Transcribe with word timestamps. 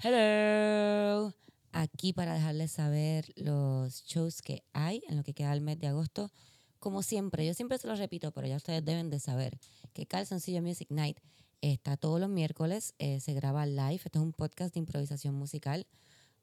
Hello. 0.00 1.34
Aquí 1.72 2.12
para 2.12 2.34
dejarles 2.34 2.70
saber 2.70 3.32
los 3.34 4.04
shows 4.04 4.42
que 4.42 4.62
hay 4.72 5.02
en 5.08 5.16
lo 5.16 5.24
que 5.24 5.34
queda 5.34 5.52
el 5.52 5.60
mes 5.60 5.80
de 5.80 5.88
agosto. 5.88 6.30
Como 6.78 7.02
siempre, 7.02 7.44
yo 7.44 7.52
siempre 7.52 7.78
se 7.78 7.88
los 7.88 7.98
repito, 7.98 8.30
pero 8.30 8.46
ya 8.46 8.54
ustedes 8.54 8.84
deben 8.84 9.10
de 9.10 9.18
saber 9.18 9.58
que 9.94 10.06
Calzoncillo 10.06 10.62
Music 10.62 10.86
Night 10.90 11.18
está 11.62 11.96
todos 11.96 12.20
los 12.20 12.28
miércoles, 12.28 12.94
eh, 13.00 13.18
se 13.18 13.34
graba 13.34 13.66
live. 13.66 14.00
Este 14.04 14.18
es 14.18 14.22
un 14.22 14.32
podcast 14.32 14.72
de 14.72 14.78
improvisación 14.78 15.34
musical 15.34 15.88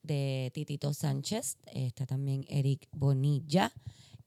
de 0.03 0.51
Titito 0.53 0.93
Sánchez. 0.93 1.57
Está 1.67 2.05
también 2.05 2.43
Eric 2.49 2.89
Bonilla. 2.91 3.71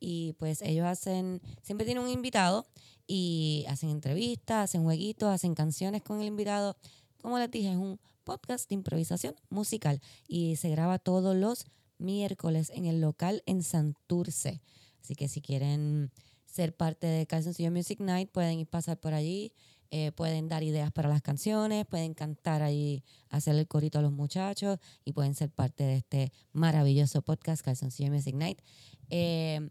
Y 0.00 0.36
pues 0.38 0.62
ellos 0.62 0.86
hacen, 0.86 1.42
siempre 1.60 1.84
tienen 1.84 2.02
un 2.02 2.10
invitado 2.10 2.66
y 3.06 3.66
hacen 3.68 3.90
entrevistas, 3.90 4.70
hacen 4.70 4.84
jueguitos, 4.84 5.28
hacen 5.28 5.54
canciones 5.54 6.02
con 6.02 6.22
el 6.22 6.28
invitado. 6.28 6.78
Como 7.20 7.38
les 7.38 7.50
dije, 7.50 7.72
es 7.72 7.76
un 7.76 8.00
podcast 8.28 8.68
de 8.68 8.74
improvisación 8.74 9.34
musical 9.48 10.02
y 10.26 10.56
se 10.56 10.68
graba 10.68 10.98
todos 10.98 11.34
los 11.34 11.64
miércoles 11.96 12.70
en 12.74 12.84
el 12.84 13.00
local 13.00 13.42
en 13.46 13.62
Santurce. 13.62 14.60
Así 15.02 15.14
que 15.14 15.28
si 15.28 15.40
quieren 15.40 16.12
ser 16.44 16.76
parte 16.76 17.06
de 17.06 17.26
Calzoncillo 17.26 17.70
Music 17.70 18.00
Night, 18.00 18.30
pueden 18.30 18.58
ir 18.58 18.66
pasar 18.66 19.00
por 19.00 19.14
allí, 19.14 19.54
eh, 19.90 20.12
pueden 20.12 20.46
dar 20.46 20.62
ideas 20.62 20.92
para 20.92 21.08
las 21.08 21.22
canciones, 21.22 21.86
pueden 21.86 22.12
cantar 22.12 22.60
ahí, 22.60 23.02
hacer 23.30 23.56
el 23.56 23.66
corito 23.66 23.98
a 23.98 24.02
los 24.02 24.12
muchachos 24.12 24.78
y 25.06 25.14
pueden 25.14 25.34
ser 25.34 25.48
parte 25.48 25.84
de 25.84 25.96
este 25.96 26.30
maravilloso 26.52 27.22
podcast 27.22 27.64
Calzoncillo 27.64 28.12
Music 28.12 28.34
Night. 28.34 28.60
Eh, 29.08 29.70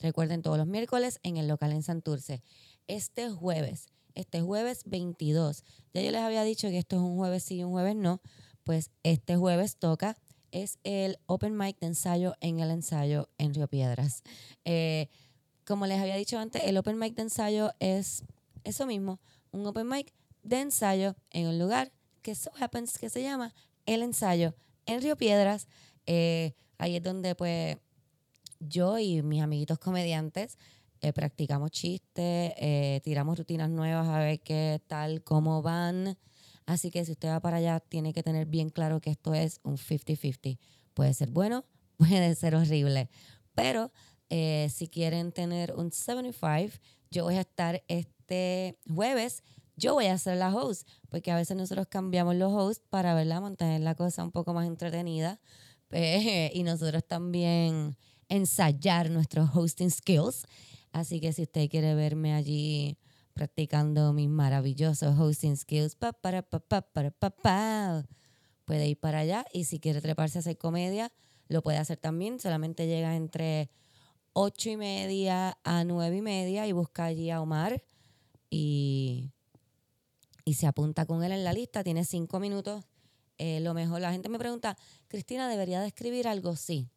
recuerden 0.00 0.42
todos 0.42 0.58
los 0.58 0.66
miércoles 0.66 1.20
en 1.22 1.36
el 1.36 1.46
local 1.46 1.70
en 1.70 1.84
Santurce. 1.84 2.42
Este 2.88 3.30
jueves 3.30 3.86
este 4.14 4.40
jueves 4.40 4.82
22. 4.86 5.64
Ya 5.94 6.02
yo 6.02 6.10
les 6.10 6.20
había 6.20 6.42
dicho 6.44 6.68
que 6.68 6.78
esto 6.78 6.96
es 6.96 7.02
un 7.02 7.16
jueves 7.16 7.42
sí 7.44 7.56
y 7.56 7.64
un 7.64 7.72
jueves 7.72 7.96
no. 7.96 8.20
Pues 8.64 8.90
este 9.02 9.36
jueves 9.36 9.76
toca, 9.76 10.16
es 10.52 10.78
el 10.84 11.18
Open 11.26 11.56
Mic 11.56 11.78
de 11.80 11.88
ensayo 11.88 12.34
en 12.40 12.60
el 12.60 12.70
ensayo 12.70 13.28
en 13.38 13.54
Río 13.54 13.66
Piedras. 13.68 14.22
Eh, 14.64 15.08
como 15.64 15.86
les 15.86 16.00
había 16.00 16.16
dicho 16.16 16.38
antes, 16.38 16.62
el 16.64 16.76
Open 16.76 16.98
Mic 16.98 17.14
de 17.14 17.22
ensayo 17.22 17.72
es 17.80 18.24
eso 18.64 18.86
mismo, 18.86 19.20
un 19.50 19.66
Open 19.66 19.88
Mic 19.88 20.12
de 20.42 20.60
ensayo 20.60 21.16
en 21.30 21.46
un 21.46 21.58
lugar 21.58 21.92
que 22.22 22.34
so 22.34 22.50
happens 22.60 22.98
que 22.98 23.10
se 23.10 23.22
llama 23.22 23.54
El 23.86 24.02
Ensayo 24.02 24.54
en 24.86 25.02
Río 25.02 25.16
Piedras. 25.16 25.66
Eh, 26.06 26.54
ahí 26.78 26.96
es 26.96 27.02
donde 27.02 27.34
pues 27.34 27.78
yo 28.60 28.98
y 28.98 29.22
mis 29.22 29.42
amiguitos 29.42 29.78
comediantes 29.78 30.56
eh, 31.02 31.12
practicamos 31.12 31.72
chistes, 31.72 32.52
eh, 32.56 33.00
tiramos 33.02 33.36
rutinas 33.36 33.68
nuevas 33.68 34.06
a 34.06 34.20
ver 34.20 34.40
qué 34.40 34.80
tal, 34.86 35.24
cómo 35.24 35.60
van. 35.60 36.16
Así 36.64 36.92
que 36.92 37.04
si 37.04 37.10
usted 37.10 37.28
va 37.28 37.40
para 37.40 37.56
allá, 37.56 37.80
tiene 37.80 38.12
que 38.12 38.22
tener 38.22 38.46
bien 38.46 38.70
claro 38.70 39.00
que 39.00 39.10
esto 39.10 39.34
es 39.34 39.58
un 39.64 39.78
50-50. 39.78 40.60
Puede 40.94 41.12
ser 41.12 41.30
bueno, 41.30 41.64
puede 41.96 42.36
ser 42.36 42.54
horrible. 42.54 43.10
Pero 43.56 43.90
eh, 44.30 44.68
si 44.72 44.86
quieren 44.86 45.32
tener 45.32 45.74
un 45.74 45.90
75, 45.90 46.78
yo 47.10 47.24
voy 47.24 47.34
a 47.34 47.40
estar 47.40 47.82
este 47.88 48.78
jueves. 48.88 49.42
Yo 49.74 49.94
voy 49.94 50.06
a 50.06 50.16
ser 50.18 50.36
la 50.36 50.54
host, 50.54 50.88
porque 51.08 51.32
a 51.32 51.36
veces 51.36 51.56
nosotros 51.56 51.88
cambiamos 51.88 52.36
los 52.36 52.52
hosts 52.52 52.84
para 52.90 53.12
verla, 53.14 53.40
mantener 53.40 53.80
la 53.80 53.96
cosa 53.96 54.22
un 54.22 54.30
poco 54.30 54.54
más 54.54 54.68
entretenida. 54.68 55.40
y 55.90 56.62
nosotros 56.62 57.02
también 57.08 57.96
ensayar 58.28 59.10
nuestros 59.10 59.50
hosting 59.52 59.90
skills. 59.90 60.46
Así 60.92 61.20
que 61.20 61.32
si 61.32 61.42
usted 61.42 61.68
quiere 61.68 61.94
verme 61.94 62.34
allí 62.34 62.98
practicando 63.32 64.12
mis 64.12 64.28
maravillosos 64.28 65.18
hosting 65.18 65.56
skills, 65.56 65.96
pa, 65.96 66.12
para, 66.12 66.42
pa, 66.42 66.60
pa, 66.60 66.82
para, 66.82 67.10
pa, 67.10 67.30
pa, 67.30 68.04
puede 68.64 68.88
ir 68.88 68.98
para 68.98 69.20
allá. 69.20 69.46
Y 69.52 69.64
si 69.64 69.80
quiere 69.80 70.00
treparse 70.00 70.38
a 70.38 70.40
hacer 70.40 70.58
comedia, 70.58 71.10
lo 71.48 71.62
puede 71.62 71.78
hacer 71.78 71.96
también. 71.96 72.38
Solamente 72.38 72.86
llega 72.86 73.16
entre 73.16 73.70
ocho 74.34 74.70
y 74.70 74.76
media 74.76 75.58
a 75.64 75.84
nueve 75.84 76.18
y 76.18 76.22
media 76.22 76.66
y 76.66 76.72
busca 76.72 77.06
allí 77.06 77.30
a 77.30 77.40
Omar 77.40 77.82
y, 78.50 79.30
y 80.44 80.54
se 80.54 80.66
apunta 80.66 81.06
con 81.06 81.24
él 81.24 81.32
en 81.32 81.44
la 81.44 81.54
lista. 81.54 81.82
Tiene 81.82 82.04
cinco 82.04 82.38
minutos. 82.38 82.84
Eh, 83.38 83.60
lo 83.60 83.72
mejor, 83.72 84.02
la 84.02 84.12
gente 84.12 84.28
me 84.28 84.38
pregunta, 84.38 84.76
Cristina, 85.08 85.48
¿debería 85.48 85.80
de 85.80 85.88
escribir 85.88 86.28
algo? 86.28 86.54
Sí. 86.54 86.90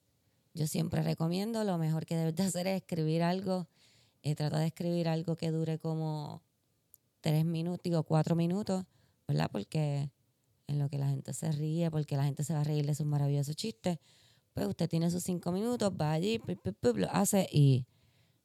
Yo 0.54 0.68
siempre 0.68 1.02
recomiendo, 1.02 1.64
lo 1.64 1.78
mejor 1.78 2.06
que 2.06 2.16
debes 2.16 2.36
de 2.36 2.44
hacer 2.44 2.68
es 2.68 2.78
escribir 2.82 3.24
algo 3.24 3.68
eh, 4.26 4.34
trata 4.34 4.58
de 4.58 4.66
escribir 4.66 5.08
algo 5.08 5.36
que 5.36 5.52
dure 5.52 5.78
como 5.78 6.42
tres 7.22 7.46
minutos, 7.46 7.82
digo 7.84 8.02
cuatro 8.04 8.36
minutos, 8.36 8.84
¿verdad? 9.28 9.50
Porque 9.52 10.10
en 10.66 10.80
lo 10.80 10.90
que 10.90 10.98
la 10.98 11.10
gente 11.10 11.32
se 11.32 11.52
ríe, 11.52 11.92
porque 11.92 12.18
la 12.18 12.24
gente 12.24 12.44
se 12.44 12.54
va 12.54 12.62
a 12.62 12.64
reír 12.64 12.88
de 12.88 12.96
sus 12.96 13.06
maravillosos 13.06 13.56
chistes, 13.56 14.00
pues 14.54 14.66
usted 14.66 14.90
tiene 14.90 15.12
sus 15.12 15.22
cinco 15.24 15.52
minutos, 15.52 15.92
va 15.92 16.12
allí, 16.12 16.42
lo 16.96 17.12
hace 17.12 17.48
y 17.52 17.86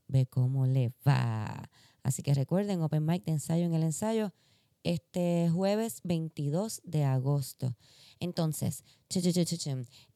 ve 0.07 0.27
cómo 0.27 0.67
le 0.67 0.93
va. 1.09 1.71
Así 2.03 2.23
que 2.23 2.35
recuerden, 2.35 2.83
Open 2.83 3.07
Mic 3.07 3.25
de 3.25 3.33
ensayo 3.33 3.65
en 3.65 3.73
el 3.73 3.83
ensayo, 3.83 4.35
este 4.83 5.49
jueves 5.51 6.03
22 6.05 6.83
de 6.85 7.05
agosto. 7.05 7.75
Entonces, 8.19 8.85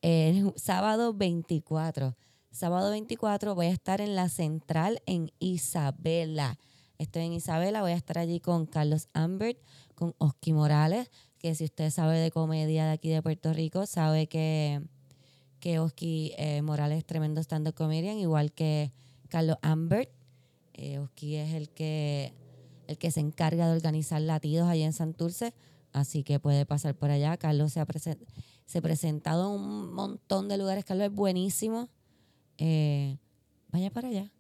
el 0.03 0.53
sábado 0.57 1.15
24 1.15 2.17
Sábado 2.55 2.91
24 2.91 3.57
voy 3.57 3.67
a 3.67 3.71
estar 3.71 4.01
en 4.01 4.15
la 4.15 4.29
central 4.29 5.03
en 5.07 5.33
Isabela. 5.41 6.57
Estoy 6.99 7.23
en 7.23 7.33
Isabela, 7.33 7.83
voy 7.83 7.91
a 7.91 7.97
estar 7.97 8.17
allí 8.17 8.39
con 8.39 8.67
Carlos 8.67 9.09
Ambert, 9.13 9.59
con 9.97 10.15
Oski 10.19 10.53
Morales, 10.53 11.11
que 11.41 11.57
si 11.57 11.65
usted 11.65 11.91
sabe 11.91 12.17
de 12.17 12.31
comedia 12.31 12.87
de 12.87 12.93
aquí 12.93 13.09
de 13.09 13.23
Puerto 13.23 13.53
Rico, 13.53 13.87
sabe 13.87 14.29
que, 14.29 14.81
que 15.59 15.81
Oski 15.81 16.33
eh, 16.39 16.63
Morales 16.63 16.99
es 16.99 17.05
tremendo 17.05 17.41
stand-up 17.41 17.75
comedian, 17.75 18.19
igual 18.19 18.53
que 18.53 18.93
Carlos 19.29 19.57
Ambert. 19.61 20.09
Eh, 20.75 21.01
Oski 21.01 21.35
es 21.35 21.55
el 21.55 21.71
que, 21.71 22.35
el 22.87 22.99
que 22.99 23.11
se 23.11 23.19
encarga 23.19 23.67
de 23.67 23.75
organizar 23.75 24.21
latidos 24.21 24.69
allá 24.69 24.85
en 24.85 24.93
Santurce, 24.93 25.55
así 25.93 26.23
que 26.23 26.39
puede 26.39 26.67
pasar 26.67 26.95
por 26.95 27.11
allá. 27.11 27.37
Carlos 27.37 27.73
se 27.73 27.81
ha, 27.81 27.87
se 28.65 28.79
ha 28.79 28.81
presentado 28.81 29.57
en 29.57 29.61
un 29.61 29.93
montón 29.93 30.49
de 30.49 30.57
lugares. 30.57 30.85
Carlos 30.85 31.09
es 31.09 31.13
buenísimo 31.13 31.89
eh, 32.59 33.19
vaya 33.69 33.91
para 33.91 34.09
allá, 34.09 34.33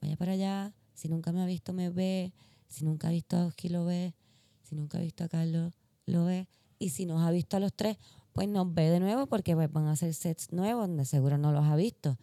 vaya 0.00 0.16
para 0.16 0.32
allá. 0.32 0.74
Si 0.94 1.08
nunca 1.08 1.32
me 1.32 1.42
ha 1.42 1.46
visto, 1.46 1.72
me 1.72 1.90
ve. 1.90 2.32
Si 2.68 2.84
nunca 2.84 3.08
ha 3.08 3.10
visto 3.10 3.36
a 3.36 3.46
Oski, 3.46 3.68
lo 3.68 3.84
ve. 3.84 4.14
Si 4.62 4.74
nunca 4.74 4.98
ha 4.98 5.00
visto 5.00 5.24
a 5.24 5.28
Carlos, 5.28 5.74
lo 6.06 6.24
ve. 6.24 6.48
Y 6.78 6.90
si 6.90 7.06
nos 7.06 7.22
ha 7.22 7.30
visto 7.30 7.56
a 7.56 7.60
los 7.60 7.72
tres, 7.72 7.98
pues 8.32 8.48
nos 8.48 8.72
ve 8.74 8.90
de 8.90 9.00
nuevo 9.00 9.26
porque 9.26 9.54
pues, 9.54 9.72
van 9.72 9.86
a 9.86 9.92
hacer 9.92 10.12
sets 10.12 10.52
nuevos 10.52 10.88
donde 10.88 11.04
seguro 11.04 11.38
no 11.38 11.52
los 11.52 11.64
ha 11.64 11.76
visto. 11.76 12.18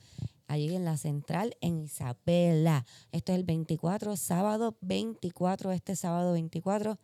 Allí 0.47 0.75
en 0.75 0.85
la 0.85 0.97
central, 0.97 1.55
en 1.61 1.79
Isabela. 1.79 2.85
Esto 3.11 3.31
es 3.31 3.39
el 3.39 3.45
24, 3.45 4.15
sábado 4.17 4.77
24, 4.81 5.71
este 5.71 5.95
sábado 5.95 6.33
24 6.33 6.99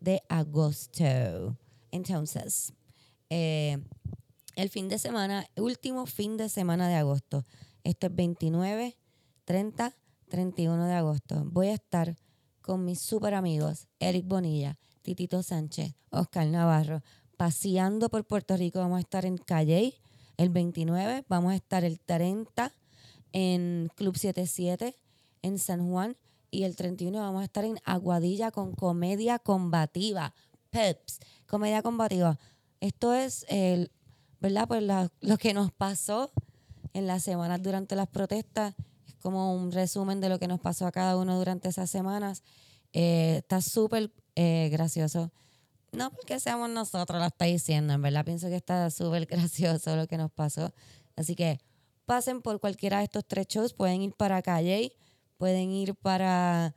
de 0.00 0.22
agosto. 0.28 1.56
Entonces, 1.90 2.74
eh, 3.30 3.78
el 4.58 4.70
fin 4.70 4.88
de 4.88 4.98
semana, 4.98 5.46
último 5.56 6.04
fin 6.04 6.36
de 6.36 6.48
semana 6.48 6.88
de 6.88 6.96
agosto. 6.96 7.46
Este 7.84 8.08
es 8.08 8.14
29, 8.16 8.98
30, 9.44 9.96
31 10.28 10.86
de 10.86 10.94
agosto. 10.94 11.44
Voy 11.44 11.68
a 11.68 11.74
estar 11.74 12.16
con 12.60 12.84
mis 12.84 13.00
super 13.00 13.34
amigos 13.34 13.86
Eric 14.00 14.26
Bonilla, 14.26 14.76
Titito 15.02 15.44
Sánchez, 15.44 15.94
Oscar 16.10 16.48
Navarro, 16.48 17.02
paseando 17.36 18.08
por 18.08 18.26
Puerto 18.26 18.56
Rico. 18.56 18.80
Vamos 18.80 18.96
a 18.96 19.02
estar 19.02 19.24
en 19.24 19.38
Calley 19.38 19.94
el 20.36 20.48
29, 20.48 21.24
vamos 21.28 21.52
a 21.52 21.54
estar 21.54 21.84
el 21.84 22.00
30 22.00 22.72
en 23.30 23.92
Club 23.94 24.18
77 24.18 24.96
en 25.42 25.58
San 25.60 25.88
Juan 25.88 26.16
y 26.50 26.64
el 26.64 26.74
31 26.74 27.16
vamos 27.16 27.42
a 27.42 27.44
estar 27.44 27.64
en 27.64 27.78
Aguadilla 27.84 28.50
con 28.50 28.72
Comedia 28.72 29.38
Combativa. 29.38 30.34
Peps, 30.70 31.20
Comedia 31.46 31.80
Combativa. 31.80 32.40
Esto 32.80 33.14
es 33.14 33.46
el 33.48 33.92
¿verdad? 34.40 34.68
Pues 34.68 34.82
lo 35.20 35.38
que 35.38 35.54
nos 35.54 35.72
pasó 35.72 36.30
en 36.92 37.06
las 37.06 37.22
semanas 37.22 37.62
durante 37.62 37.96
las 37.96 38.08
protestas 38.08 38.74
es 39.06 39.14
como 39.16 39.54
un 39.54 39.72
resumen 39.72 40.20
de 40.20 40.28
lo 40.28 40.38
que 40.38 40.48
nos 40.48 40.60
pasó 40.60 40.86
a 40.86 40.92
cada 40.92 41.16
uno 41.16 41.38
durante 41.38 41.68
esas 41.68 41.90
semanas. 41.90 42.42
Eh, 42.92 43.36
está 43.38 43.60
súper 43.60 44.12
eh, 44.34 44.68
gracioso. 44.70 45.30
No 45.92 46.10
porque 46.10 46.38
seamos 46.38 46.68
nosotros, 46.70 47.18
lo 47.18 47.26
está 47.26 47.46
diciendo, 47.46 47.94
en 47.94 48.02
verdad 48.02 48.24
pienso 48.24 48.48
que 48.48 48.56
está 48.56 48.90
súper 48.90 49.26
gracioso 49.30 49.96
lo 49.96 50.06
que 50.06 50.18
nos 50.18 50.30
pasó. 50.30 50.72
Así 51.16 51.34
que 51.34 51.60
pasen 52.04 52.42
por 52.42 52.60
cualquiera 52.60 52.98
de 52.98 53.04
estos 53.04 53.24
tres 53.26 53.46
shows, 53.48 53.74
pueden 53.74 54.02
ir 54.02 54.12
para 54.12 54.42
Calle, 54.42 54.92
pueden 55.38 55.70
ir 55.70 55.94
para 55.94 56.74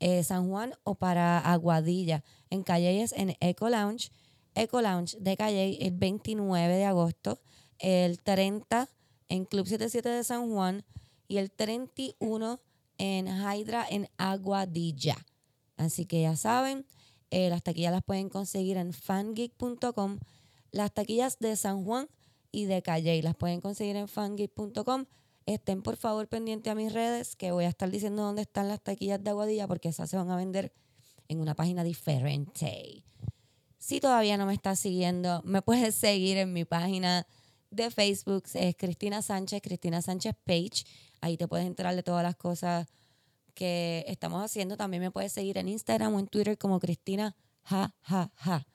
eh, 0.00 0.24
San 0.24 0.48
Juan 0.48 0.74
o 0.84 0.94
para 0.94 1.38
Aguadilla. 1.38 2.24
En 2.50 2.62
Calle 2.62 3.02
es 3.02 3.12
en 3.12 3.36
Eco 3.40 3.68
Lounge 3.68 4.10
Eco 4.54 4.80
Lounge 4.80 5.16
de 5.18 5.36
Calle 5.36 5.78
el 5.80 5.92
29 5.92 6.74
de 6.74 6.84
agosto, 6.84 7.40
el 7.78 8.20
30 8.20 8.88
en 9.28 9.44
Club 9.44 9.66
77 9.66 10.08
de 10.08 10.24
San 10.24 10.50
Juan 10.50 10.84
y 11.28 11.38
el 11.38 11.50
31 11.50 12.60
en 12.98 13.26
Hydra 13.26 13.86
en 13.88 14.08
Aguadilla. 14.16 15.16
Así 15.76 16.06
que 16.06 16.22
ya 16.22 16.36
saben, 16.36 16.86
eh, 17.30 17.50
las 17.50 17.62
taquillas 17.62 17.92
las 17.92 18.04
pueden 18.04 18.28
conseguir 18.28 18.76
en 18.76 18.92
fangeek.com. 18.92 20.18
las 20.70 20.92
taquillas 20.92 21.38
de 21.38 21.56
San 21.56 21.84
Juan 21.84 22.08
y 22.52 22.66
de 22.66 22.82
Calle. 22.82 23.20
Las 23.22 23.34
pueden 23.34 23.60
conseguir 23.60 23.96
en 23.96 24.08
fangate.com. 24.08 25.06
Estén 25.46 25.82
por 25.82 25.96
favor 25.96 26.28
pendientes 26.28 26.70
a 26.70 26.74
mis 26.74 26.92
redes 26.92 27.36
que 27.36 27.52
voy 27.52 27.64
a 27.64 27.68
estar 27.68 27.90
diciendo 27.90 28.22
dónde 28.22 28.42
están 28.42 28.68
las 28.68 28.80
taquillas 28.80 29.22
de 29.22 29.30
Aguadilla 29.30 29.66
porque 29.66 29.88
esas 29.88 30.08
se 30.08 30.16
van 30.16 30.30
a 30.30 30.36
vender 30.36 30.72
en 31.28 31.40
una 31.40 31.54
página 31.54 31.84
diferente. 31.84 33.02
Si 33.84 34.00
todavía 34.00 34.38
no 34.38 34.46
me 34.46 34.54
estás 34.54 34.78
siguiendo, 34.78 35.42
me 35.44 35.60
puedes 35.60 35.94
seguir 35.94 36.38
en 36.38 36.54
mi 36.54 36.64
página 36.64 37.26
de 37.70 37.90
Facebook. 37.90 38.44
Es 38.54 38.74
Cristina 38.76 39.20
Sánchez, 39.20 39.60
Cristina 39.60 40.00
Sánchez 40.00 40.34
Page. 40.42 40.86
Ahí 41.20 41.36
te 41.36 41.46
puedes 41.46 41.66
enterar 41.66 41.94
de 41.94 42.02
todas 42.02 42.22
las 42.22 42.34
cosas 42.34 42.88
que 43.52 44.02
estamos 44.08 44.42
haciendo. 44.42 44.78
También 44.78 45.02
me 45.02 45.10
puedes 45.10 45.32
seguir 45.32 45.58
en 45.58 45.68
Instagram 45.68 46.14
o 46.14 46.18
en 46.18 46.28
Twitter 46.28 46.56
como 46.56 46.80
Cristina 46.80 47.36
Ja 47.64 47.94
Ja 48.00 48.32
Ja 48.36 48.66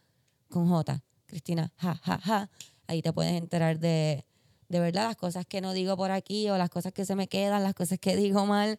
con 0.47 0.69
J. 0.69 1.03
Cristina 1.25 1.73
Ja 1.77 1.95
Ja 2.03 2.19
Ja. 2.19 2.51
Ahí 2.85 3.01
te 3.01 3.11
puedes 3.11 3.33
enterar 3.33 3.79
de, 3.79 4.27
de 4.67 4.79
verdad 4.79 5.07
las 5.07 5.17
cosas 5.17 5.47
que 5.47 5.59
no 5.59 5.73
digo 5.73 5.97
por 5.97 6.11
aquí 6.11 6.51
o 6.51 6.57
las 6.59 6.69
cosas 6.69 6.93
que 6.93 7.03
se 7.05 7.15
me 7.15 7.27
quedan, 7.27 7.63
las 7.63 7.73
cosas 7.73 7.97
que 7.97 8.15
digo 8.15 8.45
mal. 8.45 8.77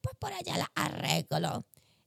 Pues 0.00 0.16
por 0.18 0.32
allá 0.32 0.56
las 0.56 0.68
arreglo. 0.74 1.66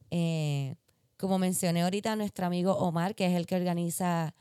Eh, 0.09 0.77
como 1.21 1.38
mencioné 1.38 1.83
ahorita, 1.83 2.15
nuestro 2.15 2.47
amigo 2.47 2.73
Omar, 2.73 3.13
que 3.13 3.27
es 3.27 3.35
el 3.35 3.45
que 3.45 3.56
organiza 3.56 4.33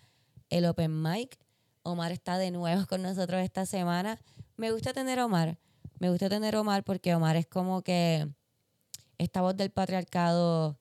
el 0.49 0.65
Open 0.65 1.03
Mic. 1.03 1.39
Omar 1.83 2.11
está 2.11 2.39
de 2.39 2.51
nuevo 2.51 2.87
con 2.89 3.03
nosotros 3.03 3.43
esta 3.43 3.67
semana. 3.67 4.19
Me 4.57 4.73
gusta 4.73 4.95
tener 4.95 5.21
Omar. 5.21 5.59
Me 5.99 6.09
gusta 6.09 6.31
tener 6.31 6.57
Omar 6.57 6.83
porque 6.83 7.15
Omar 7.15 7.37
es 7.37 7.47
como 7.47 7.83
que 7.83 8.27
esta 9.19 9.43
voz 9.43 9.55
del 9.57 9.71
patriarcado 9.71 10.79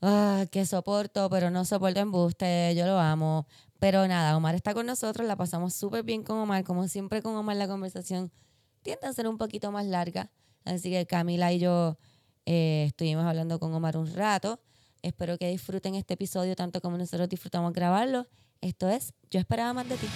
ah, 0.00 0.46
que 0.50 0.64
soporto, 0.64 1.28
pero 1.28 1.50
no 1.50 1.66
soporto 1.66 2.00
embuste. 2.00 2.74
Yo 2.74 2.86
lo 2.86 2.98
amo. 2.98 3.46
Pero 3.78 4.08
nada, 4.08 4.34
Omar 4.34 4.54
está 4.54 4.72
con 4.72 4.86
nosotros. 4.86 5.28
La 5.28 5.36
pasamos 5.36 5.74
súper 5.74 6.02
bien 6.02 6.22
con 6.22 6.38
Omar. 6.38 6.64
Como 6.64 6.88
siempre 6.88 7.20
con 7.20 7.36
Omar 7.36 7.56
la 7.56 7.68
conversación 7.68 8.32
tiende 8.80 9.06
a 9.06 9.12
ser 9.12 9.28
un 9.28 9.36
poquito 9.36 9.70
más 9.70 9.84
larga. 9.84 10.30
Así 10.64 10.90
que 10.90 11.06
Camila 11.06 11.52
y 11.52 11.58
yo 11.58 11.98
eh, 12.46 12.84
estuvimos 12.88 13.26
hablando 13.26 13.60
con 13.60 13.74
Omar 13.74 13.98
un 13.98 14.10
rato. 14.14 14.60
Espero 15.04 15.36
que 15.36 15.48
disfruten 15.50 15.94
este 15.96 16.14
episodio 16.14 16.56
tanto 16.56 16.80
como 16.80 16.96
nosotros 16.96 17.28
disfrutamos 17.28 17.74
grabarlo. 17.74 18.26
Esto 18.62 18.88
es 18.88 19.12
Yo 19.30 19.38
esperaba 19.38 19.74
más 19.74 19.86
de 19.86 19.96
ti. 19.98 20.06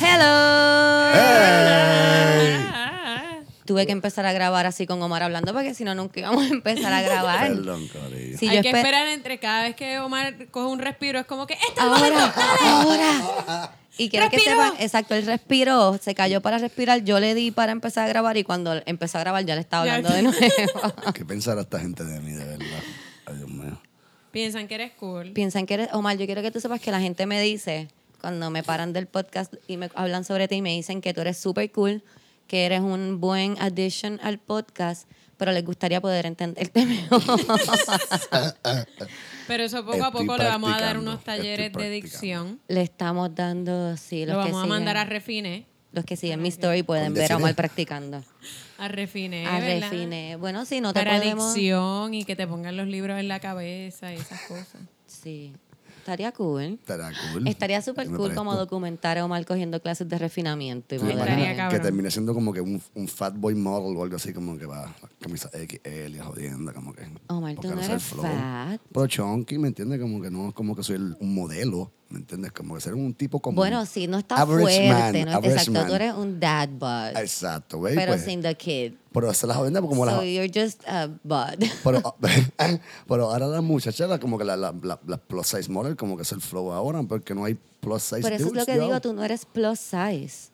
Hello. 0.00 1.86
Tuve 3.66 3.84
que 3.84 3.90
empezar 3.92 4.24
a 4.26 4.32
grabar 4.32 4.64
así 4.66 4.86
con 4.86 5.02
Omar 5.02 5.24
hablando 5.24 5.52
porque 5.52 5.74
si 5.74 5.82
no 5.82 5.94
nunca 5.96 6.20
íbamos 6.20 6.44
a 6.44 6.48
empezar 6.54 6.92
a 6.92 7.02
grabar. 7.02 7.48
Perdón. 7.48 7.88
Sí, 8.38 8.48
Hay 8.48 8.56
yo 8.56 8.62
que 8.62 8.70
espe- 8.70 8.76
esperar 8.76 9.08
entre 9.08 9.40
cada 9.40 9.62
vez 9.64 9.74
que 9.74 9.98
Omar 9.98 10.34
coge 10.52 10.66
un 10.68 10.78
respiro. 10.78 11.18
Es 11.18 11.26
como 11.26 11.46
que 11.48 11.54
es 11.54 11.60
el 11.76 11.88
momento. 11.88 12.18
ahora, 12.20 13.18
ahora. 13.18 13.72
Y 13.98 14.10
quiero 14.10 14.28
que 14.28 14.38
sepan, 14.38 14.74
exacto, 14.78 15.14
él 15.14 15.24
respiró, 15.24 15.98
se 15.98 16.14
cayó 16.14 16.42
para 16.42 16.58
respirar, 16.58 17.02
yo 17.04 17.18
le 17.18 17.34
di 17.34 17.50
para 17.50 17.72
empezar 17.72 18.04
a 18.04 18.08
grabar 18.08 18.36
y 18.36 18.44
cuando 18.44 18.80
empezó 18.84 19.18
a 19.18 19.22
grabar 19.22 19.44
ya 19.44 19.54
le 19.54 19.62
estaba 19.62 19.82
hablando 19.82 20.10
de 20.10 20.22
nuevo. 20.22 20.38
¿Qué 21.14 21.24
pensará 21.24 21.62
esta 21.62 21.80
gente 21.80 22.04
de 22.04 22.20
mí, 22.20 22.32
de 22.32 22.44
verdad? 22.44 22.66
Ay, 23.26 23.36
Dios 23.36 23.48
mío. 23.48 23.80
Piensan 24.30 24.68
que 24.68 24.74
eres 24.74 24.92
cool. 24.92 25.32
Piensan 25.32 25.64
que 25.64 25.74
eres, 25.74 25.88
Omar, 25.92 26.18
yo 26.18 26.26
quiero 26.26 26.42
que 26.42 26.50
tú 26.50 26.60
sepas 26.60 26.80
que 26.80 26.90
la 26.90 27.00
gente 27.00 27.24
me 27.24 27.40
dice, 27.40 27.88
cuando 28.20 28.50
me 28.50 28.62
paran 28.62 28.92
del 28.92 29.06
podcast 29.06 29.54
y 29.66 29.78
me 29.78 29.88
hablan 29.94 30.24
sobre 30.24 30.46
ti, 30.46 30.60
me 30.60 30.74
dicen 30.74 31.00
que 31.00 31.14
tú 31.14 31.22
eres 31.22 31.38
súper 31.38 31.70
cool, 31.72 32.02
que 32.46 32.66
eres 32.66 32.80
un 32.80 33.18
buen 33.18 33.56
addition 33.60 34.20
al 34.22 34.38
podcast, 34.38 35.08
pero 35.36 35.52
les 35.52 35.64
gustaría 35.64 36.00
poder 36.00 36.26
entenderte 36.26 36.84
mejor. 36.86 37.22
Pero 39.46 39.62
eso 39.62 39.84
poco 39.84 40.04
a 40.04 40.10
poco 40.10 40.36
le 40.36 40.44
vamos 40.44 40.72
a 40.74 40.80
dar 40.80 40.98
unos 40.98 41.22
talleres 41.22 41.72
de 41.72 41.88
dicción. 41.90 42.60
Le 42.68 42.82
estamos 42.82 43.32
dando, 43.34 43.96
sí, 43.96 44.26
los 44.26 44.34
Lo 44.36 44.42
que 44.44 44.50
vamos 44.50 44.62
a 44.62 44.64
siguen- 44.64 44.68
mandar 44.68 44.96
a 44.96 45.04
Refine. 45.04 45.66
Los 45.92 46.04
que 46.04 46.16
siguen 46.16 46.42
mi 46.42 46.48
story 46.48 46.82
pueden 46.82 47.14
ver 47.14 47.32
a 47.32 47.36
Omar 47.36 47.54
practicando. 47.54 48.24
A 48.78 48.88
Refine, 48.88 49.46
A 49.46 49.58
¿verdad? 49.60 49.90
Refine. 49.90 50.36
Bueno, 50.36 50.66
sí, 50.66 50.82
no 50.82 50.92
te 50.92 51.00
Para 51.00 51.16
podemos... 51.16 51.54
dicción 51.54 52.12
y 52.12 52.24
que 52.26 52.36
te 52.36 52.46
pongan 52.46 52.76
los 52.76 52.86
libros 52.86 53.18
en 53.18 53.26
la 53.28 53.40
cabeza 53.40 54.12
y 54.12 54.16
esas 54.16 54.38
cosas. 54.42 54.82
Sí, 55.06 55.54
estaría 56.06 56.32
cool. 56.32 56.62
Estará 56.80 57.10
cool. 57.32 57.48
Estaría 57.48 57.82
súper 57.82 58.08
cool 58.10 58.32
como 58.34 58.54
documentar 58.54 59.18
a 59.18 59.24
Omar 59.24 59.44
cogiendo 59.44 59.80
clases 59.82 60.08
de 60.08 60.16
refinamiento 60.18 60.94
y 60.94 60.98
Sí, 61.00 61.06
estaría 61.10 61.68
que 61.68 61.80
termine 61.80 62.10
siendo 62.10 62.32
como 62.32 62.52
que 62.52 62.60
un, 62.60 62.80
un 62.94 63.08
fat 63.08 63.34
boy 63.36 63.54
model 63.56 63.96
o 63.96 64.02
algo 64.02 64.16
así, 64.16 64.32
como 64.32 64.56
que 64.56 64.66
va 64.66 64.94
camisa 65.20 65.50
XL 65.52 66.14
y 66.14 66.18
jodienda, 66.18 66.72
como 66.72 66.92
que. 66.92 67.02
Omar, 67.28 67.56
tú 67.56 67.74
no 67.74 67.80
eres 67.80 68.02
flow. 68.04 68.22
fat. 68.24 68.80
Pero 68.92 69.06
chunky, 69.08 69.58
¿me 69.58 69.68
entiendes? 69.68 70.00
Como 70.00 70.22
que 70.22 70.30
no 70.30 70.48
es 70.48 70.54
como 70.54 70.76
que 70.76 70.82
soy 70.84 70.96
el- 70.96 71.16
un 71.20 71.34
modelo, 71.34 71.90
¿me 72.08 72.18
entiendes? 72.18 72.52
Como 72.52 72.74
que 72.74 72.80
ser 72.80 72.94
un 72.94 73.14
tipo 73.14 73.40
como. 73.40 73.56
Bueno, 73.56 73.84
sí, 73.86 74.06
no 74.06 74.20
average 74.28 74.88
fuerte, 74.88 75.24
man, 75.24 75.32
no 75.32 75.48
exacto. 75.48 75.72
man. 75.72 75.86
Tú 75.86 75.94
eres 75.94 76.14
un 76.14 76.40
dad 76.40 76.68
bod, 76.68 77.16
Exacto, 77.16 77.80
pero 77.82 78.12
pues, 78.12 78.24
sin 78.24 78.42
the 78.42 78.54
kid. 78.54 78.94
Pero 79.12 79.30
esa 79.30 79.46
es 79.46 79.48
la 79.48 79.54
jodienda, 79.54 79.80
porque 79.80 79.96
como 79.96 80.10
so 80.10 80.16
la. 80.22 80.24
you're 80.24 80.50
just 80.52 80.82
a 80.86 81.06
bud. 81.24 81.64
Pero, 81.84 82.16
pero 83.08 83.30
ahora 83.30 83.46
las 83.46 83.62
muchachas, 83.62 84.18
como 84.18 84.36
que 84.36 84.44
las 84.44 84.58
la, 84.58 84.74
la, 84.82 85.00
las 85.06 85.20
plus 85.20 85.46
size 85.46 85.70
model, 85.70 85.96
como 85.96 86.16
que 86.16 86.22
es 86.22 86.32
el 86.32 86.40
flow 86.40 86.72
ahora, 86.72 87.02
porque 87.02 87.34
no 87.34 87.44
hay 87.44 87.56
plus 87.80 88.02
size 88.02 88.20
Por 88.20 88.32
eso 88.32 88.46
es 88.48 88.52
lo 88.52 88.66
que 88.66 88.76
yo. 88.76 88.82
digo, 88.84 89.00
tú 89.00 89.12
no 89.14 89.24
eres 89.24 89.46
plus 89.46 89.78
size. 89.78 90.50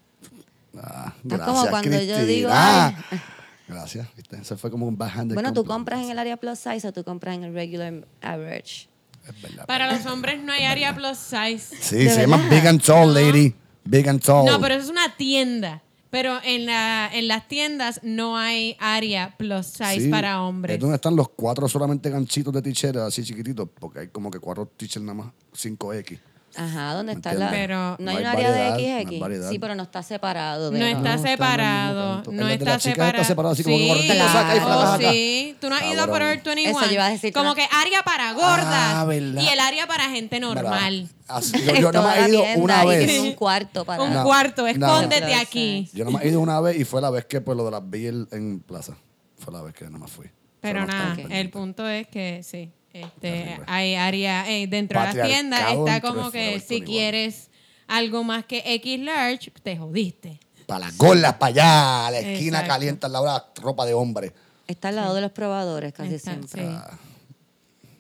Ah, 0.77 1.13
gracias, 1.23 1.49
como 1.49 1.71
cuando 1.71 2.01
yo 2.03 2.25
digo, 2.25 2.49
Ah, 2.53 2.95
Gracias, 3.69 4.07
¿viste? 4.17 4.37
Eso 4.37 4.57
fue 4.59 4.71
como 4.71 4.87
un 4.87 4.99
bajando 4.99 5.35
Bueno, 5.35 5.53
¿tú 5.53 5.65
compras 5.65 6.03
en 6.03 6.11
el 6.11 6.19
área 6.19 6.37
plus 6.37 6.59
size 6.59 6.87
o 6.87 6.93
tú 6.93 7.05
compras 7.05 7.37
en 7.37 7.45
el 7.45 7.55
regular 7.55 8.07
average? 8.21 8.89
Es 9.29 9.43
verdad. 9.43 9.67
Para 9.67 9.93
los 9.93 10.05
hombres 10.07 10.43
no 10.43 10.53
hay 10.53 10.65
área 10.65 10.95
plus 10.95 11.19
size. 11.19 11.77
Sí, 11.81 11.97
¿De 11.97 12.11
se 12.11 12.21
llama? 12.23 12.49
Big 12.49 12.67
and 12.67 12.83
Tall, 12.83 13.15
lady. 13.15 13.55
Big 13.85 14.09
and 14.09 14.23
Tall. 14.23 14.45
No, 14.47 14.61
pero 14.61 14.75
eso 14.75 14.85
es 14.85 14.91
una 14.91 15.17
tienda. 15.17 15.83
Pero 16.11 16.39
en, 16.45 16.67
la, 16.67 17.09
en 17.11 17.27
las 17.27 17.49
tiendas 17.49 18.01
no 18.03 18.37
hay 18.37 18.77
área 18.79 19.35
plus 19.39 19.67
size 19.67 20.01
Sí, 20.03 20.09
para 20.09 20.43
hombres. 20.43 20.75
Es 20.75 20.81
donde 20.81 20.97
están 20.97 21.17
los 21.17 21.31
cuatro 21.31 21.67
solamente 21.69 22.11
ganchitos 22.11 22.53
de 22.53 22.61
t-shirt 22.61 22.97
así 22.99 23.23
chiquititos, 23.25 23.67
porque 23.81 24.01
hay 24.01 24.09
como 24.09 24.31
que 24.31 24.39
cuatro 24.39 24.67
t-shirts 24.77 25.01
nada 25.01 25.15
más, 25.15 25.33
5X. 25.55 26.19
Ajá, 26.55 26.95
¿dónde 26.95 27.13
¿Me 27.15 27.19
está 27.19 27.33
la...? 27.35 27.51
Pero- 27.51 27.77
no 27.77 27.97
No 27.99 28.11
hay 28.11 28.17
hay 28.19 28.23
un 28.23 28.29
área 28.29 28.53
de 28.53 28.71
no 29.05 29.09
XX. 29.11 29.21
variedad. 29.21 29.51
sí, 29.51 29.59
pero 29.59 29.75
no 29.75 29.83
está 29.85 30.03
separado. 30.03 30.71
De 30.71 30.79
No 30.79 30.85
está 30.87 31.15
está 31.15 31.29
separado. 31.29 32.23
No 32.31 32.43
El 32.43 32.49
de 32.49 32.55
está 32.55 32.65
la 32.73 32.79
chica 32.79 32.91
está 33.09 33.25
separado. 33.25 33.25
separado 33.25 33.53
así 33.55 33.63
como 33.65 33.79
saca 34.33 34.57
y 34.57 34.61
oh, 35.09 35.11
sí. 35.13 35.57
Tú 35.61 35.69
no 35.71 35.77
has 35.77 35.83
ido 35.83 35.93
a 35.93 35.97
Cabrón. 36.07 36.13
Forever 36.15 36.45
21. 36.45 36.79
Eso 36.79 36.87
yo 36.87 36.93
iba 36.93 37.07
a 37.07 37.11
decir, 37.11 37.33
tú 37.33 37.39
Como 37.39 37.51
no- 37.51 37.55
que 37.55 37.63
área 37.71 38.03
para 38.03 38.33
gordas. 38.35 38.67
Ah, 38.95 39.05
¿verdad? 39.07 39.43
y 39.43 39.49
el 39.49 39.61
área 39.61 39.87
para 39.87 40.05
gente 40.11 40.41
normal. 40.41 41.09
Así- 41.29 41.53
yo, 41.67 41.91
yo 41.91 42.03
más 42.03 42.17
la 42.19 42.27
he 42.27 42.29
ido 42.31 42.43
una 42.57 42.85
y 42.85 42.89
vez. 42.89 43.07
tiene 43.07 43.21
un 43.29 43.35
cuarto 43.35 43.85
para... 43.85 44.03
Un 44.03 44.13
No, 44.13 44.25
cuarto. 44.25 44.63
no. 44.63 44.69
Escóndete 44.69 45.35
aquí. 45.35 45.89
Yo 45.95 46.05
nada 46.05 46.11
más 46.17 46.23
he 46.25 46.29
ido 46.29 46.41
una 46.41 46.61
vez 46.61 46.79
y 46.79 46.85
fue 46.85 47.01
la 47.01 47.11
vez 47.11 47.25
que 47.25 47.41
pues 47.41 47.57
lo 47.57 47.65
de 47.65 47.71
las 47.71 47.89
vi 47.89 48.09
en, 48.09 48.29
en 48.33 48.61
plaza. 48.61 48.95
Fue 49.39 49.53
la 49.53 49.63
vez 49.63 49.73
que 49.75 49.85
nada 49.87 49.99
más 49.99 50.11
fui. 50.11 50.27
Pero 50.61 50.81
no 50.81 50.87
nada, 50.87 51.17
el 51.31 51.51
punto 51.51 51.89
es 51.89 52.07
que 52.09 52.43
sí. 52.45 52.71
Este, 52.93 53.59
hay 53.67 53.95
área 53.95 54.51
eh, 54.51 54.67
dentro 54.67 55.01
de 55.01 55.07
las 55.07 55.15
tiendas 55.27 55.61
Patriarcado 55.61 55.87
está 55.89 56.01
como 56.09 56.31
que 56.31 56.61
si 56.61 56.75
21. 56.81 56.87
quieres 56.87 57.51
algo 57.89 58.23
más 58.25 58.45
que 58.45 58.63
X 58.75 59.01
large, 59.01 59.51
te 59.63 59.77
jodiste. 59.77 60.39
Para 60.67 60.87
las 60.87 60.97
gordas, 60.97 61.35
para 61.35 61.47
allá, 61.51 62.07
a 62.07 62.11
la 62.11 62.19
esquina 62.21 62.59
Exacto. 62.59 62.69
caliente 62.69 63.07
al 63.07 63.13
lado 63.13 63.25
de 63.27 63.31
la 63.33 63.47
ropa 63.63 63.87
de 63.87 63.95
hombre. 63.95 64.33
Está 64.67 64.89
al 64.89 64.97
lado 64.97 65.15
de 65.15 65.21
los 65.23 65.33
probadores 65.33 65.93
casi 65.93 66.15
Está- 66.15 66.33
siempre. 66.33 66.63
sí. 66.63 66.69
Ah, 66.71 66.99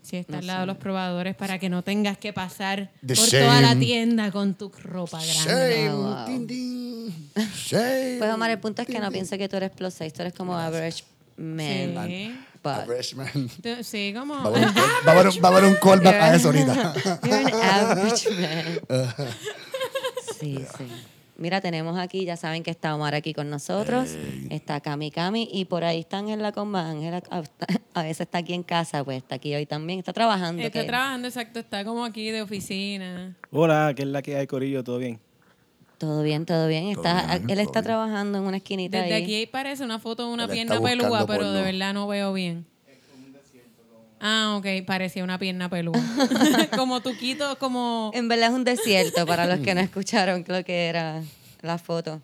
Sí, 0.02 0.16
está 0.18 0.32
No 0.32 0.38
al 0.40 0.46
lado 0.46 0.60
de 0.62 0.66
los 0.66 0.76
probadores 0.76 1.34
para 1.36 1.58
que 1.58 1.70
no 1.70 1.82
tengas 1.82 2.18
que 2.18 2.32
pasar 2.34 2.90
The 3.06 3.14
por 3.14 3.30
toda 3.30 3.60
la 3.62 3.78
tienda 3.78 4.30
con 4.30 4.54
tu 4.54 4.68
ropa 4.68 5.18
grande. 5.24 5.84
Shame, 5.84 5.94
wow. 5.94 6.26
din, 6.26 6.46
din. 6.46 7.30
Shame. 7.54 8.16
Pues 8.18 8.30
Omar, 8.34 8.50
el 8.50 8.58
punto 8.58 8.82
es 8.82 8.88
que 8.88 8.98
no 8.98 9.10
piense 9.10 9.38
que 9.38 9.48
tú 9.48 9.56
eres 9.56 9.70
plus 9.70 9.94
size, 9.94 10.10
tú 10.10 10.20
eres 10.22 10.34
como 10.34 10.54
average 10.58 11.04
man. 11.36 12.06
Sí. 12.08 12.34
But 12.62 12.72
Average. 12.84 13.16
Tú- 13.62 13.82
Sí, 13.84 14.14
como... 14.16 14.34
Va 14.34 14.42
a 14.44 14.46
haber 14.48 14.66
un- 14.68 14.74
va 15.06 15.10
a 15.10 15.12
haber 15.12 15.26
un- 15.26 15.44
va 15.44 15.48
a 15.48 15.52
haber 15.52 15.64
un 15.64 15.74
callback 15.76 16.14
a 16.14 16.34
eso 16.36 16.48
ahorita. 16.48 16.94
you're 17.24 17.34
an 17.34 17.54
average 17.54 18.30
man. 18.30 18.80
Sí, 20.38 20.58
sí. 20.76 20.84
Mira, 21.36 21.60
tenemos 21.60 21.98
aquí, 21.98 22.24
ya 22.24 22.36
saben 22.36 22.62
que 22.62 22.70
está 22.70 22.94
Omar 22.94 23.14
aquí 23.14 23.32
con 23.34 23.48
nosotros, 23.50 24.10
está 24.50 24.80
Cami 24.80 25.10
Cami 25.10 25.48
y 25.52 25.64
por 25.64 25.82
ahí 25.82 26.00
está 26.00 26.18
Ángela 26.18 26.52
con 26.52 26.68
más. 26.68 26.86
Ángela 26.94 27.22
a, 27.30 27.42
a 27.94 28.02
veces 28.02 28.20
está 28.22 28.38
aquí 28.38 28.52
en 28.54 28.62
casa, 28.62 29.02
pues 29.02 29.18
está 29.18 29.36
aquí 29.36 29.52
hoy 29.54 29.66
también, 29.66 29.98
está 29.98 30.12
trabajando. 30.12 30.62
Está 30.62 30.80
que- 30.82 30.86
trabajando, 30.86 31.26
exacto, 31.28 31.58
está 31.60 31.84
como 31.84 32.04
aquí 32.04 32.30
de 32.30 32.42
oficina. 32.42 33.34
Hola, 33.50 33.92
¿qué 33.96 34.02
es 34.02 34.08
la 34.08 34.22
que 34.22 34.36
hay, 34.36 34.46
Corillo? 34.46 34.84
¿Todo 34.84 34.98
bien? 34.98 35.18
Todo 36.02 36.24
bien, 36.24 36.44
todo 36.46 36.66
bien. 36.66 36.88
Está, 36.88 37.26
bien, 37.26 37.42
él 37.42 37.46
todo 37.46 37.60
está 37.60 37.80
bien. 37.80 37.84
trabajando 37.84 38.38
en 38.38 38.44
una 38.44 38.56
esquinita 38.56 39.00
Desde 39.00 39.14
ahí. 39.14 39.22
aquí 39.22 39.46
parece 39.46 39.84
una 39.84 40.00
foto 40.00 40.26
de 40.26 40.34
una 40.34 40.46
Él 40.46 40.50
pierna 40.50 40.80
pelúa, 40.80 41.28
pero 41.28 41.52
de 41.52 41.62
verdad 41.62 41.94
no 41.94 42.08
veo 42.08 42.32
bien. 42.32 42.66
Ah, 44.18 44.56
ok, 44.58 44.84
parecía 44.84 45.22
una 45.22 45.38
pierna 45.38 45.68
pelúa. 45.68 45.94
como 46.76 47.02
tuquito, 47.02 47.56
como... 47.56 48.10
En 48.14 48.26
verdad 48.26 48.48
es 48.48 48.54
un 48.56 48.64
desierto 48.64 49.24
para 49.26 49.46
los 49.46 49.60
que 49.60 49.76
no 49.76 49.80
escucharon 49.80 50.44
lo 50.48 50.64
que 50.64 50.88
era 50.88 51.22
la 51.60 51.78
foto. 51.78 52.20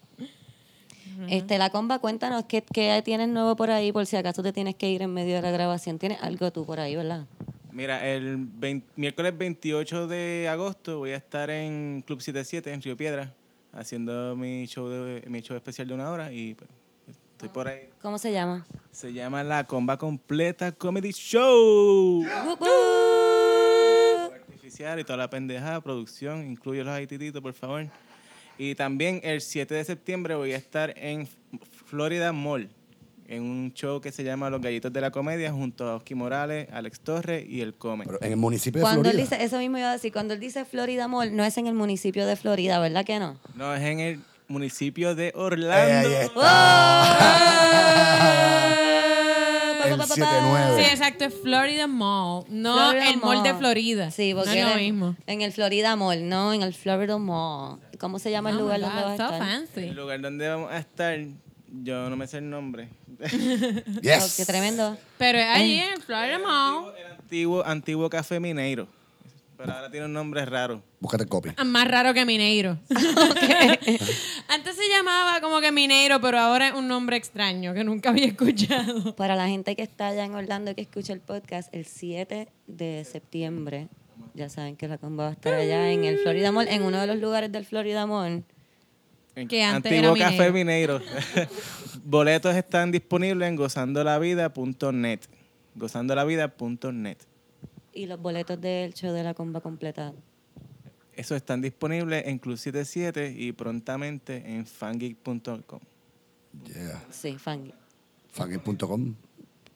Este, 1.29 1.57
la 1.57 1.71
comba, 1.71 2.01
cuéntanos 2.01 2.47
qué, 2.49 2.65
qué 2.73 3.01
tienes 3.05 3.29
nuevo 3.29 3.55
por 3.55 3.71
ahí, 3.71 3.93
por 3.93 4.07
si 4.07 4.17
acaso 4.17 4.43
te 4.43 4.53
tienes 4.53 4.75
que 4.75 4.91
ir 4.91 5.03
en 5.03 5.15
medio 5.15 5.37
de 5.37 5.43
la 5.43 5.53
grabación. 5.53 6.01
Tienes 6.01 6.21
algo 6.21 6.51
tú 6.51 6.67
por 6.67 6.81
ahí, 6.81 6.97
¿verdad? 6.97 7.27
Mira, 7.71 8.05
el 8.09 8.39
20 8.39 8.89
miércoles 8.97 9.39
28 9.39 10.09
de 10.09 10.49
agosto 10.51 10.99
voy 10.99 11.13
a 11.13 11.17
estar 11.17 11.49
en 11.49 12.03
Club 12.05 12.21
77 12.21 12.73
en 12.73 12.83
Río 12.83 12.97
Piedra 12.97 13.38
haciendo 13.73 14.35
mi 14.37 14.67
show 14.67 14.89
de, 14.89 15.25
mi 15.29 15.41
show 15.41 15.57
especial 15.57 15.89
de 15.89 15.95
una 15.95 16.11
hora 16.11 16.33
y 16.33 16.55
pues, 16.55 16.71
estoy 17.33 17.49
por 17.49 17.69
ahí. 17.69 17.89
¿Cómo 18.03 18.19
se 18.19 18.33
llama? 18.33 18.67
Se 18.91 19.13
llama 19.13 19.43
La 19.45 19.65
Comba 19.65 19.97
Completa 19.97 20.73
Comedy 20.73 21.13
Show. 21.13 22.25
Artificial 24.33 25.01
y 25.01 25.05
toda 25.05 25.17
la 25.17 25.31
pendejada, 25.31 25.81
producción, 25.81 26.47
incluye 26.47 26.85
los 26.85 26.93
haitititos, 26.93 27.41
por 27.41 27.53
favor. 27.53 27.87
Y 28.59 28.75
también 28.75 29.21
el 29.23 29.41
7 29.41 29.75
de 29.75 29.85
septiembre 29.85 30.35
voy 30.35 30.53
a 30.53 30.57
estar 30.57 30.93
en 30.97 31.29
Florida 31.87 32.33
Mall, 32.33 32.69
en 33.29 33.43
un 33.43 33.73
show 33.75 34.01
que 34.01 34.11
se 34.11 34.25
llama 34.25 34.49
Los 34.51 34.61
Gallitos 34.63 34.93
de 34.93 35.01
la 35.01 35.11
Comedia, 35.11 35.53
junto 35.53 35.87
a 35.89 35.95
Oski 35.97 36.15
Morales, 36.15 36.67
Alex 36.73 37.01
Torres 37.01 37.45
y 37.49 37.61
El 37.61 37.75
Come. 37.75 38.05
Pero 38.07 38.19
en 38.23 38.31
el 38.33 38.37
municipio 38.39 38.79
de 38.81 38.83
Cuando 38.83 39.09
él 39.11 39.15
Florida. 39.17 39.37
dice, 39.37 39.45
eso 39.45 39.59
mismo 39.59 39.79
iba 39.79 39.91
a 39.91 39.93
decir, 39.93 40.13
cuando 40.13 40.35
él 40.35 40.41
dice 40.41 40.65
Florida 40.65 41.07
Mall, 41.09 41.37
no 41.37 41.45
es 41.45 41.57
en 41.59 41.67
el 41.67 41.75
municipio 41.75 42.27
de 42.27 42.37
Florida, 42.37 42.79
¿verdad 42.81 43.05
que 43.05 43.19
no? 43.19 43.39
No, 43.55 43.75
es 43.75 43.83
en 43.83 44.01
el 44.01 44.21
municipio 44.49 45.15
de 45.15 45.29
Eh, 45.29 45.33
Orlando. 45.35 46.09
ahí 46.09 46.15
está. 46.15 47.19
El 49.85 49.95
Sí, 50.03 50.21
7-9. 50.21 50.81
exacto, 50.93 51.25
es 51.25 51.35
Florida 51.35 51.87
Mall, 51.87 52.45
no 52.51 52.75
Florida 52.91 53.11
el 53.11 53.17
mall 53.19 53.43
de. 53.43 53.55
Florida. 53.55 54.11
Sí, 54.11 54.35
porque 54.35 54.51
no 54.51 54.57
es 54.57 54.65
lo 54.65 54.71
en- 54.73 54.79
mismo. 54.81 55.17
En 55.27 55.41
el 55.43 55.53
Florida 55.53 55.97
Mall, 55.97 56.29
no, 56.29 56.53
en 56.53 56.63
el 56.63 56.75
Florida 56.75 57.17
Mall. 57.19 57.79
¿Cómo 57.99 58.19
se 58.19 58.31
llama 58.31 58.51
el 58.51 58.57
Oh 58.57 58.61
lugar 58.61 58.81
donde 58.81 58.97
vas 59.03 59.07
a 59.21 59.25
estar? 59.25 59.39
fancy. 59.39 59.81
El 59.89 59.97
lugar 59.97 60.21
donde 60.21 60.49
vamos 60.49 60.71
a 60.73 60.79
estar, 60.79 61.19
yo 61.71 62.09
no 62.11 62.17
me 62.17 62.27
sé 62.27 62.39
el 62.39 62.51
nombre. 62.51 62.89
Yes. 64.03 64.25
Oh, 64.25 64.35
qué 64.37 64.45
tremendo. 64.47 64.97
Pero 65.19 65.39
es 65.39 65.47
allí 65.47 65.79
en 65.79 65.93
el 65.95 66.03
Florida 66.03 66.39
Mall. 66.39 66.93
el 66.99 67.13
antiguo, 67.13 67.65
antiguo 67.65 68.09
Café 68.11 68.39
Mineiro. 68.41 68.87
Pero 69.57 69.73
ahora 69.73 69.91
tiene 69.91 70.07
un 70.07 70.13
nombre 70.13 70.45
raro. 70.45 70.81
Búscate 71.01 71.27
copia. 71.27 71.53
Ah, 71.57 71.65
Más 71.65 71.89
raro 71.89 72.15
que 72.15 72.25
Mineiro. 72.25 72.79
Antes 74.49 74.77
se 74.77 74.89
llamaba 74.89 75.41
como 75.41 75.61
que 75.61 75.73
Mineiro, 75.73 76.21
pero 76.21 76.39
ahora 76.39 76.69
es 76.69 76.75
un 76.75 76.87
nombre 76.87 77.17
extraño 77.17 77.75
que 77.75 77.83
nunca 77.83 78.11
había 78.11 78.27
escuchado. 78.27 79.17
Para 79.17 79.35
la 79.35 79.49
gente 79.49 79.75
que 79.75 79.83
está 79.83 80.09
allá 80.09 80.25
en 80.25 80.35
Orlando 80.35 80.75
que 80.77 80.83
escucha 80.83 81.13
el 81.13 81.21
podcast, 81.21 81.75
el 81.75 81.87
7 81.87 82.49
de 82.69 83.05
septiembre, 83.05 83.89
ya 84.35 84.49
saben 84.49 84.77
que 84.77 84.87
la 84.87 84.99
comba 84.99 85.25
va 85.25 85.31
a 85.31 85.33
estar 85.33 85.55
allá 85.55 85.91
en 85.91 86.05
el 86.05 86.19
Florida 86.19 86.53
Mall, 86.53 86.69
en 86.69 86.83
uno 86.83 87.01
de 87.01 87.09
los 87.09 87.19
lugares 87.19 87.51
del 87.51 87.65
Florida 87.65 88.07
Mall. 88.07 88.45
En 89.39 89.47
Que 89.47 89.63
antes 89.63 89.93
Antiguo 89.93 90.17
era 90.17 90.31
Café 90.31 90.51
Mineiro. 90.51 91.01
Boletos 92.05 92.57
están 92.57 92.91
disponibles 92.91 93.49
en 93.49 93.55
gozandolavida.net. 93.55 95.21
Gozandolavida.net. 95.77 97.19
Y 97.93 98.07
los 98.07 98.21
boletos 98.21 98.61
del 98.61 98.95
show 98.95 99.13
de 99.13 99.23
la 99.23 99.35
comba 99.35 99.61
completa. 99.61 100.13
Eso 101.15 101.37
están 101.37 101.61
disponibles 101.61 102.27
en 102.27 102.39
Club 102.39 102.57
77 102.57 103.33
y 103.37 103.53
prontamente 103.53 104.43
en 104.45 104.67
fangeek.com. 104.67 105.81
Yeah. 106.65 107.05
Sí, 107.11 107.39
fan. 107.39 107.73
Fangeek.com. 108.33 109.15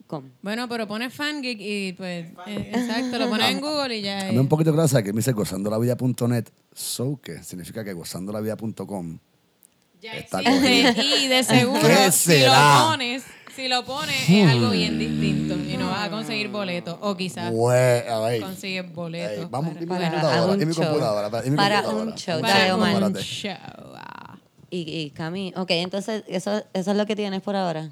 com. 0.09 0.31
Bueno, 0.43 0.69
pero 0.69 0.89
pones 0.89 1.15
fangeek 1.15 1.59
y 1.61 1.93
pues, 1.93 2.27
eh, 2.47 2.71
exacto, 2.73 3.19
lo 3.19 3.29
pones 3.29 3.51
en 3.51 3.61
Google 3.61 3.97
y 3.97 4.03
ya. 4.03 4.29
A 4.29 4.33
mí 4.33 4.39
un 4.39 4.49
poquito 4.49 4.71
de 4.71 4.77
gracia 4.77 5.03
que 5.03 5.13
me 5.13 5.19
dice 5.19 5.33
gozandolavida.net. 5.33 6.47
So 6.73 7.21
que 7.21 7.43
significa 7.45 7.85
que 7.85 7.93
gozandolavida.com. 7.93 9.19
Ya 10.03 10.13
Está 10.15 10.41
existe 10.41 11.01
y 11.05 11.29
de 11.29 11.45
seguro 11.45 11.81
¿Qué 11.81 12.11
si 12.11 12.41
lo 12.41 12.53
pones, 12.89 13.23
si 13.55 13.69
lo 13.69 13.85
pones 13.85 14.29
es 14.29 14.51
algo 14.51 14.71
bien 14.71 14.99
distinto 14.99 15.55
y 15.55 15.77
no 15.77 15.91
vas 15.91 16.09
a 16.09 16.11
conseguir 16.11 16.49
boletos 16.49 16.99
o 17.01 17.17
quizás 17.17 17.53
Güey, 17.53 18.09
a 18.09 18.19
ver. 18.19 18.41
consigues 18.41 18.93
boletos. 18.93 19.45
Ey, 19.45 19.49
vamos, 19.49 19.75
para- 19.75 19.81
y 19.81 19.87
mi 19.87 19.87
para 19.87 20.11
computadora, 20.11 20.53
un 20.55 20.61
y 20.63 20.67
mi 20.67 20.75
show. 20.75 20.85
computadora, 20.85 21.31
para- 21.31 21.47
y 21.47 21.51
mi 21.51 21.57
Para 21.57 21.83
computadora. 21.83 22.11
un 22.13 22.19
show, 22.19 22.41
para 22.41 22.59
dale, 22.59 22.73
Omar. 22.73 22.97
un 22.97 23.17
Espérate. 23.17 23.23
show. 23.25 23.93
ah. 23.97 24.39
Y, 24.71 24.81
y 25.01 25.11
Cami, 25.11 25.53
ok, 25.55 25.71
entonces 25.71 26.25
eso, 26.27 26.65
eso 26.73 26.91
es 26.91 26.97
lo 26.97 27.07
que 27.07 27.15
tienes 27.15 27.41
por 27.43 27.55
ahora. 27.55 27.89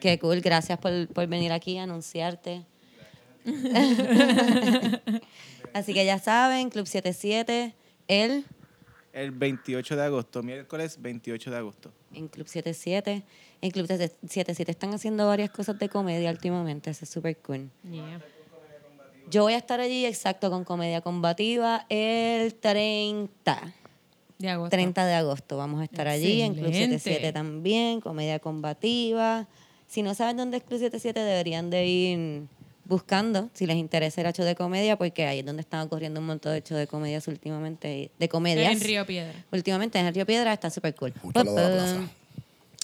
Qué 0.00 0.18
cool, 0.18 0.40
gracias 0.40 0.78
por, 0.78 1.08
por 1.08 1.26
venir 1.26 1.52
aquí 1.52 1.76
a 1.76 1.82
anunciarte. 1.82 2.62
Así 5.74 5.92
que 5.94 6.04
ya 6.04 6.18
saben, 6.18 6.70
Club 6.70 6.86
77, 6.86 7.74
él 8.08 8.44
El 9.12 9.30
28 9.30 9.96
de 9.96 10.02
agosto, 10.02 10.42
miércoles 10.42 10.96
28 11.00 11.50
de 11.50 11.56
agosto. 11.56 11.92
en 12.14 12.28
Club 12.28 12.48
77. 12.48 13.22
En 13.60 13.70
Club 13.70 13.86
77 13.86 14.70
están 14.70 14.94
haciendo 14.94 15.26
varias 15.26 15.50
cosas 15.50 15.78
de 15.78 15.88
comedia 15.88 16.30
últimamente, 16.30 16.90
eso 16.90 17.04
es 17.04 17.10
súper 17.10 17.36
cool. 17.38 17.70
Yeah. 17.90 18.20
Yo 19.30 19.42
voy 19.42 19.52
a 19.52 19.58
estar 19.58 19.80
allí, 19.80 20.04
exacto, 20.04 20.50
con 20.50 20.64
Comedia 20.64 21.00
Combativa 21.00 21.86
el 21.88 22.54
30. 22.54 23.74
De 24.38 24.48
agosto. 24.48 24.70
30 24.70 25.06
de 25.06 25.14
agosto 25.14 25.56
vamos 25.56 25.80
a 25.80 25.84
estar 25.84 26.08
allí 26.08 26.42
en 26.42 26.54
Club 26.54 26.66
Excelente. 26.66 26.98
77 26.98 27.32
también, 27.32 28.00
comedia 28.00 28.40
combativa. 28.40 29.46
Si 29.86 30.02
no 30.02 30.14
saben 30.14 30.38
dónde 30.38 30.56
es 30.56 30.64
Club 30.64 30.80
77, 30.80 31.20
deberían 31.20 31.70
de 31.70 31.86
ir 31.86 32.42
buscando, 32.92 33.48
si 33.54 33.66
les 33.66 33.76
interesa 33.76 34.20
el 34.20 34.26
hecho 34.26 34.44
de 34.44 34.54
comedia, 34.54 34.96
porque 34.98 35.26
ahí 35.26 35.38
es 35.38 35.46
donde 35.46 35.62
están 35.62 35.80
ocurriendo 35.80 36.20
un 36.20 36.26
montón 36.26 36.52
de 36.52 36.58
hechos 36.58 36.76
de 36.76 36.86
comedias 36.86 37.26
últimamente, 37.26 38.10
de 38.18 38.28
comedias. 38.28 38.70
En 38.70 38.80
Río 38.80 39.06
Piedra. 39.06 39.32
Últimamente 39.50 39.98
en 39.98 40.06
el 40.06 40.14
Río 40.14 40.26
Piedra 40.26 40.52
está 40.52 40.68
súper 40.68 40.94
cool. 40.94 41.14
Justo 41.22 41.40
al 41.40 41.46
lado 41.46 41.58
de 41.58 41.76
la 41.76 41.82
plaza. 41.82 42.00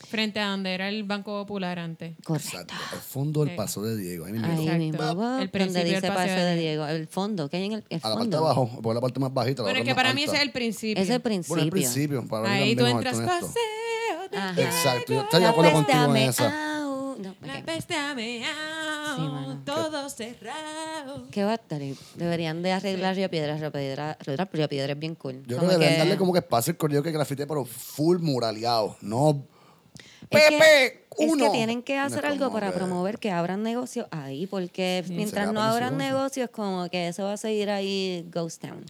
Frente 0.09 0.41
a 0.41 0.49
donde 0.49 0.73
era 0.73 0.89
el 0.89 1.05
Banco 1.05 1.33
Popular 1.33 1.79
antes. 1.79 2.15
Correcto. 2.25 2.49
Exacto. 2.49 2.75
Al 2.93 3.01
fondo 3.01 3.45
del 3.45 3.55
paso 3.55 3.83
de 3.83 3.97
Diego. 3.99 4.25
Ahí 4.25 4.33
mismo. 4.33 4.47
Ahí 4.49 4.79
mismo, 4.79 5.03
El 5.03 5.17
donde 5.17 5.49
principio 5.49 5.85
dice 5.85 6.01
del 6.01 6.15
Paseo 6.15 6.45
de 6.45 6.57
Diego. 6.57 6.87
El 6.87 7.07
fondo, 7.07 7.51
¿qué 7.51 7.59
hay 7.59 7.65
en 7.67 7.73
el, 7.73 7.85
el 7.91 8.01
A 8.03 8.09
la 8.09 8.15
parte 8.15 8.31
de 8.31 8.37
fondo? 8.37 8.39
abajo, 8.39 8.81
por 8.81 8.95
la 8.95 9.01
parte 9.03 9.21
más 9.21 9.35
bajita. 9.35 9.63
Bueno, 9.63 9.81
es 9.81 9.85
que 9.85 9.95
para 9.95 10.15
mí 10.15 10.23
alta. 10.23 10.33
ese 10.33 10.41
es 10.41 10.47
el 10.47 10.53
principio. 10.53 11.03
Es 11.03 11.11
el 11.11 11.21
principio. 11.21 11.55
Bueno, 11.57 11.65
el 11.65 11.71
principio. 11.71 12.27
Para 12.27 12.49
mí 12.49 12.55
Ahí 12.55 12.77
tú 12.77 12.87
entras 12.87 13.17
paseo 13.17 14.29
de. 14.31 14.63
Exacto. 14.63 15.13
Yo 15.13 15.21
estoy 15.23 15.41
de 15.41 15.47
acuerdo 15.47 15.73
contigo 15.73 16.17
en 16.17 16.17
esa. 16.17 16.78
No, 17.19 17.35
La 17.43 17.63
peste 17.65 17.95
ha 17.97 18.15
meao, 18.15 19.17
Sí, 19.17 19.59
todo 19.65 20.09
cerrado. 20.09 21.27
¿Qué 21.31 21.43
va 21.45 21.53
a 21.53 21.55
estar 21.55 21.81
ahí? 21.81 21.97
Deberían 22.15 22.63
de 22.63 22.73
arreglar 22.73 23.17
Río 23.17 23.29
Piedra. 23.29 23.57
Río 23.57 23.73
Piedra, 23.73 24.17
Río 24.53 24.69
Piedra 24.69 24.93
es 24.93 24.99
bien 24.99 25.15
cool. 25.17 25.43
Yo 25.47 25.57
Como 25.57 25.69
creo 25.69 25.79
que 25.81 25.85
deben 25.85 25.95
que- 25.95 25.99
darle 25.99 26.17
como 26.17 26.33
que 26.33 26.39
espacio 26.39 26.71
el 26.71 26.77
corrido 26.77 27.03
que 27.03 27.11
grafite, 27.11 27.47
pero 27.47 27.65
full 27.65 28.19
muraleado. 28.21 28.97
No. 29.01 29.43
Es 30.31 30.43
que- 30.49 30.59
Pepe, 30.59 30.87
Es 31.19 31.33
uno. 31.33 31.45
que 31.47 31.51
tienen 31.51 31.83
que 31.83 31.97
No 31.97 32.03
hacer 32.05 32.25
es 32.25 32.31
algo 32.31 32.45
como 32.47 32.55
para 32.61 32.73
promover 32.73 33.19
que 33.19 33.31
abran 33.33 33.63
negocios 33.65 34.07
ahí, 34.13 34.47
porque 34.47 35.05
mientras 35.09 35.53
no 35.53 35.61
abran 35.61 35.97
negocios, 35.97 36.51
como 36.51 36.89
que 36.89 37.09
eso 37.09 37.25
va 37.25 37.33
a 37.33 37.37
seguir 37.37 37.71
ahí 37.71 38.25
Ghost 38.33 38.63
Town. 38.63 38.85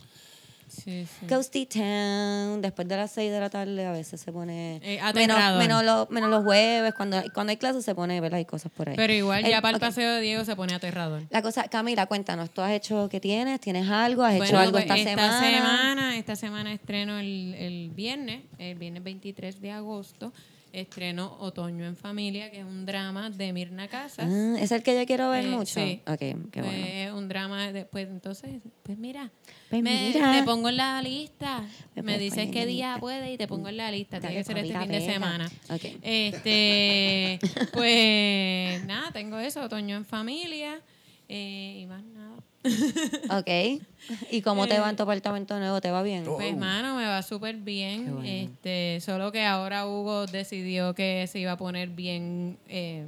Sí, 0.83 1.07
sí. 1.07 1.27
Ghosty 1.27 1.67
Town, 1.67 2.63
después 2.63 2.87
de 2.87 2.97
las 2.97 3.11
6 3.13 3.31
de 3.33 3.41
la 3.41 3.51
tarde 3.51 3.85
a 3.87 3.93
veces 3.93 4.21
se 4.21 4.33
pone... 4.33 4.81
Eh, 4.83 5.01
menos, 5.15 5.85
los, 5.85 6.11
menos 6.11 6.31
los 6.31 6.45
jueves, 6.45 6.95
cuando, 6.95 7.23
cuando 7.35 7.51
hay 7.51 7.57
clases 7.57 7.85
se 7.85 7.95
pone, 7.95 8.21
¿verdad? 8.21 8.39
Hay 8.39 8.45
cosas 8.45 8.71
por 8.71 8.89
ahí. 8.89 8.97
Pero 8.97 9.13
igual 9.13 9.43
ya 9.45 9.57
El- 9.57 9.63
para 9.63 9.77
el 9.77 9.81
paseo 9.81 10.15
de 10.15 10.21
Diego 10.21 10.45
se 10.45 10.55
pone 10.57 10.75
aterrador. 10.75 11.23
La 11.31 11.43
cosa, 11.43 11.65
Camila, 11.65 12.07
cuéntanos, 12.07 12.51
¿tú 12.51 12.61
has 12.61 12.73
hecho 12.73 13.09
qué 13.11 13.21
tienes? 13.21 13.61
¿Tienes 13.61 13.89
algo? 13.89 14.23
¿Has 14.23 14.37
hecho 14.37 14.59
algo 14.59 14.73
pues, 14.73 14.85
esta, 14.85 14.97
semana? 14.97 15.41
semana? 15.41 16.17
Esta 16.17 16.37
semana 16.37 16.73
estreno 16.73 17.19
el, 17.19 17.55
el 17.59 17.91
viernes, 17.91 18.43
el 18.59 18.77
viernes 18.79 19.03
23 19.03 19.61
de 19.61 19.73
agosto. 19.73 20.33
Estreno 20.73 21.37
Otoño 21.41 21.85
en 21.87 21.97
Familia, 21.97 22.51
que 22.51 22.61
es 22.61 22.65
un 22.65 22.85
drama 22.87 23.31
de 23.31 23.53
Mirna 23.53 23.89
Casas. 23.89 24.27
Ah, 24.31 24.57
es 24.61 24.71
el 24.73 24.83
que 24.83 24.95
yo 24.99 25.07
quiero 25.07 25.31
ver 25.31 25.45
Eh, 25.47 25.49
mucho. 25.49 25.75
sí. 25.81 26.01
Ok, 26.07 26.19
qué 26.19 26.37
Pues, 26.53 26.65
bueno. 26.67 26.87
Es 26.87 27.13
un 27.13 27.29
drama 27.29 27.73
después, 27.73 28.09
entonces, 28.09 28.61
pues 28.83 28.99
mira, 28.99 29.31
Pues 29.71 29.83
me, 29.83 30.09
mira. 30.15 30.33
te 30.33 30.43
pongo 30.45 30.69
en 30.69 30.77
la 30.77 31.01
lista, 31.03 31.63
Me 31.95 32.19
dices 32.19 32.51
qué 32.51 32.67
día 32.67 32.89
lista. 32.89 33.01
puede 33.01 33.33
y 33.33 33.37
te 33.39 33.47
pongo 33.49 33.69
en 33.69 33.77
la 33.77 33.91
lista, 33.91 34.21
tiene 34.21 34.37
que 34.37 34.45
ser 34.45 34.59
este 34.59 34.79
fin 34.79 34.89
de 34.91 35.01
semana. 35.01 35.51
Ok. 35.71 35.85
Este, 36.03 37.39
pues 37.73 38.85
nada, 38.87 39.11
tengo 39.13 39.39
eso, 39.39 39.63
Otoño 39.63 39.97
en 39.97 40.05
Familia 40.05 40.81
eh, 41.29 41.79
y 41.83 41.87
más 41.87 42.03
nada. 42.05 42.37
Ok. 43.31 43.83
¿Y 44.31 44.43
cómo 44.43 44.67
te 44.67 44.79
va 44.79 44.89
en 44.91 44.97
tu 44.97 45.03
apartamento 45.03 45.59
nuevo? 45.59 45.81
¿Te 45.81 45.91
va 45.91 46.03
bien? 46.03 46.27
Oh. 46.29 46.37
Pues, 46.37 46.57
mano, 46.57 46.97
me 46.97 47.05
va 47.07 47.23
súper 47.23 47.57
bien. 47.57 48.15
bueno. 48.15 48.23
Este, 48.29 49.01
solo 49.01 49.33
que 49.33 49.45
ahora 49.45 49.87
Hugo 49.87 50.27
decidió 50.27 50.95
que 50.95 51.27
se 51.27 51.39
iba 51.41 51.53
a 51.53 51.57
poner 51.57 51.89
bien 51.91 52.59
eh, 52.69 53.05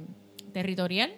territorial. 0.53 1.11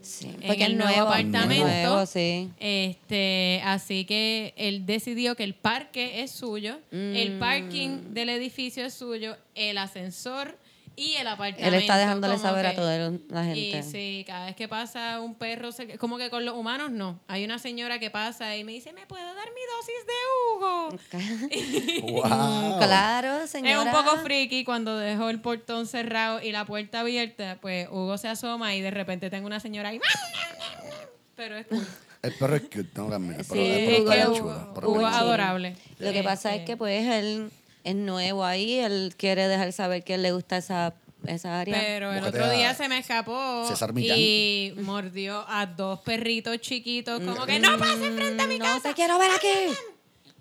Sí, 0.00 0.28
en 0.28 0.46
porque 0.46 0.64
el 0.64 0.72
el 0.72 0.78
nuevo 0.78 0.92
nuevo, 0.92 1.08
apartamento. 1.10 1.64
nuevo, 1.66 2.06
sí. 2.06 2.48
Este, 2.58 3.60
así 3.64 4.04
que 4.04 4.54
él 4.56 4.86
decidió 4.86 5.34
que 5.34 5.44
el 5.44 5.54
parque 5.54 6.22
es 6.22 6.30
suyo, 6.30 6.78
el 6.92 7.36
Mm. 7.36 7.38
parking 7.40 7.88
del 8.14 8.28
edificio 8.30 8.86
es 8.86 8.94
suyo, 8.94 9.36
el 9.54 9.76
ascensor 9.76 10.56
y 10.98 11.14
el 11.16 11.26
apartamento. 11.28 11.68
Él 11.68 11.74
está 11.82 11.96
dejándole 11.96 12.38
saber 12.38 12.66
a 12.66 12.70
que- 12.70 12.76
toda 12.76 12.98
la 13.28 13.44
gente. 13.44 13.58
Y 13.78 13.82
sí, 13.84 14.24
cada 14.26 14.46
vez 14.46 14.56
que 14.56 14.66
pasa 14.68 15.20
un 15.20 15.34
perro, 15.36 15.70
se- 15.72 15.96
como 15.98 16.18
que 16.18 16.28
con 16.30 16.44
los 16.44 16.54
humanos 16.56 16.90
no. 16.90 17.20
Hay 17.28 17.44
una 17.44 17.58
señora 17.58 17.98
que 17.98 18.10
pasa 18.10 18.56
y 18.56 18.64
me 18.64 18.72
dice, 18.72 18.92
¿me 18.92 19.06
puedo 19.06 19.24
dar 19.24 19.48
mi 19.48 19.60
dosis 19.76 20.06
de 20.06 20.14
Hugo? 20.56 20.88
Wow. 22.22 22.78
Claro, 22.78 23.40
Es 23.42 23.50
señora. 23.50 23.82
un 23.82 23.90
poco 23.90 24.18
friki 24.18 24.64
cuando 24.64 24.96
dejó 24.98 25.30
el 25.30 25.40
portón 25.40 25.86
cerrado 25.86 26.42
y 26.42 26.52
la 26.52 26.64
puerta 26.64 27.00
abierta, 27.00 27.58
pues 27.60 27.88
Hugo 27.90 28.18
se 28.18 28.28
asoma 28.28 28.74
y 28.74 28.80
de 28.80 28.90
repente 28.90 29.30
tengo 29.30 29.46
una 29.46 29.60
señora 29.60 29.90
ahí. 29.90 30.00
Pero 31.36 31.56
es 31.56 31.66
cool. 31.66 31.86
El 32.20 32.32
perro 32.34 32.56
es 32.56 32.62
cute, 32.62 32.88
no 32.96 33.08
cambiar. 33.08 33.38
El 33.38 33.44
Sí, 33.46 33.52
es 33.60 34.00
Hugo 34.00 34.10
que 34.10 34.18
está 34.18 34.32
es 34.32 34.40
Hugo, 34.40 34.72
Hugo 34.74 34.80
es 34.80 34.84
chulo. 34.84 35.06
adorable. 35.06 35.76
Lo 35.98 36.12
que 36.12 36.22
pasa 36.24 36.50
es 36.50 36.60
Este, 36.60 36.72
que 36.72 36.76
pues 36.76 37.06
él 37.06 37.50
es 37.88 37.94
nuevo 37.96 38.44
ahí, 38.44 38.74
él 38.78 39.14
quiere 39.16 39.48
dejar 39.48 39.72
saber 39.72 40.04
que 40.04 40.18
le 40.18 40.32
gusta 40.32 40.56
esa, 40.58 40.94
esa 41.26 41.60
área. 41.60 41.74
Pero 41.78 42.12
el 42.12 42.24
otro 42.24 42.44
a 42.44 42.50
día 42.50 42.74
se 42.74 42.88
me 42.88 42.98
escapó 42.98 43.66
César 43.68 43.92
Millán. 43.92 44.16
y 44.18 44.74
mordió 44.82 45.44
a 45.48 45.66
dos 45.66 46.00
perritos 46.00 46.58
chiquitos 46.60 47.20
como 47.20 47.46
que 47.46 47.58
no 47.58 47.78
pasen 47.78 48.14
frente 48.14 48.42
a 48.42 48.46
mi 48.46 48.58
no 48.58 48.64
casa. 48.64 48.88
te 48.90 48.94
quiero 48.94 49.18
ver 49.18 49.30
aquí. 49.30 49.74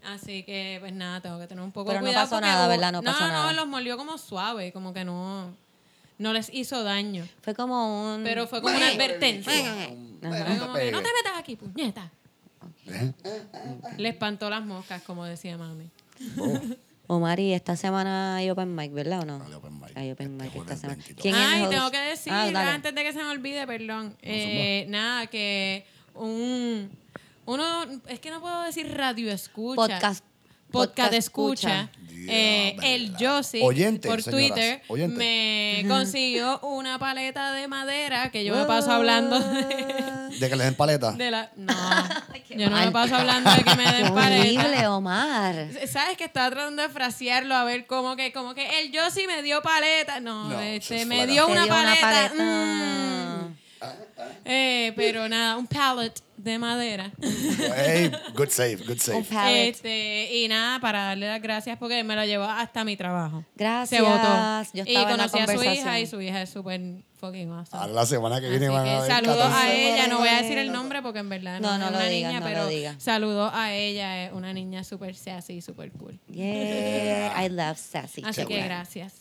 Así 0.05 0.43
que 0.43 0.77
pues 0.79 0.93
nada, 0.93 1.21
tengo 1.21 1.39
que 1.39 1.47
tener 1.47 1.63
un 1.63 1.71
poco 1.71 1.87
Pero 1.89 1.99
no 1.99 2.05
cuidado. 2.07 2.25
pasó 2.25 2.35
porque 2.35 2.47
nada, 2.47 2.67
¿verdad? 2.67 2.91
No 2.91 3.01
pasó 3.03 3.21
no, 3.21 3.27
nada. 3.27 3.47
No, 3.47 3.53
los 3.53 3.67
mordió 3.67 3.97
como 3.97 4.17
suave, 4.17 4.71
como 4.71 4.93
que 4.93 5.03
no, 5.03 5.53
no 6.17 6.33
les 6.33 6.49
hizo 6.53 6.83
daño. 6.83 7.27
Fue 7.41 7.53
como 7.55 8.13
un... 8.15 8.23
Pero 8.23 8.47
fue 8.47 8.61
como 8.61 8.75
una 8.75 8.87
advertencia. 8.87 9.51
Fue 9.51 9.95
no 10.21 10.59
como 10.59 10.73
te 10.75 10.85
que, 10.85 10.91
no 10.91 10.99
te 10.99 11.03
pegues. 11.03 11.23
metas 11.23 11.37
aquí, 11.37 11.55
puñeta. 11.55 12.11
¿Eh? 12.87 13.13
Le 13.97 14.09
espantó 14.09 14.49
las 14.49 14.63
moscas, 14.65 15.01
como 15.01 15.25
decía 15.25 15.57
mami. 15.57 15.89
Omar, 17.07 17.39
y 17.39 17.53
esta 17.53 17.75
semana 17.77 18.35
hay 18.35 18.49
Open 18.49 18.75
Mic, 18.75 18.91
¿verdad 18.91 19.21
o 19.21 19.25
no? 19.25 19.41
Hay 19.45 19.53
open 19.53 19.79
mic. 19.79 19.91
Hay 19.97 20.11
Open 20.11 20.35
Mic 20.35 20.47
Este 20.47 20.59
esta 20.59 20.75
jueves 20.75 20.79
semana. 20.81 21.03
22. 21.03 21.21
¿Quién 21.21 21.35
es 21.35 21.41
el 21.41 21.47
Ay, 21.53 21.61
host? 21.63 21.71
tengo 21.73 21.91
que 21.91 21.99
decir, 21.99 22.33
Ah, 22.33 22.73
antes 22.73 22.95
de 22.95 23.03
que 23.03 23.13
se 23.13 23.23
me 23.23 23.29
olvide, 23.29 23.65
perdón. 23.65 24.15
eh, 24.21 24.85
nada, 24.89 25.27
que 25.27 25.85
un. 26.15 26.89
Uno. 27.45 27.83
Es 28.09 28.19
que 28.19 28.29
no 28.29 28.41
puedo 28.41 28.61
decir 28.63 28.93
radio 28.93 29.31
escucha. 29.31 29.75
Podcast. 29.81 30.25
Podcast 30.71 31.13
escucha. 31.13 31.89
eh, 32.29 32.75
el 32.83 33.13
Josie 33.17 33.63
Oyente, 33.63 34.09
por 34.09 34.21
señoras, 34.21 34.47
Twitter 34.53 34.81
oyente. 34.89 35.17
me 35.17 35.85
consiguió 35.87 36.59
una 36.59 36.99
paleta 36.99 37.53
de 37.53 37.67
madera 37.69 38.29
que 38.31 38.43
yo 38.43 38.53
me 38.53 38.65
paso 38.65 38.91
hablando 38.91 39.39
de, 39.39 39.65
De 40.39 40.49
que 40.49 40.55
le 40.57 40.65
den 40.65 40.75
paleta. 40.75 41.13
de 41.13 41.31
la 41.31 41.49
no 41.55 41.73
yo 42.49 42.69
no 42.69 42.77
me 42.77 42.91
paso 42.91 43.15
hablando 43.15 43.49
de 43.51 43.63
que 43.63 43.75
me 43.75 43.85
Qué 43.85 43.91
den 44.03 44.13
paleta 44.13 44.61
horrible, 44.61 44.87
Omar. 44.87 45.55
¿Sabes 45.89 46.17
que 46.17 46.25
estaba 46.25 46.49
tratando 46.49 46.81
de 46.81 46.89
frasearlo 46.89 47.55
a 47.55 47.63
ver 47.63 47.85
cómo 47.87 48.15
que, 48.17 48.33
como 48.33 48.53
que 48.53 48.81
el 48.81 48.91
Josie 48.97 49.25
me 49.27 49.41
dio 49.41 49.61
paleta? 49.61 50.19
No, 50.19 50.49
No, 50.49 50.59
este, 50.61 51.05
me 51.05 51.27
dio 51.27 51.47
una 51.47 51.63
dio 51.63 51.73
paleta. 51.73 52.01
paleta. 52.01 52.33
mm. 52.43 53.46
Eh, 54.45 54.93
pero 54.95 55.27
nada, 55.29 55.57
un 55.57 55.67
pallet 55.67 56.13
de 56.37 56.57
madera. 56.59 57.11
Hey, 57.21 58.11
good 58.35 58.49
save, 58.49 58.77
good 58.77 58.91
Un 58.91 58.99
save. 58.99 59.23
pallet. 59.23 59.69
Este, 59.69 60.35
y 60.35 60.47
nada, 60.47 60.79
para 60.79 61.03
darle 61.05 61.27
las 61.27 61.41
gracias 61.41 61.77
porque 61.77 62.03
me 62.03 62.15
lo 62.15 62.23
llevó 62.25 62.45
hasta 62.45 62.83
mi 62.83 62.95
trabajo. 62.95 63.43
Gracias. 63.55 63.99
Se 64.01 64.05
votó. 64.07 64.63
Yo 64.73 64.83
y 64.85 65.05
conocí 65.05 65.39
a 65.39 65.47
su 65.47 65.63
hija 65.63 65.99
y 65.99 66.07
su 66.07 66.21
hija 66.21 66.41
es 66.41 66.49
súper 66.49 66.79
fucking 67.19 67.51
awesome. 67.51 67.81
Ahora 67.81 67.93
la 67.93 68.05
semana 68.05 68.39
que 68.39 68.47
Así 68.47 68.57
viene 68.57 68.69
van 68.69 68.87
a 68.87 69.01
ver 69.01 69.11
saludos 69.11 69.37
14. 69.37 69.55
a 69.67 69.73
ella, 69.73 70.07
no 70.07 70.19
voy 70.19 70.29
a 70.29 70.41
decir 70.41 70.57
el 70.57 70.71
nombre 70.71 71.01
porque 71.01 71.19
en 71.19 71.29
verdad 71.29 71.59
no, 71.59 71.71
No, 71.71 71.77
no 71.79 71.85
es 71.87 71.91
lo 71.91 71.97
una 71.97 72.09
niña, 72.09 72.33
no 72.33 72.39
lo 72.39 72.45
pero 72.45 72.67
digas. 72.67 72.95
saludos 73.01 73.51
a 73.53 73.73
ella, 73.73 74.25
es 74.25 74.33
una 74.33 74.53
niña 74.53 74.83
súper 74.83 75.15
sassy, 75.15 75.61
súper 75.61 75.91
cool. 75.93 76.19
Yeah, 76.31 77.43
I 77.43 77.49
love 77.49 77.77
sassy 77.77 78.21
Así 78.25 78.45
que 78.45 78.61
gracias. 78.61 79.13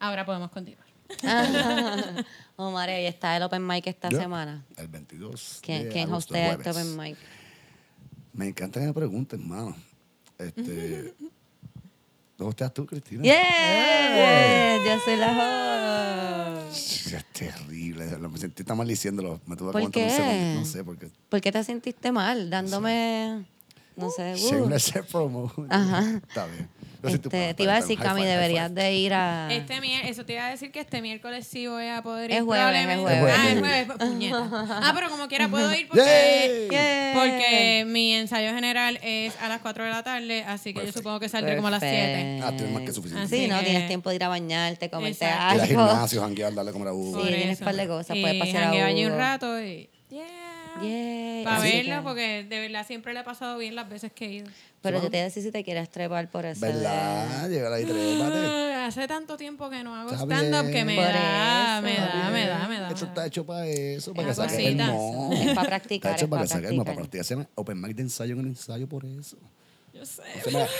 Ahora 0.00 0.24
podemos 0.26 0.50
continuar. 0.50 0.83
Omar, 2.56 2.88
y 2.90 3.06
está 3.06 3.36
el 3.36 3.42
Open 3.42 3.66
Mic 3.66 3.86
esta 3.86 4.08
Yo, 4.08 4.18
semana. 4.18 4.64
El 4.76 4.88
22. 4.88 5.60
¿Quién, 5.62 5.84
de 5.84 5.88
quién 5.90 6.12
hostea 6.12 6.52
este. 6.52 6.70
Open 6.70 6.96
Mic? 6.96 7.16
Me 8.32 8.48
encanta 8.48 8.80
que 8.80 8.86
me 8.86 8.92
pregunten, 8.92 9.40
hermano. 9.40 9.76
Este. 10.38 11.14
¿Dónde 12.36 12.50
estás 12.50 12.74
tú, 12.74 12.84
Cristina? 12.84 13.22
Yeah, 13.22 14.78
yo 14.84 15.00
soy 15.04 15.16
la 15.16 16.66
host. 16.68 17.12
Es 17.12 17.24
terrible. 17.32 18.06
Me 18.18 18.38
sentí 18.38 18.64
tan 18.64 18.76
mal 18.76 18.88
diciéndolo. 18.88 19.40
Me 19.46 19.54
tuve 19.54 19.68
que 19.68 19.72
¿Por 19.72 19.80
aguantar 19.82 20.02
un 20.02 20.08
qué? 20.08 20.16
segundo. 20.16 20.60
No 20.60 20.66
sé, 20.66 20.82
porque. 20.84 21.10
¿Por 21.28 21.40
qué 21.40 21.52
te 21.52 21.62
sentiste 21.62 22.10
mal? 22.10 22.50
Dándome, 22.50 23.44
no 23.96 24.10
sé, 24.10 24.34
uh. 24.34 24.36
Shameless 24.36 24.92
promo. 25.12 25.52
Ajá. 25.68 26.20
Está 26.28 26.46
bien. 26.46 26.68
Yo 27.04 27.10
sí, 27.10 27.20
Este, 27.22 27.54
te 27.54 27.62
iba 27.62 27.72
a 27.74 27.80
decir. 27.80 27.98
Cami, 27.98 28.24
deberías 28.24 28.74
de 28.74 28.94
ir 28.94 29.12
a... 29.14 29.48
Este 29.52 29.74
eso 30.08 30.24
te 30.24 30.32
iba 30.34 30.46
a 30.46 30.50
decir 30.50 30.70
que 30.72 30.80
este 30.80 31.02
miércoles 31.02 31.46
sí 31.46 31.66
voy 31.66 31.86
a 31.88 32.02
poder 32.02 32.30
ir. 32.30 32.36
Es 32.38 32.42
jueves, 32.42 32.88
es 32.88 32.98
jueves. 32.98 33.34
Ah, 33.36 33.48
es 33.50 33.58
jueves, 33.58 33.86
pues, 33.86 33.98
puñeta. 33.98 34.48
Ah, 34.52 34.92
pero 34.94 35.10
como 35.10 35.28
quiera 35.28 35.48
puedo 35.48 35.72
ir 35.74 35.86
porque. 35.88 36.68
Yeah. 36.70 37.12
porque 37.14 37.84
mi 37.86 38.14
ensayo 38.14 38.54
general 38.54 38.98
es 39.02 39.34
a 39.40 39.48
las 39.48 39.60
4 39.60 39.84
de 39.84 39.90
la 39.90 40.02
tarde, 40.02 40.44
así 40.44 40.70
que 40.72 40.80
yo 40.80 40.84
Perfecto. 40.86 41.00
supongo 41.00 41.20
que 41.20 41.28
saldré 41.28 41.56
como 41.56 41.68
a 41.68 41.72
las 41.72 41.80
7. 41.80 42.40
Ah, 42.42 42.50
tienes 42.56 42.70
más 42.72 42.82
que 42.82 42.92
suficiente. 42.92 43.28
Sí, 43.28 43.42
Así 43.44 43.48
no, 43.48 43.58
que- 43.58 43.64
tienes 43.64 43.86
tiempo 43.88 44.10
de 44.10 44.16
ir 44.16 44.24
a 44.24 44.28
bañarte, 44.28 44.90
comerte 44.90 45.24
Exacto. 45.24 45.54
Ir 45.56 45.60
al 45.60 45.68
algo. 45.70 45.86
gimnasio, 45.88 46.20
janguear, 46.22 46.54
darle 46.54 46.72
como 46.72 46.86
a 46.88 46.92
Hugo. 46.92 47.22
Sí, 47.22 47.28
tienes 47.34 47.58
un 47.60 47.64
par 47.64 47.76
de 47.76 47.86
cosas, 47.86 48.16
puedes 48.20 48.38
pasear 48.38 48.62
a 48.62 48.66
jangueo 48.66 48.86
allí 48.86 49.04
un 49.04 49.10
Hugo. 49.12 49.18
rato 49.20 49.60
y... 49.60 49.90
Yeah. 50.10 50.24
Yay, 50.82 51.44
Para 51.44 51.62
que- 51.62 52.00
porque 52.02 52.44
de 52.48 52.60
verdad 52.60 52.86
siempre 52.86 53.12
le 53.12 53.20
ha 53.20 53.24
pasado 53.24 53.58
bien 53.58 53.74
las 53.74 53.88
veces 53.88 54.12
que 54.12 54.26
he 54.26 54.32
ido. 54.32 54.46
Pero 54.82 55.00
yo 55.02 55.10
te 55.10 55.16
iba 55.16 55.22
a 55.22 55.24
decir 55.24 55.42
si 55.42 55.50
te 55.50 55.64
quieres 55.64 55.88
trepar 55.90 56.28
por 56.30 56.44
eso. 56.44 56.60
¿Verdad? 56.60 57.48
Llegar 57.48 57.72
ahí, 57.72 57.84
trépate. 57.84 58.38
Ah, 58.38 58.70
Hace 58.84 59.08
tanto 59.08 59.38
tiempo 59.38 59.70
que 59.70 59.82
no 59.82 59.96
hago 59.96 60.10
stand-up 60.12 60.70
que 60.70 60.84
me 60.84 60.94
da, 60.96 61.80
me 61.82 61.96
da, 61.96 62.30
me 62.30 62.46
da, 62.46 62.68
me 62.68 62.78
da. 62.80 62.88
Esto 62.90 63.06
está 63.06 63.24
hecho 63.26 63.46
para 63.46 63.66
eso, 63.66 64.12
para 64.12 64.28
que 64.28 64.34
saques 64.34 64.58
el 64.58 64.76
no. 64.76 65.30
Es 65.32 65.54
para 65.54 65.68
practicar, 65.68 66.10
Está 66.12 66.16
hecho 66.16 66.24
es 66.26 66.30
para 66.30 66.40
para 66.40 66.42
que 66.42 66.48
saques 66.48 66.70
el 66.70 66.76
no, 66.76 66.84
para 66.84 66.96
practicar. 66.96 66.96
practicar. 66.96 67.24
Se 67.24 67.34
llama 67.34 67.48
Open 67.54 67.80
Mic 67.80 67.96
de 67.96 68.02
ensayo 68.02 68.34
en 68.34 68.40
el 68.40 68.46
ensayo 68.48 68.86
por 68.86 69.06
eso. 69.06 69.38
Yo 69.94 70.04
sé. 70.04 70.22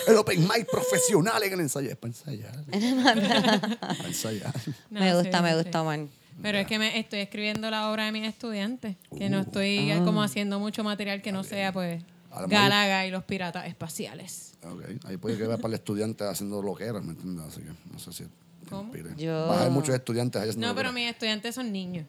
El 0.06 0.16
Open 0.16 0.42
Mic 0.42 0.68
profesional 0.70 1.42
en 1.44 1.52
el 1.54 1.60
ensayo. 1.60 1.88
Es 1.88 1.96
para 1.96 2.08
ensayar. 2.12 2.54
para 3.80 4.08
ensayar. 4.08 4.52
No, 4.90 5.00
me 5.00 5.10
sí, 5.10 5.16
gusta, 5.16 5.40
me 5.42 5.50
sí. 5.52 5.56
gusta, 5.56 5.82
man. 5.82 6.10
Pero 6.42 6.58
es 6.58 6.66
que 6.66 6.78
me 6.78 6.98
estoy 6.98 7.20
escribiendo 7.20 7.70
la 7.70 7.90
obra 7.90 8.04
de 8.06 8.12
mis 8.12 8.26
estudiantes, 8.28 8.96
que 9.16 9.28
no 9.30 9.38
Uh, 9.38 9.42
estoy 9.42 9.90
Ah. 9.92 10.02
como 10.04 10.22
haciendo 10.22 10.58
mucho 10.58 10.84
material 10.84 11.22
que 11.22 11.32
no 11.32 11.42
sea 11.44 11.72
pues 11.72 12.02
Galaga 12.48 13.06
y 13.06 13.10
los 13.10 13.22
piratas 13.24 13.66
espaciales. 13.66 14.52
Ok, 14.64 14.82
Ahí 15.06 15.16
puede 15.16 15.36
quedar 15.38 15.56
para 15.58 15.68
el 15.68 15.74
estudiante 15.74 16.24
haciendo 16.24 16.60
lo 16.62 16.74
que 16.74 16.84
era, 16.84 17.00
¿me 17.00 17.12
entiendes? 17.12 17.44
Así 17.46 17.60
que 17.60 17.70
no 17.92 17.98
sé 17.98 18.12
si. 18.12 18.24
¿Cómo? 18.68 18.92
Yo- 19.16 19.46
Vas 19.48 19.58
a 19.60 19.62
ver 19.64 19.70
muchos 19.72 19.94
estudiantes 19.94 20.42
ahí 20.42 20.48
haciendo 20.48 20.66
No, 20.66 20.72
lo 20.72 20.76
que 20.76 20.82
pero 20.82 20.92
mis 20.92 21.08
estudiantes 21.10 21.54
son 21.54 21.70
niños. 21.70 22.06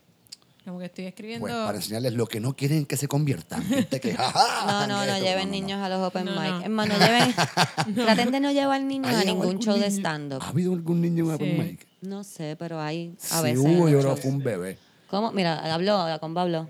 Como 0.64 0.80
que 0.80 0.86
estoy 0.86 1.06
escribiendo. 1.06 1.46
Pues 1.46 1.54
para 1.54 1.78
enseñarles 1.78 2.14
lo 2.14 2.26
que 2.26 2.40
no 2.40 2.56
quieren 2.56 2.88
que 2.88 2.98
se 2.98 3.08
conviertan. 3.08 3.62
Gente 3.68 4.00
que, 4.00 4.16
jaja, 4.16 4.66
No, 4.66 4.88
no, 4.88 5.06
no 5.06 5.14
esto, 5.14 5.24
lleven 5.24 5.50
no, 5.52 5.56
no. 5.56 5.62
niños 5.62 5.80
a 5.80 5.90
los 5.90 6.00
open 6.02 6.26
No, 6.26 6.32
mic. 6.42 6.50
no. 6.52 6.62
Es 6.62 6.70
más, 6.70 6.88
no 6.88 6.98
lleven... 6.98 7.34
Traten 7.96 8.32
de 8.32 8.40
no 8.40 8.52
llevar 8.52 8.82
niños 8.82 9.14
¿Ha 9.14 9.20
a 9.22 9.24
ningún 9.26 9.60
show 9.60 9.76
de 9.76 9.90
niño? 9.90 10.00
stand-up. 10.00 10.42
¿Ha 10.42 10.50
habido 10.50 10.74
algún 10.74 11.02
niño 11.02 11.26
en 11.26 11.32
Open 11.36 11.56
Sí. 11.56 11.62
Mic? 11.62 11.88
No 12.06 12.24
sé, 12.24 12.56
pero 12.58 12.80
hay 12.80 13.16
a 13.32 13.38
Sí, 13.40 13.44
veces... 13.44 13.60
hubo, 13.60 13.88
en 13.88 13.94
yo 13.94 14.00
creo 14.00 14.16
que 14.16 14.22
fue 14.22 14.32
un 14.32 14.40
bebé. 14.44 14.78
¿Cómo? 15.10 15.32
Mira, 15.32 15.74
habló, 15.74 15.94
habla 15.94 16.20
con 16.20 16.34
Pablo. 16.34 16.70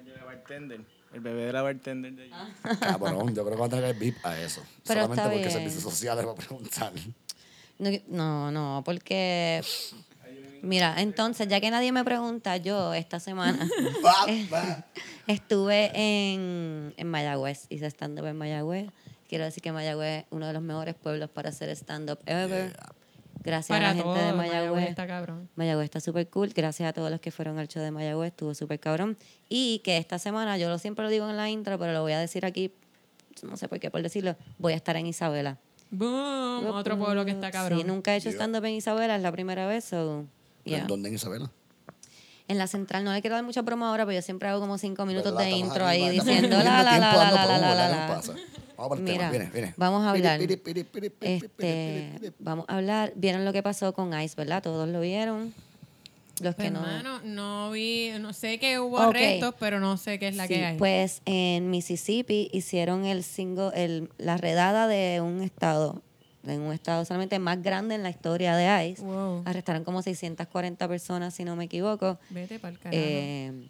El 1.14 1.22
bebé 1.22 1.46
de 1.46 1.54
la 1.54 1.62
bartender 1.62 2.14
de 2.14 2.24
allí. 2.24 2.32
Cabrón, 2.80 3.34
yo 3.34 3.46
creo 3.46 3.56
que 3.56 3.62
va 3.62 3.66
a 3.68 3.70
tener 3.70 3.96
VIP 3.96 4.18
a 4.26 4.38
eso. 4.40 4.62
Pero 4.86 5.02
Solamente 5.04 5.14
está 5.22 5.24
porque 5.24 5.38
bien. 5.40 5.52
servicios 5.52 5.84
sociales 5.84 6.26
va 6.28 6.32
a 6.32 6.36
preguntar. 6.36 6.92
No, 7.80 7.90
no, 8.08 8.52
no, 8.52 8.82
porque... 8.86 9.62
Mira, 10.62 10.96
entonces, 11.00 11.48
ya 11.48 11.62
que 11.62 11.70
nadie 11.70 11.92
me 11.92 12.04
pregunta, 12.04 12.58
yo 12.58 12.94
esta 12.94 13.20
semana 13.20 13.70
estuve 15.28 15.92
en, 15.94 16.94
en 16.98 17.08
Mayagüez, 17.10 17.68
hice 17.70 17.86
stand-up 17.88 18.26
en 18.26 18.36
Mayagüez. 18.38 18.90
Quiero 19.30 19.46
decir 19.46 19.62
que 19.62 19.72
Mayagüez 19.72 20.24
es 20.24 20.26
uno 20.32 20.48
de 20.48 20.54
los 20.54 20.62
mejores 20.64 20.96
pueblos 20.96 21.30
para 21.30 21.50
hacer 21.50 21.70
stand-up 21.70 22.20
ever. 22.26 22.76
Gracias 23.44 23.68
para 23.78 23.92
a 23.92 23.94
la 23.94 23.96
gente 24.02 24.04
todo, 24.04 24.26
de 24.28 24.34
Mayagüez 24.34 24.60
Mayagüez. 24.72 24.90
está 24.90 25.08
cabrón. 25.08 25.50
Mayagüez 25.56 25.86
está 25.86 26.00
súper 26.00 26.28
cool. 26.30 26.50
Gracias 26.56 26.90
a 26.90 26.94
todos 26.94 27.12
los 27.12 27.20
que 27.20 27.32
fueron 27.32 27.60
al 27.60 27.68
show 27.68 27.82
de 27.84 27.92
Mayagüez. 27.92 28.30
Estuvo 28.32 28.54
súper 28.56 28.80
cabrón. 28.80 29.18
Y 29.50 29.80
que 29.84 29.98
esta 29.98 30.18
semana, 30.20 30.58
yo 30.58 30.70
lo 30.70 30.78
siempre 30.80 31.04
lo 31.04 31.10
digo 31.12 31.30
en 31.30 31.38
la 31.38 31.50
intro, 31.50 31.78
pero 31.78 31.94
lo 31.94 32.02
voy 32.02 32.14
a 32.14 32.20
decir 32.20 32.46
aquí, 32.46 32.72
no 33.44 33.58
sé 33.58 33.68
por 33.68 33.80
qué 33.80 33.92
por 33.92 34.02
decirlo, 34.02 34.36
voy 34.58 34.74
a 34.74 34.76
estar 34.78 34.96
en 34.96 35.06
Isabela. 35.06 35.58
Boom, 35.92 36.66
otro 36.68 36.98
pueblo 36.98 37.24
que 37.26 37.32
está 37.32 37.52
cabrón. 37.52 37.80
Sí, 37.80 37.86
nunca 37.86 38.14
he 38.14 38.18
hecho 38.18 38.30
Yeah. 38.30 38.38
stand-up 38.40 38.66
en 38.66 38.74
Isabela, 38.74 39.16
es 39.16 39.22
la 39.22 39.32
primera 39.32 39.68
vez. 39.68 39.86
So, 39.86 40.26
yeah. 40.64 40.86
¿Dónde 40.86 41.10
en 41.10 41.16
Isabela? 41.16 41.52
En 42.48 42.58
la 42.58 42.68
central 42.68 43.04
no 43.04 43.12
le 43.14 43.22
quiero 43.22 43.36
dar 43.36 43.44
mucha 43.46 43.64
promo 43.64 43.86
ahora, 43.86 44.06
pero 44.06 44.16
yo 44.16 44.22
siempre 44.22 44.50
hago 44.50 44.60
como 44.60 44.78
cinco 44.78 45.06
minutos 45.06 45.32
¿Verdad? 45.34 45.46
de 45.46 45.52
Estamos 45.52 45.68
intro 45.74 45.88
ahí 45.88 46.10
diciendo 46.10 46.58
la 46.58 46.64
la 46.64 46.84
la 46.84 47.00
la 47.00 47.16
dando 47.18 47.36
la 47.48 47.58
la 47.58 47.90
la 47.90 47.90
la. 47.90 48.22
Vamos 48.78 48.90
para 48.90 49.00
el 49.00 49.04
Mira, 49.04 49.18
tema. 49.18 49.32
Viene, 49.32 49.50
viene. 49.52 49.74
vamos 49.78 50.04
a 50.06 50.10
hablar. 50.12 50.40
Piri, 50.40 50.58
piri, 50.58 50.84
piri, 50.84 51.10
piri, 51.10 51.10
piri, 51.10 51.40
piri, 51.50 51.68
Este, 51.70 52.20
piri. 52.20 52.34
vamos 52.40 52.66
a 52.68 52.76
hablar. 52.78 53.14
¿Vieron 53.16 53.46
lo 53.46 53.54
que 53.54 53.64
pasó 53.64 53.94
con 53.94 54.20
Ice, 54.22 54.36
verdad? 54.38 54.62
Todos 54.64 54.88
lo 54.90 55.02
vieron. 55.02 55.54
Los 56.42 56.54
Pues, 56.56 56.68
que 56.68 56.72
no. 56.72 56.80
hermano, 56.80 57.22
no 57.24 57.72
vi, 57.72 58.12
no 58.20 58.34
sé 58.34 58.60
que 58.60 58.78
hubo 58.80 59.00
arrestos, 59.00 59.56
pero 59.58 59.80
no 59.80 59.96
sé 59.96 60.20
qué 60.20 60.28
es 60.28 60.36
la 60.36 60.48
Sí, 60.48 60.54
que 60.56 60.66
hay. 60.66 60.78
Pues 60.78 61.22
en 61.26 61.70
Mississippi 61.70 62.50
hicieron 62.52 63.06
el 63.06 63.24
single, 63.24 63.72
el, 63.74 64.10
la 64.18 64.36
redada 64.36 64.88
de 64.90 65.22
un 65.22 65.42
estado. 65.42 66.02
en 66.46 66.62
un 66.62 66.74
estado 66.74 67.06
solamente 67.06 67.40
más 67.40 67.64
grande 67.64 67.96
en 67.96 68.04
la 68.04 68.10
historia 68.10 68.56
de 68.56 68.90
ICE. 68.90 69.02
Wow. 69.02 69.44
Arrestaron 69.46 69.84
como 69.86 70.02
640 70.04 70.88
personas, 70.90 71.34
si 71.34 71.44
no 71.46 71.56
me 71.56 71.64
equivoco. 71.64 72.20
Vete 72.30 72.60
para 72.60 72.74
el 72.74 72.80
carajo. 72.80 72.98
Eh, 73.02 73.70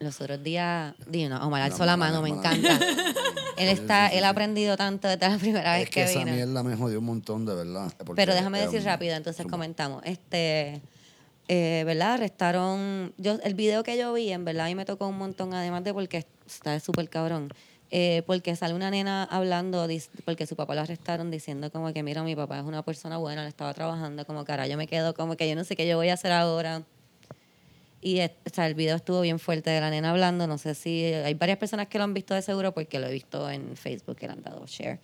los 0.00 0.20
otros 0.20 0.42
días, 0.42 0.94
digo, 1.06 1.28
no, 1.28 1.46
Omar 1.46 1.62
alzó 1.62 1.84
la 1.84 1.92
no, 1.92 1.98
mano, 1.98 2.14
no, 2.16 2.22
me 2.22 2.30
encanta. 2.30 2.78
él 3.56 3.68
está, 3.68 4.08
él 4.08 4.24
ha 4.24 4.30
aprendido 4.30 4.76
tanto 4.76 5.06
desde 5.08 5.28
la 5.28 5.36
primera 5.38 5.74
vez 5.74 5.82
Es 5.84 5.88
que 5.90 6.04
que 6.04 6.10
esa 6.10 6.18
vino. 6.20 6.32
mierda 6.32 6.62
me 6.62 6.74
jodió 6.76 6.98
un 6.98 7.04
montón, 7.04 7.44
de 7.46 7.54
verdad. 7.54 7.92
Pero 8.16 8.34
déjame 8.34 8.60
decir 8.60 8.82
rápido, 8.82 9.14
entonces 9.14 9.46
comentamos. 9.46 10.02
Este, 10.04 10.80
eh, 11.48 11.82
¿verdad? 11.84 12.14
Arrestaron. 12.14 13.12
Yo, 13.18 13.38
el 13.44 13.54
video 13.54 13.82
que 13.82 13.96
yo 13.98 14.12
vi, 14.12 14.32
en 14.32 14.44
verdad, 14.44 14.66
a 14.66 14.68
mí 14.68 14.74
me 14.74 14.84
tocó 14.84 15.06
un 15.06 15.18
montón, 15.18 15.52
además 15.54 15.84
de 15.84 15.92
porque 15.92 16.24
está 16.46 16.80
súper 16.80 17.08
cabrón. 17.08 17.50
eh, 17.90 18.22
porque 18.26 18.54
sale 18.56 18.72
una 18.72 18.88
nena 18.90 19.24
hablando, 19.24 19.86
porque 20.24 20.46
su 20.46 20.54
papá 20.56 20.74
lo 20.76 20.80
arrestaron 20.82 21.30
diciendo 21.30 21.70
como 21.72 21.92
que, 21.92 22.02
mira, 22.04 22.22
mi 22.22 22.36
papá 22.36 22.58
es 22.60 22.64
una 22.64 22.82
persona 22.84 23.16
buena, 23.18 23.42
le 23.42 23.48
estaba 23.48 23.74
trabajando, 23.74 24.24
como 24.24 24.44
cara, 24.44 24.66
yo 24.68 24.76
me 24.76 24.86
quedo 24.86 25.12
como 25.12 25.36
que 25.36 25.48
yo 25.48 25.56
no 25.56 25.64
sé 25.64 25.74
qué 25.76 25.86
yo 25.88 25.96
voy 25.96 26.08
a 26.08 26.14
hacer 26.14 26.30
ahora. 26.32 26.84
Y 28.00 28.20
eh, 28.20 28.34
o 28.46 28.50
sea, 28.54 28.66
el 28.66 28.74
video 28.74 28.96
estuvo 28.96 29.20
bien 29.20 29.38
fuerte 29.38 29.70
de 29.70 29.80
la 29.80 29.90
nena 29.90 30.10
hablando. 30.10 30.46
No 30.46 30.58
sé 30.58 30.74
si 30.74 31.04
hay 31.04 31.34
varias 31.34 31.58
personas 31.58 31.88
que 31.88 31.98
lo 31.98 32.04
han 32.04 32.14
visto 32.14 32.34
de 32.34 32.42
seguro 32.42 32.72
porque 32.72 32.98
lo 32.98 33.06
he 33.06 33.12
visto 33.12 33.50
en 33.50 33.76
Facebook 33.76 34.16
que 34.16 34.26
le 34.26 34.32
han 34.32 34.42
dado 34.42 34.64
share. 34.66 35.00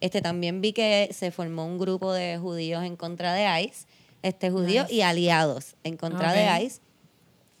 Este 0.00 0.22
también 0.22 0.60
vi 0.60 0.72
que 0.72 1.08
se 1.12 1.30
formó 1.30 1.66
un 1.66 1.78
grupo 1.78 2.12
de 2.12 2.38
judíos 2.38 2.84
en 2.84 2.96
contra 2.96 3.32
de 3.32 3.64
ICE, 3.64 3.86
este 4.22 4.50
judíos 4.50 4.90
y 4.90 5.00
aliados 5.00 5.74
en 5.82 5.96
contra 5.96 6.32
de 6.32 6.64
ICE. 6.64 6.80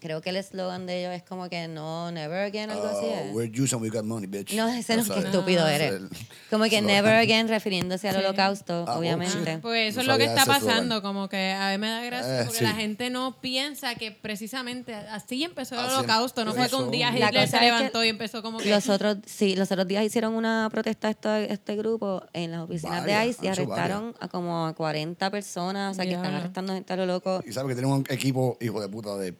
Creo 0.00 0.20
que 0.20 0.30
el 0.30 0.36
eslogan 0.36 0.86
de 0.86 1.00
ellos 1.00 1.12
es 1.16 1.24
como 1.24 1.48
que 1.48 1.66
no, 1.66 2.12
never 2.12 2.44
again, 2.44 2.70
algo 2.70 2.86
así. 2.86 3.04
Oh, 3.06 3.14
es. 3.30 3.34
we're 3.34 3.52
Jews 3.52 3.72
and 3.72 3.82
we 3.82 3.88
got 3.90 4.04
money, 4.04 4.28
bitch. 4.28 4.54
No, 4.54 4.68
ese 4.68 4.94
no, 4.96 5.02
es- 5.02 5.10
estúpido 5.10 5.66
ese 5.66 5.86
eres. 5.86 6.02
Como 6.50 6.64
que 6.66 6.80
never 6.80 7.14
again 7.14 7.48
refiriéndose 7.48 8.08
al 8.08 8.14
Sí. 8.14 8.20
holocausto, 8.24 8.84
Ah, 8.86 8.94
oh, 8.94 8.98
obviamente. 9.00 9.58
Pues 9.58 9.88
eso 9.90 9.96
No 9.98 10.02
es 10.02 10.06
lo 10.08 10.18
que 10.18 10.24
está 10.26 10.46
pasando, 10.46 11.02
como 11.02 11.28
que 11.28 11.50
a 11.52 11.70
mí 11.72 11.78
me 11.78 11.88
da 11.90 12.02
gracia 12.04 12.42
Eh, 12.42 12.44
porque 12.44 12.58
sí. 12.58 12.64
la 12.64 12.74
gente 12.74 13.10
no 13.10 13.40
piensa 13.40 13.96
que 13.96 14.12
precisamente 14.12 14.94
así 14.94 15.42
empezó 15.42 15.74
el 15.74 15.80
Así 15.80 15.94
holocausto, 15.96 16.44
no 16.44 16.54
fue 16.54 16.68
que 16.68 16.76
un 16.76 16.90
día 16.92 17.10
La 17.10 17.16
Hitler 17.28 17.32
cosa 17.32 17.46
se 17.46 17.56
es 17.56 17.60
que 17.60 17.66
levantó 17.66 18.04
y 18.04 18.08
empezó 18.08 18.40
como 18.42 18.58
que... 18.58 18.70
Los 18.70 18.88
otros, 18.88 19.16
sí, 19.26 19.56
los 19.56 19.70
otros 19.72 19.88
días 19.88 20.04
hicieron 20.04 20.34
una 20.34 20.68
protesta 20.70 21.10
este, 21.10 21.52
este 21.52 21.74
grupo 21.74 22.22
en 22.32 22.52
las 22.52 22.60
oficinas 22.60 23.00
Varias, 23.00 23.24
de 23.24 23.30
ICE 23.30 23.44
y 23.46 23.48
arrestaron 23.48 24.14
a 24.20 24.28
como 24.28 24.66
a 24.66 24.74
40 24.74 25.28
personas, 25.30 25.92
o 25.92 25.94
sea, 25.96 26.04
que 26.04 26.14
están 26.14 26.34
arrestando 26.34 26.72
gente 26.72 26.92
a 26.92 26.96
lo 26.96 27.06
loco. 27.06 27.42
Y 27.44 27.52
sabes 27.52 27.70
que 27.70 27.74
tienen 27.80 27.92
un 27.92 28.04
equipo, 28.08 28.56
hijo 28.60 28.80
de 28.80 28.88
puta, 28.88 29.16
de 29.16 29.34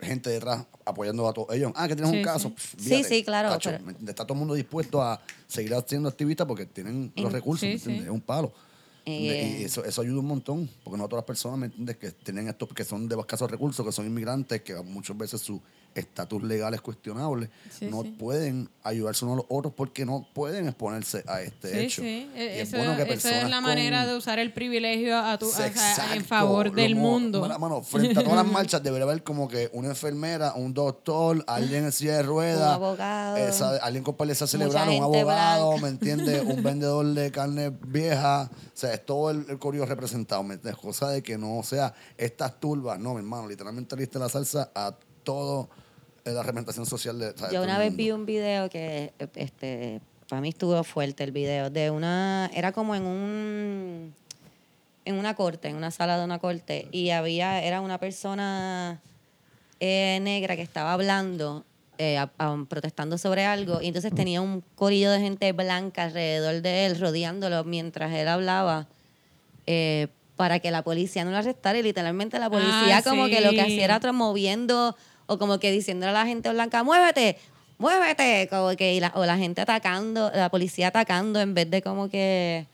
gente 0.00 0.30
detrás 0.30 0.64
apoyando 0.84 1.28
a 1.28 1.32
todos 1.32 1.54
ellos. 1.54 1.72
Ah, 1.74 1.86
que 1.88 1.94
tienes 1.94 2.10
Sí, 2.12 2.18
un 2.18 2.24
caso. 2.24 2.48
sí. 2.48 2.54
Pff, 2.54 2.74
Sí, 2.82 2.88
fíjate, 2.88 3.08
sí, 3.08 3.24
claro, 3.24 3.48
cacho, 3.50 3.70
pero-. 3.70 3.98
Está 4.10 4.24
todo 4.24 4.32
el 4.34 4.38
mundo 4.38 4.54
dispuesto 4.54 5.02
a 5.02 5.20
seguir 5.46 5.74
siendo 5.86 6.08
activistas 6.08 6.46
porque 6.46 6.66
tienen 6.66 7.12
los 7.16 7.32
recursos. 7.32 7.68
Es 7.68 7.86
un 7.86 8.20
palo. 8.20 8.52
Eh, 9.06 9.58
y 9.60 9.64
eso, 9.64 9.84
eso 9.84 10.00
ayuda 10.00 10.20
un 10.20 10.26
montón, 10.26 10.70
porque 10.82 10.96
no 10.96 11.04
todas 11.06 11.20
las 11.22 11.26
personas, 11.26 11.58
¿me 11.58 11.66
entiendes? 11.66 11.98
Que 11.98 12.10
tienen 12.10 12.48
estos, 12.48 12.72
que 12.72 12.84
son 12.84 13.06
de 13.06 13.14
escasos 13.18 13.50
recursos, 13.50 13.84
que 13.84 13.92
son 13.92 14.06
inmigrantes, 14.06 14.62
que 14.62 14.74
muchas 14.76 15.16
veces 15.18 15.42
su 15.42 15.60
estatus 15.94 16.42
legal 16.42 16.74
es 16.74 16.80
cuestionable, 16.80 17.50
Sí, 17.70 17.86
no 17.86 18.02
sí. 18.02 18.10
pueden 18.18 18.68
ayudarse 18.82 19.24
unos 19.24 19.34
a 19.34 19.36
los 19.38 19.46
otros 19.48 19.72
porque 19.76 20.04
no 20.04 20.26
pueden 20.34 20.66
exponerse 20.66 21.22
a 21.26 21.40
este 21.42 21.70
Sí, 21.70 21.78
hecho. 21.78 22.02
sí. 22.02 22.30
Y 22.34 22.38
Eh, 22.38 22.60
es 22.62 22.68
Eso, 22.68 22.76
bueno 22.78 22.96
que 22.96 23.12
eso 23.14 23.28
es 23.28 23.48
la 23.48 23.56
con- 23.56 23.64
manera 23.64 24.06
de 24.06 24.16
usar 24.16 24.38
el 24.38 24.52
privilegio 24.52 25.16
a 25.18 25.38
tu, 25.38 25.46
o 25.46 25.52
en 26.12 26.24
favor 26.24 26.72
del 26.72 26.96
mundo. 26.96 27.40
Mano, 27.40 27.58
mano, 27.58 27.82
frente 27.82 28.18
a 28.18 28.22
todas 28.24 28.36
las 28.44 28.46
marchas 28.52 28.82
debería 28.82 29.04
haber 29.04 29.22
como 29.22 29.48
que 29.48 29.70
una 29.72 29.88
enfermera, 29.88 30.54
un 30.54 30.74
doctor, 30.74 31.44
alguien 31.46 31.84
en 31.84 31.92
silla 31.92 32.16
de 32.16 32.22
ruedas. 32.24 32.68
Un 32.76 32.84
abogado. 32.84 33.36
esa- 33.36 33.76
alguien 33.76 34.02
con 34.04 34.16
Mucha 34.24 34.46
cerebral, 34.46 34.88
un 34.88 35.02
abogado, 35.02 35.68
blanca. 35.70 35.82
¿me 35.82 35.88
entiendes? 35.94 36.42
un 36.44 36.62
vendedor 36.62 37.06
de 37.06 37.30
carne 37.30 37.70
vieja. 37.86 38.50
O 38.52 38.70
sea, 38.76 38.94
es 38.94 39.04
todo 39.06 39.30
el, 39.30 39.46
el 39.48 39.58
corillo 39.58 39.86
representado, 39.86 40.42
¿me 40.42 40.54
entiendes? 40.54 40.80
Cosa 40.80 41.08
de 41.10 41.22
que 41.22 41.38
no 41.38 41.62
sea 41.62 41.94
estas 42.16 42.58
turbas. 42.58 42.98
No, 42.98 43.12
mi 43.14 43.18
hermano, 43.20 43.48
literalmente 43.48 43.94
le 43.96 44.02
diste 44.02 44.18
la 44.18 44.28
salsa 44.28 44.70
a 44.74 44.96
todo 45.22 45.68
eh, 45.72 45.83
la 46.32 46.42
representación 46.42 46.86
social 46.86 47.18
de, 47.18 47.32
de 47.32 47.52
Yo 47.52 47.62
una 47.62 47.78
vez 47.78 47.94
vi 47.94 48.10
un 48.10 48.24
video 48.24 48.70
que, 48.70 49.12
eh, 49.18 49.28
este, 49.34 50.00
para 50.28 50.40
mí 50.40 50.48
estuvo 50.48 50.82
fuerte 50.84 51.22
el 51.22 51.32
video, 51.32 51.68
de 51.70 51.90
una, 51.90 52.50
era 52.54 52.72
como 52.72 52.94
en 52.94 53.02
un, 53.02 54.14
en 55.04 55.14
una 55.16 55.34
corte, 55.34 55.68
en 55.68 55.76
una 55.76 55.90
sala 55.90 56.16
de 56.18 56.24
una 56.24 56.38
corte, 56.38 56.88
y 56.92 57.10
había, 57.10 57.62
era 57.62 57.82
una 57.82 57.98
persona 57.98 59.00
eh, 59.80 60.18
negra 60.22 60.56
que 60.56 60.62
estaba 60.62 60.94
hablando, 60.94 61.64
eh, 61.98 62.16
a- 62.16 62.30
a- 62.38 62.64
protestando 62.70 63.18
sobre 63.18 63.44
algo, 63.44 63.82
y 63.82 63.88
entonces 63.88 64.14
tenía 64.14 64.40
un 64.40 64.62
corillo 64.76 65.10
de 65.10 65.20
gente 65.20 65.52
blanca 65.52 66.04
alrededor 66.04 66.62
de 66.62 66.86
él, 66.86 66.98
rodeándolo 66.98 67.64
mientras 67.64 68.12
él 68.14 68.28
hablaba, 68.28 68.86
eh, 69.66 70.08
para 70.36 70.58
que 70.58 70.70
la 70.70 70.82
policía 70.82 71.24
no 71.26 71.30
lo 71.32 71.36
arrestara, 71.36 71.78
y 71.78 71.82
literalmente 71.82 72.38
la 72.38 72.48
policía 72.48 72.98
Ah, 72.98 73.02
como 73.02 73.26
que 73.28 73.42
lo 73.42 73.50
que 73.50 73.56
sí. 73.66 73.72
hacía 73.78 73.84
era 73.84 74.12
moviendo, 74.12 74.96
o 75.26 75.38
como 75.38 75.58
que 75.58 75.70
diciéndole 75.72 76.10
a 76.10 76.14
la 76.14 76.26
gente 76.26 76.50
blanca, 76.50 76.82
muévete, 76.82 77.38
muévete, 77.78 78.46
como 78.50 78.76
que, 78.76 78.94
y 78.94 79.00
la- 79.00 79.12
o 79.14 79.24
la 79.24 79.36
gente 79.36 79.60
atacando, 79.60 80.30
la 80.34 80.48
policía 80.50 80.88
atacando 80.88 81.40
en 81.40 81.54
vez 81.54 81.70
de 81.70 81.82
como 81.82 82.08
que 82.08 82.66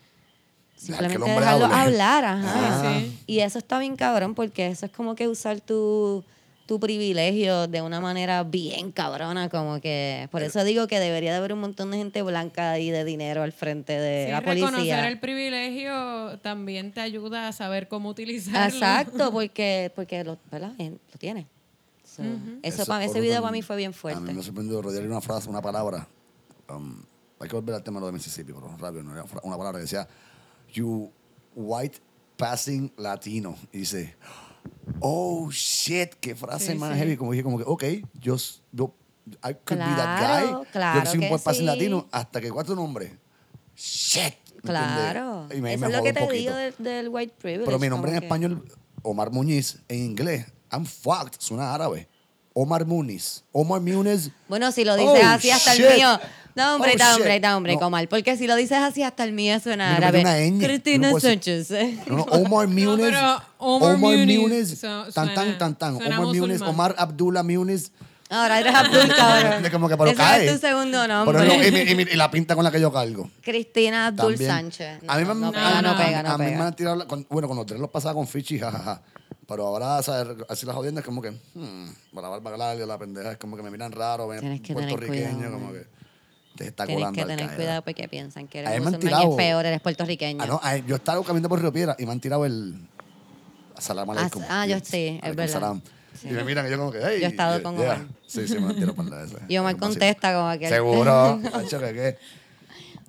simplemente 0.77 1.31
dejarlo 1.31 1.67
hable. 1.67 1.77
hablar, 1.77 2.25
ajá. 2.25 2.43
Ah. 2.45 3.01
Sí. 3.01 3.19
Y 3.27 3.41
eso 3.41 3.59
está 3.59 3.79
bien 3.79 3.97
cabrón 3.97 4.35
porque 4.35 4.69
eso 4.69 4.87
es 4.87 4.93
como 4.93 5.15
que 5.15 5.29
usar 5.29 5.61
tu, 5.61 6.25
tu 6.67 6.81
privilegio 6.81 7.67
de 7.67 7.83
una 7.83 8.01
manera 8.01 8.43
bien 8.45 8.91
cabrona, 8.93 9.49
como 9.49 9.81
que 9.81 10.29
por 10.31 10.43
eso 10.43 10.65
digo 10.65 10.87
que 10.87 10.99
debería 11.01 11.33
de 11.33 11.39
haber 11.39 11.53
un 11.53 11.61
montón 11.61 11.91
de 11.91 11.99
gente 11.99 12.23
blanca 12.23 12.79
y 12.79 12.91
de 12.91 13.05
dinero 13.05 13.43
al 13.43 13.53
frente 13.53 13.93
de 13.99 14.27
Sí, 14.27 14.31
la 14.33 14.41
reconocer 14.41 14.71
policía. 14.75 15.09
el 15.09 15.19
privilegio 15.21 16.39
también 16.43 16.93
te 16.93 17.01
ayuda 17.01 17.49
a 17.49 17.53
saber 17.53 17.89
cómo 17.89 18.09
utilizarlo. 18.09 18.75
Exacto, 18.75 19.31
porque, 19.33 19.93
porque 19.95 20.25
lo, 20.25 20.39
¿verdad? 20.51 20.73
Eh, 20.79 20.91
lo 21.13 21.19
tiene. 21.19 21.47
So, 22.17 22.23
Eso, 22.63 22.87
para 22.87 23.05
ese 23.05 23.21
video 23.21 23.41
para 23.41 23.53
mí 23.53 23.63
fue 23.63 23.77
bien 23.77 23.91
A 23.91 23.95
fuerte. 23.95 24.21
mí 24.21 24.33
me 24.35 24.43
sorprendió 24.43 24.83
rodear 24.83 25.07
una 25.07 25.21
frase, 25.21 25.49
una 25.49 25.63
palabra. 25.63 26.09
um, 26.69 27.03
hay 27.39 27.49
que 27.49 27.55
volver 27.57 27.75
al 27.77 27.83
tema 27.83 27.99
de 27.99 28.01
lo 28.03 28.07
de 28.09 28.13
Mississippi, 28.13 28.53
pero 28.53 28.69
rápido, 28.79 29.03
no 29.03 29.13
era 29.13 29.25
una 29.43 29.57
palabra 29.57 29.79
que 29.79 29.83
decía, 29.85 30.07
you 30.73 31.11
white 31.55 31.99
passing 32.37 32.93
latino. 32.97 33.57
Y 33.73 33.79
dice, 33.79 34.17
oh 35.01 35.49
shit, 35.51 36.15
qué 36.21 36.35
frase 36.35 36.73
Sí, 36.73 36.79
más 36.79 36.93
sí. 36.93 36.99
heavy. 36.99 37.17
Como 37.17 37.33
dije, 37.33 37.43
como 37.45 37.59
que, 37.59 37.65
ok, 37.67 37.85
yo, 38.21 38.37
yo 38.73 38.95
I 39.45 39.55
could 39.65 39.79
be 39.79 39.95
that 39.97 40.19
Claro, 40.19 40.59
guy. 40.59 40.67
claro 40.73 41.01
yo 41.05 41.11
soy 41.11 41.19
un 41.21 41.25
white 41.33 41.45
passing 41.45 41.61
sí. 41.61 41.67
latino 41.67 42.09
hasta 42.11 42.41
que 42.41 42.51
cuatro 42.51 42.75
nombres. 42.75 43.13
Shit. 43.77 44.35
¿me 44.55 44.61
Claro. 44.63 45.49
Y 45.57 45.61
me- 45.61 45.75
Eso 45.75 45.81
me 45.83 45.87
es 45.93 45.97
lo 45.97 46.03
que 46.03 46.13
te 46.13 46.29
digo 46.33 46.55
del, 46.55 46.75
del 46.79 47.09
white 47.09 47.35
privilege. 47.39 47.65
Pero 47.67 47.79
mi 47.79 47.89
nombre 47.89 48.13
en 48.13 48.19
que- 48.19 48.27
español, 48.27 48.65
Omar 49.03 49.31
Muñiz, 49.31 49.81
en 49.89 50.05
inglés, 50.05 50.47
I'm 50.73 50.85
fucked, 50.87 51.41
suena 51.41 51.75
árabe. 51.75 52.09
Omar 52.53 52.85
Muniz. 52.85 53.43
Omar 53.53 53.81
Muniz. 53.81 54.31
Bueno, 54.49 54.73
si 54.73 54.85
lo 54.85 54.97
dices 54.97 55.23
Oh, 55.25 55.29
así 55.29 55.51
hasta 55.51 55.75
shit. 55.75 55.85
el 55.85 55.97
mío. 55.97 56.21
No, 56.57 56.75
hombre, 56.75 56.95
Oh, 57.01 57.15
hombre, 57.15 57.39
da 57.41 57.57
hombre, 57.57 57.75
No. 57.75 57.81
comal. 57.81 58.09
Porque 58.09 58.37
si 58.37 58.49
lo 58.49 58.57
dices 58.57 58.79
así 58.79 59.05
hasta 59.05 59.23
el 59.23 59.33
mío 59.33 59.59
suena 59.61 59.97
árabe. 59.97 60.25
metí 60.25 60.29
una 60.29 60.39
ñ. 60.59 60.65
Cristina 60.67 61.11
No 61.13 61.21
Sánchez. 61.21 61.71
No, 62.09 62.17
no, 62.17 62.23
Omar 62.25 62.67
Muniz. 62.67 62.97
pero 62.99 63.43
Omar 63.59 63.97
Muniz 63.99 64.81
Tan, 65.15 65.33
tan, 65.35 65.59
tan, 65.59 65.75
tan. 65.77 65.97
suena 65.99 66.21
Omar 66.21 66.35
Muniz. 66.37 66.61
Omar 66.63 66.95
Abdullah 66.99 67.43
Muniz. 67.45 67.93
Ahora 68.29 68.61
eres 68.61 68.75
Abdul, 68.75 69.09
cabrón. 69.17 69.71
Como 69.71 69.89
que, 69.89 69.97
pero 69.97 70.11
Ese 70.11 70.17
cae. 70.17 70.47
es 70.47 70.53
tu 70.61 70.67
segundo 70.67 70.99
Pero 71.03 71.15
nombre. 71.25 71.47
no, 71.47 71.55
y, 71.55 72.03
y 72.03 72.13
y 72.13 72.17
la 72.17 72.31
pinta 72.31 72.55
con 72.57 72.63
la 72.65 72.71
que 72.71 72.81
yo 72.81 72.93
cargo. 72.93 73.29
Cristina 73.43 74.07
Abdul 74.09 74.35
También. 74.35 74.51
Sánchez. 74.51 75.01
a 75.07 75.19
mí 75.19 75.25
me, 75.25 75.35
no, 75.35 75.49
a- 75.49 75.53
pega, 75.53 75.83
no 75.83 75.93
no, 75.93 75.97
pega, 75.99 76.21
a 76.21 76.23
no 76.23 76.39
mí 76.39 76.45
me 76.45 76.51
pega. 76.53 76.67
han 76.67 76.77
tirado, 76.77 76.97
la- 76.97 77.07
con- 77.07 77.27
bueno, 77.31 77.49
cuando 77.49 77.65
tres 77.67 77.81
los 77.81 77.91
pasaba 77.91 78.15
con 78.15 78.27
Fichi, 78.29 78.59
jajaja. 78.59 79.03
Pero 79.51 79.67
ahora, 79.67 80.01
¿sabes? 80.01 80.37
así 80.49 80.65
las 80.65 80.77
jodiendas, 80.77 81.05
como 81.05 81.21
que, 81.21 81.33
hmm, 81.33 81.89
para 82.15 82.29
la 82.29 82.39
barba 82.39 82.57
larga, 82.57 82.87
la 82.87 82.97
pendeja, 82.97 83.33
es 83.33 83.37
como 83.37 83.57
que 83.57 83.65
me 83.65 83.71
miran 83.73 83.91
raro, 83.91 84.29
ven 84.29 84.63
puertorriqueño, 84.63 85.39
cuidado, 85.39 85.55
como 85.55 85.73
que 85.73 85.87
te 86.57 86.67
está 86.69 86.87
Tienes 86.87 87.11
que 87.11 87.25
tener 87.25 87.57
cuidado 87.57 87.83
porque 87.83 88.09
piensan 88.09 88.47
que 88.47 88.61
eres 88.61 88.81
musulmán 88.81 89.29
es 89.29 89.35
peor, 89.35 89.67
eres 89.67 89.81
puertorriqueño. 89.81 90.41
Ah, 90.41 90.47
no, 90.47 90.61
ah, 90.63 90.77
yo 90.77 90.95
estaba 90.95 91.21
caminando 91.25 91.49
por 91.49 91.61
Río 91.61 91.73
Piedra 91.73 91.97
y 91.99 92.07
me 92.07 92.13
han 92.13 92.21
tirado 92.21 92.47
el. 92.47 92.77
Salam 93.77 94.09
Ah, 94.11 94.13
aleikum. 94.13 94.43
ah, 94.49 94.67
yo 94.67 94.79
sí, 94.85 95.19
es 95.21 95.35
verdad. 95.35 95.53
salam. 95.53 95.83
Sí. 96.15 96.29
Y 96.29 96.33
me 96.33 96.45
miran 96.45 96.69
y 96.69 96.71
yo 96.71 96.79
como 96.79 96.93
que, 96.93 97.01
hey. 97.03 97.19
Yo 97.21 97.27
he 97.27 97.31
estado 97.31 97.55
yeah, 97.55 97.63
con 97.65 97.77
yeah. 97.77 97.95
Omar. 97.95 98.07
Sí, 98.29 98.47
sí, 98.47 98.57
me 98.57 98.67
han 98.67 98.75
tirado 98.77 98.95
para 98.95 99.09
la 99.09 99.25
esa. 99.25 99.39
Y 99.49 99.59
Omar 99.59 99.77
contesta 99.79 100.33
como 100.33 100.57
que... 100.61 100.69
Seguro. 100.69 101.41
Qué. 101.71 102.19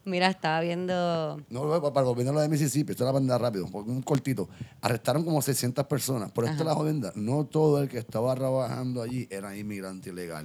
Mira, 0.03 0.27
estaba 0.29 0.59
viendo... 0.61 1.39
No, 1.49 1.69
para 1.79 1.93
para 1.93 2.05
volviendo 2.07 2.31
a 2.31 2.35
lo 2.35 2.41
de 2.41 2.49
Mississippi, 2.49 2.91
esto 2.93 3.03
era 3.03 3.11
para 3.11 3.21
andar 3.21 3.39
rápido, 3.41 3.65
un 3.67 4.01
cortito. 4.01 4.49
Arrestaron 4.81 5.23
como 5.23 5.41
600 5.41 5.85
personas. 5.85 6.31
Pero 6.33 6.47
esto 6.47 6.63
es 6.63 6.65
la 6.67 6.73
jodienda. 6.73 7.11
No 7.15 7.45
todo 7.45 7.81
el 7.81 7.87
que 7.87 7.99
estaba 7.99 8.33
trabajando 8.35 9.01
allí 9.03 9.27
era 9.29 9.55
inmigrante 9.55 10.09
ilegal. 10.09 10.43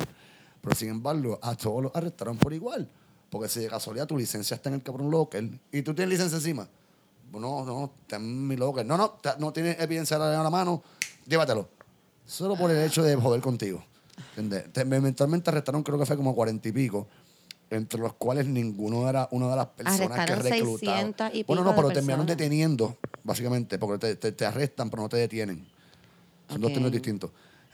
Pero 0.60 0.74
sin 0.76 0.90
embargo, 0.90 1.38
a 1.42 1.54
todos 1.54 1.82
los 1.84 1.96
arrestaron 1.96 2.36
por 2.36 2.52
igual. 2.52 2.88
Porque 3.30 3.48
si 3.48 3.60
de 3.60 3.68
casualidad 3.68 4.06
tu 4.06 4.16
licencia 4.18 4.54
está 4.54 4.68
en 4.68 4.74
el 4.76 4.82
cabrón 4.82 5.10
local 5.10 5.58
y 5.72 5.82
tú 5.82 5.94
tienes 5.94 6.10
licencia 6.18 6.36
encima. 6.36 6.68
No, 7.32 7.64
no, 7.64 7.92
está 8.02 8.16
en 8.16 8.46
mi 8.46 8.56
local. 8.56 8.86
No, 8.86 8.96
no, 8.96 9.14
no 9.38 9.52
tienes 9.52 9.80
evidencia 9.80 10.16
en 10.16 10.42
la 10.42 10.50
mano, 10.50 10.82
llévatelo. 11.26 11.68
Solo 12.24 12.56
por 12.56 12.70
el 12.70 12.82
hecho 12.84 13.02
de 13.02 13.16
joder 13.16 13.40
contigo. 13.40 13.82
¿Entiendes? 14.36 14.72
Te- 14.72 14.80
Eventualmente 14.82 15.50
arrestaron, 15.50 15.82
creo 15.82 15.98
que 15.98 16.06
fue 16.06 16.16
como 16.16 16.34
cuarenta 16.34 16.68
y 16.68 16.72
pico. 16.72 17.06
Entre 17.70 18.00
los 18.00 18.14
cuales 18.14 18.46
ninguno 18.46 19.08
era 19.08 19.28
una 19.32 19.48
de 19.50 19.56
las 19.56 19.66
personas 19.66 20.24
que 20.26 20.34
reclutaban. 20.36 21.14
600 21.14 21.30
y 21.34 21.42
bueno, 21.44 21.64
no, 21.64 21.70
de 21.70 21.76
pero 21.76 21.88
terminaron 21.90 22.26
personas. 22.26 22.38
deteniendo, 22.38 22.96
básicamente, 23.24 23.78
porque 23.78 23.98
te, 24.06 24.16
te- 24.16 24.32
te 24.32 24.46
arrestan, 24.46 24.88
pero 24.90 25.02
no 25.02 25.08
te 25.08 25.16
detienen. 25.16 25.66
Son 26.48 26.60
dos 26.60 26.70
términos 26.72 26.92
distintos. 26.92 27.30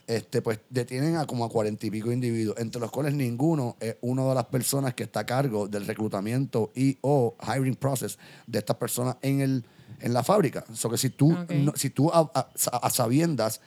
Este, 0.06 0.42
pues 0.42 0.58
detienen 0.68 1.16
a 1.16 1.26
como 1.26 1.44
a 1.44 1.48
cuarenta 1.48 1.86
y 1.86 1.90
pico 1.90 2.10
individuos, 2.10 2.56
entre 2.58 2.80
los 2.80 2.90
cuales 2.90 3.14
ninguno 3.14 3.76
es 3.80 3.96
una 4.00 4.24
de 4.26 4.34
las 4.34 4.46
personas 4.46 4.94
que 4.94 5.04
está 5.04 5.20
a 5.20 5.26
cargo 5.26 5.68
del 5.68 5.86
reclutamiento 5.86 6.72
y 6.74 6.98
o 7.02 7.36
hiring 7.46 7.76
process 7.76 8.18
de 8.46 8.58
estas 8.58 8.76
personas 8.76 9.16
en, 9.22 9.40
el, 9.40 9.64
en 10.00 10.12
la 10.12 10.24
fábrica. 10.24 10.64
O 10.82 10.90
que 10.90 10.98
si 10.98 11.10
tú, 11.10 11.36
no- 11.50 11.72
si 11.76 11.90
tú 11.90 12.10
a, 12.10 12.30
a- 12.34 12.76
a 12.78 12.90
sabiendas 12.90 13.60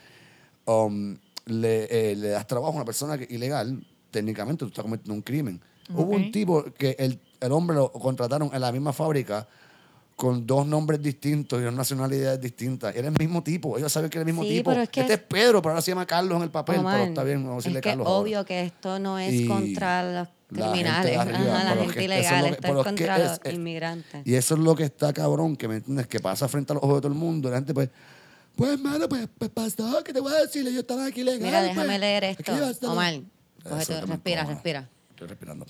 um, 0.65 1.15
le, 1.45 2.11
eh, 2.11 2.15
le 2.15 2.29
das 2.29 2.47
trabajo 2.47 2.73
a 2.73 2.75
una 2.77 2.85
persona 2.85 3.17
que, 3.17 3.27
ilegal, 3.33 3.85
técnicamente 4.11 4.59
tú 4.65 4.67
estás 4.67 4.83
cometiendo 4.83 5.13
un 5.13 5.21
crimen. 5.21 5.61
Hubo 5.93 6.12
un 6.15 6.32
tipo 6.32 6.63
que 6.78 6.95
el, 7.00 7.19
el 7.39 7.52
hombre 7.52 7.76
lo 7.76 7.91
contrataron 7.91 8.50
en 8.54 8.62
la 8.62 8.71
misma 8.71 8.91
fábrica 8.93 9.48
con 10.15 10.48
dos 10.48 10.65
nombres 10.65 11.02
distintos 11.02 11.60
y 11.60 11.63
dos 11.63 11.74
nacionalidades 11.74 12.39
distintas. 12.39 12.95
Era 12.95 13.10
el 13.10 13.15
mismo 13.19 13.43
tipo. 13.43 13.78
Ellos 13.78 13.91
saben 13.91 14.10
que 14.10 14.17
era 14.17 14.21
el 14.21 14.26
mismo 14.28 14.43
Sí, 14.43 14.50
tipo. 14.58 14.69
pero 14.71 14.82
es 14.84 14.89
que 14.89 15.02
este 15.02 15.13
es, 15.15 15.19
Pedro, 15.19 15.62
pero 15.62 15.71
ahora 15.74 15.82
se 15.82 15.91
llama 15.91 16.06
Carlos 16.06 16.38
en 16.38 16.43
el 16.43 16.52
papel. 16.52 16.80
Omar, 16.80 16.93
pero 16.95 17.06
está 17.10 17.24
bien, 17.24 17.43
vamos 17.43 17.54
a 17.54 17.58
decirle 17.58 17.80
es 17.80 17.84
que 17.84 17.89
Carlos. 17.89 18.08
ahora. 18.08 18.19
obvio 18.19 18.45
que 18.45 18.62
esto 18.63 18.98
no 19.00 19.19
es 19.19 19.34
Y 19.34 19.45
contra 19.45 20.04
los 20.04 20.28
la 20.52 20.65
gente 20.67 20.71
criminales, 20.84 21.17
arriba, 21.17 21.56
ajá, 21.60 21.63
la 21.76 21.82
gente 21.82 21.93
que 21.95 22.04
ilegal, 22.06 22.45
esto 22.45 22.67
es 22.80 22.84
contra 22.86 23.17
los 23.17 23.39
es- 23.43 23.54
inmigrantes. 23.54 24.21
Y 24.26 24.36
eso 24.36 24.54
es 24.56 24.60
lo 24.62 24.76
que 24.76 24.84
está 24.86 25.12
cabrón, 25.12 25.58
que 25.58 25.67
me 25.67 25.76
entiendes, 25.78 26.08
que 26.08 26.19
pasa 26.21 26.48
frente 26.48 26.71
a 26.71 26.76
los 26.76 26.84
ojos 26.84 26.95
de 26.95 27.02
todo 27.02 27.12
el 27.12 27.17
mundo. 27.19 27.50
La 27.50 27.58
gente, 27.58 27.74
pues, 27.74 27.89
pues, 28.56 28.71
hermano, 28.71 29.10
pues, 29.10 29.28
pues 29.38 29.52
pasó, 29.52 30.02
¿qué 30.04 30.13
te 30.13 30.21
voy 30.21 30.32
a 30.34 30.41
decir? 30.43 30.63
Yo 30.71 30.80
estaba 30.80 31.06
aquí 31.08 31.24
legal. 31.26 31.41
Mira, 31.41 31.62
déjame 31.62 31.88
pues. 31.88 32.00
leer 32.00 32.24
esto. 32.24 32.89
Omar, 32.89 33.15
coge 33.67 34.02
respira, 34.06 34.45
respira. 34.45 34.89
Estoy 35.15 35.28
respirando. 35.28 35.65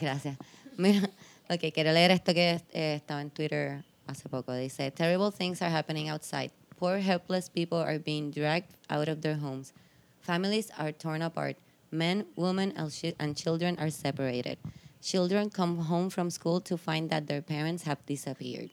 Gracias. 0.00 0.38
Mira, 0.76 1.10
quiero 1.74 1.92
leer 1.92 2.12
esto 2.12 2.32
que 2.32 2.60
eh, 2.72 2.94
estaba 2.94 3.20
en 3.20 3.30
Twitter 3.30 3.82
hace 4.06 4.28
poco. 4.28 4.52
Dice, 4.52 4.92
terrible 4.92 5.32
things 5.32 5.60
are 5.60 5.70
happening 5.70 6.08
outside. 6.08 6.52
Poor 6.78 6.98
helpless 6.98 7.48
people 7.50 7.78
are 7.78 7.98
being 7.98 8.30
dragged 8.30 8.70
out 8.88 9.08
of 9.08 9.20
their 9.20 9.36
homes. 9.36 9.72
Families 10.20 10.70
are 10.78 10.92
torn 10.92 11.22
apart. 11.22 11.56
Men, 11.90 12.26
women, 12.36 12.72
and 13.18 13.36
children 13.36 13.76
are 13.80 13.90
separated. 13.90 14.58
Children 15.02 15.50
come 15.50 15.78
home 15.78 16.08
from 16.08 16.30
school 16.30 16.60
to 16.60 16.76
find 16.76 17.10
that 17.10 17.26
their 17.26 17.42
parents 17.42 17.82
have 17.82 17.98
disappeared. 18.06 18.70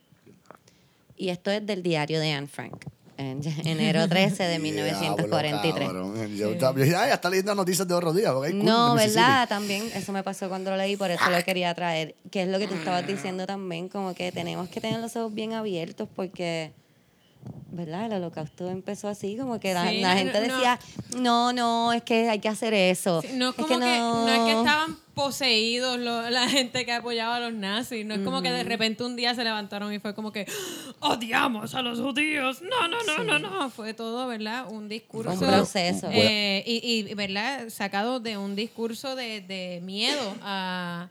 Y 1.18 1.30
esto 1.30 1.50
es 1.50 1.66
del 1.66 1.82
diario 1.82 2.20
de 2.20 2.30
Anne 2.30 2.46
Frank, 2.46 2.84
en 3.16 3.40
enero 3.64 4.08
13 4.08 4.42
de 4.44 4.58
1943. 4.60 5.74
Diablo, 5.74 6.12
cabrón. 6.12 6.36
Yo, 6.36 6.72
dije, 6.74 6.96
"Ay, 6.96 7.12
está 7.12 7.30
leyendo 7.30 7.54
noticias 7.54 7.86
de 7.88 7.94
otro 7.94 8.12
día. 8.12 8.32
porque 8.32 8.48
hay 8.48 8.54
cool 8.54 8.64
No, 8.64 8.88
de 8.94 8.94
Mississippi". 8.94 9.20
¿verdad? 9.20 9.48
También 9.48 9.90
eso 9.94 10.12
me 10.12 10.22
pasó 10.22 10.48
cuando 10.48 10.70
lo 10.70 10.76
leí, 10.76 10.96
por 10.96 11.10
eso 11.10 11.28
lo 11.30 11.42
quería 11.44 11.74
traer. 11.74 12.14
Que 12.30 12.42
es 12.42 12.48
lo 12.48 12.58
que 12.58 12.66
tú 12.68 12.74
estabas 12.74 13.06
diciendo 13.06 13.46
también, 13.46 13.88
como 13.88 14.14
que 14.14 14.32
tenemos 14.32 14.68
que 14.68 14.80
tener 14.80 15.00
los 15.00 15.14
ojos 15.16 15.32
bien 15.34 15.52
abiertos 15.54 16.08
porque, 16.14 16.72
¿verdad? 17.70 18.06
El 18.06 18.12
holocausto 18.14 18.68
empezó 18.70 19.08
así, 19.08 19.36
como 19.36 19.60
que 19.60 19.74
la, 19.74 19.88
Sí, 19.90 20.00
la 20.00 20.16
gente 20.16 20.32
no. 20.46 20.54
decía, 20.54 20.78
no, 21.18 21.52
no, 21.52 21.92
es 21.92 22.02
que 22.02 22.28
hay 22.30 22.38
que 22.38 22.48
hacer 22.48 22.72
eso. 22.74 23.20
Sí, 23.22 23.28
no 23.34 23.50
es 23.50 23.54
como 23.54 23.68
que 23.68 23.74
que, 23.74 23.80
no. 23.80 24.26
no. 24.26 24.28
es 24.28 24.38
que 24.40 24.58
estaban 24.58 24.96
poseídos 25.14 25.98
lo- 25.98 26.28
la 26.30 26.48
gente 26.48 26.84
que 26.86 26.92
apoyaba 26.92 27.36
a 27.36 27.40
los 27.40 27.52
nazis. 27.52 28.04
No 28.06 28.14
es 28.14 28.20
como 28.20 28.40
que 28.42 28.50
de 28.50 28.64
repente 28.64 29.02
un 29.04 29.16
día 29.16 29.34
se 29.34 29.44
levantaron 29.44 29.92
y 29.92 29.98
fue 29.98 30.14
como 30.14 30.32
que 30.32 30.46
odiamos 31.00 31.74
a 31.74 31.82
los 31.82 32.00
judíos. 32.00 32.62
No, 32.62 32.88
no, 32.88 32.98
no, 33.02 33.24
no, 33.24 33.38
no. 33.38 33.70
Fue 33.70 33.94
todo, 33.94 34.26
¿verdad? 34.26 34.66
Un 34.70 34.88
discurso. 34.88 35.30
Un 35.32 35.38
proceso. 35.38 36.08
eh, 36.12 36.62
y, 36.66 37.08
y, 37.10 37.14
¿verdad? 37.14 37.68
Sacado 37.68 38.20
de 38.20 38.36
un 38.38 38.56
discurso 38.56 39.16
de, 39.16 39.40
de 39.40 39.80
miedo 39.82 40.34
a, 40.42 41.08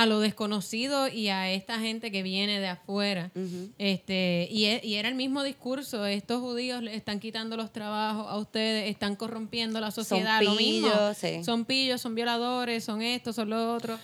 a 0.00 0.06
lo 0.06 0.20
desconocido 0.20 1.08
y 1.08 1.26
a 1.28 1.50
esta 1.50 1.80
gente 1.80 2.12
que 2.12 2.22
viene 2.22 2.60
de 2.60 2.68
afuera. 2.68 3.32
este 3.78 4.46
y, 4.50 4.66
e- 4.66 4.80
y 4.84 4.94
era 4.94 5.08
el 5.08 5.16
mismo 5.16 5.42
discurso. 5.42 6.06
Estos 6.06 6.40
judíos 6.40 6.82
le 6.84 6.94
están 6.94 7.18
quitando 7.18 7.56
los 7.56 7.72
trabajos 7.72 8.26
a 8.28 8.36
ustedes, 8.36 8.88
están 8.90 9.16
corrompiendo 9.16 9.80
la 9.80 9.90
sociedad. 9.90 10.40
lo 10.42 10.54
mismo. 10.54 10.88
pillos, 10.88 11.16
sí. 11.16 11.42
Son 11.42 11.64
pillos, 11.64 12.00
son 12.00 12.14
violadores, 12.14 12.84
son 12.84 13.02
estos, 13.02 13.34
son 13.34 13.50
los 13.50 13.76
otros. 13.76 13.98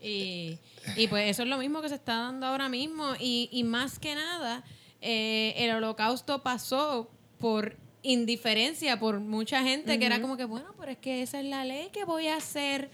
Y, 0.00 0.56
y 0.96 1.08
pues 1.08 1.28
eso 1.30 1.42
es 1.42 1.48
lo 1.48 1.58
mismo 1.58 1.82
que 1.82 1.88
se 1.88 1.96
está 1.96 2.14
dando 2.16 2.46
ahora 2.46 2.68
mismo. 2.68 3.14
Y, 3.18 3.48
y 3.50 3.64
más 3.64 3.98
que 3.98 4.14
nada, 4.14 4.62
eh, 5.00 5.54
el 5.56 5.72
holocausto 5.72 6.42
pasó 6.44 7.10
por 7.40 7.76
indiferencia 8.02 9.00
por 9.00 9.18
mucha 9.18 9.62
gente 9.64 9.98
que 9.98 10.06
era 10.06 10.20
como 10.22 10.36
que, 10.36 10.44
bueno, 10.44 10.74
pero 10.78 10.92
es 10.92 10.98
que 10.98 11.22
esa 11.22 11.40
es 11.40 11.46
la 11.46 11.64
ley 11.64 11.88
que 11.92 12.04
voy 12.04 12.28
a 12.28 12.36
hacer. 12.36 12.88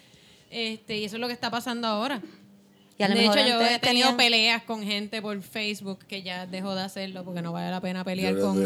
Este, 0.50 0.96
y 0.98 1.04
eso 1.04 1.16
es 1.16 1.20
lo 1.20 1.26
que 1.26 1.32
está 1.34 1.50
pasando 1.50 1.86
ahora. 1.88 2.22
Y 2.98 3.02
a 3.02 3.08
lo 3.08 3.14
de 3.14 3.20
mejor 3.20 3.38
hecho, 3.38 3.48
yo 3.48 3.60
he 3.60 3.78
tenido 3.78 4.08
tenían- 4.08 4.16
peleas 4.16 4.62
con 4.62 4.82
gente 4.82 5.20
por 5.20 5.40
Facebook 5.42 5.98
que 6.06 6.22
ya 6.22 6.46
dejó 6.46 6.74
de 6.74 6.82
hacerlo 6.82 7.24
porque 7.24 7.42
no 7.42 7.52
vale 7.52 7.70
la 7.70 7.80
pena 7.80 8.04
pelear 8.04 8.34
con, 8.38 8.56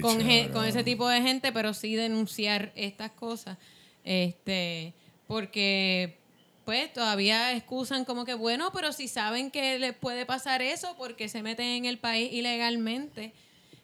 con, 0.00 0.18
con 0.52 0.64
ese 0.64 0.82
tipo 0.84 1.08
de 1.08 1.20
gente, 1.20 1.52
pero 1.52 1.74
sí 1.74 1.94
denunciar 1.94 2.72
estas 2.74 3.10
cosas. 3.10 3.58
Este, 4.02 4.94
porque 5.26 6.16
pues 6.64 6.92
todavía 6.92 7.52
excusan 7.52 8.04
como 8.04 8.24
que 8.24 8.34
bueno, 8.34 8.72
pero 8.72 8.92
si 8.92 9.08
saben 9.08 9.50
que 9.50 9.78
les 9.78 9.92
puede 9.94 10.26
pasar 10.26 10.62
eso 10.62 10.94
porque 10.96 11.28
se 11.28 11.42
meten 11.42 11.66
en 11.66 11.84
el 11.84 11.98
país 11.98 12.32
ilegalmente. 12.32 13.32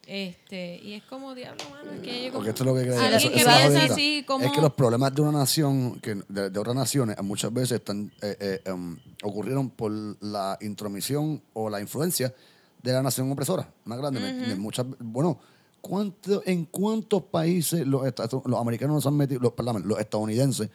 Este, 0.07 0.81
y 0.83 0.95
es 0.95 1.05
como 1.05 1.33
diablo, 1.35 1.63
mano, 1.71 1.93
es 1.93 2.01
que 2.01 2.27
yo 2.27 2.33
Porque 2.33 2.51
esto 2.51 2.65
es 2.65 2.67
lo 2.67 2.75
que 2.75 2.83
creo. 2.83 3.01
alguien 3.01 3.33
que 3.33 3.39
es 3.39 3.47
la 3.47 3.57
piensa 3.57 3.69
jodienda. 3.69 3.95
así 3.95 4.25
como 4.27 4.45
Es 4.45 4.53
que 4.53 4.61
los 4.61 4.73
problemas 4.75 5.15
de 5.15 5.23
una 5.23 5.39
nación, 5.39 6.01
que 6.01 6.17
de, 6.29 6.51
de 6.51 6.59
otras 6.59 6.75
naciones, 6.75 7.17
muchas 7.23 7.53
veces 7.53 7.73
están, 7.79 8.13
eh, 8.21 8.37
eh, 8.41 8.61
em, 8.65 8.99
ocurrieron 9.23 9.71
por 9.71 9.93
la 10.21 10.59
intromisión 10.61 11.41
o 11.53 11.71
la 11.71 11.81
influencia 11.81 12.35
de 12.83 12.93
la 12.93 13.01
nación 13.03 13.31
opresora, 13.31 13.73
más 13.85 13.99
grande. 13.99 14.19
¿me 14.19 14.31
entiendes? 14.31 14.59
Muchas, 14.59 14.87
bueno, 14.99 15.39
¿cuánto, 15.81 16.43
¿en 16.47 16.65
cuántos 16.65 17.23
países 17.23 17.87
los, 17.87 18.03
los 18.45 18.61
americanos 18.61 18.97
nos 18.97 19.07
han 19.07 19.17
metido, 19.17 19.41
los, 19.41 19.53
perdón, 19.53 19.83
los 19.87 20.01
estadounidenses 20.01 20.69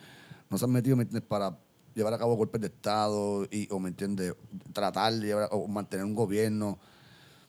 nos 0.49 0.63
han 0.63 0.71
metido 0.71 0.95
¿me 0.95 1.05
para 1.05 1.59
llevar 1.93 2.13
a 2.13 2.17
cabo 2.17 2.35
golpes 2.35 2.61
de 2.61 2.67
Estado 2.67 3.45
y, 3.51 3.67
o, 3.71 3.79
¿me 3.79 3.89
entiendes? 3.89 4.33
Tratar 4.71 5.13
de 5.15 5.25
llevar, 5.27 5.49
o 5.51 5.67
mantener 5.67 6.05
un 6.05 6.15
gobierno. 6.15 6.79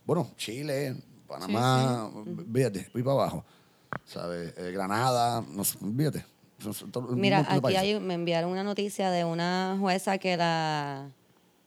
Bueno, 0.04 0.30
Chile, 0.36 0.96
Panamá, 1.28 2.10
fíjate, 2.52 2.88
voy 2.92 3.02
para 3.02 3.12
abajo. 3.14 3.44
¿Sabes? 4.04 4.54
Eh, 4.56 4.70
Granada, 4.72 5.42
no 5.54 5.64
sé, 5.64 5.78
fíjate. 5.96 6.24
Un 6.96 7.20
Mira, 7.20 7.46
aquí 7.48 7.76
hay, 7.76 8.00
me 8.00 8.14
enviaron 8.14 8.50
una 8.50 8.64
noticia 8.64 9.10
de 9.12 9.24
una 9.24 9.76
jueza 9.78 10.18
que 10.18 10.36
la 10.36 11.08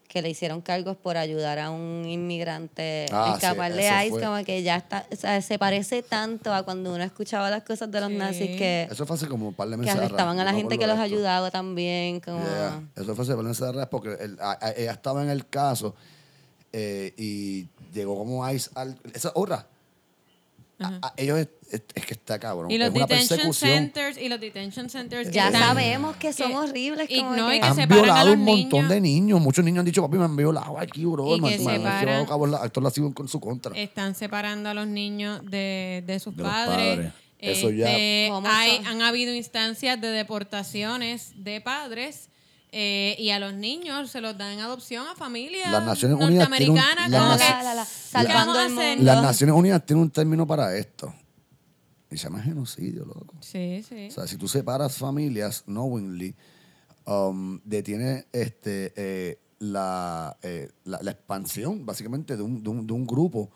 que 0.10 0.22
le 0.22 0.30
hicieron 0.30 0.60
cargos 0.60 0.98
por 0.98 1.16
ayudar 1.16 1.58
a 1.58 1.70
un 1.72 2.04
inmigrante 2.06 3.06
Ah, 3.14 3.32
a 3.32 3.36
escapar 3.38 3.72
sí, 3.72 3.78
de 3.78 4.06
ICE, 4.08 4.20
como 4.22 4.44
que 4.44 4.62
ya 4.62 4.76
está, 4.76 5.06
o 5.10 5.16
sea, 5.16 5.42
se 5.42 5.58
parece 5.58 6.04
tanto 6.04 6.54
a 6.54 6.64
cuando 6.64 6.94
uno 6.94 7.02
escuchaba 7.06 7.50
las 7.50 7.64
cosas 7.64 7.90
de 7.90 8.02
los 8.02 8.10
Sí. 8.10 8.16
nazis 8.18 8.48
que, 8.58 8.90
Eso 8.92 9.06
fue 9.06 9.16
hace 9.16 9.28
como 9.30 9.48
un 9.48 9.54
par 9.54 9.70
de 9.70 9.76
que 9.76 9.78
meses. 9.78 9.94
atrás. 9.94 10.08
arrestaban 10.10 10.38
a 10.38 10.44
la 10.44 10.52
gente 10.54 10.78
que 10.78 10.86
los 10.86 11.00
ayudaba 11.00 11.50
también, 11.50 12.20
como... 12.20 12.40
Yeah. 12.44 12.82
Eso 12.98 13.16
fue 13.16 13.24
hace 13.24 13.36
par 13.36 13.44
de 13.46 13.50
meses 13.54 13.88
porque 13.90 14.18
el- 14.20 14.38
a- 14.42 14.58
a- 14.60 14.72
ella 14.72 14.92
estaba 14.92 15.24
en 15.24 15.30
el 15.30 15.48
caso 15.48 15.96
eh, 16.74 17.14
y 17.18 17.68
llegó 17.94 18.18
como 18.18 18.48
ICE 18.50 18.70
al... 18.76 18.98
Esa 19.14 19.30
es 19.30 19.34
otra. 19.36 19.68
A- 20.80 21.00
a- 21.04 21.14
ellos 21.16 21.38
es, 21.38 21.48
es- 21.72 21.84
es 21.94 22.06
que 22.08 22.14
está 22.16 22.40
cabrón. 22.40 22.72
y 22.72 22.78
los 22.80 22.88
es 22.90 22.96
una 22.96 23.06
detention 23.06 23.54
centers 23.54 24.18
y 24.18 24.28
los 24.30 24.40
detention 24.40 24.90
centers 24.90 25.30
Ya 25.30 25.46
están- 25.48 25.62
sabemos 25.62 26.16
que 26.16 26.34
son 26.34 26.50
que- 26.50 26.58
horribles. 26.58 27.08
y 27.08 27.20
como 27.20 27.36
no, 27.36 27.50
que- 27.50 27.58
y 27.58 27.60
que 27.60 27.66
Han 27.68 27.80
a 27.80 27.86
violado 27.86 28.30
los 28.30 28.36
un 28.38 28.44
montón 28.46 28.72
niños. 28.80 28.90
de 28.90 29.02
niños. 29.02 29.42
Muchos 29.42 29.64
niños 29.64 29.80
han 29.82 29.86
dicho, 29.86 30.02
papi, 30.02 30.18
me 30.18 30.26
han 30.26 30.36
violado 30.36 30.80
aquí, 30.80 31.06
bro. 31.06 31.36
Y 31.36 31.40
Me- 31.42 31.56
que 31.58 31.64
me 31.64 31.72
han 31.74 31.78
separan- 31.82 32.00
llevado 32.06 32.24
a 32.24 32.28
cabo 32.28 32.48
la- 32.48 32.58
actos 32.58 32.84
lascivos 32.84 33.14
con 33.14 33.28
su 33.28 33.40
contra. 33.40 33.78
están 33.78 34.16
separando 34.16 34.70
a 34.70 34.74
los 34.74 34.88
niños 34.88 35.42
de, 35.46 36.04
de 36.08 36.20
sus 36.20 36.36
De 36.36 36.42
padres. 36.44 36.96
padres. 36.96 37.14
Eso 37.38 37.70
ya- 37.70 37.92
Este, 37.92 38.28
¿Cómo 38.32 38.48
hay, 38.48 38.78
han 38.86 39.02
habido 39.04 39.34
instancias 39.36 40.02
de 40.02 40.08
deportaciones 40.08 41.34
de 41.36 41.62
padres 41.62 42.30
eh, 42.72 43.16
y 43.20 43.32
a 43.32 43.40
los 43.40 43.54
niños 43.54 44.10
se 44.12 44.22
los 44.22 44.38
dan 44.38 44.54
en 44.54 44.60
adopción 44.62 45.06
a 45.08 45.16
familias 45.16 45.72
Las 45.72 45.86
Naciones 45.86 46.18
Unidas 46.18 46.48
tienen 46.50 46.70
un- 46.72 46.76
norteamericanas. 46.78 47.10
las 47.10 47.22
como 47.22 47.34
Naci- 47.34 47.38
que, 47.48 47.54
La, 47.54 47.64
la, 47.64 47.74
la, 47.76 47.84
¿qué 47.84 47.90
salvando 47.92 48.54
vamos 48.54 48.58
a 48.58 48.66
el 48.66 48.72
hacer? 48.74 48.98
mundo. 48.98 49.14
Las 49.14 49.24
Naciones 49.24 49.56
Unidas 49.56 49.86
tienen 49.86 50.04
un 50.04 50.12
término 50.12 50.48
para 50.48 50.78
esto. 50.78 51.14
Y 52.10 52.18
se 52.18 52.24
llama 52.26 52.42
genocidio, 52.42 53.06
loco. 53.06 53.36
Sí, 53.40 53.84
sí. 53.88 54.08
O 54.10 54.12
sea, 54.12 54.28
si 54.28 54.38
tú 54.38 54.48
separas 54.48 54.98
familias 54.98 55.64
knowingly, 55.66 56.36
um, 57.06 57.60
detiene 57.64 58.26
este, 58.34 58.92
eh, 58.98 59.40
la, 59.60 60.38
eh, 60.42 60.70
la, 60.84 61.00
la 61.02 61.12
expansión, 61.12 61.86
básicamente, 61.86 62.36
de 62.36 62.44
un, 62.44 62.62
de 62.64 62.70
un, 62.70 62.86
de 62.88 62.94
un 62.94 63.08
grupo, 63.08 63.50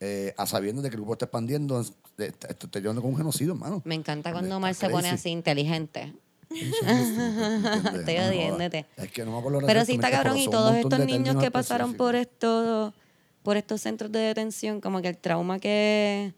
eh, 0.00 0.34
a 0.36 0.46
sabiendo 0.46 0.82
de 0.82 0.90
que 0.90 0.94
el 0.96 1.00
grupo 1.00 1.12
está 1.12 1.26
expandiendo, 1.26 1.80
esto 1.80 1.94
está 2.18 2.48
está 2.48 2.80
llevando 2.80 3.02
con 3.02 3.12
un 3.12 3.16
genocidio, 3.18 3.52
hermano. 3.52 3.82
Me 3.84 3.94
encanta 3.94 4.32
cuando 4.32 4.56
Omar 4.56 4.74
se 4.74 4.88
pone 4.90 5.08
así 5.08 5.28
inteligente. 5.30 6.12
Estoy 7.98 8.16
odiándote. 8.18 8.86
Es 8.96 9.10
que 9.12 9.24
no 9.24 9.32
me 9.32 9.38
acuerdo 9.38 9.60
Pero 9.66 9.84
sí 9.84 9.92
está 9.94 10.10
cabrón 10.10 10.36
y 10.38 10.48
todos 10.48 10.74
estos 10.76 10.98
niños 11.00 11.36
que 11.36 11.50
pasaron 11.50 11.94
por 11.94 12.14
específicos. 12.14 12.34
esto, 12.34 12.94
por 13.42 13.56
estos 13.56 13.80
centros 13.80 14.10
de 14.12 14.20
detención, 14.20 14.80
como 14.80 15.00
que 15.02 15.08
el 15.08 15.18
trauma 15.18 15.58
que, 15.58 16.34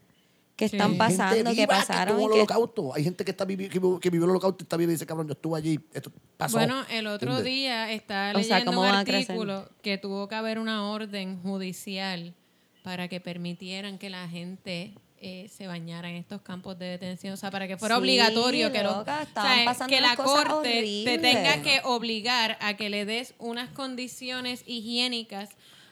que 0.56 0.68
Sí. 0.68 0.76
están 0.76 0.96
pasando, 0.96 1.36
gente 1.36 1.54
que 1.54 1.66
pasaron 1.66 2.20
el 2.20 2.26
que 2.28 2.32
holocausto. 2.34 2.94
Hay 2.94 3.04
gente 3.04 3.24
que 3.24 3.30
está 3.30 3.46
vivi- 3.46 3.68
que, 3.68 3.78
vivió- 3.78 4.00
que 4.00 4.10
vivió 4.10 4.24
el 4.24 4.30
holocausto 4.30 4.62
y 4.62 4.64
está 4.64 4.76
viva 4.76 4.90
y 4.90 4.94
dice, 4.94 5.06
cabrón, 5.06 5.26
yo 5.28 5.32
estuve 5.34 5.56
allí, 5.58 5.78
esto 5.92 6.10
pasó. 6.36 6.56
Bueno, 6.58 6.82
el 6.90 7.06
otro 7.06 7.30
¿Entiendes? 7.38 7.44
día 7.54 7.92
está 7.92 8.32
O 8.34 8.42
sea, 8.42 8.58
leyendo 8.58 8.72
¿cómo 8.72 8.80
un 8.82 8.94
artículo 8.94 9.68
que 9.82 9.98
tuvo 9.98 10.26
que 10.28 10.34
haber 10.34 10.58
una 10.58 10.90
orden 10.90 11.40
judicial 11.42 12.34
para 12.82 13.08
que 13.08 13.20
permitieran 13.20 13.98
que 13.98 14.10
la 14.10 14.28
gente 14.28 14.94
eh, 15.20 15.48
se 15.48 15.66
bañara 15.66 16.08
en 16.10 16.16
estos 16.16 16.40
campos 16.42 16.78
de 16.78 16.86
detención, 16.86 17.34
o 17.34 17.36
sea, 17.36 17.50
para 17.50 17.66
que 17.66 17.76
fuera 17.76 17.96
Sí, 17.96 18.00
obligatorio 18.00 18.70
que, 18.72 18.82
lo- 18.82 18.96
loca, 18.98 19.18
o 19.18 19.22
estaban 19.22 19.54
sea, 19.56 19.64
pasando 19.64 19.94
que 19.94 20.00
la 20.00 20.16
corte 20.16 21.02
te 21.04 21.18
tenga 21.18 21.62
que 21.62 21.80
obligar 21.84 22.56
a 22.60 22.76
que 22.76 22.88
le 22.90 23.04
des 23.04 23.34
unas 23.38 23.70
condiciones 23.70 24.62
higiénicas 24.66 25.50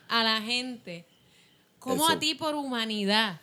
a 0.09 0.23
la 0.23 0.41
gente. 0.41 1.05
como 1.79 2.05
Eso. 2.05 2.13
a 2.17 2.19
ti 2.19 2.35
por 2.35 2.55
humanidad? 2.55 3.39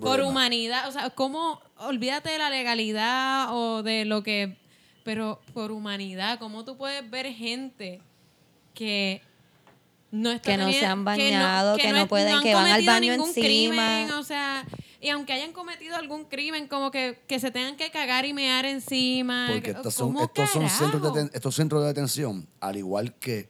Por 0.00 0.20
humanidad, 0.22 0.88
o 0.88 0.92
sea, 0.92 1.10
¿cómo? 1.10 1.60
Olvídate 1.78 2.30
de 2.30 2.38
la 2.38 2.50
legalidad 2.50 3.48
o 3.54 3.82
de 3.84 4.04
lo 4.04 4.22
que, 4.24 4.56
pero 5.04 5.40
por 5.54 5.70
humanidad, 5.70 6.38
¿cómo 6.40 6.64
tú 6.64 6.76
puedes 6.76 7.08
ver 7.08 7.32
gente 7.32 8.00
que 8.74 9.22
no 10.10 10.30
está 10.30 10.50
Que 10.52 10.56
no 10.58 10.72
se 10.72 10.84
han 10.84 11.04
bañado, 11.04 11.76
que 11.76 11.92
no 11.92 12.06
pueden- 12.08 12.34
han 12.34 12.42
que 12.42 12.54
van 12.54 12.66
al 12.66 12.84
baño 12.84 13.12
ningún 13.12 13.28
encima. 13.28 13.46
crimen, 13.46 14.10
o 14.12 14.22
sea, 14.24 14.64
y 15.02 15.10
aunque 15.10 15.32
hayan 15.32 15.52
cometido 15.52 15.96
algún 15.96 16.24
crimen, 16.24 16.68
como 16.68 16.90
que, 16.92 17.20
que 17.26 17.40
se 17.40 17.50
tengan 17.50 17.76
que 17.76 17.90
cagar 17.90 18.24
y 18.24 18.32
mear 18.32 18.64
encima. 18.64 19.48
Porque 19.52 19.72
estos 19.72 19.92
son, 19.94 20.12
¿Cómo 20.14 20.24
estos, 20.24 20.48
son 20.50 20.68
centros 20.70 21.12
de, 21.14 21.30
estos 21.34 21.54
centros 21.54 21.82
de 21.82 21.88
detención, 21.88 22.48
al 22.60 22.76
igual 22.76 23.12
que 23.16 23.48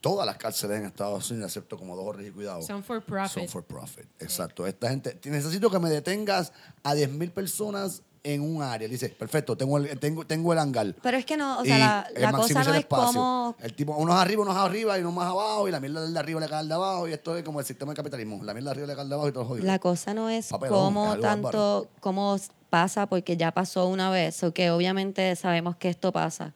todas 0.00 0.24
las 0.24 0.36
cárceles 0.38 0.78
en 0.78 0.86
Estados 0.86 1.30
Unidos, 1.30 1.50
excepto 1.50 1.76
como 1.76 1.94
dos 1.96 2.06
horas 2.06 2.24
y 2.26 2.30
cuidado, 2.30 2.62
Son 2.62 2.82
for 2.82 3.02
profit. 3.02 3.32
son 3.32 3.48
for 3.48 3.64
profit. 3.64 4.06
Exacto. 4.20 4.66
Esta 4.66 4.88
gente, 4.88 5.12
te- 5.14 5.28
necesito 5.28 5.70
que 5.70 5.78
me 5.78 5.90
detengas 5.90 6.52
a 6.82 6.94
10.000 6.94 7.30
personas 7.32 8.02
en 8.22 8.40
un 8.42 8.62
área. 8.62 8.88
Dice, 8.88 9.08
perfecto, 9.08 9.56
tengo 9.56 9.78
el, 9.78 9.98
tengo, 9.98 10.26
tengo 10.26 10.52
el 10.52 10.58
hangar. 10.58 10.94
Pero 11.02 11.16
es 11.16 11.24
que 11.24 11.36
no, 11.36 11.60
o 11.60 11.64
sea, 11.64 11.76
Y 11.76 11.80
la, 11.80 12.30
la 12.30 12.32
cosa 12.32 12.64
no 12.64 12.74
es 12.74 12.86
como... 12.86 13.56
El 13.60 13.74
tipo, 13.74 13.96
unos 13.96 14.16
arriba, 14.16 14.42
unos 14.42 14.56
arriba 14.56 14.98
y 14.98 15.00
unos 15.00 15.14
más 15.14 15.28
abajo, 15.28 15.68
y 15.68 15.70
la 15.70 15.80
mierda 15.80 16.02
del 16.02 16.12
de 16.12 16.20
arriba 16.20 16.40
le 16.40 16.48
cae 16.48 16.58
al 16.58 16.68
de 16.68 16.74
abajo, 16.74 17.08
y 17.08 17.12
esto 17.12 17.36
es 17.36 17.44
como 17.44 17.60
el 17.60 17.66
sistema 17.66 17.90
del 17.90 17.96
capitalismo. 17.96 18.42
La 18.44 18.52
mierda 18.52 18.70
de 18.70 18.72
arriba 18.72 18.86
le 18.88 18.94
cae 18.94 19.02
al 19.02 19.08
de 19.08 19.14
abajo 19.14 19.28
y 19.28 19.32
todo 19.32 19.44
jodido. 19.44 19.66
La 19.66 19.78
cosa 19.78 20.14
no 20.14 20.28
es 20.28 20.48
Papelón, 20.48 20.74
es 20.74 20.84
cómo 20.84 21.10
algo 21.12 21.22
tanto, 21.22 21.88
cómo 22.00 22.36
pasa, 22.68 23.06
porque 23.06 23.36
ya 23.36 23.52
pasó 23.52 23.86
una 23.88 24.10
vez, 24.10 24.42
o 24.44 24.52
que 24.52 24.70
obviamente 24.70 25.34
sabemos 25.36 25.76
que 25.76 25.88
esto 25.88 26.12
pasa. 26.12 26.54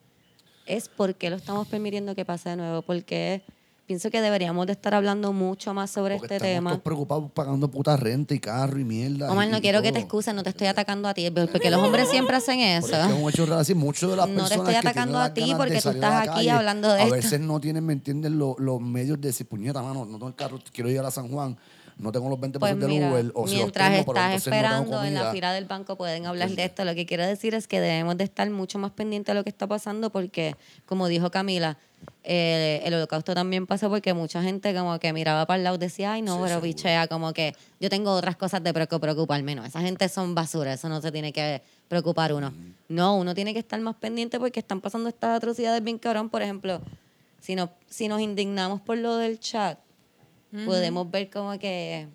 Es 0.66 0.88
por 0.88 1.14
qué 1.14 1.28
lo 1.30 1.36
estamos 1.36 1.68
permitiendo 1.68 2.14
que 2.14 2.24
pase 2.24 2.50
de 2.50 2.56
nuevo, 2.56 2.82
porque 2.82 3.42
pienso 3.86 4.10
que 4.10 4.20
deberíamos 4.20 4.66
de 4.66 4.72
estar 4.72 4.94
hablando 4.94 5.32
mucho 5.32 5.74
más 5.74 5.90
sobre 5.90 6.16
Porque 6.18 6.34
este 6.36 6.46
tema. 6.46 6.70
todos 6.70 6.82
preocupados 6.82 7.30
pagando 7.32 7.70
puta 7.70 7.96
renta 7.96 8.34
y 8.34 8.38
carro 8.40 8.78
y 8.78 8.84
mierda. 8.84 9.30
Omar, 9.30 9.48
y- 9.48 9.50
no 9.50 9.58
y 9.58 9.60
quiero 9.60 9.80
que 9.82 9.88
te 9.88 9.92
todo. 9.94 10.00
excuses, 10.02 10.34
no 10.34 10.42
te 10.42 10.50
estoy 10.50 10.66
atacando 10.68 11.08
a 11.08 11.14
ti, 11.14 11.30
porque 11.30 11.70
los 11.70 11.80
hombres 11.82 12.08
siempre 12.08 12.36
hacen 12.36 12.60
eso. 12.60 12.96
Es 12.96 13.06
que 13.06 13.12
hemos 13.16 13.32
hecho 13.34 13.54
así. 13.54 13.74
Muchos 13.74 14.10
de 14.10 14.16
las 14.16 14.28
No 14.28 14.34
te 14.34 14.40
personas 14.40 14.58
estoy 14.68 14.72
que 14.72 14.78
atacando 14.88 15.18
a 15.18 15.34
ti 15.34 15.54
porque 15.56 15.80
tú 15.80 15.88
a 15.88 15.92
estás 15.92 16.14
aquí 16.22 16.28
calle, 16.28 16.50
hablando 16.50 16.88
de 16.92 16.94
A 17.00 17.02
esto. 17.04 17.14
veces 17.14 17.40
no 17.40 17.60
tienen, 17.60 17.84
¿me 17.84 17.92
entienden? 17.92 18.38
Lo- 18.38 18.56
Los 18.58 18.80
medios 18.80 19.20
de 19.20 19.28
decir, 19.28 19.46
puñeta, 19.46 19.82
mano, 19.82 20.04
no 20.04 20.12
tengo 20.12 20.28
el 20.28 20.34
carro, 20.34 20.58
quiero 20.72 20.90
ir 20.90 21.00
a 21.00 21.10
San 21.10 21.28
Juan, 21.28 21.56
no 21.98 22.10
tengo 22.12 22.28
los 22.28 22.40
20 22.40 22.58
Pues 22.58 22.72
pesos 22.74 22.80
del 22.80 22.90
mira, 22.90 23.10
Uber, 23.10 23.32
o 23.34 23.46
si 23.46 23.54
los 23.54 23.62
mientras 23.64 23.90
tengo, 23.90 24.04
pero 24.04 24.16
estás 24.18 24.24
entonces 24.26 24.46
no 24.46 24.52
tengo 24.52 24.64
esperando 24.66 25.04
en 25.04 25.14
la 25.14 25.32
fila 25.32 25.52
del 25.52 25.64
banco 25.66 25.96
pueden 25.96 26.26
hablar 26.26 26.48
de 26.48 26.54
Entonces- 26.54 26.70
esto. 26.70 26.84
Lo 26.84 26.94
que 26.94 27.06
quiero 27.06 27.26
decir 27.26 27.54
es 27.54 27.66
que 27.68 27.80
debemos 27.80 28.16
de 28.16 28.24
estar 28.24 28.48
mucho 28.50 28.78
más 28.78 28.90
pendientes 28.90 29.32
de 29.32 29.38
lo 29.38 29.44
que 29.44 29.50
está 29.50 29.66
pasando 29.66 30.10
porque, 30.10 30.56
como 30.86 31.06
dijo 31.08 31.30
Camila, 31.30 31.76
eh, 32.22 32.82
el 32.84 32.92
holocausto 32.94 33.34
también 33.34 33.66
pasó 33.66 33.88
porque 33.88 34.12
mucha 34.12 34.42
gente 34.42 34.74
como 34.74 34.98
que 34.98 35.12
miraba 35.12 35.46
para 35.46 35.56
el 35.58 35.64
lado 35.64 35.76
y 35.76 35.78
decía, 35.78 36.12
ay 36.12 36.22
no, 36.22 36.36
Sí, 36.36 36.42
pero 36.44 36.60
bichea, 36.60 37.06
como 37.06 37.32
que 37.32 37.54
yo 37.80 37.88
tengo 37.88 38.12
otras 38.12 38.36
cosas 38.36 38.62
de 38.62 38.74
preocu- 38.74 39.00
preocuparme. 39.00 39.54
No, 39.54 39.64
esa 39.64 39.80
gente 39.80 40.08
son 40.08 40.34
basura, 40.34 40.72
eso 40.74 40.88
no 40.88 41.00
se 41.00 41.10
tiene 41.12 41.32
que 41.32 41.62
preocupar 41.88 42.32
uno. 42.32 42.52
No, 42.88 43.16
uno 43.16 43.34
tiene 43.34 43.52
que 43.54 43.58
estar 43.60 43.80
más 43.80 43.94
pendiente 43.96 44.38
porque 44.38 44.60
están 44.60 44.80
pasando 44.80 45.08
estas 45.08 45.36
atrocidades 45.36 45.82
bien 45.82 45.98
cabrón. 45.98 46.28
Por 46.28 46.42
ejemplo, 46.42 46.80
si, 47.40 47.54
no, 47.54 47.70
si 47.88 48.08
nos 48.08 48.20
indignamos 48.20 48.80
por 48.80 48.98
lo 48.98 49.16
del 49.16 49.38
chat, 49.40 49.78
podemos 50.64 51.10
ver 51.10 51.30
como 51.30 51.58
que 51.58 52.06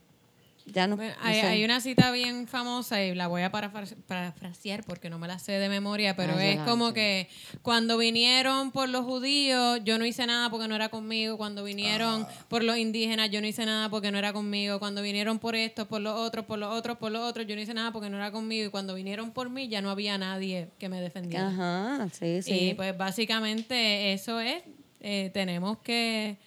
ya 0.66 0.86
no, 0.86 0.98
Bueno, 0.98 1.16
no 1.20 1.26
hay, 1.28 1.42
sé. 1.42 1.48
hay 1.48 1.66
una 1.66 1.82
cita 1.82 2.12
bien 2.12 2.46
famosa 2.48 3.04
y 3.04 3.16
la 3.16 3.26
voy 3.26 3.42
a 3.42 3.52
parafra- 3.52 3.88
parafrasear 4.06 4.84
porque 4.84 5.10
no 5.10 5.18
me 5.18 5.28
la 5.28 5.40
sé 5.40 5.54
de 5.54 5.68
memoria, 5.68 6.16
pero 6.16 6.34
Ah, 6.38 6.46
es 6.46 6.60
como 6.60 6.94
que 6.94 7.28
cuando 7.64 7.98
vinieron 7.98 8.70
por 8.70 8.88
los 8.88 9.04
judíos, 9.04 9.80
yo 9.84 9.98
no 9.98 10.06
hice 10.06 10.28
nada 10.28 10.52
porque 10.52 10.68
no 10.68 10.76
era 10.76 10.90
conmigo. 10.90 11.38
Cuando 11.38 11.64
vinieron 11.64 12.22
Ah. 12.30 12.46
por 12.50 12.64
los 12.64 12.78
indígenas, 12.78 13.32
yo 13.32 13.42
no 13.42 13.48
hice 13.48 13.66
nada 13.66 13.90
porque 13.90 14.12
no 14.12 14.20
era 14.20 14.32
conmigo. 14.32 14.78
Cuando 14.78 15.02
vinieron 15.02 15.40
por 15.40 15.56
estos, 15.56 15.88
por 15.88 16.02
los 16.02 16.14
otros, 16.16 16.46
por 16.46 16.60
los 16.60 16.72
otros, 16.72 16.98
por 17.00 17.12
los 17.12 17.24
otros, 17.28 17.48
yo 17.48 17.56
no 17.56 17.62
hice 17.64 17.74
nada 17.74 17.92
porque 17.92 18.12
no 18.12 18.18
era 18.18 18.32
conmigo. 18.32 18.68
Y 18.68 18.70
cuando 18.70 18.94
vinieron 18.94 19.32
por 19.32 19.50
mí, 19.50 19.70
ya 19.70 19.82
no 19.82 19.90
había 19.90 20.20
nadie 20.20 20.70
que 20.78 20.88
me 20.88 21.02
defendiera. 21.02 21.48
Ajá, 21.48 22.10
sí, 22.14 22.44
sí. 22.44 22.54
Y 22.54 22.74
pues 22.76 22.96
básicamente 22.96 24.14
eso 24.14 24.40
es, 24.40 24.62
eh, 25.00 25.32
tenemos 25.34 25.80
que 25.80 26.38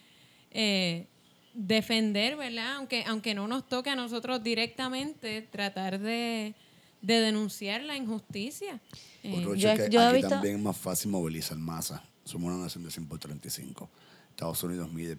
eh, 0.52 1.06
defender, 1.54 2.36
¿verdad? 2.36 2.76
Aunque, 2.76 3.04
aunque 3.06 3.34
no 3.34 3.46
nos 3.48 3.68
toque 3.68 3.90
a 3.90 3.96
nosotros 3.96 4.42
directamente, 4.42 5.42
tratar 5.42 5.98
de, 6.00 6.54
de 7.02 7.14
denunciar 7.20 7.82
la 7.82 7.96
injusticia. 7.96 8.80
Eh, 9.22 9.40
Yo- 9.56 9.70
es 9.70 9.80
que 9.82 9.90
yo 9.90 10.00
aquí 10.00 10.14
visto- 10.16 10.28
también 10.30 10.56
es 10.56 10.62
más 10.62 10.76
fácil 10.76 11.10
movilizar 11.10 11.56
masa. 11.58 12.02
Somos 12.24 12.52
una 12.52 12.62
nación 12.64 12.84
de 12.84 12.90
100 12.90 13.06
por 13.06 13.18
35. 13.18 13.88
Estados 14.30 14.62
Unidos 14.62 14.90
mide 14.92 15.18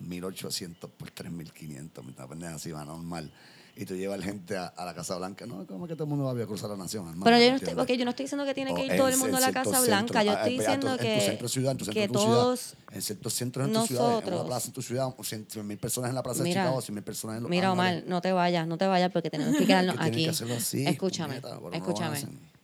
1.800 0.00 0.90
por 0.90 1.10
3.500. 1.10 2.04
Una 2.16 2.28
pendeja 2.28 2.54
así, 2.54 2.70
va 2.70 2.84
normal. 2.84 3.32
Y 3.76 3.84
tú 3.86 3.96
llevas 3.96 4.22
gente 4.22 4.56
a, 4.56 4.66
a 4.68 4.84
la 4.84 4.94
Casa 4.94 5.16
Blanca. 5.16 5.46
No, 5.46 5.66
como 5.66 5.88
que 5.88 5.94
todo 5.94 6.04
el 6.04 6.10
mundo 6.10 6.24
va 6.24 6.30
a 6.40 6.46
cruzar 6.46 6.70
la 6.70 6.76
nación, 6.76 7.04
hermano. 7.08 7.24
Pero 7.24 7.38
yo 7.38 7.50
no, 7.50 7.56
estoy, 7.56 7.68
¿entiendes? 7.70 7.84
ok, 7.94 7.98
yo 7.98 8.04
no 8.04 8.10
estoy 8.12 8.24
diciendo 8.24 8.44
que 8.44 8.54
tiene 8.54 8.74
que 8.74 8.84
ir 8.84 8.90
en- 8.92 8.96
todo 8.96 9.08
el 9.08 9.16
mundo 9.16 9.36
a 9.36 9.40
la 9.40 9.52
Casa 9.52 9.80
Blanca. 9.80 10.22
Yo 10.22 10.32
estoy 10.32 10.58
diciendo 10.58 10.90
en 10.92 10.96
tu 10.96 11.02
que, 11.02 11.20
centro 11.20 11.46
de 11.46 11.52
ciudad, 11.52 11.72
en 11.72 11.78
tu 11.78 11.84
centro 11.84 11.94
que 11.94 12.00
de 12.06 12.08
tu 12.12 12.18
ciudad, 12.20 12.34
todos... 12.34 12.74
en 12.92 13.02
ciertos 13.02 13.34
centros 13.34 13.66
en 13.66 13.74
tu 13.74 13.86
ciudad, 13.86 14.22
en 14.28 14.34
una 14.34 14.44
plaza 14.44 14.66
en 14.68 14.72
tu 14.74 14.82
ciudad, 14.82 15.08
100 15.20 15.66
mil 15.66 15.78
personas 15.78 16.10
en 16.10 16.14
la 16.14 16.22
plaza 16.22 16.42
Mira, 16.44 16.62
de 16.62 16.66
Chicago, 16.68 16.80
100 16.82 16.94
mil 16.94 17.04
personas 17.04 17.36
en 17.38 17.42
los 17.42 17.50
Mira, 17.50 17.72
Omar, 17.72 18.04
no 18.06 18.20
te 18.20 18.30
vayas, 18.32 18.66
no 18.68 18.78
te 18.78 18.86
vayas 18.86 19.10
porque 19.10 19.30
tenemos 19.30 19.56
que 19.56 19.66
quedarnos 19.66 19.96
Que 19.96 20.02
aquí. 20.04 20.24
que 20.24 20.30
hacerlo 20.30 20.54
así, 20.54 20.86
escúchame, 20.86 21.40
puñeta, 21.40 21.76
escúchame. 21.76 22.18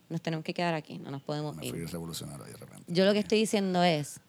Nos 0.09 0.21
tenemos 0.21 0.43
que 0.45 0.53
quedar 0.53 0.73
aquí, 0.75 0.97
no 0.97 1.11
nos 1.11 1.21
podemos 1.21 1.55
Me 1.57 1.65
ir. 1.65 1.71
fui 1.71 1.85
revolucionario 1.85 2.43
de 2.45 2.53
repente. 2.53 2.83
Yo 2.87 3.05
lo 3.05 3.13
que 3.13 3.19
estoy 3.19 3.39
diciendo 3.39 3.83
es 3.83 4.19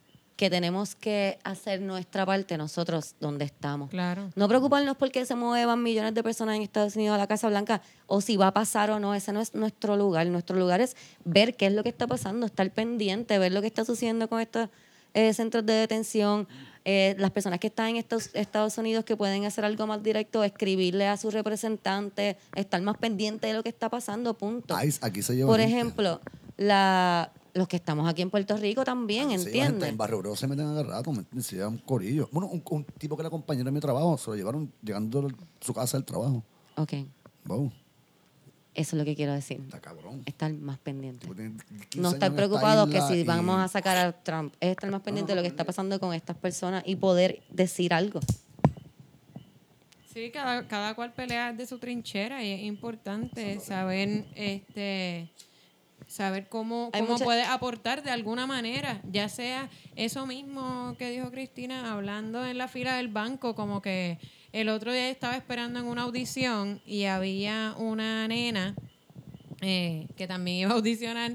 que 0.43 0.51
tenemos 0.51 0.97
que 0.97 1.39
hacer 1.45 1.81
nuestra 1.81 2.27
parte 2.27 2.57
nosotros 2.57 3.15
donde 3.21 3.45
estamos. 3.45 3.91
Claro. 3.91 4.29
No 4.35 4.49
preocuparnos 4.49 4.97
porque 4.97 5.25
se 5.25 5.37
muevan 5.37 5.81
millones 5.85 6.15
de 6.15 6.23
personas 6.25 6.57
en 6.57 6.63
Estados 6.63 6.97
Unidos 6.97 7.15
a 7.15 7.19
la 7.19 7.29
Casa 7.29 7.49
Blanca 7.49 7.81
o 8.09 8.21
si 8.21 8.37
va 8.37 8.49
a 8.49 8.53
pasar 8.53 8.91
o 8.91 8.99
no. 8.99 9.15
Ese 9.15 9.33
no 9.33 9.41
es 9.41 9.55
nuestro 9.55 9.97
lugar. 9.97 10.27
Nuestro 10.27 10.57
lugar 10.57 10.81
es 10.81 10.97
ver 11.25 11.55
qué 11.55 11.67
es 11.67 11.73
lo 11.73 11.85
que 11.85 11.91
está 11.91 12.09
pasando, 12.09 12.45
estar 12.45 12.69
pendiente, 12.73 13.39
ver 13.39 13.53
lo 13.53 13.61
que 13.61 13.69
está 13.69 13.85
sucediendo 13.85 14.29
con 14.29 14.41
estos 14.41 14.69
eh, 15.15 15.33
centros 15.33 15.65
de 15.65 15.75
detención. 15.75 16.49
eh, 16.85 17.15
las 17.19 17.31
personas 17.31 17.61
que 17.61 17.69
están 17.69 17.91
en 17.91 17.97
estos 17.99 18.31
Estados 18.35 18.77
Unidos 18.79 19.05
que 19.05 19.17
pueden 19.17 19.45
hacer 19.45 19.65
algo 19.65 19.87
más 19.87 20.03
directo, 20.03 20.43
escribirle 20.43 21.07
a 21.07 21.17
sus 21.17 21.33
representantes, 21.33 22.35
estar 22.57 22.83
más 22.83 22.97
pendiente 22.99 23.47
de 23.47 23.53
lo 23.53 23.63
que 23.63 23.69
está 23.69 23.89
pasando, 23.89 24.35
punto. 24.35 24.75
Aquí 24.75 25.23
se 25.23 25.37
lleva 25.37 25.47
Por 25.49 25.61
gente. 25.61 25.73
ejemplo, 25.73 26.21
la, 26.57 27.31
los 27.55 27.69
que 27.69 27.77
estamos 27.77 28.09
aquí 28.09 28.23
en 28.23 28.31
Puerto 28.31 28.57
Rico 28.57 28.85
también, 28.85 29.29
gente 29.31 29.47
¿entiendes? 29.49 29.89
En 29.91 29.97
Barrio 29.97 30.19
Obrero 30.19 30.37
se 30.37 30.47
meten 30.47 30.67
a 30.67 30.83
rato, 30.83 31.13
¿me 31.13 31.19
entiendes? 31.19 31.47
Se 31.47 31.57
llevan 31.57 31.79
corillo. 31.79 32.29
Bueno, 32.33 32.49
un, 32.49 32.63
un 32.71 32.85
tipo 32.85 33.17
que 33.17 33.23
era 33.23 33.31
compañero 33.31 33.67
de 33.67 33.73
mi 33.73 33.81
trabajo, 33.81 34.17
se 34.17 34.31
lo 34.31 34.37
llevaron 34.37 34.73
llegando 34.83 35.27
a 35.27 35.65
su 35.65 35.75
casa 35.75 35.97
del 35.99 36.05
trabajo. 36.05 36.43
Ok, 36.77 36.93
Wow, 37.45 37.73
eso 38.75 38.97
es 38.97 38.99
lo 38.99 39.05
que 39.05 39.15
quiero 39.15 39.33
decir. 39.35 39.61
está 39.65 39.81
cabrón. 39.81 40.23
Estar 40.25 40.51
más 40.55 40.79
pendiente. 40.79 41.19
Tipo, 41.27 41.35
tiene 41.35 41.57
15 41.91 42.01
No 42.01 42.11
estar 42.11 42.35
preocupado 42.35 42.89
que 42.89 43.01
si 43.03 43.15
y- 43.21 43.25
vamos 43.25 43.59
a 43.61 43.69
sacar 43.69 43.99
a 43.99 44.13
Trump, 44.23 44.55
es 44.61 44.71
estar 44.71 44.91
más 44.91 45.03
pendiente 45.03 45.33
de 45.33 45.37
lo 45.37 45.43
que 45.43 45.49
está 45.49 45.65
pasando 45.65 46.01
con 46.01 46.15
estas 46.15 46.37
personas 46.37 46.83
y 46.87 46.97
poder 46.97 47.43
decir 47.51 47.93
algo. 47.93 48.21
Sí, 50.13 50.31
cada, 50.31 50.67
cada 50.69 50.95
cual 50.95 51.13
pelea 51.15 51.53
de 51.53 51.67
su 51.67 51.79
trinchera 51.79 52.45
y 52.45 52.51
es 52.53 52.63
importante 52.63 53.59
saber 53.61 54.27
este 54.35 55.31
saber 56.13 56.49
cómo, 56.49 56.91
cómo 56.93 57.19
mucha- 57.19 57.53
aportar 57.53 58.03
de 58.03 58.11
alguna 58.11 58.47
manera, 58.47 59.01
ya 59.11 59.29
sea 59.29 59.69
eso 59.97 60.27
mismo 60.27 60.95
que 60.99 61.11
dijo 61.11 61.31
Cristina 61.31 61.93
hablando 61.93 62.45
en 62.47 62.59
la 62.59 62.69
fila 62.69 62.97
del 62.97 63.09
banco, 63.09 63.55
como 63.55 63.81
que 63.83 64.19
el 64.53 64.69
otro 64.69 64.93
día 64.93 65.09
estaba 65.09 65.37
esperando 65.37 65.81
en 65.81 65.87
una 65.87 66.03
audición 66.03 66.81
y 66.87 67.05
había 67.05 67.75
una 67.79 68.29
nena 68.29 68.75
eh, 69.63 70.07
que 70.17 70.27
también 70.27 70.59
iba 70.59 70.71
a 70.71 70.75
audicionar 70.75 71.33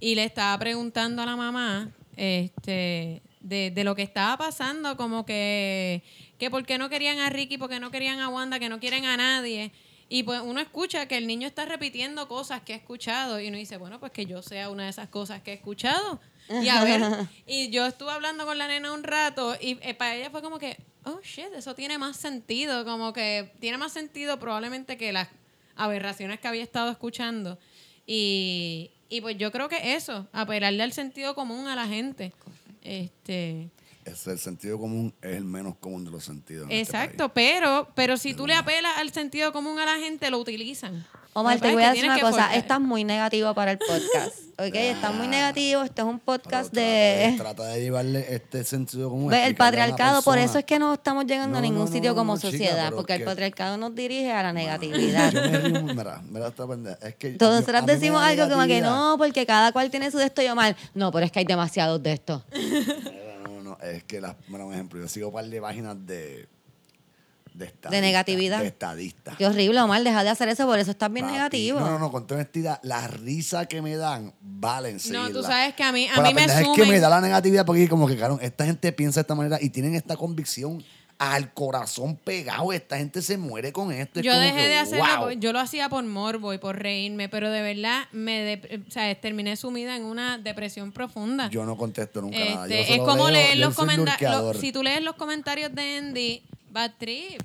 y 0.00 0.14
le 0.14 0.24
estaba 0.24 0.58
preguntando 0.58 1.22
a 1.22 1.26
la 1.26 1.36
mamá 1.36 1.90
este 2.16 3.22
de, 3.40 3.70
de 3.70 3.84
lo 3.84 3.94
que 3.94 4.02
estaba 4.02 4.36
pasando, 4.38 4.96
como 4.96 5.26
que, 5.26 6.02
que 6.38 6.50
por 6.50 6.64
qué 6.64 6.78
no 6.78 6.88
querían 6.88 7.18
a 7.18 7.28
Ricky, 7.30 7.58
por 7.58 7.68
qué 7.68 7.78
no 7.78 7.90
querían 7.90 8.18
a 8.20 8.28
Wanda, 8.28 8.58
que 8.58 8.68
no 8.70 8.80
quieren 8.80 9.04
a 9.04 9.16
nadie. 9.18 9.70
Y 10.08 10.22
pues 10.22 10.40
uno 10.42 10.60
escucha 10.60 11.06
que 11.06 11.16
el 11.16 11.26
niño 11.26 11.46
está 11.46 11.64
repitiendo 11.64 12.28
cosas 12.28 12.62
que 12.62 12.74
ha 12.74 12.76
escuchado 12.76 13.40
y 13.40 13.48
uno 13.48 13.56
dice, 13.56 13.76
bueno, 13.76 13.98
pues 14.00 14.12
que 14.12 14.26
yo 14.26 14.42
sea 14.42 14.68
una 14.70 14.84
de 14.84 14.90
esas 14.90 15.08
cosas 15.08 15.42
que 15.42 15.52
he 15.52 15.54
escuchado. 15.54 16.20
Y 16.48 16.68
a 16.68 16.84
ver, 16.84 17.02
y 17.46 17.70
yo 17.70 17.86
estuve 17.86 18.10
hablando 18.10 18.44
con 18.44 18.58
la 18.58 18.68
nena 18.68 18.92
un 18.92 19.02
rato 19.02 19.56
y 19.60 19.78
eh, 19.80 19.94
para 19.94 20.14
ella 20.14 20.30
fue 20.30 20.42
como 20.42 20.58
que, 20.58 20.76
oh 21.04 21.20
shit, 21.22 21.52
eso 21.54 21.74
tiene 21.74 21.96
más 21.96 22.16
sentido, 22.16 22.84
como 22.84 23.12
que 23.12 23.52
tiene 23.60 23.78
más 23.78 23.92
sentido 23.92 24.38
probablemente 24.38 24.96
que 24.98 25.12
las 25.12 25.28
aberraciones 25.74 26.38
que 26.38 26.48
había 26.48 26.62
estado 26.62 26.90
escuchando. 26.90 27.58
Y, 28.06 28.90
y 29.08 29.22
pues 29.22 29.38
yo 29.38 29.50
creo 29.50 29.68
que 29.68 29.94
eso, 29.94 30.28
apelarle 30.32 30.82
al 30.82 30.92
sentido 30.92 31.34
común 31.34 31.66
a 31.66 31.74
la 31.74 31.86
gente. 31.86 32.32
Este, 32.82 33.70
Es 34.04 34.26
el 34.26 34.38
sentido 34.38 34.78
común 34.78 35.14
es 35.22 35.36
el 35.36 35.44
menos 35.44 35.76
común 35.76 36.04
de 36.04 36.10
los 36.10 36.24
sentidos. 36.24 36.66
en 36.70 36.76
este 36.76 36.96
exacto, 36.96 37.30
pero, 37.30 37.88
pero 37.94 38.16
si 38.16 38.34
tú 38.34 38.46
le 38.46 38.54
apelas 38.54 38.98
al 38.98 39.10
sentido 39.12 39.52
común 39.52 39.78
a 39.78 39.86
la 39.86 39.96
gente, 39.98 40.30
lo 40.30 40.38
utilizan. 40.38 41.06
Omar, 41.36 41.58
te 41.58 41.72
voy 41.72 41.82
a 41.82 41.90
decir 41.90 42.04
una 42.04 42.20
cosa. 42.20 42.54
Estás 42.54 42.80
muy 42.80 43.02
negativo 43.02 43.52
para 43.54 43.72
el 43.72 43.78
podcast. 43.78 44.38
¿Ok? 44.56 44.74
Estás 44.74 45.12
muy 45.12 45.26
negativo. 45.26 45.82
Este 45.82 46.02
es 46.02 46.06
un 46.06 46.20
podcast 46.20 46.72
de. 46.72 47.34
Trata, 47.36 47.54
trata 47.56 47.72
de 47.72 47.80
llevarle 47.80 48.32
este 48.32 48.62
sentido 48.62 49.10
común. 49.10 49.30
Ve, 49.30 49.44
el 49.44 49.56
patriarcado, 49.56 50.22
por 50.22 50.38
eso 50.38 50.58
es 50.58 50.64
que 50.64 50.78
no 50.78 50.94
estamos 50.94 51.26
llegando 51.26 51.58
a 51.58 51.60
ningún 51.60 51.86
no, 51.86 51.90
sitio 51.90 52.10
no, 52.10 52.16
como 52.16 52.36
chica, 52.36 52.50
sociedad, 52.52 52.92
porque 52.92 53.14
el 53.14 53.24
patriarcado 53.24 53.76
nos 53.76 53.96
dirige 53.96 54.30
a 54.30 54.44
la 54.44 54.52
negatividad. 54.52 55.32
Yo 55.32 55.42
me 55.42 55.58
río, 55.58 55.82
mira, 55.94 56.22
mira 56.30 56.48
esta 56.48 56.68
pendeja. 56.68 56.98
Es 57.02 57.16
que 57.16 57.30
Todos 57.30 57.66
decimos 57.86 58.22
algo 58.22 58.48
como 58.48 58.64
que 58.66 58.80
no, 58.80 59.16
porque 59.18 59.44
cada 59.44 59.72
cual 59.72 59.90
tiene 59.90 60.12
su 60.12 60.18
de 60.18 60.26
esto 60.26 60.40
y 60.40 60.44
yo 60.44 60.54
mal. 60.54 60.76
No, 60.94 61.10
pero 61.10 61.26
es 61.26 61.32
que 61.32 61.40
hay 61.40 61.44
demasiados 61.44 62.00
de 62.00 62.12
esto. 62.12 62.44
No, 63.80 63.86
es 63.88 64.04
que, 64.04 64.20
las, 64.20 64.34
bueno, 64.48 64.66
un 64.66 64.74
ejemplo, 64.74 65.00
yo 65.00 65.08
sigo 65.08 65.28
un 65.28 65.34
par 65.34 65.44
de 65.46 65.60
páginas 65.60 65.96
de... 66.06 66.48
De, 67.54 67.72
De 67.88 68.00
negatividad. 68.00 68.58
De 68.60 68.66
estadistas. 68.66 69.36
Qué 69.36 69.46
horrible, 69.46 69.80
Omar, 69.80 70.02
deja 70.02 70.24
de 70.24 70.30
hacer 70.30 70.48
eso, 70.48 70.66
por 70.66 70.76
eso 70.80 70.90
estás 70.90 71.12
bien 71.12 71.24
Papi, 71.24 71.36
negativo. 71.36 71.78
No, 71.78 71.88
no, 71.90 71.98
no, 72.00 72.10
con 72.10 72.26
toda 72.26 72.40
honestidad, 72.40 72.80
la 72.82 73.06
risa 73.06 73.66
que 73.66 73.80
me 73.80 73.94
dan 73.96 74.34
valen 74.40 74.98
No, 75.10 75.30
tú 75.30 75.40
sabes 75.44 75.72
que 75.74 75.84
a 75.84 75.92
mí, 75.92 76.08
a 76.08 76.14
Pero 76.16 76.26
mí 76.26 76.34
la 76.34 76.34
me 76.34 76.48
sumen. 76.48 76.70
es 76.70 76.76
que 76.76 76.86
me 76.92 76.98
da 76.98 77.08
la 77.08 77.20
negatividad 77.20 77.64
porque 77.64 77.88
como 77.88 78.08
que, 78.08 78.16
cabrón, 78.16 78.40
esta 78.42 78.66
gente 78.66 78.90
piensa 78.90 79.20
de 79.20 79.22
esta 79.22 79.36
manera 79.36 79.58
y 79.60 79.70
tienen 79.70 79.94
esta 79.94 80.16
convicción 80.16 80.82
al 81.32 81.54
corazón 81.54 82.16
pegado. 82.16 82.72
Esta 82.72 82.98
gente 82.98 83.22
se 83.22 83.38
muere 83.38 83.72
con 83.72 83.90
esto. 83.92 84.20
Es 84.20 84.26
Yo 84.26 84.38
dejé 84.38 84.56
que, 84.56 84.68
de 84.68 84.76
hacerlo, 84.78 85.20
wow. 85.20 85.30
yo 85.32 85.52
lo 85.52 85.60
hacía 85.60 85.88
por 85.88 86.04
morbo 86.04 86.52
y 86.52 86.58
por 86.58 86.78
reírme, 86.78 87.28
pero 87.28 87.50
de 87.50 87.62
verdad 87.62 88.04
me 88.12 88.42
de- 88.42 88.82
o 88.86 88.90
sea, 88.90 89.14
terminé 89.20 89.56
sumida 89.56 89.96
en 89.96 90.04
una 90.04 90.38
depresión 90.38 90.92
profunda. 90.92 91.48
Yo 91.50 91.64
no 91.64 91.76
contesto 91.76 92.20
nunca 92.20 92.38
nada. 92.38 92.66
Este, 92.66 92.94
es 92.94 93.00
como 93.00 93.30
leo, 93.30 93.42
leer 93.42 93.58
los 93.58 93.74
comentarios. 93.74 94.58
Si 94.58 94.72
tú 94.72 94.82
lees 94.82 95.02
los 95.02 95.16
comentarios 95.16 95.74
de 95.74 95.96
Andy, 95.98 96.42
bad 96.70 96.92
trip. 96.98 97.42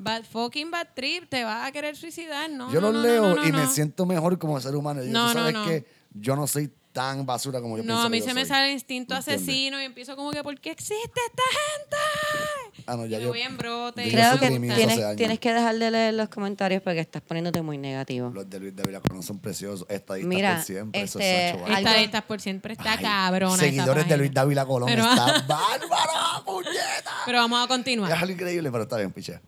Bad 0.00 0.22
fucking 0.22 0.70
bad 0.70 0.86
trip, 0.94 1.28
te 1.28 1.42
vas 1.42 1.66
a 1.66 1.72
querer 1.72 1.96
suicidar, 1.96 2.48
¿no? 2.48 2.72
yo 2.72 2.80
no, 2.80 2.92
los 2.92 3.02
no, 3.02 3.08
leo 3.08 3.34
no, 3.34 3.44
y 3.44 3.50
me 3.50 3.66
siento 3.66 4.06
mejor 4.06 4.38
como 4.38 4.60
ser 4.60 4.76
humano. 4.76 5.00
No, 5.04 5.26
tú 5.26 5.32
sabes 5.32 5.56
que 5.66 5.86
yo 6.14 6.36
no 6.36 6.46
soy 6.46 6.70
tan 6.98 7.24
basura 7.24 7.60
como 7.60 7.76
yo 7.76 7.82
No, 7.84 7.86
pienso 7.88 8.06
a 8.06 8.08
mí 8.08 8.16
que 8.18 8.22
yo 8.22 8.28
se 8.28 8.34
me 8.34 8.40
soy. 8.42 8.48
sale 8.48 8.66
el 8.66 8.72
instinto 8.72 9.14
¿Me 9.14 9.18
entiendes? 9.20 9.42
asesino 9.44 9.80
y 9.80 9.84
empiezo 9.84 10.16
como 10.16 10.30
que, 10.32 10.42
¿por 10.42 10.58
qué 10.60 10.70
existe 10.72 11.20
esta 11.28 11.42
gente? 11.42 11.96
Ah, 12.86 12.96
no, 12.96 13.06
Y 13.06 13.10
ya 13.10 13.18
me 13.18 13.24
yo, 13.24 13.28
voy 13.30 13.40
en 13.42 13.56
brote. 13.56 14.02
yo 14.02 14.08
y 14.08 14.10
Creo 14.12 14.32
no 14.34 14.40
que 14.40 14.48
tienes, 14.48 15.16
tienes 15.16 15.38
que 15.38 15.52
dejar 15.54 15.76
de 15.78 15.90
leer 15.90 16.14
los 16.14 16.28
comentarios 16.28 16.82
porque 16.82 17.00
estás 17.00 17.22
poniéndote 17.22 17.62
muy 17.62 17.78
negativo. 17.78 18.30
los 18.34 18.48
de 18.50 18.58
Luis 18.60 18.74
de 18.74 18.82
Villacolón 18.82 19.22
son 19.22 19.38
preciosos. 19.38 19.86
Estadistas 19.88 20.28
Mira, 20.28 20.54
por 20.56 20.64
siempre. 20.64 21.00
eso 21.02 21.18
este, 21.18 21.50
es. 21.50 21.78
Estadistas 21.78 22.22
por 22.24 22.40
siempre 22.40 22.72
está 22.72 22.92
Ay, 22.92 22.98
cabrona. 23.04 23.54
esa 23.54 23.64
Seguidores 23.64 24.08
de. 24.08 24.16
Luis 24.16 24.32
Dávila 24.34 24.66
Colón. 24.66 24.88
Pero- 24.88 25.04
Está 25.08 25.26
bárbaro, 25.46 26.44
puñeta. 26.44 27.12
Pero 27.26 27.38
vamos 27.38 27.60
a 27.60 27.62
Es 27.62 27.68
continuar. 27.68 28.12
algo 28.12 28.32
increíble, 28.32 28.70
pero 28.72 28.82
está 28.84 28.96
bien, 28.96 29.12
piche. 29.12 29.38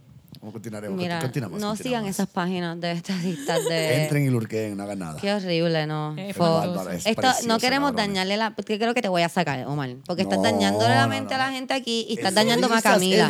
Vamos 0.41 0.53
a 0.53 0.55
continuar. 0.55 0.89
Mira, 0.91 1.19
continuamos, 1.21 1.61
no 1.61 1.69
continuamos. 1.69 1.79
sigan 1.79 2.07
esas 2.07 2.27
páginas 2.29 2.81
de 2.81 2.93
estadistas 2.93 3.63
de... 3.69 4.05
Entren 4.05 4.25
y 4.25 4.31
lurqueen, 4.31 4.75
no 4.75 4.85
hagan 4.85 4.99
nada. 4.99 5.21
Qué 5.21 5.35
horrible, 5.35 5.87
¿no? 5.87 6.17
Bárbaro, 6.39 6.91
es 6.91 7.05
Esto, 7.05 7.21
precioso, 7.21 7.47
no 7.47 7.59
queremos 7.59 7.95
dañarle 7.95 8.39
la... 8.39 8.51
Porque 8.57 8.79
creo 8.79 8.95
que 8.95 9.03
te 9.03 9.09
voy 9.09 9.21
a 9.21 9.29
sacar, 9.29 9.67
Omar. 9.67 9.91
Porque 10.07 10.23
estás 10.23 10.39
No, 10.39 10.45
dañándole 10.45 10.95
la 10.95 11.03
no, 11.03 11.09
mente 11.09 11.35
no. 11.37 11.43
a 11.43 11.47
la 11.47 11.53
gente 11.53 11.75
aquí 11.75 12.07
y 12.09 12.15
estás 12.15 12.31
Es 12.31 12.35
dañándome 12.37 12.75
a 12.77 12.81
Camila. 12.81 13.29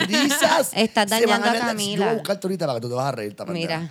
Estás 0.73 1.11
Se 1.11 1.27
van 1.27 1.43
dañando 1.43 1.47
a 1.49 1.51
ver- 1.53 1.53
Yo 1.53 1.53
voy 1.53 1.57
a 1.57 1.67
Camila. 1.67 2.13
buscarte 2.15 2.47
ahorita 2.47 2.67
para 2.67 2.77
que 2.79 2.83
tú 2.83 2.89
te 2.91 2.95
vas 2.95 3.07
a 3.07 3.13
reír. 3.13 3.31
esta 3.31 3.45
pendeja. 3.45 3.79
Mira, 3.81 3.91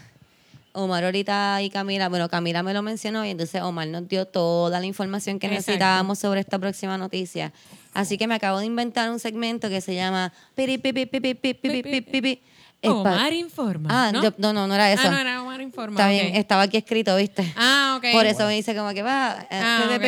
Omar 0.72 1.04
ahorita 1.04 1.62
y 1.62 1.70
Camila, 1.72 2.08
bueno, 2.08 2.30
Camila 2.30 2.64
me 2.64 2.74
lo 2.74 2.82
mencionó 2.84 3.26
y 3.26 3.32
entonces 3.32 3.62
Omar 3.64 3.88
nos 3.90 4.08
dio 4.08 4.28
toda 4.28 4.80
la 4.80 4.86
información 4.86 5.40
que 5.40 5.48
Exacto. 5.48 5.72
necesitábamos 5.72 6.20
sobre 6.20 6.40
esta 6.40 6.58
próxima 6.58 6.98
noticia. 6.98 7.52
Así 7.94 8.18
que 8.18 8.28
me 8.28 8.36
acabo 8.36 8.60
de 8.60 8.66
inventar 8.68 9.10
un 9.10 9.20
segmento 9.20 9.68
que 9.68 9.82
se 9.82 9.94
llama 9.96 10.32
Piri, 10.56 10.78
pi, 10.78 10.94
pi, 10.94 11.06
pi, 11.06 11.20
pi, 11.20 11.34
pi, 11.34 11.54
pi, 11.54 11.84
pi, 11.84 12.02
pi, 12.02 12.22
pi. 12.22 12.30
Es 12.30 12.38
pa- 12.38 12.49
Omar 12.84 13.34
informa. 13.34 13.90
Ah, 13.92 14.12
¿no? 14.12 14.24
yo- 14.24 14.34
no, 14.38 14.54
no, 14.54 14.68
no 14.68 14.76
era 14.76 14.92
eso. 14.92 15.04
Ah, 15.06 15.12
no 15.12 15.18
era 15.18 15.42
Omar 15.42 15.62
informa. 15.62 15.96
Está 16.00 16.10
bien, 16.10 16.36
estaba 16.36 16.62
aquí 16.64 16.78
escrito, 16.78 17.16
¿viste? 17.16 17.52
Ah, 17.58 17.96
ok. 17.98 18.06
Por 18.14 18.26
eso 18.26 18.46
me 18.46 18.54
dice 18.56 18.76
como 18.76 18.94
que 18.94 19.02
va. 19.02 19.46
Ah, 19.52 20.00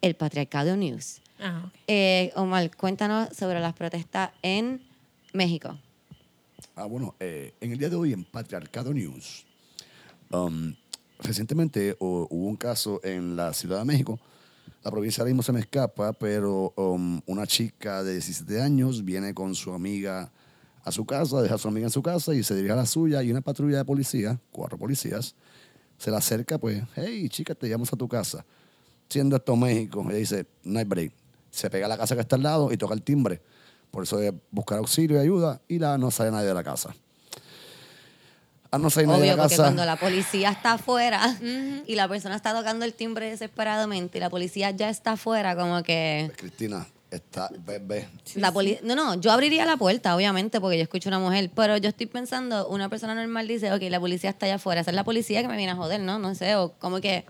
El 0.00 0.14
Patriarcado 0.14 0.76
News. 0.76 1.20
Ah, 1.40 1.62
ok. 1.66 1.72
Eh, 1.86 2.32
Omar, 2.36 2.74
cuéntanos 2.76 3.28
sobre 3.36 3.60
las 3.60 3.74
protestas 3.74 4.30
en 4.42 4.80
México. 5.32 5.76
Ah, 6.74 6.84
bueno, 6.84 7.14
eh, 7.20 7.54
en 7.60 7.72
el 7.72 7.78
día 7.78 7.90
de 7.90 7.96
hoy 7.96 8.12
en 8.12 8.24
Patriarcado 8.24 8.94
News, 8.94 9.44
um, 10.30 10.74
recientemente 11.20 11.96
hubo 11.98 12.26
un 12.30 12.56
caso 12.56 13.00
en 13.04 13.36
la 13.36 13.52
Ciudad 13.52 13.80
de 13.80 13.84
México. 13.84 14.18
La 14.84 14.90
provincia 14.90 15.20
ahora 15.22 15.30
mismo 15.30 15.42
se 15.42 15.52
me 15.52 15.60
escapa, 15.60 16.12
pero 16.12 16.72
um, 16.76 17.20
una 17.26 17.46
chica 17.46 18.02
de 18.04 18.12
17 18.14 18.62
años 18.62 19.04
viene 19.04 19.34
con 19.34 19.54
su 19.54 19.72
amiga 19.74 20.30
a 20.84 20.92
su 20.92 21.04
casa, 21.04 21.42
deja 21.42 21.56
a 21.56 21.58
su 21.58 21.68
amiga 21.68 21.86
en 21.86 21.90
su 21.90 22.02
casa 22.02 22.34
y 22.34 22.42
se 22.42 22.54
dirige 22.54 22.72
a 22.72 22.76
la 22.76 22.86
suya 22.86 23.22
y 23.22 23.30
una 23.30 23.40
patrulla 23.40 23.78
de 23.78 23.84
policía, 23.84 24.38
cuatro 24.50 24.78
policías, 24.78 25.34
se 25.98 26.10
le 26.10 26.16
acerca, 26.16 26.58
pues, 26.58 26.82
hey, 26.94 27.28
chica, 27.28 27.54
te 27.54 27.68
llamamos 27.68 27.92
a 27.92 27.96
tu 27.96 28.08
casa. 28.08 28.44
Siendo 29.08 29.36
esto 29.36 29.56
México, 29.56 30.04
ella 30.08 30.18
dice, 30.18 30.46
no 30.64 30.78
hay 30.78 30.84
break. 30.84 31.12
Se 31.50 31.70
pega 31.70 31.86
a 31.86 31.88
la 31.88 31.96
casa 31.96 32.14
que 32.14 32.20
está 32.20 32.36
al 32.36 32.42
lado 32.42 32.72
y 32.72 32.76
toca 32.76 32.94
el 32.94 33.02
timbre. 33.02 33.40
Por 33.90 34.04
eso 34.04 34.20
es 34.20 34.32
buscar 34.50 34.78
auxilio 34.78 35.16
y 35.16 35.20
ayuda 35.20 35.60
y 35.66 35.78
la, 35.78 35.96
no 35.98 36.10
sale 36.10 36.30
nadie 36.30 36.46
de 36.46 36.54
la 36.54 36.62
casa. 36.62 36.94
Ah, 38.70 38.76
no 38.78 38.90
sale 38.90 39.06
nadie 39.06 39.22
de 39.22 39.28
Obvio, 39.28 39.36
la 39.36 39.42
porque 39.44 39.56
casa. 39.56 39.68
cuando 39.68 39.84
la 39.86 39.96
policía 39.96 40.50
está 40.50 40.74
afuera 40.74 41.38
y 41.86 41.94
la 41.94 42.06
persona 42.06 42.36
está 42.36 42.54
tocando 42.54 42.84
el 42.84 42.92
timbre 42.92 43.30
desesperadamente 43.30 44.18
y 44.18 44.20
la 44.20 44.28
policía 44.28 44.70
ya 44.72 44.90
está 44.90 45.12
afuera, 45.12 45.56
como 45.56 45.82
que... 45.82 46.24
Pues, 46.26 46.38
Cristina, 46.38 46.86
está, 47.10 47.50
ve, 47.66 47.78
ve. 47.78 48.08
la 48.34 48.52
poli- 48.52 48.78
no, 48.82 48.94
no, 48.94 49.14
yo 49.14 49.32
abriría 49.32 49.64
la 49.64 49.76
puerta, 49.76 50.14
obviamente, 50.14 50.60
porque 50.60 50.76
yo 50.76 50.82
escucho 50.82 51.08
a 51.08 51.16
una 51.16 51.18
mujer, 51.18 51.50
pero 51.54 51.76
yo 51.76 51.88
estoy 51.88 52.06
pensando, 52.06 52.68
una 52.68 52.88
persona 52.88 53.14
normal 53.14 53.48
dice, 53.48 53.72
ok, 53.72 53.82
la 53.90 53.98
policía 54.00 54.30
está 54.30 54.46
allá 54.46 54.56
afuera, 54.56 54.80
esa 54.82 54.90
es 54.90 54.94
la 54.94 55.04
policía 55.04 55.40
que 55.42 55.48
me 55.48 55.56
viene 55.56 55.72
a 55.72 55.76
joder, 55.76 56.00
¿no? 56.00 56.18
No 56.18 56.34
sé, 56.34 56.54
o 56.56 56.72
como 56.78 57.00
que, 57.00 57.24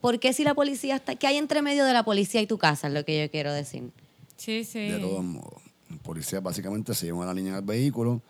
¿por 0.00 0.18
qué 0.20 0.32
si 0.32 0.44
la 0.44 0.54
policía 0.54 0.96
está, 0.96 1.16
qué 1.16 1.26
hay 1.26 1.36
entre 1.36 1.62
medio 1.62 1.84
de 1.84 1.92
la 1.92 2.04
policía 2.04 2.40
y 2.40 2.46
tu 2.46 2.58
casa? 2.58 2.86
Es 2.88 2.94
lo 2.94 3.04
que 3.04 3.22
yo 3.24 3.30
quiero 3.30 3.52
decir. 3.52 3.90
Sí, 4.36 4.64
sí. 4.64 4.88
De 4.88 4.98
todos 4.98 5.24
modos. 5.24 5.60
El 5.90 5.98
policía 5.98 6.40
básicamente 6.40 6.94
se 6.94 7.06
llevó 7.06 7.22
a 7.24 7.26
la 7.26 7.34
niña 7.34 7.50
en 7.50 7.54
el 7.56 7.62
vehículo, 7.62 8.22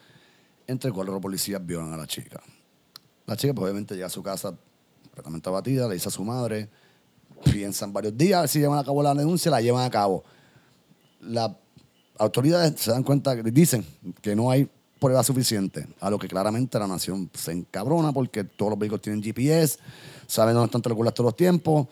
entre 0.66 0.90
cuatro 0.92 1.20
policías 1.20 1.64
violan 1.64 1.92
a 1.92 1.96
la 1.96 2.06
chica. 2.06 2.40
La 3.26 3.36
chica, 3.36 3.52
pues 3.52 3.64
obviamente 3.64 3.94
llega 3.94 4.06
a 4.06 4.10
su 4.10 4.22
casa 4.22 4.54
completamente 5.02 5.48
abatida, 5.48 5.86
le 5.88 5.94
dice 5.94 6.08
a 6.08 6.10
su 6.10 6.24
madre, 6.24 6.68
piensan 7.52 7.92
varios 7.92 8.16
días, 8.16 8.38
a 8.38 8.40
ver 8.42 8.48
si 8.48 8.58
llevan 8.60 8.78
a 8.78 8.84
cabo 8.84 9.02
la 9.02 9.14
denuncia, 9.14 9.50
la 9.50 9.60
llevan 9.60 9.84
a 9.84 9.90
cabo. 9.90 10.24
Las 11.20 11.50
autoridades 12.18 12.80
se 12.80 12.90
dan 12.90 13.02
cuenta, 13.02 13.34
dicen 13.34 13.84
que 14.22 14.34
no 14.36 14.50
hay 14.50 14.68
prueba 14.98 15.22
suficiente, 15.22 15.86
a 16.00 16.10
lo 16.10 16.18
que 16.18 16.28
claramente 16.28 16.78
la 16.78 16.86
nación 16.86 17.30
se 17.32 17.52
encabrona 17.52 18.12
porque 18.12 18.44
todos 18.44 18.70
los 18.70 18.78
vehículos 18.78 19.00
tienen 19.02 19.22
GPS, 19.22 19.78
saben 20.26 20.54
dónde 20.54 20.66
están 20.66 20.82
telculas 20.82 21.14
todos 21.14 21.28
los 21.28 21.36
tiempos. 21.36 21.86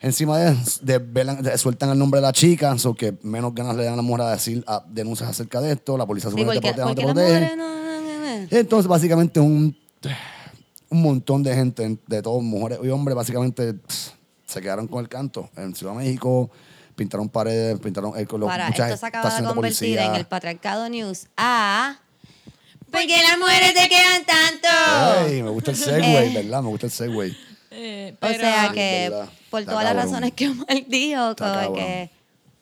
Encima 0.00 0.38
de, 0.38 0.56
de, 0.80 0.98
velan- 0.98 1.42
de- 1.42 1.56
sueltan 1.58 1.90
el 1.90 1.98
nombre 1.98 2.18
de 2.20 2.22
la 2.26 2.32
chica, 2.32 2.76
so 2.78 2.94
que 2.94 3.16
menos 3.22 3.54
ganas 3.54 3.76
le 3.76 3.84
dan 3.84 3.92
a 3.92 3.96
la 3.96 4.02
mujer 4.02 4.22
a 4.26 4.30
decir 4.32 4.64
a- 4.66 4.82
denuncias 4.88 5.28
acerca 5.30 5.60
de 5.60 5.72
esto. 5.72 5.96
La 5.96 6.06
policía 6.06 6.30
Sí, 6.30 6.36
supone 6.38 6.58
que 6.58 6.60
te 6.72 6.74
protege, 6.74 6.88
no 6.88 6.94
te 6.94 7.02
protege. 7.02 7.56
no, 7.56 7.66
no. 7.68 8.46
Entonces, 8.50 8.88
básicamente, 8.88 9.38
un, 9.38 9.76
un 10.88 11.02
montón 11.02 11.42
de 11.42 11.54
gente, 11.54 11.98
de 12.06 12.22
todos, 12.22 12.42
mujeres 12.42 12.80
y 12.82 12.88
hombres, 12.88 13.14
básicamente 13.14 13.74
se 14.46 14.60
quedaron 14.60 14.88
con 14.88 15.00
el 15.00 15.08
canto. 15.08 15.48
En 15.56 15.74
Ciudad 15.74 15.92
de 15.92 15.98
México 15.98 16.50
pintaron 16.94 17.28
paredes, 17.28 17.78
pintaron 17.80 18.12
eh, 18.18 18.26
los, 18.30 18.48
Para, 18.48 18.68
muchas 18.68 18.86
esto 18.90 18.98
se 19.00 19.06
acaba 19.06 19.28
de 19.30 19.44
convertir 19.44 19.54
policía. 19.54 20.06
en 20.06 20.14
el 20.16 20.26
Patriarcado 20.26 20.88
News 20.88 21.26
a... 21.36 21.98
¿Por 22.90 23.00
qué 23.00 23.22
las 23.22 23.38
mujeres 23.38 23.72
te 23.72 23.88
quedan 23.88 24.22
tanto? 24.26 25.26
Ey, 25.28 25.42
me 25.42 25.48
gusta 25.50 25.70
el 25.70 25.76
segue, 25.78 26.26
Eh. 26.26 26.32
¿verdad? 26.34 26.62
Me 26.62 26.68
gusta 26.68 26.86
el 26.86 26.92
segue. 26.92 27.34
Eh, 27.70 28.12
O 28.14 28.20
pero- 28.20 28.38
sea 28.40 28.70
que 28.74 29.08
verdad. 29.10 29.28
por 29.50 29.64
todas 29.64 29.84
las 29.84 29.96
razones 29.96 30.32
que 30.34 30.48
Omar 30.50 30.66
dijo, 30.88 31.34
como 31.36 31.74
que 31.74 32.10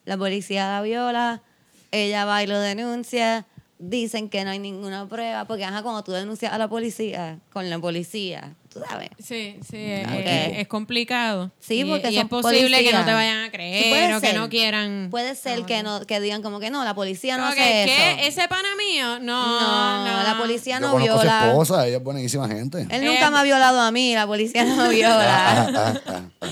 la 0.04 0.16
policía 0.16 0.68
la 0.70 0.82
viola, 0.82 1.42
ella 1.90 2.24
va 2.24 2.42
y 2.44 2.46
lo 2.46 2.60
denuncia, 2.60 3.44
dicen 3.82 4.28
que 4.28 4.44
no 4.44 4.50
hay 4.50 4.58
ninguna 4.58 5.08
prueba, 5.08 5.46
porque 5.46 5.64
ajá, 5.64 5.82
cuando 5.82 6.04
tú 6.04 6.12
denuncias 6.12 6.52
a 6.52 6.58
la 6.58 6.68
policía, 6.68 7.38
con 7.50 7.70
la 7.70 7.78
policía, 7.78 8.54
tú 8.70 8.80
sabes. 8.86 9.08
Sí, 9.18 9.56
sí, 9.66 9.76
es, 9.78 10.06
Ok. 10.06 10.12
es- 10.22 10.58
es 10.58 10.68
complicado. 10.68 11.50
Sí, 11.60 11.84
porque 11.86 12.10
y, 12.10 12.14
son 12.16 12.24
es 12.24 12.28
posible 12.28 12.84
que 12.84 12.92
no 12.92 13.04
te 13.06 13.12
vayan 13.14 13.38
a 13.38 13.44
Sí, 13.46 13.50
creer 13.52 14.14
o 14.14 14.20
que 14.20 14.32
no 14.34 14.50
quieran. 14.50 15.08
Puede 15.10 15.34
ser 15.34 15.64
que 15.64 15.82
no 15.82 16.02
que 16.06 16.20
digan 16.20 16.42
como 16.42 16.60
que 16.60 16.70
no, 16.70 16.84
la 16.84 16.94
policía 16.94 17.38
no 17.38 17.44
Como 17.44 17.52
hace 17.52 17.60
que, 17.62 17.84
eso. 17.84 17.92
¿qué? 18.20 18.26
¿Ese 18.26 18.48
pana 18.48 18.68
mío? 18.76 19.18
No, 19.20 19.60
no, 19.60 20.04
no. 20.18 20.22
la 20.24 20.36
policía 20.38 20.74
Yo 20.78 20.80
no 20.86 20.92
conozco 20.92 21.14
a 21.14 21.16
su 21.16 21.22
viola. 21.22 21.48
esposa, 21.48 21.86
ella 21.86 21.96
es 21.96 22.02
buenísima 22.04 22.48
gente. 22.48 22.86
Él 22.90 23.04
nunca 23.04 23.28
Eh, 23.28 23.30
me 23.30 23.38
ha 23.38 23.42
violado 23.44 23.80
a 23.80 23.90
mí, 23.90 24.14
la 24.14 24.26
policía 24.26 24.64
no 24.64 24.88
viola. 24.90 25.62
Ah, 25.66 25.70
ah, 26.06 26.20
ah. 26.42 26.46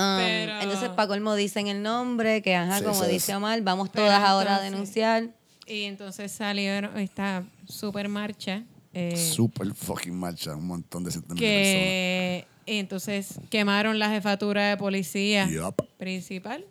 Um, 0.00 0.16
Pero- 0.16 0.60
Entonces, 0.60 0.90
para 0.90 1.08
colmo 1.08 1.34
dicen 1.34 1.66
el 1.66 1.82
nombre, 1.82 2.40
que 2.40 2.54
ajá, 2.54 2.78
Sí, 2.78 2.84
como 2.84 3.02
sí, 3.02 3.10
dice 3.10 3.26
sí. 3.26 3.32
Omar, 3.32 3.60
vamos 3.62 3.88
Pero 3.92 4.06
todas 4.06 4.22
ahora 4.22 4.54
a 4.56 4.60
denunciar. 4.60 5.30
Y 5.68 5.84
entonces 5.84 6.32
salió 6.32 6.72
esta 6.96 7.44
super 7.68 8.08
marcha 8.08 8.62
eh, 8.94 9.16
Super 9.16 9.74
fucking 9.74 10.14
marcha, 10.14 10.56
un 10.56 10.66
montón 10.66 11.04
de 11.04 11.10
cientos 11.10 11.36
de 11.36 11.40
que 11.40 12.46
entonces 12.66 13.34
quemaron 13.50 13.98
la 13.98 14.10
jefatura 14.10 14.70
de 14.70 14.76
policía 14.78 15.44
personas. 15.46 15.74
Principal. 15.98 16.64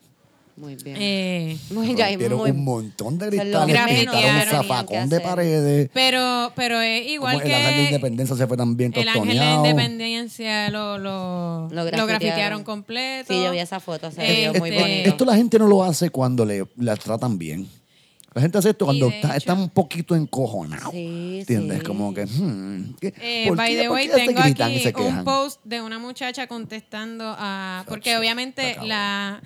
Muy 0.56 0.76
bien. 0.76 0.98
Eh, 1.00 1.58
muy, 1.70 1.94
ya, 1.94 2.08
Rompieron 2.10 2.40
muy- 2.40 2.50
un 2.50 2.64
montón 2.64 3.20
de 3.20 3.28
cristales, 3.30 3.76
que 3.78 3.96
pintaron 3.96 4.36
un 4.36 4.42
que 4.42 4.46
zafacón 4.50 5.10
de 5.10 5.20
paredes. 5.20 5.90
pero, 5.94 6.52
pero 6.56 6.82
es 6.82 7.08
igual 7.08 7.36
Como 7.36 7.46
el 7.46 7.54
ángel 7.54 7.70
de 7.70 7.78
que 7.78 7.86
independencia 7.90 8.36
se 8.36 8.48
fue 8.48 8.58
también 8.58 8.92
el 8.96 9.08
ángel 9.08 9.38
de 9.38 9.46
independencia 9.54 10.70
lo, 10.72 10.98
lo, 10.98 11.68
Lo 11.70 11.76
lo 11.76 11.84
grafitearon. 11.86 12.08
grafitearon 12.08 12.64
completo. 12.64 13.32
Sí, 13.32 13.44
yo 13.44 13.52
vi 13.52 13.60
esa 13.60 13.80
foto, 13.80 14.10
se 14.10 14.20
veía 14.22 14.52
muy 14.54 14.70
Este, 14.72 14.82
bonito. 14.82 15.10
Esto 15.10 15.26
la 15.26 15.36
gente 15.36 15.60
no 15.60 15.68
lo 15.68 15.84
hace 15.84 16.10
cuando 16.10 16.44
le, 16.44 16.66
la 16.78 16.96
tratan 16.96 17.38
bien. 17.38 17.68
La 18.38 18.42
gente 18.42 18.58
hace 18.60 18.70
esto 18.70 18.86
Y 18.86 18.88
cuando 18.88 19.10
está, 19.10 19.36
está 19.36 19.54
un 19.56 19.70
poquito 19.70 20.16
encojonado. 20.16 20.92
Sí, 20.92 21.40
¿Entiendes? 21.40 21.80
sí. 21.80 21.84
Como 21.86 22.14
que, 22.14 22.26
hmm, 22.28 22.96
¿qué- 23.02 23.14
Eh, 23.20 23.46
¿por 23.48 23.58
by 23.58 23.70
qué- 23.72 23.78
the 23.82 23.88
por 23.88 23.96
way, 23.96 24.08
se 24.10 24.14
tengo 24.14 24.32
y 24.48 24.62
aquí 24.62 24.80
se 24.80 24.94
un 24.96 25.24
post 25.24 25.60
de 25.64 25.82
una 25.82 25.98
muchacha 25.98 26.46
contestando 26.46 27.34
a... 27.38 27.84
Porque 27.88 28.12
Chacho, 28.12 28.20
obviamente 28.20 28.78
la, 28.84 29.42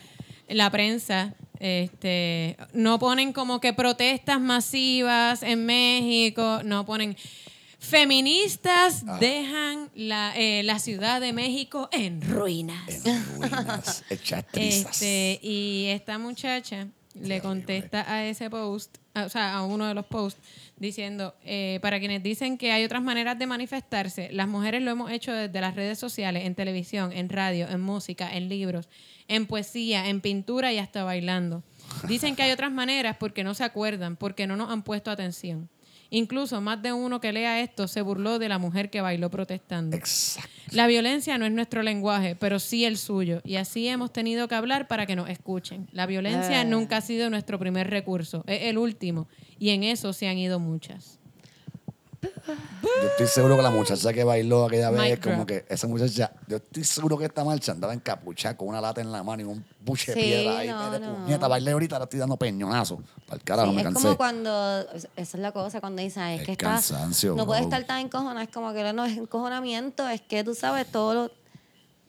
la 0.49 0.69
prensa 0.71 1.33
este, 1.59 2.57
no 2.73 2.99
ponen 2.99 3.31
como 3.31 3.61
que 3.61 3.71
protestas 3.71 4.41
masivas 4.41 5.41
en 5.43 5.65
México, 5.65 6.59
no 6.65 6.85
ponen... 6.85 7.15
Feministas 7.79 9.03
Ah. 9.07 9.17
dejan 9.19 9.89
la, 9.95 10.33
eh, 10.37 10.61
la 10.63 10.77
Ciudad 10.79 11.19
de 11.19 11.33
México 11.33 11.89
en 11.91 12.21
ruinas. 12.21 13.05
En 13.05 13.25
ruinas, 13.37 14.03
hechas. 14.09 14.45
Este, 14.53 15.39
y 15.41 15.85
esta 15.87 16.19
muchacha 16.19 16.87
le 17.15 17.41
contesta 17.41 18.11
a 18.11 18.25
ese 18.25 18.49
post, 18.49 18.97
a- 19.13 19.25
o 19.25 19.29
sea, 19.29 19.53
a 19.55 19.63
uno 19.63 19.87
de 19.87 19.93
los 19.93 20.05
posts, 20.05 20.39
diciendo, 20.77 21.35
eh, 21.43 21.79
para 21.81 21.99
quienes 21.99 22.23
dicen 22.23 22.57
que 22.57 22.71
hay 22.71 22.83
otras 22.83 23.01
maneras 23.03 23.37
de 23.37 23.47
manifestarse, 23.47 24.29
las 24.31 24.47
mujeres 24.47 24.81
lo 24.81 24.91
hemos 24.91 25.11
hecho 25.11 25.31
desde 25.33 25.61
las 25.61 25.75
redes 25.75 25.99
sociales, 25.99 26.45
en 26.45 26.55
televisión, 26.55 27.11
en 27.11 27.29
radio, 27.29 27.67
en 27.69 27.81
música, 27.81 28.35
en 28.35 28.49
libros, 28.49 28.89
en 29.27 29.45
poesía, 29.45 30.07
en 30.09 30.21
pintura 30.21 30.71
y 30.73 30.77
hasta 30.77 31.03
bailando. 31.03 31.63
Dicen 32.07 32.35
que 32.35 32.43
hay 32.43 32.51
otras 32.51 32.71
maneras 32.71 33.17
porque 33.19 33.43
no 33.43 33.53
se 33.53 33.63
acuerdan, 33.63 34.15
porque 34.15 34.47
no 34.47 34.55
nos 34.55 34.69
han 34.69 34.81
puesto 34.83 35.11
atención. 35.11 35.69
Incluso 36.13 36.59
más 36.59 36.81
de 36.81 36.91
uno 36.91 37.21
que 37.21 37.31
lea 37.31 37.61
esto 37.61 37.87
se 37.87 38.01
burló 38.01 38.37
de 38.37 38.49
la 38.49 38.59
mujer 38.59 38.89
que 38.89 38.99
bailó 38.99 39.31
protestando. 39.31 39.95
Exacto. 39.95 40.49
La 40.71 40.85
violencia 40.85 41.37
no 41.37 41.45
es 41.45 41.53
nuestro 41.53 41.83
lenguaje, 41.83 42.35
pero 42.35 42.59
sí 42.59 42.83
el 42.83 42.97
suyo. 42.97 43.39
Y 43.45 43.55
así 43.55 43.87
hemos 43.87 44.11
tenido 44.11 44.49
que 44.49 44.55
hablar 44.55 44.89
para 44.89 45.05
que 45.05 45.15
nos 45.15 45.29
escuchen. 45.29 45.87
La 45.93 46.05
violencia 46.07 46.61
Ah. 46.61 46.65
nunca 46.65 46.97
ha 46.97 47.01
sido 47.01 47.29
nuestro 47.29 47.57
primer 47.59 47.89
recurso, 47.89 48.43
es 48.45 48.63
el 48.63 48.77
último. 48.77 49.29
Y 49.57 49.69
en 49.69 49.83
eso 49.83 50.11
se 50.11 50.27
han 50.27 50.37
ido 50.37 50.59
muchas. 50.59 51.20
Yo 52.21 53.07
estoy 53.07 53.27
seguro 53.27 53.55
que 53.57 53.63
la 53.63 53.71
muchacha 53.71 54.13
que 54.13 54.23
bailó 54.23 54.65
aquella 54.65 54.91
vez, 54.91 55.19
como 55.19 55.45
que 55.45 55.65
esa 55.69 55.87
muchacha, 55.87 56.31
yo 56.47 56.57
estoy 56.57 56.83
seguro 56.83 57.17
que 57.17 57.25
esta 57.25 57.43
marcha 57.43 57.71
andaba 57.71 57.93
encapuchada 57.93 58.55
con 58.55 58.67
una 58.67 58.79
lata 58.81 59.01
en 59.01 59.11
la 59.11 59.23
mano 59.23 59.41
y 59.41 59.45
un 59.45 59.65
buche 59.83 60.13
de 60.13 60.21
Sí, 60.21 60.27
piedra 60.27 60.57
ahí. 60.59 60.67
no, 60.69 60.91
de 60.91 60.99
no. 60.99 61.15
puñeta, 61.15 61.47
bailé 61.47 61.71
ahorita, 61.71 61.95
ahora 61.95 62.03
estoy 62.03 62.19
dando 62.19 62.37
peñonazo. 62.37 62.99
Para 63.25 63.37
el 63.37 63.43
carajo, 63.43 63.69
Sí, 63.69 63.75
me 63.75 63.81
es 63.81 63.85
cansé. 63.85 64.01
como 64.03 64.17
cuando, 64.17 64.79
esa 64.91 65.07
es 65.15 65.33
la 65.35 65.51
cosa, 65.51 65.79
cuando 65.81 66.01
dicen, 66.01 66.23
es 66.23 66.39
El 66.41 66.45
que 66.45 66.51
está, 66.53 66.65
cansancio, 66.67 67.35
no 67.35 67.45
puede 67.45 67.61
bro. 67.61 67.69
estar 67.69 67.85
tan 67.87 67.99
encojonado, 68.05 68.39
es 68.41 68.49
como 68.49 68.71
que 68.73 68.93
no 68.93 69.03
es 69.05 69.17
encojonamiento, 69.17 70.07
es 70.07 70.21
que 70.21 70.43
tú 70.43 70.53
sabes, 70.53 70.85
todo 70.91 71.13
lo, 71.13 71.31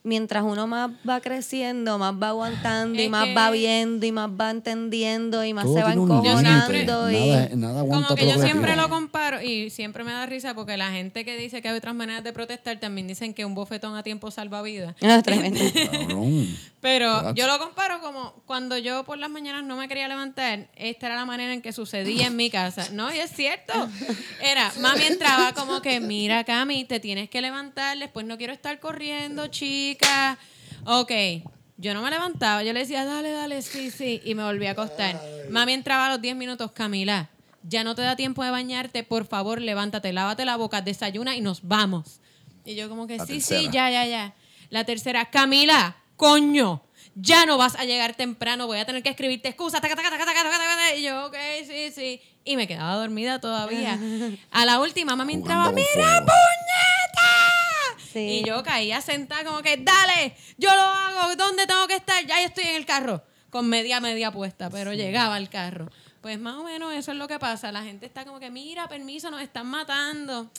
mientras 0.03 0.43
uno 0.43 0.67
más 0.67 0.91
va 1.07 1.21
creciendo, 1.21 1.97
más 1.97 2.13
va 2.13 2.29
aguantando 2.29 3.01
y 3.01 3.07
más 3.09 3.25
que- 3.25 3.33
va 3.33 3.49
viendo 3.51 4.05
y 4.05 4.11
más 4.11 4.29
va 4.29 4.51
entendiendo 4.51 5.43
y 5.45 5.53
más 5.53 5.63
Todo 5.63 5.75
se 5.77 5.83
va 5.83 5.93
encojonando 5.93 7.09
y... 7.11 7.15
Nada, 7.29 7.49
nada 7.55 7.79
aguanta 7.79 8.07
Como 8.09 8.19
que 8.19 8.27
yo 8.27 8.41
siempre 8.41 8.75
lo 8.75 8.89
comparo 8.89 9.41
y 9.41 9.69
siempre 9.69 10.03
me 10.03 10.11
da 10.11 10.25
risa 10.25 10.53
porque 10.55 10.75
la 10.77 10.91
gente 10.91 11.23
que 11.25 11.37
dice 11.37 11.61
que 11.61 11.69
hay 11.69 11.77
otras 11.77 11.95
maneras 11.95 12.23
de 12.23 12.33
protestar 12.33 12.79
también 12.79 13.07
dicen 13.07 13.33
que 13.33 13.45
un 13.45 13.55
bofetón 13.55 13.95
a 13.95 14.03
tiempo 14.03 14.29
salva 14.31 14.61
vidas. 14.61 14.95
Ah, 15.03 15.21
tremendo. 15.21 15.59
Pero 16.81 17.07
That's- 17.21 17.35
yo 17.35 17.47
lo 17.47 17.59
comparo 17.59 18.01
como 18.01 18.33
cuando 18.45 18.77
yo 18.77 19.05
por 19.05 19.17
las 19.17 19.29
mañanas 19.29 19.63
no 19.63 19.77
me 19.77 19.87
quería 19.87 20.09
levantar, 20.09 20.67
esta 20.75 21.05
era 21.05 21.15
la 21.15 21.23
manera 21.25 21.53
en 21.53 21.61
que 21.61 21.71
sucedía 21.71 22.27
en 22.27 22.35
mi 22.35 22.49
casa. 22.49 22.89
No, 22.91 23.13
y 23.13 23.19
es 23.19 23.31
cierto. 23.31 23.71
Era, 24.41 24.69
mami 24.81 25.03
entraba 25.03 25.53
como 25.53 25.81
que, 25.81 26.01
mira, 26.01 26.43
Cami, 26.43 26.83
te 26.83 26.99
tienes 26.99 27.29
que 27.29 27.39
levantar, 27.41 27.97
después 27.97 28.25
no 28.25 28.37
quiero 28.37 28.51
estar 28.51 28.79
corriendo, 28.81 29.47
chica. 29.47 29.92
Ok. 30.85 31.11
Yo 31.77 31.93
no 31.93 32.01
me 32.01 32.11
levantaba, 32.11 32.63
yo 32.63 32.71
le 32.71 32.81
decía, 32.81 33.03
dale, 33.03 33.31
dale, 33.31 33.61
sí, 33.61 33.89
sí, 33.89 34.21
y 34.23 34.35
me 34.35 34.43
volví 34.43 34.67
a 34.67 34.71
acostar. 34.71 35.19
Mami 35.49 35.73
entraba 35.73 36.05
a 36.05 36.09
los 36.11 36.21
10 36.21 36.35
minutos, 36.35 36.71
Camila, 36.71 37.29
ya 37.63 37.83
no 37.83 37.95
te 37.95 38.03
da 38.03 38.15
tiempo 38.15 38.43
de 38.43 38.51
bañarte, 38.51 39.03
por 39.03 39.25
favor, 39.25 39.59
levántate, 39.59 40.13
lávate 40.13 40.45
la 40.45 40.55
boca, 40.55 40.81
desayuna 40.81 41.35
y 41.35 41.41
nos 41.41 41.67
vamos. 41.67 42.21
Y 42.63 42.75
yo 42.75 42.89
como 42.89 43.07
que, 43.07 43.17
La 43.17 43.25
sí, 43.25 43.41
sí, 43.41 43.69
ya, 43.71 43.89
ya, 43.89 44.05
ya. 44.05 44.33
La 44.69 44.83
tercera, 44.85 45.29
Camila, 45.29 45.97
coño, 46.15 46.83
ya 47.15 47.45
no 47.45 47.57
vas 47.57 47.75
a 47.75 47.85
llegar 47.85 48.15
temprano, 48.15 48.67
voy 48.67 48.79
a 48.79 48.85
tener 48.85 49.03
que 49.03 49.09
escribirte 49.09 49.49
excusas. 49.49 49.81
taca, 49.81 49.95
taca, 49.95 50.09
taca, 50.09 50.25
taca, 50.25 50.41
taca, 50.43 50.57
taca. 50.57 50.95
Y 50.95 51.03
yo, 51.03 51.25
ok, 51.25 51.35
sí, 51.67 51.91
sí. 51.91 52.21
Y 52.45 52.55
me 52.55 52.67
quedaba 52.67 52.95
dormida 52.95 53.39
todavía. 53.39 53.99
A 54.51 54.65
la 54.65 54.79
última, 54.79 55.15
mami 55.15 55.33
entraba, 55.33 55.71
¡mira, 55.71 56.19
puñeta! 56.19 57.62
Sí. 58.13 58.19
Y 58.19 58.43
yo 58.47 58.61
caía 58.63 59.01
sentada 59.01 59.43
como 59.43 59.61
que, 59.63 59.75
dale, 59.77 60.35
yo 60.57 60.69
lo 60.73 60.81
hago, 60.81 61.35
¿dónde 61.35 61.65
tengo 61.67 61.87
que 61.87 61.95
estar? 61.95 62.23
Ya 62.25 62.41
estoy 62.43 62.63
en 62.65 62.75
el 62.75 62.85
carro. 62.85 63.23
Con 63.49 63.67
media, 63.69 63.99
media 63.99 64.31
puesta, 64.31 64.69
pero 64.69 64.93
llegaba 64.93 65.35
al 65.35 65.49
carro. 65.49 65.89
Pues 66.21 66.39
más 66.39 66.55
o 66.55 66.63
menos 66.63 66.93
eso 66.93 67.11
es 67.11 67.17
lo 67.17 67.27
que 67.27 67.37
pasa. 67.39 67.71
La 67.71 67.83
gente 67.83 68.05
está 68.05 68.23
como 68.25 68.39
que, 68.39 68.49
mira, 68.49 68.87
permiso, 68.87 69.29
nos 69.29 69.41
están 69.41 69.67
matando. 69.67 70.49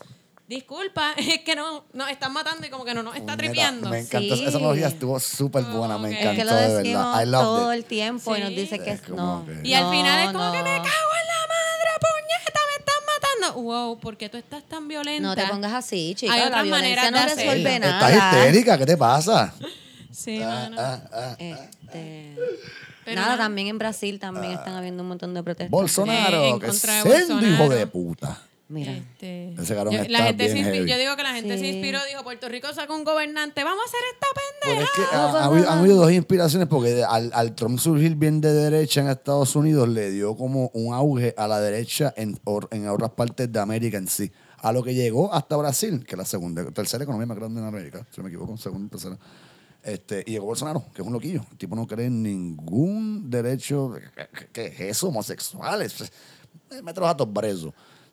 Disculpa, 0.46 1.14
es 1.16 1.40
que 1.40 1.56
no, 1.56 1.86
nos 1.94 2.10
están 2.10 2.32
matando 2.32 2.66
y 2.66 2.70
como 2.70 2.84
que 2.84 2.92
no 2.94 3.02
nos 3.02 3.16
está 3.16 3.36
tripeando. 3.36 3.88
Me 3.88 4.00
encantó. 4.00 4.36
Sí. 4.36 4.44
Esa 4.44 4.58
analogía 4.58 4.88
estuvo 4.88 5.18
súper 5.18 5.62
buena. 5.64 5.96
Me 5.98 6.08
Ok. 6.10 6.14
encantó, 6.20 6.30
Es 6.32 6.36
que 6.38 6.44
lo 6.44 6.54
de 6.54 6.68
decimos 6.76 7.16
verdad. 7.16 7.22
I 7.26 7.30
todo 7.30 7.72
it. 7.72 7.78
el 7.78 7.84
tiempo 7.86 8.36
y 8.36 8.40
nos 8.40 8.48
Sí. 8.50 8.54
dice 8.56 8.78
que 8.78 8.90
Es 8.90 9.08
no. 9.08 9.44
que- 9.46 9.66
Y 9.68 9.72
al 9.74 9.84
no, 9.84 9.90
final 9.90 10.20
es 10.26 10.32
como 10.32 10.52
que 10.52 10.58
me 10.62 10.76
no. 10.76 10.82
cago 10.82 11.10
en 11.20 11.26
la 11.26 11.40
madre, 11.48 11.90
puñeta, 12.00 12.60
Wow, 13.52 13.98
¿por 13.98 14.16
qué 14.16 14.28
tú 14.28 14.36
estás 14.36 14.62
tan 14.64 14.88
violenta? 14.88 15.28
No 15.28 15.34
te 15.34 15.46
pongas 15.46 15.72
así, 15.72 16.14
chica. 16.16 16.32
Hay 16.32 16.40
la 16.50 16.62
violencia 16.62 17.10
maneras 17.10 17.10
no 17.12 17.18
Estás 17.90 18.12
nada. 18.14 18.38
histérica, 18.38 18.78
¿qué 18.78 18.86
te 18.86 18.96
pasa? 18.96 19.54
Sí, 20.10 20.40
Ah, 20.42 20.68
mano. 20.70 20.76
ah, 20.78 21.00
ah. 21.12 21.36
Este, 21.38 22.36
Pero 23.04 23.20
nada, 23.20 23.36
también 23.36 23.68
en 23.68 23.78
Brasil 23.78 24.18
también 24.18 24.52
están 24.52 24.74
habiendo 24.74 25.02
un 25.02 25.08
montón 25.08 25.34
de 25.34 25.42
protestas. 25.42 25.70
Bolsonaro, 25.70 26.42
Eh, 26.42 26.48
en 26.50 26.60
que 26.60 26.72
sendo 26.72 27.46
hijo 27.46 27.68
de 27.68 27.86
puta. 27.86 28.40
Mira. 28.74 28.92
Este, 28.92 29.54
yo, 29.56 30.04
la 30.08 30.22
gente 30.24 30.48
se 30.48 30.54
bien 30.54 30.66
inspi- 30.66 30.72
heavy. 30.74 30.90
yo 30.90 30.98
digo 30.98 31.16
que 31.16 31.22
la 31.22 31.32
gente 31.34 31.54
se 31.56 31.60
Sí. 31.64 31.66
inspiró, 31.70 31.98
dijo, 32.08 32.24
Puerto 32.24 32.48
Rico 32.48 32.72
sacó 32.74 32.96
un 32.96 33.04
gobernante, 33.04 33.62
vamos 33.62 33.84
a 33.84 33.88
hacer 33.88 34.00
esta 34.12 34.26
pendeja. 34.34 34.82
es 34.82 34.90
que 35.10 35.16
ha- 35.16 35.30
ha 35.30 35.44
habido- 35.44 35.70
han 35.70 35.78
habido 35.78 35.96
dos 35.96 36.10
inspiraciones, 36.12 36.66
porque 36.68 37.04
al, 37.04 37.30
al 37.32 37.54
Trump 37.54 37.78
surgir 37.78 38.16
bien 38.16 38.40
de 38.40 38.52
derecha 38.52 39.00
en 39.00 39.08
Estados 39.08 39.54
Unidos, 39.54 39.88
le 39.88 40.10
dio 40.10 40.36
como 40.36 40.70
un 40.74 40.92
auge 40.92 41.34
a 41.36 41.46
la 41.46 41.60
derecha 41.60 42.12
en, 42.16 42.38
or- 42.44 42.68
en 42.72 42.88
otras 42.88 43.10
partes 43.10 43.52
de 43.52 43.60
América 43.60 43.96
en 43.96 44.08
sí. 44.08 44.32
A 44.58 44.72
lo 44.72 44.82
que 44.82 44.94
llegó 44.94 45.32
hasta 45.32 45.56
Brasil, 45.56 46.04
que 46.04 46.14
es 46.14 46.18
la 46.18 46.24
segunda, 46.24 46.64
tercera 46.72 47.04
economía 47.04 47.26
más 47.26 47.36
grande 47.36 47.60
en 47.60 47.66
América, 47.66 48.06
si 48.10 48.16
no 48.18 48.24
me 48.24 48.30
equivoco, 48.30 48.56
segunda, 48.56 48.90
tercera. 48.90 49.16
Este, 49.82 50.24
y 50.26 50.30
llegó 50.32 50.46
Bolsonaro, 50.46 50.82
que 50.94 51.02
es 51.02 51.06
un 51.06 51.12
loquillo. 51.12 51.44
El 51.52 51.58
tipo 51.58 51.76
no 51.76 51.86
cree 51.86 52.06
en 52.06 52.22
ningún 52.22 53.28
derecho. 53.28 53.94
¿Qué, 54.16 54.48
qué 54.50 54.66
es 54.68 54.80
eso? 54.96 55.08
Homosexuales. 55.08 56.10
Mete 56.82 57.00
los 57.00 57.08
gatos 57.10 57.30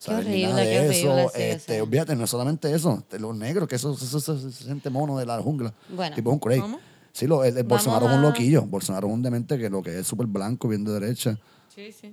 horrible, 0.10 0.44
nada 0.48 0.56
de 0.62 0.80
horrible, 0.80 1.00
eso. 1.24 1.30
sí, 1.36 1.42
este, 1.42 1.76
sí. 1.76 1.82
Olvídate, 1.82 2.16
no 2.16 2.24
es 2.24 2.30
solamente 2.30 2.74
eso. 2.74 3.04
Los 3.20 3.36
negros, 3.36 3.68
que 3.68 3.76
eso, 3.76 3.94
eso, 3.94 4.06
eso- 4.18 4.18
eso 4.34 4.50
se 4.52 4.64
siente 4.64 4.90
mono 4.90 5.18
de 5.18 5.26
la 5.26 5.40
jungla. 5.42 5.74
Bueno. 5.90 6.16
Tipo 6.16 6.32
un 6.32 6.40
crazy. 6.40 6.62
¿Cómo? 6.62 6.80
Sí, 7.14 7.28
lo, 7.28 7.44
el, 7.44 7.58
el 7.58 7.64
Bolsonaro 7.64 8.10
es 8.10 8.16
un 8.16 8.22
loquillo. 8.22 8.64
Bolsonaro 8.64 9.08
es 9.08 9.14
un 9.14 9.22
demente 9.22 9.58
que 9.58 9.70
lo 9.70 9.82
que 9.84 10.00
es 10.00 10.08
súper 10.08 10.28
blanco, 10.28 10.68
bien 10.68 10.84
de 10.84 10.94
derecha. 10.94 11.38
Sí, 11.76 11.92
sí. 11.92 12.12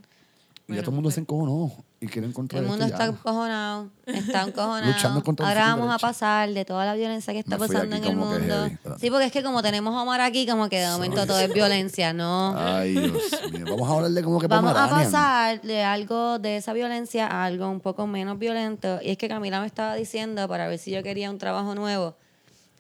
y 0.69 0.75
ya 0.75 0.81
todo 0.83 0.91
el 0.91 0.95
mundo 0.97 1.11
se 1.11 1.21
encojonó 1.21 1.73
y 2.01 2.07
quiere 2.07 2.29
encontrar 2.29 2.63
El 2.63 2.69
mundo 2.69 2.85
está 2.85 3.07
encojonado, 3.07 3.91
está 4.07 4.43
encojonado. 4.47 4.87
Luchando 4.87 5.23
contra 5.25 5.49
Ahora 5.49 5.75
vamos 5.75 5.93
a 5.93 5.99
pasar 5.99 6.53
de 6.53 6.65
toda 6.65 6.85
la 6.85 6.95
violencia 6.95 7.33
que 7.33 7.41
está 7.41 7.59
pasando 7.59 7.97
en 7.97 8.05
el 8.05 8.17
mundo. 8.17 8.69
Sí, 8.99 9.11
porque 9.11 9.27
es 9.27 9.33
que 9.33 9.43
como 9.43 9.63
tenemos 9.63 9.95
a 9.97 10.03
Omar 10.03 10.21
aquí, 10.21 10.47
como 10.47 10.69
que 10.69 10.79
de 10.79 10.89
momento 10.89 11.27
todo 11.27 11.41
es 11.41 11.53
violencia, 11.53 12.13
¿no? 12.13 12.55
Ay, 12.57 12.93
Dios 12.93 13.13
mío. 13.53 13.65
Vamos 13.69 13.91
a 13.91 13.95
hablar 13.95 14.11
de 14.13 14.23
como 14.23 14.41
que 14.41 14.47
Vamos 14.47 14.77
a 14.77 14.89
pasar 14.89 15.61
de 15.63 15.83
algo, 15.83 16.39
de 16.39 16.57
esa 16.57 16.73
violencia 16.73 17.27
a 17.27 17.45
algo 17.45 17.69
un 17.69 17.81
poco 17.81 18.07
menos 18.07 18.39
violento. 18.39 19.01
Y 19.03 19.11
es 19.11 19.19
que 19.19 19.29
Camila 19.29 19.61
me 19.61 19.67
estaba 19.67 19.95
diciendo, 19.95 20.47
para 20.47 20.69
ver 20.69 20.79
si 20.79 20.93
yo 20.93 21.03
quería 21.03 21.31
un 21.31 21.39
trabajo 21.39 21.75
nuevo, 21.75 22.17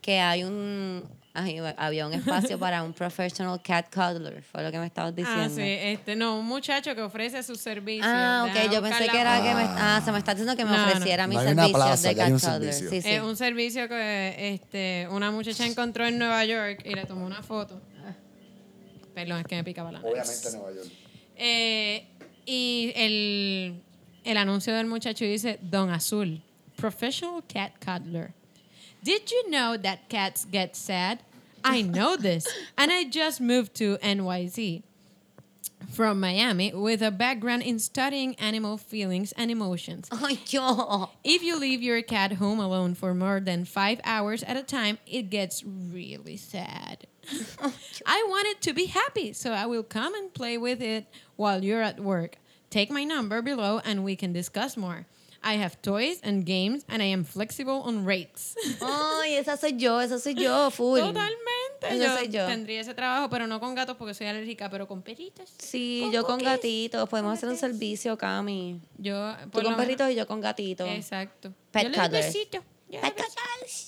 que 0.00 0.20
hay 0.20 0.44
un 0.44 1.02
ay, 1.34 1.60
había 1.76 2.06
un 2.06 2.12
espacio 2.14 2.58
para 2.58 2.82
un 2.82 2.92
professional 2.92 3.60
cat 3.62 3.92
cuddler, 3.94 4.42
fue 4.42 4.62
lo 4.62 4.70
que 4.72 4.78
me 4.78 4.86
estabas 4.86 5.14
diciendo. 5.14 5.42
Ah, 5.44 5.48
sí, 5.48 5.62
este, 5.62 6.16
no, 6.16 6.38
un 6.38 6.46
muchacho 6.46 6.94
que 6.94 7.02
ofrece 7.02 7.42
sus 7.42 7.58
servicios. 7.60 8.06
Ah, 8.08 8.46
ok, 8.48 8.72
yo 8.72 8.82
pensé 8.82 9.08
que 9.08 9.20
era 9.20 9.36
que 9.42 9.54
me... 9.54 9.62
Ah, 9.62 10.02
se 10.04 10.10
me 10.10 10.18
está 10.18 10.32
diciendo 10.34 10.56
que 10.56 10.64
me 10.64 10.72
No, 10.72 10.78
no. 10.78 10.86
ofreciera 10.88 11.26
mis 11.26 11.36
No 11.36 11.42
una 11.42 11.50
servicios 11.50 11.76
plaza, 11.84 12.08
de 12.08 12.16
cat 12.16 12.30
cuddler. 12.30 12.72
servicio. 12.74 12.90
Sí, 12.90 13.02
sí. 13.02 13.08
Es 13.10 13.22
un 13.22 13.36
servicio 13.36 13.88
que 13.88 14.54
este, 14.54 15.06
una 15.10 15.30
muchacha 15.30 15.64
encontró 15.66 16.06
en 16.06 16.18
Nueva 16.18 16.44
York 16.44 16.82
y 16.84 16.94
le 16.94 17.04
tomó 17.04 17.24
una 17.26 17.42
foto. 17.42 17.80
Ah, 18.04 18.14
Perdón, 19.14 19.40
es 19.40 19.46
que 19.46 19.56
me 19.56 19.64
picaba 19.64 19.92
la 19.92 20.00
nariz. 20.00 20.12
Obviamente 20.12 20.50
Nueva 20.52 20.72
York. 20.74 20.88
Eh, 21.36 22.06
y 22.46 22.92
el, 22.96 23.82
el 24.24 24.36
anuncio 24.36 24.74
del 24.74 24.86
muchacho 24.86 25.24
dice 25.24 25.58
Don 25.62 25.90
Azul, 25.90 26.42
professional 26.76 27.44
cat 27.52 27.72
cuddler. 27.84 28.32
Did 29.02 29.30
you 29.30 29.50
know 29.50 29.76
that 29.76 30.08
cats 30.08 30.44
get 30.44 30.76
sad? 30.76 31.22
I 31.64 31.82
know 31.82 32.16
this, 32.16 32.46
and 32.76 32.90
I 32.90 33.04
just 33.04 33.40
moved 33.40 33.74
to 33.76 33.96
NYC 33.98 34.82
from 35.90 36.20
Miami 36.20 36.72
with 36.72 37.02
a 37.02 37.10
background 37.10 37.62
in 37.62 37.78
studying 37.78 38.34
animal 38.36 38.76
feelings 38.76 39.32
and 39.32 39.50
emotions. 39.50 40.08
Yo. 40.48 41.10
If 41.24 41.42
you 41.42 41.58
leave 41.58 41.82
your 41.82 42.02
cat 42.02 42.34
home 42.34 42.60
alone 42.60 42.94
for 42.94 43.14
more 43.14 43.40
than 43.40 43.64
five 43.64 44.00
hours 44.04 44.42
at 44.42 44.56
a 44.56 44.62
time, 44.62 44.98
it 45.06 45.30
gets 45.30 45.64
really 45.64 46.36
sad. 46.36 47.06
I 48.06 48.26
want 48.28 48.46
it 48.48 48.60
to 48.62 48.72
be 48.72 48.86
happy, 48.86 49.32
so 49.32 49.52
I 49.52 49.66
will 49.66 49.82
come 49.82 50.14
and 50.14 50.32
play 50.32 50.58
with 50.58 50.80
it 50.80 51.06
while 51.36 51.64
you're 51.64 51.82
at 51.82 52.00
work. 52.00 52.36
Take 52.70 52.90
my 52.90 53.04
number 53.04 53.42
below 53.42 53.80
and 53.84 54.04
we 54.04 54.16
can 54.16 54.32
discuss 54.32 54.76
more. 54.76 55.06
I 55.42 55.54
have 55.62 55.80
toys 55.82 56.18
and 56.22 56.44
games 56.44 56.84
and 56.88 57.00
I 57.02 57.06
am 57.12 57.24
flexible 57.24 57.82
on 57.84 58.04
rates. 58.04 58.54
Ay, 58.80 59.34
esa 59.36 59.56
soy 59.56 59.76
yo, 59.76 60.00
esa 60.00 60.18
soy 60.18 60.34
yo, 60.34 60.70
full. 60.70 60.98
Totalmente. 61.00 61.38
Esa 61.80 61.94
Yo, 61.96 62.16
soy 62.18 62.28
yo. 62.28 62.46
tendría 62.46 62.80
ese 62.80 62.92
trabajo, 62.92 63.30
pero 63.30 63.46
no 63.46 63.60
con 63.60 63.74
gatos 63.76 63.96
porque 63.96 64.12
soy 64.14 64.26
alérgica, 64.26 64.68
pero 64.68 64.88
con 64.88 65.00
perritos. 65.00 65.48
Sí, 65.58 66.00
Con 66.02 66.12
yo 66.12 66.24
con 66.24 66.38
gatitos. 66.40 67.08
Podemos 67.08 67.34
hacer 67.38 67.48
un 67.48 67.56
servicio, 67.56 68.18
Cami. 68.18 68.80
Yo, 68.96 69.34
Tú 69.52 69.62
con 69.62 69.76
perritos 69.76 70.10
y 70.10 70.16
yo 70.16 70.26
con 70.26 70.40
gatitos. 70.40 70.88
Exacto. 70.88 71.52
Pet 71.70 71.84
yo 71.84 72.02
cuddlers. 72.02 72.34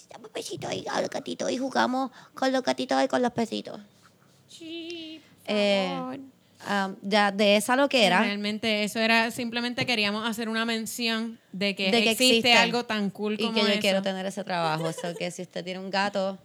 Dame 0.08 0.28
besitos 0.32 0.70
ahí 0.70 0.84
a 0.88 1.00
los 1.00 1.10
gatitos 1.10 1.50
y 1.50 1.56
jugamos 1.58 2.10
con 2.34 2.52
los 2.52 2.62
gatitos 2.62 3.02
y 3.02 3.08
con 3.08 3.22
los 3.22 3.32
pesitos. 3.32 3.80
Sí, 4.46 5.20
por 5.44 5.54
Eh, 5.56 5.88
favor. 5.96 6.18
Ah, 6.66 6.92
ya 7.02 7.32
de 7.32 7.56
esa 7.56 7.76
lo 7.76 7.88
que 7.88 8.04
era. 8.04 8.20
Realmente 8.20 8.84
eso 8.84 8.98
era, 8.98 9.30
simplemente 9.30 9.86
queríamos 9.86 10.28
hacer 10.28 10.48
una 10.48 10.64
mención 10.64 11.38
de 11.52 11.74
que, 11.74 11.90
De 11.90 12.02
que 12.02 12.10
existe, 12.10 12.52
algo 12.54 12.84
tan 12.84 13.10
cool 13.10 13.34
y 13.34 13.44
como 13.44 13.54
que 13.54 13.60
yo 13.60 13.66
eso. 13.68 13.80
quiero 13.80 14.02
tener 14.02 14.26
ese 14.26 14.44
trabajo. 14.44 14.84
O 14.84 14.92
sea, 14.92 15.14
que 15.14 15.30
si 15.30 15.42
usted 15.42 15.64
tiene 15.64 15.80
un 15.80 15.90
gato, 15.90 16.38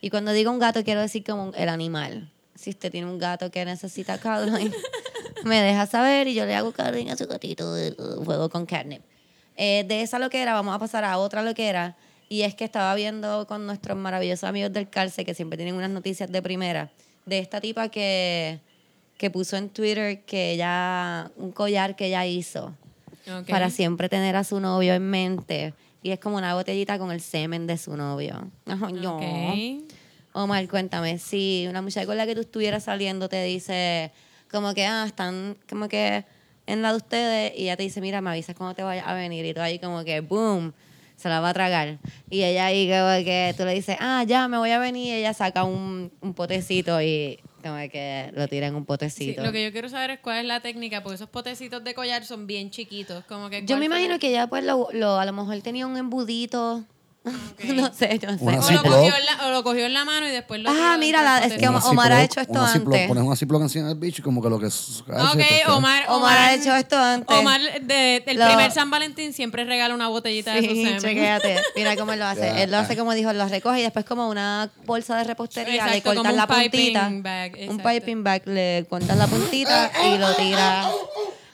y 0.00 0.10
cuando 0.10 0.32
digo 0.32 0.50
un 0.50 0.58
gato 0.58 0.84
quiero 0.84 1.00
decir 1.00 1.24
como 1.24 1.52
el 1.54 1.68
animal. 1.68 2.30
Si 2.54 2.70
usted 2.70 2.90
tiene 2.90 3.06
un 3.06 3.18
gato 3.18 3.50
que 3.50 3.64
necesita 3.64 4.18
cuddling, 4.18 4.72
me 5.44 5.60
deja 5.60 5.86
saber 5.86 6.26
y 6.28 6.34
yo 6.34 6.46
le 6.46 6.54
hago 6.54 6.72
cuddling 6.72 7.10
a 7.10 7.16
su 7.16 7.26
gatito, 7.26 7.74
juego 8.24 8.48
con 8.48 8.66
catnip. 8.66 9.02
Eh, 9.56 9.84
de 9.86 10.02
esa 10.02 10.18
lo 10.18 10.30
que 10.30 10.40
era, 10.40 10.52
vamos 10.52 10.74
a 10.74 10.78
pasar 10.78 11.04
a 11.04 11.18
otra 11.18 11.42
lo 11.42 11.54
que 11.54 11.68
era. 11.68 11.96
Y 12.28 12.42
es 12.42 12.54
que 12.54 12.64
estaba 12.64 12.94
viendo 12.94 13.46
con 13.46 13.66
nuestros 13.66 13.96
maravillosos 13.96 14.44
amigos 14.44 14.72
del 14.72 14.88
Calce, 14.88 15.24
que 15.24 15.34
siempre 15.34 15.56
tienen 15.56 15.74
unas 15.74 15.90
noticias 15.90 16.30
de 16.30 16.42
primera, 16.42 16.90
de 17.24 17.38
esta 17.38 17.60
tipa 17.60 17.88
que, 17.88 18.60
que 19.16 19.30
puso 19.30 19.56
en 19.56 19.70
Twitter 19.70 20.24
que 20.24 20.52
ella, 20.52 21.30
un 21.36 21.52
collar 21.52 21.96
que 21.96 22.06
ella 22.06 22.26
hizo 22.26 22.74
para 23.48 23.70
siempre 23.70 24.08
tener 24.08 24.36
a 24.36 24.44
su 24.44 24.60
novio 24.60 24.94
en 24.94 25.08
mente. 25.08 25.74
Y 26.02 26.10
es 26.10 26.20
como 26.20 26.36
una 26.36 26.54
botellita 26.54 26.98
con 26.98 27.10
el 27.10 27.20
semen 27.20 27.66
de 27.66 27.78
su 27.78 27.96
novio. 27.96 28.50
Ay, 28.66 29.00
yo. 29.00 29.16
Ok. 29.16 29.92
Omar, 30.32 30.68
cuéntame, 30.68 31.18
si 31.18 31.66
una 31.68 31.80
muchacha 31.80 32.06
con 32.06 32.16
la 32.16 32.26
que 32.26 32.34
tú 32.34 32.42
estuvieras 32.42 32.84
saliendo 32.84 33.28
te 33.28 33.42
dice 33.44 34.12
como 34.50 34.74
que, 34.74 34.84
ah, 34.84 35.04
están 35.06 35.56
como 35.68 35.88
que 35.88 36.24
en 36.66 36.82
la 36.82 36.90
de 36.90 36.96
ustedes 36.96 37.52
y 37.56 37.62
ella 37.62 37.76
te 37.76 37.84
dice, 37.84 38.02
mira, 38.02 38.20
me 38.20 38.30
avisas 38.30 38.54
cuando 38.54 38.74
te 38.74 38.82
vayas 38.82 39.06
a 39.06 39.14
venir 39.14 39.46
y 39.46 39.54
tú 39.54 39.60
ahí 39.60 39.78
como 39.78 40.04
que, 40.04 40.20
boom, 40.20 40.74
se 41.16 41.30
la 41.30 41.40
va 41.40 41.50
a 41.50 41.54
tragar. 41.54 41.98
Y 42.28 42.42
ella 42.42 42.66
ahí 42.66 42.86
como 42.86 43.24
que 43.24 43.54
tú 43.56 43.64
le 43.64 43.72
dices, 43.72 43.96
ah, 43.98 44.24
ya, 44.26 44.46
me 44.46 44.58
voy 44.58 44.70
a 44.70 44.78
venir 44.78 45.06
y 45.06 45.18
ella 45.18 45.32
saca 45.32 45.64
un, 45.64 46.12
un 46.20 46.34
potecito 46.34 47.00
y 47.00 47.40
como 47.68 47.88
que 47.90 48.30
lo 48.34 48.48
tira 48.48 48.66
en 48.66 48.74
un 48.74 48.82
Sí, 48.82 48.86
potecito. 48.86 49.42
lo 49.44 49.52
que 49.52 49.64
yo 49.64 49.72
quiero 49.72 49.88
saber 49.88 50.10
es 50.10 50.20
cuál 50.20 50.38
es 50.38 50.44
la 50.44 50.60
técnica, 50.60 51.02
porque 51.02 51.16
esos 51.16 51.28
potecitos 51.28 51.82
de 51.84 51.94
collar 51.94 52.24
son 52.24 52.46
bien 52.46 52.70
chiquitos. 52.70 53.24
Como 53.24 53.50
que 53.50 53.64
Yo 53.64 53.76
me 53.76 53.80
fue 53.80 53.86
imagino 53.86 54.12
la- 54.14 54.18
que 54.18 54.28
ella 54.30 54.46
pues 54.46 54.64
lo, 54.64 54.88
lo- 54.92 55.18
a 55.18 55.24
lo 55.24 55.32
mejor 55.32 55.60
tenía 55.62 55.86
un 55.86 55.96
embudito. 55.96 56.84
no 57.74 57.92
sé, 57.92 58.18
yo 58.20 58.30
no 58.30 58.38
sé. 58.38 58.44
Una 58.44 58.58
o, 58.60 58.70
lo 58.70 58.82
cogió 58.82 59.16
en 59.16 59.26
la, 59.26 59.46
o 59.46 59.50
lo 59.50 59.62
cogió 59.64 59.86
en 59.86 59.94
la 59.94 60.04
mano 60.04 60.28
y 60.28 60.30
después 60.30 60.60
lo 60.60 60.70
Ah, 60.70 60.96
mira, 60.98 61.22
la- 61.22 61.40
del 61.40 61.52
es 61.52 61.58
que. 61.58 61.66
Omar- 61.68 61.82
Omar 61.86 62.12
ha 62.12 62.22
hecho 62.22 62.40
esto 62.40 62.60
antes. 62.60 63.08
Pones 63.08 63.24
una 63.24 63.34
Ziploc 63.36 63.62
encima 63.62 63.88
del 63.88 63.98
bicho 63.98 64.22
y 64.22 64.24
como 64.24 64.40
que 64.42 64.48
lo 64.48 64.58
que 64.60 64.66
es... 64.66 65.02
Ok, 65.08 65.40
sí, 65.40 65.44
Omar, 65.68 66.04
Omar 66.08 66.38
ha 66.38 66.54
hecho 66.54 66.74
esto 66.76 66.96
antes. 66.96 67.36
Omar, 67.36 67.60
de, 67.82 68.22
el 68.26 68.38
Lo- 68.38 68.46
primer 68.46 68.70
San 68.70 68.90
Valentín 68.90 69.32
siempre 69.32 69.64
regala 69.64 69.94
una 69.94 70.08
botellita 70.08 70.54
de 70.54 70.62
su 70.62 70.68
Sí, 70.74 70.84
semen. 70.84 71.00
chequéate. 71.00 71.60
Mira 71.74 71.96
cómo 71.96 72.12
él 72.12 72.18
lo 72.20 72.26
hace. 72.26 72.46
Ya. 72.46 72.62
Él 72.62 72.70
lo 72.70 72.76
hace 72.78 72.96
como 72.96 73.12
dijo, 73.14 73.32
lo 73.32 73.48
recoge 73.48 73.80
y 73.80 73.82
después 73.82 74.04
como 74.04 74.28
una 74.28 74.70
bolsa 74.84 75.16
de 75.16 75.24
repostería 75.24 75.86
le 75.86 75.96
Exacto, 75.98 76.10
como 76.10 76.28
cortas 76.30 76.36
la 76.36 76.46
puntita. 76.46 77.04
piping 77.06 77.22
bag, 77.22 77.52
un 77.68 77.78
piping 77.78 78.22
bag, 78.24 78.42
le 78.46 78.86
cortas 78.88 79.16
la 79.16 79.26
puntita 79.26 79.90
y 80.06 80.18
lo 80.18 80.32
tiras 80.34 80.86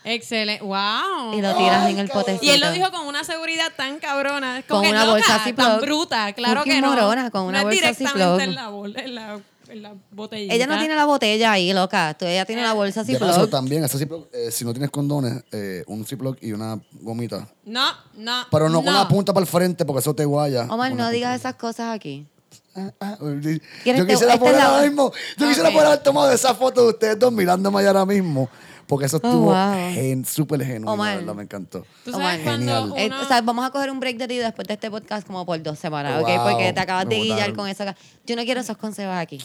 Excelente. 0.05 0.65
Wow. 0.65 1.35
y 1.35 1.43
lo 1.43 1.55
tiras 1.57 1.89
en 1.89 1.99
el 1.99 2.09
potecito. 2.09 2.45
Y 2.45 2.51
él 2.51 2.61
lo 2.61 2.73
dijo 2.73 2.91
con 2.91 3.07
una 3.07 3.25
seguridad 3.25 3.73
tan 3.77 3.99
cabrona. 3.99 4.63
Con 4.69 4.81
una 4.87 5.05
loca, 5.05 5.11
bolsa 5.13 5.37
tan 5.37 5.45
Ziploc. 5.45 5.81
bruta. 5.81 6.33
Claro 6.33 6.65
que 6.65 6.81
no. 6.81 6.89
morona, 6.89 7.31
con 7.31 7.43
una 7.43 7.63
no 7.63 7.71
es 7.71 7.77
bolsa 7.77 8.03
directamente 8.03 8.21
Ziploc. 8.21 8.41
en 8.41 8.55
la, 8.95 9.03
en 9.05 9.15
la, 9.15 9.41
en 9.69 9.83
la 9.83 9.95
botellita. 10.11 10.55
Ella 10.55 10.67
no 10.67 10.79
tiene 10.79 10.95
la 10.95 11.05
botella 11.05 11.53
ahí, 11.53 11.73
loca. 11.73 12.15
Tú, 12.15 12.25
ella 12.27 12.45
tiene 12.45 12.63
una 12.63 12.73
bolsa 12.75 13.03
así 13.03 13.15
paso, 13.17 13.49
también, 13.49 13.85
esa 13.85 13.99
Ziploc, 13.99 14.29
eh, 14.33 14.51
si 14.51 14.65
no 14.65 14.73
tienes 14.73 14.91
condones, 14.91 15.45
eh, 15.53 15.85
un 15.87 16.05
Ziploc 16.05 16.37
y 16.43 16.53
una 16.53 16.81
gomita. 17.01 17.49
No, 17.65 17.87
no. 18.15 18.45
Pero 18.51 18.69
no, 18.69 18.83
con 18.83 18.93
la 18.93 19.07
punta 19.09 19.33
para 19.33 19.43
el 19.45 19.49
frente 19.49 19.85
porque 19.85 20.01
eso 20.01 20.15
te 20.15 20.25
guaya. 20.25 20.67
Omar, 20.69 20.91
no 20.93 21.05
la 21.05 21.11
digas 21.11 21.39
esas 21.39 21.55
cosas 21.55 21.95
aquí. 21.95 22.27
Ah, 22.75 22.91
ah, 23.01 23.19
¿Quieres 23.83 24.01
Yo 24.01 24.07
quisiera 24.07 24.37
la- 24.37 24.65
ahora 24.65 24.83
mismo. 24.83 25.13
Yo 25.37 25.47
quisiera 25.47 25.71
poder 25.71 25.87
haber 25.89 26.03
tomado 26.03 26.33
esa 26.33 26.55
foto 26.55 26.83
de 26.83 26.89
ustedes 26.89 27.19
dos 27.19 27.31
mirándome 27.31 27.79
allá 27.81 27.89
ahora 27.89 28.07
mismo. 28.07 28.49
Porque 28.93 29.07
eso 29.07 29.17
estuvo 29.17 29.53
Oh, 29.53 29.55
wow. 29.55 29.95
gen- 29.95 30.23
súper 30.27 30.63
genuino, 30.63 30.93
Omar. 30.93 31.15
la 31.15 31.17
verdad, 31.21 31.35
me 31.35 31.43
encantó. 31.45 31.87
Tú 32.05 32.11
Omar, 32.15 32.33
sabes 32.33 32.41
cuando 32.45 32.61
Genial. 32.67 32.85
uno... 32.85 32.97
Eh, 32.99 33.11
o 33.23 33.27
sea, 33.27 33.41
vamos 33.41 33.65
a 33.65 33.71
coger 33.71 33.91
un 33.91 34.01
break 34.01 34.19
de 34.19 34.29
ti 34.29 34.37
después 34.37 34.69
de 34.69 34.75
este 34.75 34.91
podcast 34.91 35.27
como 35.27 35.47
por 35.47 35.63
dos 35.63 35.79
semanas, 35.79 36.23
¿ok? 36.23 36.29
Wow, 36.29 36.51
Porque 36.51 36.75
te 36.75 36.81
acabas 36.81 37.09
de 37.09 37.17
guillar 37.17 37.55
con 37.55 37.67
eso. 37.71 37.85
acá. 37.85 37.97
Yo 38.27 38.37
no 38.37 38.45
quiero 38.45 38.61
esos 38.61 38.77
consejos 38.77 39.15
aquí. 39.17 39.39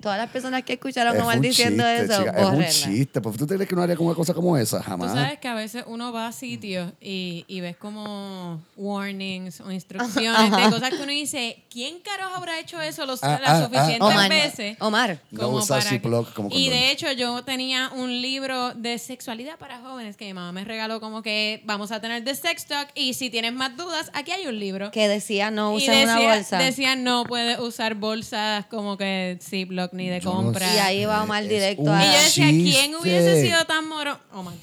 Todas 0.00 0.18
las 0.18 0.30
personas 0.30 0.62
que 0.62 0.74
escucharon 0.74 1.14
a 1.14 1.16
Es 1.16 1.22
Omar 1.22 1.36
un 1.36 1.42
diciendo 1.42 1.84
chiste, 1.84 2.04
eso, 2.12 2.24
chica, 2.24 2.38
es 2.40 2.46
un 2.46 2.64
chiste. 2.66 3.20
¿Por 3.20 3.32
qué 3.32 3.38
tú 3.38 3.46
te 3.46 3.54
crees 3.54 3.68
que 3.68 3.74
uno 3.74 3.82
haría 3.84 3.98
una 3.98 4.14
cosa 4.14 4.34
como 4.34 4.56
esa? 4.56 4.78
Tú 4.78 4.84
Jamás. 4.84 5.12
sabes 5.12 5.38
que 5.38 5.48
a 5.48 5.54
veces 5.54 5.84
uno 5.86 6.12
va 6.12 6.26
a 6.26 6.32
sitios 6.32 6.92
y, 7.00 7.44
y 7.48 7.60
ves 7.60 7.76
como 7.76 8.60
warnings 8.76 9.60
o 9.60 9.70
instrucciones 9.70 10.50
de 10.50 10.70
cosas 10.70 10.90
que 10.90 10.96
uno 11.02 11.12
dice, 11.12 11.62
¿quién 11.70 12.00
carajo 12.00 12.34
habrá 12.36 12.58
hecho 12.58 12.80
eso 12.80 13.06
los, 13.06 13.22
Ah, 13.22 13.38
las 13.40 13.50
ah, 13.50 13.58
ah, 13.58 13.64
suficientes 13.64 14.00
Omar, 14.08 14.28
veces? 14.30 14.76
Omar, 14.80 15.18
No 15.30 15.40
como 15.40 15.56
usar 15.58 15.82
para 15.82 16.22
como 16.34 16.48
y 16.52 16.68
de 16.68 16.90
hecho 16.90 17.10
yo 17.12 17.42
tenía 17.44 17.90
un 17.94 18.20
libro 18.22 18.74
de 18.74 18.98
sexualidad 18.98 19.58
para 19.58 19.78
jóvenes 19.80 20.16
que 20.16 20.24
mi 20.26 20.34
mamá 20.34 20.52
me 20.52 20.64
regaló 20.64 21.00
como 21.00 21.22
que 21.22 21.62
vamos 21.64 21.92
a 21.92 22.00
tener 22.00 22.24
de 22.24 22.34
sex 22.34 22.66
talk 22.66 22.88
y 22.94 23.14
si 23.14 23.30
tienes 23.30 23.52
más 23.52 23.76
dudas, 23.76 24.10
aquí 24.14 24.30
hay 24.32 24.46
un 24.46 24.58
libro. 24.58 24.90
que 24.90 25.08
decía 25.08 25.50
no 25.50 25.72
usen 25.74 26.08
una 26.08 26.18
bolsa. 26.18 26.58
decía 26.58 26.96
no 26.96 27.24
puedes 27.24 27.58
usar 27.58 27.94
bolsas 27.94 28.66
como 28.66 28.96
que 28.96 29.38
Ziploc 29.42 29.89
ni 29.92 30.08
de 30.08 30.20
Yo 30.20 30.30
no 30.30 30.36
compra. 30.42 30.74
Y 30.74 30.78
ahí 30.78 31.04
va 31.04 31.22
Omar 31.22 31.44
directo 31.44 31.92
a... 31.92 32.02
Y 32.04 32.06
yo 32.06 32.12
decía, 32.22 32.46
¿quién 32.48 32.94
hubiese 32.94 33.42
sido 33.42 33.64
tan 33.66 33.88
moro? 33.88 34.18
Omar. 34.32 34.54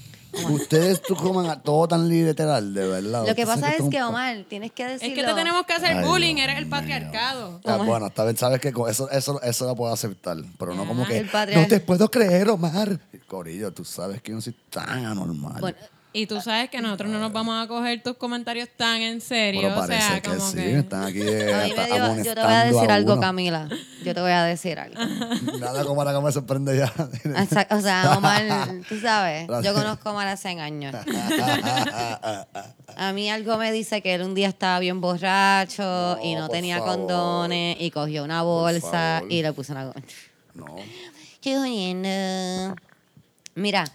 Ustedes 0.52 1.02
tú 1.02 1.16
coman 1.16 1.50
a 1.50 1.60
todo 1.62 1.88
tan 1.88 2.08
literal, 2.08 2.74
de 2.74 2.88
verdad. 2.88 3.26
Lo 3.26 3.34
que 3.34 3.46
pasa 3.48 3.74
es 3.74 3.82
que, 3.90 4.04
Omar, 4.04 4.46
tienes 4.48 4.72
que 4.72 4.86
decirlo. 4.86 5.08
Es 5.16 5.20
que 5.20 5.26
te 5.26 5.34
tenemos 5.34 5.66
que 5.66 5.74
hacer 5.74 5.98
Ay, 5.98 6.06
bullying, 6.06 6.36
Dios 6.36 6.44
eres 6.44 6.58
el 6.60 6.66
mío. 6.66 6.72
patriarcado. 6.76 7.62
Ah, 7.66 7.78
bueno, 7.78 8.08
está 8.08 8.24
bien, 8.24 8.38
sabes 8.38 8.60
que 8.60 8.70
eso, 8.90 9.10
eso, 9.10 9.42
eso 9.42 9.66
lo 9.66 9.76
puedo 9.76 9.92
aceptar, 9.92 10.38
pero 10.60 10.76
no 10.76 10.86
como 10.86 11.04
Ah, 11.04 11.08
que 11.08 11.18
el 11.18 11.30
patriar- 11.30 11.62
no 11.62 11.68
te 11.68 11.80
puedo 11.80 12.12
creer, 12.12 12.50
Omar. 12.50 13.00
Corillo, 13.26 13.72
tú 13.74 13.84
sabes 13.84 14.22
que 14.22 14.30
yo 14.32 14.36
no 14.36 14.42
soy 14.42 14.56
tan 14.70 15.06
anormal. 15.06 15.60
Bueno, 15.60 15.78
Y 16.18 16.26
tú 16.26 16.42
sabes 16.42 16.70
que 16.72 16.82
nosotros 16.82 17.12
no 17.12 17.20
nos 17.20 17.32
vamos 17.32 17.64
a 17.64 17.68
coger 17.68 18.02
tus 18.02 18.18
comentarios 18.18 18.68
tan 18.76 19.02
en 19.02 19.22
serio. 19.22 19.70
Bueno, 19.70 19.82
o 19.84 19.86
sea, 19.86 20.20
que 20.20 20.30
como 20.30 20.42
sí, 20.50 20.56
que... 20.58 20.80
están 20.80 21.04
aquí 21.04 21.22
eh, 21.22 21.54
a 21.54 21.64
mí 21.64 21.74
me 21.76 21.82
hasta 21.84 22.14
dio- 22.14 22.24
yo 22.24 22.34
te 22.34 22.42
voy 22.42 22.54
a 22.54 22.64
decir 22.64 22.92
algo. 22.92 23.20
Camila. 23.20 23.70
Yo 24.04 24.16
te 24.16 24.22
voy 24.22 24.32
a 24.32 24.44
decir 24.46 24.80
algo. 24.80 25.00
Nada 25.60 25.86
como 25.86 26.02
ahora 26.02 26.18
que 26.18 26.26
me 26.26 26.32
sorprende 26.32 26.76
ya. 26.76 26.92
Exacto, 27.24 27.76
O 27.76 27.82
sea, 27.82 28.18
Omar, 28.18 28.44
tú 28.90 29.00
sabes, 29.00 29.48
yo 29.64 29.74
conozco 29.76 30.10
a 30.10 30.12
Omar 30.14 30.28
hace 30.28 30.50
años. 30.50 30.96
A 32.98 33.14
mí 33.14 33.30
algo 33.30 33.58
me 33.58 33.72
dice 33.72 34.02
que 34.02 34.16
él 34.16 34.24
un 34.24 34.34
día 34.34 34.48
estaba 34.48 34.80
bien 34.80 35.00
borracho 35.02 36.18
y 36.24 36.34
No, 36.34 36.50
tenía 36.50 36.80
favor. 36.80 36.96
condones 36.98 37.78
y 37.80 37.92
cogió 37.92 38.24
una 38.24 38.42
bolsa 38.42 39.22
y 39.30 39.44
le 39.44 39.54
puso 39.54 39.74
una 39.74 39.92
no. 40.56 40.66
Jodiendo. 41.44 42.76
Mira, 43.54 43.86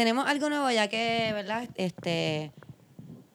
tenemos 0.00 0.26
algo 0.26 0.48
nuevo 0.48 0.70
ya 0.70 0.88
que, 0.88 1.30
¿verdad? 1.34 1.68
Este, 1.74 2.52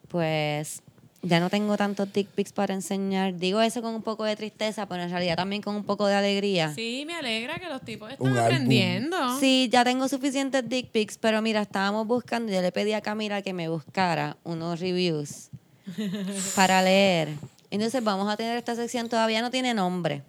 pues 0.07 0.81
ya 1.21 1.39
no 1.39 1.51
tengo 1.51 1.77
tantos 1.77 2.11
dick 2.11 2.27
pics 2.29 2.53
para 2.53 2.73
enseñar. 2.73 3.35
Digo 3.35 3.61
eso 3.61 3.83
con 3.83 3.93
un 3.93 4.01
poco 4.01 4.23
de 4.23 4.35
tristeza, 4.35 4.87
pero 4.87 5.03
en 5.03 5.11
realidad 5.11 5.35
también 5.35 5.61
con 5.61 5.75
un 5.75 5.83
poco 5.83 6.07
de 6.07 6.15
alegría. 6.15 6.73
Sí, 6.73 7.03
me 7.05 7.13
alegra 7.13 7.59
que 7.59 7.69
los 7.69 7.85
tipos 7.85 8.11
están 8.11 8.35
aprendiendo. 8.35 9.39
Sí, 9.39 9.69
ya 9.71 9.83
tengo 9.83 10.07
suficientes 10.07 10.67
dick 10.67 10.89
pics, 10.89 11.19
pero 11.19 11.39
mira, 11.43 11.61
estábamos 11.61 12.07
buscando, 12.07 12.51
yo 12.51 12.59
le 12.63 12.71
pedí 12.71 12.93
a 12.93 13.01
Camila 13.01 13.43
que 13.43 13.53
me 13.53 13.69
buscara 13.69 14.35
unos 14.43 14.79
reviews 14.79 15.51
para 16.55 16.81
leer. 16.81 17.29
Entonces 17.69 18.03
vamos 18.03 18.27
a 18.27 18.37
tener 18.37 18.57
esta 18.57 18.73
sección, 18.75 19.07
todavía 19.07 19.43
no 19.43 19.51
tiene 19.51 19.75
nombre, 19.75 20.23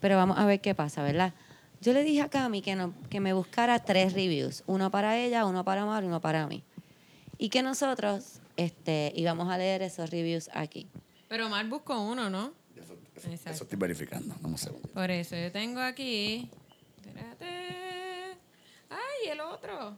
pero 0.00 0.16
vamos 0.16 0.38
a 0.38 0.46
ver 0.46 0.62
qué 0.62 0.74
pasa, 0.74 1.02
¿verdad? 1.02 1.34
Yo 1.80 1.92
le 1.92 2.02
dije 2.02 2.22
a 2.22 2.28
Cami 2.28 2.62
que, 2.62 2.74
no, 2.74 2.94
que 3.10 3.20
me 3.20 3.32
buscara 3.32 3.78
tres 3.78 4.12
reviews, 4.14 4.64
uno 4.66 4.90
para 4.90 5.18
ella, 5.18 5.44
uno 5.46 5.64
para 5.64 5.84
Mar 5.84 6.02
y 6.02 6.06
uno 6.06 6.20
para 6.20 6.46
mí. 6.46 6.64
Y 7.38 7.48
que 7.50 7.62
nosotros 7.62 8.40
Este, 8.56 9.12
y 9.14 9.22
vamos 9.26 9.50
a 9.50 9.58
leer 9.58 9.82
esos 9.82 10.08
reviews 10.08 10.48
aquí. 10.54 10.86
Pero 11.28 11.50
mal 11.50 11.68
busco 11.68 12.00
uno, 12.00 12.30
¿no? 12.30 12.52
Eso, 12.74 12.94
eso- 13.14 13.28
Exacto. 13.30 13.50
eso 13.50 13.64
estoy 13.64 13.78
verificando. 13.78 14.34
Dame 14.34 14.48
un 14.48 14.56
segundo. 14.58 14.88
Por 14.94 15.10
eso 15.10 15.36
yo 15.36 15.52
tengo 15.52 15.80
aquí. 15.80 16.48
Espérate. 17.04 17.46
Ay, 18.88 19.28
el 19.30 19.40
otro. 19.40 19.94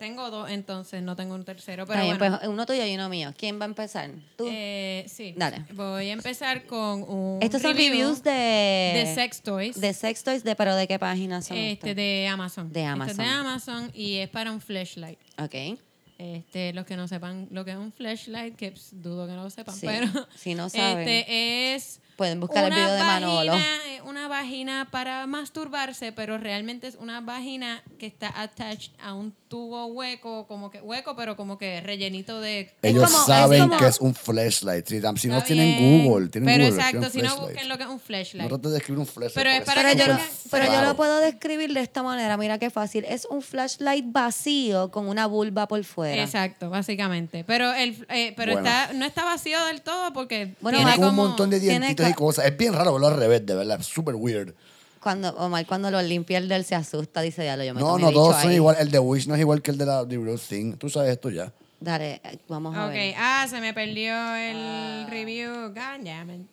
Tengo 0.00 0.30
dos, 0.30 0.48
entonces 0.48 1.02
no 1.02 1.14
tengo 1.14 1.34
un 1.34 1.44
tercero. 1.44 1.86
Pero 1.86 2.02
bueno. 2.02 2.18
pues 2.18 2.48
uno 2.48 2.64
tuyo 2.64 2.86
y 2.86 2.94
uno 2.94 3.10
mío. 3.10 3.34
¿Quién 3.36 3.60
va 3.60 3.64
a 3.64 3.68
empezar? 3.68 4.10
¿Tú? 4.34 4.48
Eh, 4.50 5.04
sí. 5.06 5.34
Dale. 5.36 5.66
Voy 5.74 6.08
a 6.08 6.12
empezar 6.14 6.64
con 6.64 7.02
un. 7.02 7.38
Estos 7.42 7.60
son 7.60 7.76
review 7.76 7.92
reviews 7.92 8.22
de... 8.22 8.30
de 8.30 9.12
sex 9.14 9.42
toys. 9.42 9.78
De 9.78 9.92
sex 9.92 10.24
toys, 10.24 10.42
de, 10.42 10.56
pero 10.56 10.74
¿de 10.74 10.88
qué 10.88 10.98
página 10.98 11.42
son 11.42 11.58
este, 11.58 11.90
estos? 11.90 11.96
de 11.96 12.26
Amazon. 12.28 12.72
De 12.72 12.80
Este 12.80 12.88
es 12.88 12.92
Amazon. 12.94 13.16
de 13.18 13.24
Amazon 13.24 13.90
y 13.92 14.16
es 14.16 14.30
para 14.30 14.50
un 14.52 14.62
flashlight. 14.62 15.18
Ok. 15.38 15.78
Este, 16.20 16.74
los 16.74 16.84
que 16.84 16.96
no 16.96 17.08
sepan 17.08 17.48
lo 17.50 17.64
que 17.64 17.70
es 17.70 17.76
un 17.78 17.92
flashlight, 17.92 18.54
que 18.54 18.72
pues, 18.72 18.90
dudo 18.92 19.26
que 19.26 19.32
no 19.32 19.44
lo 19.44 19.48
sepan, 19.50 19.74
Sí, 19.74 19.86
pero 19.86 20.06
si 20.36 20.54
no 20.54 20.68
saben, 20.68 20.98
este 21.08 21.74
es 21.74 22.00
pueden 22.16 22.38
buscar 22.40 22.64
el 22.64 22.72
una 22.72 22.76
video 22.76 22.92
de 22.94 23.02
Manolo. 23.02 23.52
vagina, 23.52 23.76
eh, 23.86 24.02
Una 24.04 24.28
vagina 24.28 24.88
para 24.90 25.26
masturbarse, 25.26 26.10
pero 26.12 26.36
realmente 26.36 26.86
es 26.86 26.96
una 26.96 27.20
vagina 27.20 27.82
que 27.98 28.06
está 28.06 28.28
attached 28.42 28.90
a 28.98 29.14
un 29.14 29.32
tubo 29.48 29.86
hueco, 29.86 30.46
como 30.46 30.70
que 30.70 30.80
hueco, 30.80 31.14
pero 31.16 31.36
como 31.36 31.58
que 31.58 31.80
rellenito 31.80 32.40
de 32.40 32.74
Ellos 32.82 33.04
como- 33.04 33.18
es 33.20 33.26
saben 33.26 33.68
como- 33.68 33.78
que 33.78 33.86
es 33.86 34.00
un 34.00 34.14
flashlight. 34.14 34.86
Si, 34.86 35.00
si 35.16 35.28
no 35.28 35.42
tienen. 35.42 36.04
Google, 36.04 36.28
tienen 36.28 36.46
Pero 36.46 36.64
Google, 36.66 36.80
exacto, 36.82 37.10
si 37.10 37.18
no 37.18 37.28
flashlight. 37.28 37.40
busquen 37.52 37.68
lo 37.68 37.76
que 37.78 37.82
es 37.84 37.88
un 37.88 37.94
No 37.96 38.00
flashlight. 38.00 38.48
trates 38.48 38.70
de 38.72 38.78
escribir 38.78 38.98
un 39.00 39.06
flashlight. 39.06 39.34
Pero 39.34 39.50
es 39.50 39.64
para 39.64 39.82
Pero 39.82 39.98
yo, 39.98 40.12
lo, 40.12 40.18
pero 40.50 40.64
yo 40.72 40.82
lo 40.82 40.96
puedo 40.96 41.18
describir 41.20 41.72
de 41.72 41.80
esta 41.80 42.02
manera. 42.02 42.36
Mira 42.36 42.58
qué 42.58 42.70
fácil. 42.70 43.04
Es 43.06 43.26
un 43.26 43.42
flashlight 43.42 44.04
vacío 44.08 44.90
con 44.90 45.08
una 45.08 45.26
vulva 45.26 45.68
por 45.68 45.82
fuera. 45.84 46.09
Exacto, 46.18 46.70
básicamente. 46.70 47.44
Pero 47.44 47.72
el 47.72 48.04
eh, 48.08 48.32
pero 48.36 48.52
Bueno. 48.52 48.68
está 48.68 48.92
no 48.92 49.04
está 49.04 49.24
vacío 49.24 49.64
del 49.66 49.82
todo 49.82 50.12
porque 50.12 50.54
Bueno, 50.60 50.78
tiene 50.78 50.92
Tiene 50.92 51.06
un 51.06 51.14
como 51.16 51.28
montón 51.28 51.50
de 51.50 51.60
dientitos 51.60 52.08
y 52.08 52.12
co- 52.14 52.26
cosas. 52.26 52.46
Es 52.46 52.56
bien 52.56 52.72
raro 52.74 52.92
verlo 52.92 53.08
al 53.08 53.16
revés, 53.16 53.44
de 53.46 53.54
verdad. 53.54 53.80
Súper 53.82 54.14
weird. 54.14 54.54
Cuando 55.00 55.30
Omar 55.36 55.64
cuando 55.66 55.90
lo 55.90 56.02
limpia 56.02 56.36
el 56.38 56.48
del 56.48 56.64
se 56.64 56.74
asusta, 56.74 57.22
dice, 57.22 57.44
ya 57.44 57.56
lo 57.56 57.64
yo 57.64 57.72
me 57.74 57.80
No, 57.80 57.98
no, 57.98 58.12
todos 58.12 58.36
son 58.40 58.50
ahí". 58.50 58.56
igual. 58.56 58.76
El 58.78 58.90
de 58.90 58.98
Wish 58.98 59.26
no 59.28 59.34
es 59.34 59.40
igual 59.40 59.62
que 59.62 59.70
el 59.70 59.78
de 59.78 59.86
la 59.86 60.06
The 60.06 60.18
Real 60.18 60.38
Thing. 60.38 60.74
Tú 60.76 60.90
sabes 60.90 61.10
esto 61.12 61.30
ya. 61.30 61.52
Dale, 61.80 62.20
eh, 62.22 62.38
vamos 62.48 62.76
a 62.76 62.86
Ok, 62.86 62.92
ver. 62.92 63.14
ah, 63.16 63.46
se 63.48 63.58
me 63.60 63.72
perdió 63.72 64.14
el 64.36 65.06
review. 65.08 65.68
God 65.68 66.04
damn 66.04 66.30
it. 66.30 66.46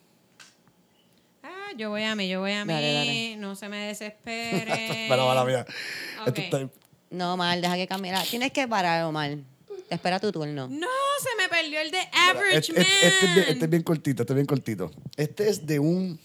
Ah, 1.43 1.72
yo 1.78 1.89
voy 1.89 2.03
a 2.03 2.16
mí, 2.16 2.28
yo 2.30 2.39
voy 2.39 2.53
a 2.53 2.64
mí. 2.66 2.72
Dale, 2.74 2.93
dale. 2.93 3.36
No 3.38 3.55
se 3.55 3.68
me 3.70 3.78
desespere. 3.88 5.08
Pero 5.10 5.26
mala 5.28 5.43
mía. 5.43 5.66
Ok. 6.26 6.38
Esto 6.39 6.58
está- 6.58 6.70
No, 7.10 7.34
Omar, 7.34 7.60
deja 7.62 7.76
que 7.76 7.88
cambie. 7.88 8.14
Tienes 8.30 8.51
que 8.51 8.68
parar, 8.68 9.03
Omar. 9.05 9.38
Espera 9.89 10.20
tu 10.20 10.32
turno. 10.32 10.68
No, 10.68 10.88
se 11.22 11.30
me 11.41 11.47
perdió 11.47 11.80
el 11.80 11.91
de 11.91 11.97
Mira, 11.99 12.30
Average 12.32 12.58
este, 12.58 12.82
este- 12.82 13.08
este 13.08 13.08
es 13.08 13.22
bien, 13.22 13.36
Man. 13.36 13.45
este 13.53 13.64
es 13.66 13.70
bien 13.72 13.84
cortito, 13.84 14.24
este 14.24 14.34
es 14.34 14.36
bien 14.36 14.45
cortito. 14.45 14.91
Este 15.16 15.49
es 15.49 15.66
de 15.66 15.80
un... 15.80 16.20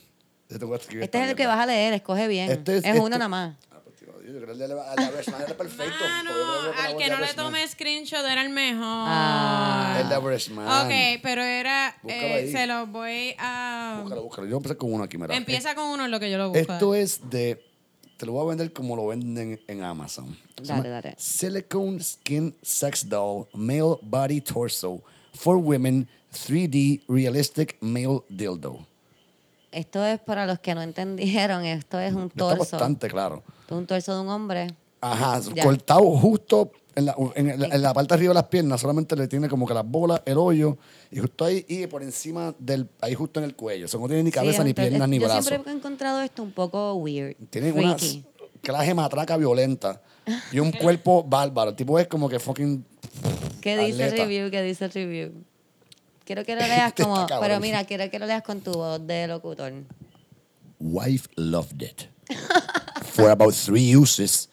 Este, 0.49 0.65
voy 0.65 0.75
a 0.75 0.79
escribir 0.81 1.05
Este 1.05 1.19
esta 1.19 1.25
es 1.27 1.31
el 1.31 1.37
que 1.37 1.47
vas 1.47 1.61
a 1.61 1.67
leer, 1.67 1.93
escreo 1.95 2.29
bien. 2.29 2.51
Este 2.51 2.79
es 2.79 2.85
es- 2.85 2.91
uno 2.95 3.05
este- 3.07 3.19
nada 3.19 3.29
más. 3.29 3.55
Ah, 3.71 3.79
yo 3.97 4.07
creo 4.41 4.47
que 4.47 4.53
el 4.53 4.59
de 4.59 4.65
Average 4.65 5.31
Man 5.31 5.43
era 5.43 5.57
perfecto. 5.57 6.05
Mano, 6.05 6.31
al 6.83 6.97
que 6.97 7.09
no 7.09 7.19
le 7.19 7.27
Man- 7.27 7.37
tome 7.37 7.69
screenshot 7.69 8.25
era 8.25 8.43
el 8.43 8.51
mejor. 8.51 8.81
Ah. 8.83 9.99
El 10.01 10.09
de 10.09 10.15
Average 10.17 10.51
Man. 10.51 10.87
Ok, 10.87 11.21
pero 11.23 11.43
era. 11.43 11.97
Eh, 12.09 12.49
se 12.51 12.67
los 12.67 12.89
voy 12.91 13.35
a. 13.39 14.01
Búscalo, 14.03 14.23
búscalo. 14.25 14.47
Yo 14.49 14.51
voy 14.51 14.57
a 14.57 14.59
empezar 14.59 14.77
con 14.77 14.93
uno 14.93 15.05
aquí, 15.05 15.17
mira. 15.19 15.35
Empieza 15.37 15.75
con 15.77 15.85
uno 15.87 16.05
en 16.07 16.11
lo 16.11 16.19
que 16.21 16.31
yo 16.31 16.39
lo 16.39 16.49
busco. 16.51 16.73
Esto 16.73 16.95
es 16.97 17.31
de. 17.31 17.65
Te 18.17 18.27
lo 18.27 18.33
voy 18.33 18.45
a 18.45 18.49
vender 18.51 18.73
como 18.73 18.95
lo 18.97 19.09
venden 19.09 19.61
en 19.67 19.83
Amazon. 19.83 20.37
Se 20.63 20.73
Dale, 20.73 20.89
dale. 20.89 21.15
Silicone 21.19 22.01
Skin 22.01 22.55
Sex 22.63 23.09
Doll 23.09 23.47
Male 23.55 23.99
Body 24.03 24.41
Torso 24.41 25.03
for 25.35 25.57
Women 25.57 26.09
3D 26.33 27.03
Realistic 27.09 27.77
Male 27.81 28.23
Dildo. 28.29 28.87
Esto 29.73 30.05
es 30.05 30.21
para 30.21 30.47
los 30.47 30.59
que 30.61 30.75
no 30.75 30.83
entendieron. 30.83 31.65
Esto 31.65 31.99
es 31.99 32.13
un 32.13 32.25
Está 32.27 32.37
torso. 32.39 32.59
bastante 32.59 33.09
claro. 33.09 33.43
Esto 33.63 33.75
es 33.75 33.79
un 33.81 33.87
torso 33.87 34.15
de 34.15 34.21
un 34.21 34.29
hombre. 34.29 34.75
Ajá, 35.03 35.41
Ya. 35.55 35.65
cortado 35.65 36.17
justo 36.17 36.71
en 36.95 37.07
la, 37.07 37.17
en, 37.35 37.59
la- 37.61 37.67
en 37.75 37.83
la 37.83 37.93
parte 37.93 38.09
de 38.11 38.15
arriba 38.19 38.31
de 38.31 38.35
las 38.35 38.45
piernas, 38.49 38.81
solamente 38.81 39.17
le 39.17 39.27
tiene 39.27 39.49
como 39.49 39.67
que 39.67 39.75
las 39.75 39.85
bolas, 39.87 40.23
el 40.25 40.39
hoyo, 40.39 40.79
y 41.11 41.19
justo 41.19 41.45
ahí, 41.45 41.65
y 41.69 41.87
por 41.89 42.03
encima 42.03 42.55
del, 42.59 42.89
ahí 43.01 43.15
justo 43.15 43.41
en 43.41 43.45
el 43.45 43.57
cuello. 43.57 43.87
O 43.87 43.89
sea, 43.89 43.99
no 43.99 44.07
tiene 44.07 44.23
ni 44.23 44.31
cabeza, 44.31 44.63
ni 44.63 44.75
piernas, 44.75 45.09
ni 45.09 45.19
yo 45.19 45.27
brazos. 45.27 45.47
siempre 45.47 45.73
he 45.73 45.75
encontrado 45.77 46.21
esto 46.23 46.43
un 46.43 46.53
poco 46.53 46.95
weird. 46.95 47.35
Tiene 47.51 47.73
una 47.73 47.97
clase 48.63 48.95
matraca 48.95 49.37
violenta 49.37 50.01
y 50.53 50.61
un 50.61 50.71
cuerpo 50.83 51.25
bárbaro. 51.25 51.71
El 51.71 51.77
tipo 51.77 51.99
es 51.99 52.07
como 52.07 52.29
que 52.29 52.39
fucking. 52.39 52.85
¿Qué 53.61 53.77
dice 53.79 54.05
el 54.07 54.13
review? 54.13 54.51
¿Qué 54.51 54.63
dice 54.63 54.85
el 54.85 54.93
review? 54.93 55.33
Quiero 56.25 56.45
que 56.45 56.55
lo 56.55 56.61
leas 56.67 56.89
Este 56.89 57.03
está 57.03 57.27
como... 57.27 57.41
Pero 57.41 57.59
mira, 57.59 57.85
quiero 57.85 58.09
que 58.11 58.19
lo 58.21 58.27
leas 58.27 58.43
con 58.43 58.61
tu 58.61 58.73
voz 58.73 59.05
de 59.05 59.27
locutor. 59.27 59.73
Wife 60.79 61.29
loved 61.37 61.83
it 61.83 62.03
for 63.05 63.31
about 63.31 63.55
three 63.55 63.97
uses 63.97 64.49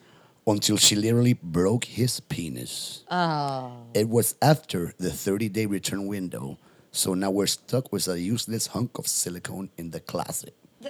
until 0.49 0.77
she 0.77 0.95
literally 0.95 1.33
broke 1.33 1.85
his 1.85 2.19
penis. 2.19 3.03
Ah. 3.09 3.71
It 3.93 4.09
was 4.09 4.35
after 4.41 4.93
the 4.97 5.11
30 5.11 5.49
day 5.49 5.65
return 5.65 6.07
window, 6.07 6.57
so 6.91 7.13
now 7.13 7.29
we're 7.29 7.47
stuck 7.47 7.91
with 7.91 8.07
a 8.07 8.19
useless 8.19 8.67
hunk 8.67 8.97
of 8.97 9.07
silicone 9.07 9.69
in 9.77 9.91
the 9.91 9.99
closet. 9.99 10.55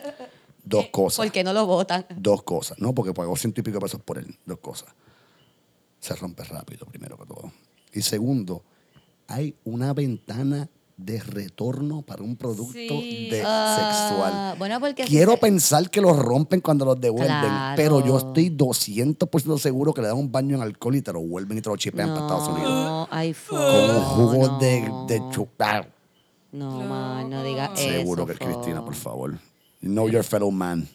Dos 0.66 0.88
cosas. 0.92 1.18
¿Por 1.18 1.32
qué 1.32 1.44
no 1.44 1.52
lo 1.54 1.66
votan? 1.66 2.06
Dos 2.16 2.44
cosas. 2.44 2.80
No, 2.80 2.94
porque 2.94 3.14
pagó 3.14 3.36
ciento 3.36 3.62
y 3.62 3.64
pico 3.64 3.80
pesos 3.80 4.02
por 4.02 4.18
él. 4.18 4.38
Dos 4.46 4.60
cosas. 4.60 4.90
Se 6.00 6.16
rompe 6.16 6.44
rápido, 6.44 6.86
primero 6.86 7.18
que 7.18 7.26
todo. 7.26 7.52
Y 7.92 8.02
segundo, 8.02 8.64
hay 9.28 9.56
una 9.64 9.94
ventana 9.94 10.70
de 11.00 11.20
retorno 11.22 12.02
para 12.02 12.24
un 12.24 12.36
producto 12.36 12.74
Sí. 12.74 13.30
de 13.32 13.42
Ah, 13.46 14.08
sexual. 14.10 14.58
bueno, 14.60 14.80
porque 14.82 15.06
Quiero 15.06 15.32
se- 15.34 15.38
pensar 15.38 15.90
que 15.90 16.02
los 16.02 16.18
rompen 16.20 16.60
cuando 16.60 16.84
los 16.86 17.00
devuelven, 17.00 17.28
Claro. 17.40 17.76
pero 17.78 18.06
yo 18.06 18.18
estoy 18.18 18.50
200% 18.50 19.58
seguro 19.58 19.94
que 19.94 20.02
le 20.02 20.08
dan 20.10 20.18
un 20.18 20.30
baño 20.32 20.58
en 20.58 20.62
alcohol 20.62 20.96
y 20.98 21.02
te 21.02 21.14
lo 21.14 21.22
vuelven 21.22 21.58
y 21.58 21.62
te 21.62 21.70
lo 21.70 21.78
chipean 21.78 22.10
para 22.10 22.22
Estados 22.22 22.50
Unidos. 22.50 22.70
No, 22.70 23.08
iPhone. 23.12 23.58
Con 23.60 23.96
un 23.96 24.04
jugo 24.04 24.48
no. 24.48 24.60
de, 24.60 24.92
de 25.08 25.24
chupar. 25.32 25.90
No, 26.52 26.82
man, 26.82 27.30
no 27.30 27.44
digas 27.44 27.72
eso. 27.80 27.90
Seguro 27.90 28.26
que 28.26 28.34
es. 28.34 28.40
Cristina, 28.40 28.84
por 28.84 28.96
favor. 28.96 29.38
Know 29.82 30.10
your 30.10 30.24
fellow 30.24 30.52
man. 30.52 30.88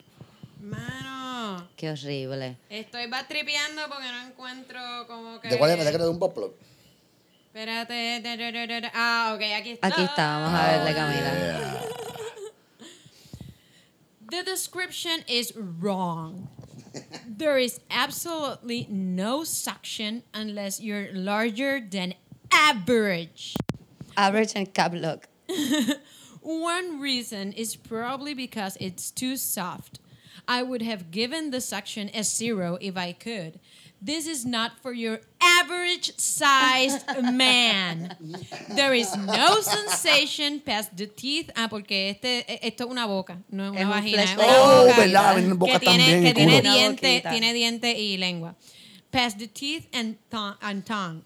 Mano, 0.61 1.67
Qué 1.77 1.91
horrible. 1.91 2.59
estoy 2.69 3.09
batripeando 3.09 3.83
porque 3.89 4.07
no 4.11 4.27
encuentro 4.29 4.79
como 5.07 5.41
que. 5.41 5.49
¿De 5.49 5.59
cuál 5.59 5.71
es? 5.73 5.85
¿De 5.85 5.93
qué 5.93 5.99
de 5.99 6.09
un 6.09 6.19
pop? 6.19 6.37
Espérate. 7.55 8.21
da, 8.21 8.35
da, 8.37 8.51
da, 8.51 8.67
da, 8.67 8.81
da. 8.81 8.91
Ah, 8.93 9.35
ok, 9.35 9.53
aquí 9.55 9.71
está. 9.71 9.87
Aquí 9.87 10.03
está, 10.03 10.39
vamos 10.41 10.59
a 10.59 10.67
verle, 10.67 10.95
Camila. 10.95 11.33
Yeah. 11.33 11.81
The 14.31 14.43
description 14.43 15.23
is 15.29 15.53
wrong. 15.55 16.49
there 17.29 17.57
is 17.57 17.79
absolutely 17.91 18.89
no 18.91 19.45
suction 19.45 20.25
unless 20.33 20.81
you're 20.81 21.13
larger 21.13 21.79
than 21.79 22.15
average. 22.51 23.55
Average 24.17 24.53
and 24.57 24.75
cap 24.75 24.93
lock. 24.93 25.29
One 26.41 26.99
reason 26.99 27.53
is 27.53 27.77
probably 27.77 28.35
because 28.35 28.77
it's 28.81 29.13
too 29.13 29.37
soft. 29.37 30.01
I 30.49 30.63
would 30.65 30.83
have 30.83 31.13
given 31.13 31.53
the 31.53 31.61
suction 31.61 32.11
a 32.13 32.25
zero 32.25 32.79
if 32.81 32.97
I 32.97 33.13
could. 33.13 33.61
This 34.05 34.27
is 34.27 34.45
not 34.45 34.73
for 34.83 34.93
your 34.93 35.19
average 35.41 36.13
sized 36.19 37.07
man. 37.33 38.15
There 38.75 38.93
is 38.93 39.17
no 39.17 39.61
sensation 39.63 40.61
past 40.61 40.95
the 40.97 41.07
teeth. 41.07 41.51
Ah, 41.57 41.69
porque 41.71 42.11
este, 42.11 42.45
esto 42.67 42.85
es 42.85 42.91
una 42.91 43.07
boca, 43.07 43.39
no 43.51 43.65
es 43.65 43.71
una 43.71 43.81
Es 43.81 43.85
un 43.87 43.91
vagina. 43.91 44.23
Es 44.25 44.35
una 44.35 44.45
Oh, 44.47 44.85
boca 44.85 44.97
verdad, 44.99 45.37
vienen 45.37 45.59
bocas 45.59 45.79
que 45.81 45.87
tiene, 45.87 46.05
también, 46.05 46.25
que 46.25 46.35
tiene 46.35 46.61
diente, 46.61 47.23
tiene 47.31 47.53
diente 47.55 47.99
y 47.99 48.17
lengua. 48.19 48.55
Past 49.11 49.39
the 49.39 49.49
teeth 49.49 49.87
and, 49.95 50.17
tongue- 50.29 50.59
and 50.61 50.85
tongue. 50.85 51.23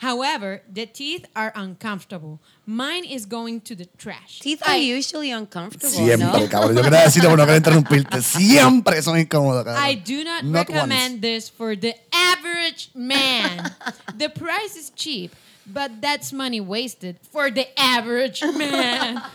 However, 0.00 0.62
the 0.66 0.86
teeth 0.86 1.26
are 1.36 1.52
uncomfortable. 1.54 2.40
Mine 2.64 3.04
is 3.04 3.26
going 3.26 3.60
to 3.60 3.74
the 3.74 3.84
trash. 3.98 4.40
Teeth 4.40 4.62
are 4.66 4.78
usually 4.78 5.30
uncomfortable, 5.30 5.90
Siempre, 5.90 6.40
¿no? 6.40 6.48
cabrón. 6.48 6.74
Yo 6.74 6.82
quería 6.82 7.04
decirlo, 7.04 7.28
pero 7.28 7.36
no 7.36 7.44
quería 7.44 7.58
interrumpirte. 7.58 8.22
Siempre 8.22 9.02
son 9.02 9.18
incómodos, 9.18 9.62
cabrón. 9.66 9.82
I 9.82 9.96
do 9.96 10.24
not, 10.24 10.44
Not 10.44 10.68
recommend 10.70 11.20
this 11.20 11.50
for 11.50 11.76
the 11.76 11.94
average 12.14 12.90
man. 12.94 13.74
the 14.16 14.30
price 14.30 14.74
is 14.74 14.90
cheap, 14.96 15.36
but 15.66 16.00
that's 16.00 16.32
money 16.32 16.62
wasted 16.62 17.18
for 17.30 17.50
the 17.50 17.66
average 17.78 18.42
man. 18.42 19.22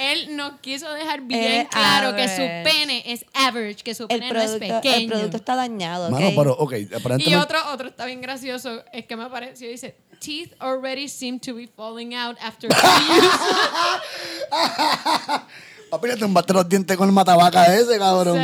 Él 0.00 0.34
nos 0.36 0.60
quiso 0.60 0.90
dejar 0.92 1.20
bien 1.20 1.62
Es 1.62 1.68
claro 1.68 2.16
que 2.16 2.26
su 2.28 2.36
pene 2.64 3.02
es 3.06 3.24
average, 3.34 3.82
que 3.82 3.94
su 3.94 4.04
El 4.04 4.20
pene 4.20 4.32
no 4.32 4.40
es 4.40 4.50
producto, 4.50 4.64
el 4.74 4.80
pequeño. 4.80 5.08
producto 5.08 5.36
está 5.36 5.56
dañado, 5.56 6.10
Y 7.18 7.34
otro, 7.34 7.58
otro 7.72 7.88
está 7.88 8.06
bien 8.06 8.20
gracioso, 8.20 8.82
es 8.92 9.04
que 9.06 9.16
me 9.16 9.24
apareció 9.24 9.68
y 9.68 9.72
dice, 9.72 9.96
teeth 10.20 10.54
already 10.60 11.08
seem 11.08 11.38
to 11.38 11.54
be 11.54 11.66
falling 11.66 12.14
out 12.14 12.36
after 12.40 12.68
two 12.70 12.76
years. 13.12 13.34
Papi, 15.90 16.06
le 16.08 16.16
tumbaste 16.16 16.52
los 16.52 16.68
dientes 16.68 16.96
con 16.96 17.08
el 17.08 17.12
matabaca 17.12 17.74
ese, 17.76 17.98
cabrón. 17.98 18.38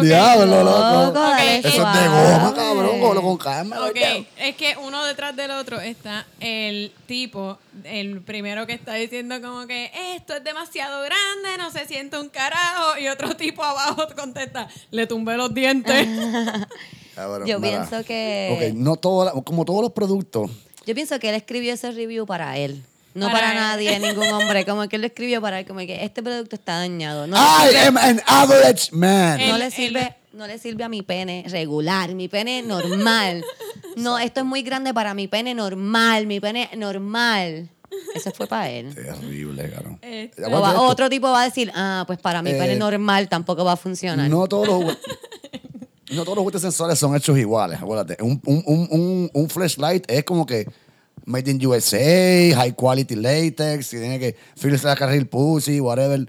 Diablo, 0.00 0.64
loco. 0.64 1.34
Eso 1.38 1.68
es 1.68 1.74
de 1.74 2.08
goma, 2.08 2.54
cabrón. 2.56 3.00
Cógelo 3.00 3.22
con 3.22 3.36
calma. 3.36 3.76
Ok, 3.86 3.94
¿verdad? 3.94 4.16
es 4.38 4.56
que 4.56 4.76
uno 4.82 5.04
detrás 5.04 5.36
del 5.36 5.50
otro 5.50 5.78
está 5.80 6.26
el 6.40 6.92
tipo, 7.06 7.58
el 7.84 8.22
primero 8.22 8.66
que 8.66 8.72
está 8.72 8.94
diciendo 8.94 9.40
como 9.42 9.66
que 9.66 9.90
esto 10.16 10.34
es 10.36 10.42
demasiado 10.44 11.02
grande, 11.02 11.58
no 11.58 11.70
se 11.70 11.86
siente 11.86 12.18
un 12.18 12.30
carajo, 12.30 12.98
y 12.98 13.08
otro 13.08 13.36
tipo 13.36 13.62
abajo 13.62 14.06
contesta, 14.16 14.66
le 14.90 15.06
tumbé 15.06 15.36
los 15.36 15.52
dientes. 15.52 16.06
Cabrón, 17.14 17.46
Yo 17.46 17.60
pienso 17.60 18.04
que- 18.04 18.70
Ok, 18.72 18.76
no 18.76 18.96
todo, 18.96 19.42
como 19.44 19.64
todos 19.64 19.82
los 19.82 19.92
productos. 19.92 20.50
Yo 20.86 20.94
pienso 20.94 21.18
que 21.18 21.28
él 21.30 21.34
escribió 21.34 21.74
ese 21.74 21.90
review 21.90 22.24
para 22.26 22.56
él. 22.58 22.82
No 23.16 23.30
Para 23.32 23.54
nadie, 23.54 23.98
ningún 23.98 24.28
hombre. 24.28 24.64
Como 24.66 24.86
que 24.88 24.96
él 24.96 25.02
lo 25.02 25.06
escribió 25.08 25.40
para 25.40 25.60
él. 25.60 25.66
Como 25.66 25.80
que 25.80 26.04
este 26.04 26.22
producto 26.22 26.54
está 26.56 26.78
dañado. 26.78 27.26
No, 27.26 27.36
I 27.36 27.72
le, 27.72 27.80
am 27.80 27.96
an 27.96 28.20
average 28.26 28.92
man. 28.92 29.38
sirve, 29.38 29.48
no 29.52 29.58
le 29.58 29.70
sirve, 29.70 30.16
no 30.34 30.46
le 30.46 30.58
sirve 30.58 30.84
a 30.84 30.88
mi 30.88 31.02
pene 31.02 31.44
regular, 31.48 32.14
mi 32.14 32.28
pene 32.28 32.62
normal. 32.62 33.42
No, 33.96 34.18
esto 34.18 34.40
es 34.40 34.46
muy 34.46 34.62
grande 34.62 34.92
para 34.92 35.14
mi 35.14 35.28
pene 35.28 35.54
normal, 35.54 36.26
mi 36.26 36.40
pene 36.40 36.68
normal. 36.76 37.70
Eso 38.14 38.30
fue 38.32 38.46
para 38.46 38.68
él. 38.68 38.94
Terrible, 38.94 39.70
cabrón. 39.70 39.98
Este- 40.02 40.42
va- 40.42 40.80
otro 40.82 41.08
tipo 41.08 41.30
va 41.30 41.42
a 41.42 41.44
decir, 41.46 41.72
ah, 41.74 42.04
pues 42.06 42.18
para 42.18 42.42
mi 42.42 42.50
pene 42.50 42.72
Eh, 42.74 42.76
normal 42.76 43.28
tampoco 43.28 43.64
va 43.64 43.72
a 43.72 43.76
funcionar. 43.76 44.28
No 44.28 44.46
todos 44.46 44.68
los 44.68 44.98
no 46.10 46.22
todos 46.22 46.36
los 46.36 46.42
juguetes 46.42 46.62
sensores 46.62 46.98
son 46.98 47.16
hechos 47.16 47.36
iguales, 47.38 47.78
acuérdate. 47.80 48.22
Un, 48.22 48.40
un, 48.44 48.62
un, 48.90 49.30
un 49.32 49.48
flashlight 49.50 50.04
es 50.10 50.24
como 50.24 50.44
que 50.46 50.66
made 51.26 51.48
in 51.50 51.60
USA, 51.66 52.52
high 52.54 52.72
quality 52.72 53.16
latex, 53.16 53.92
y 53.92 53.98
tiene 53.98 54.18
que 54.18 54.36
filtrar 54.56 54.84
la 54.84 54.96
carril 54.96 55.26
pussy, 55.26 55.80
whatever. 55.80 56.26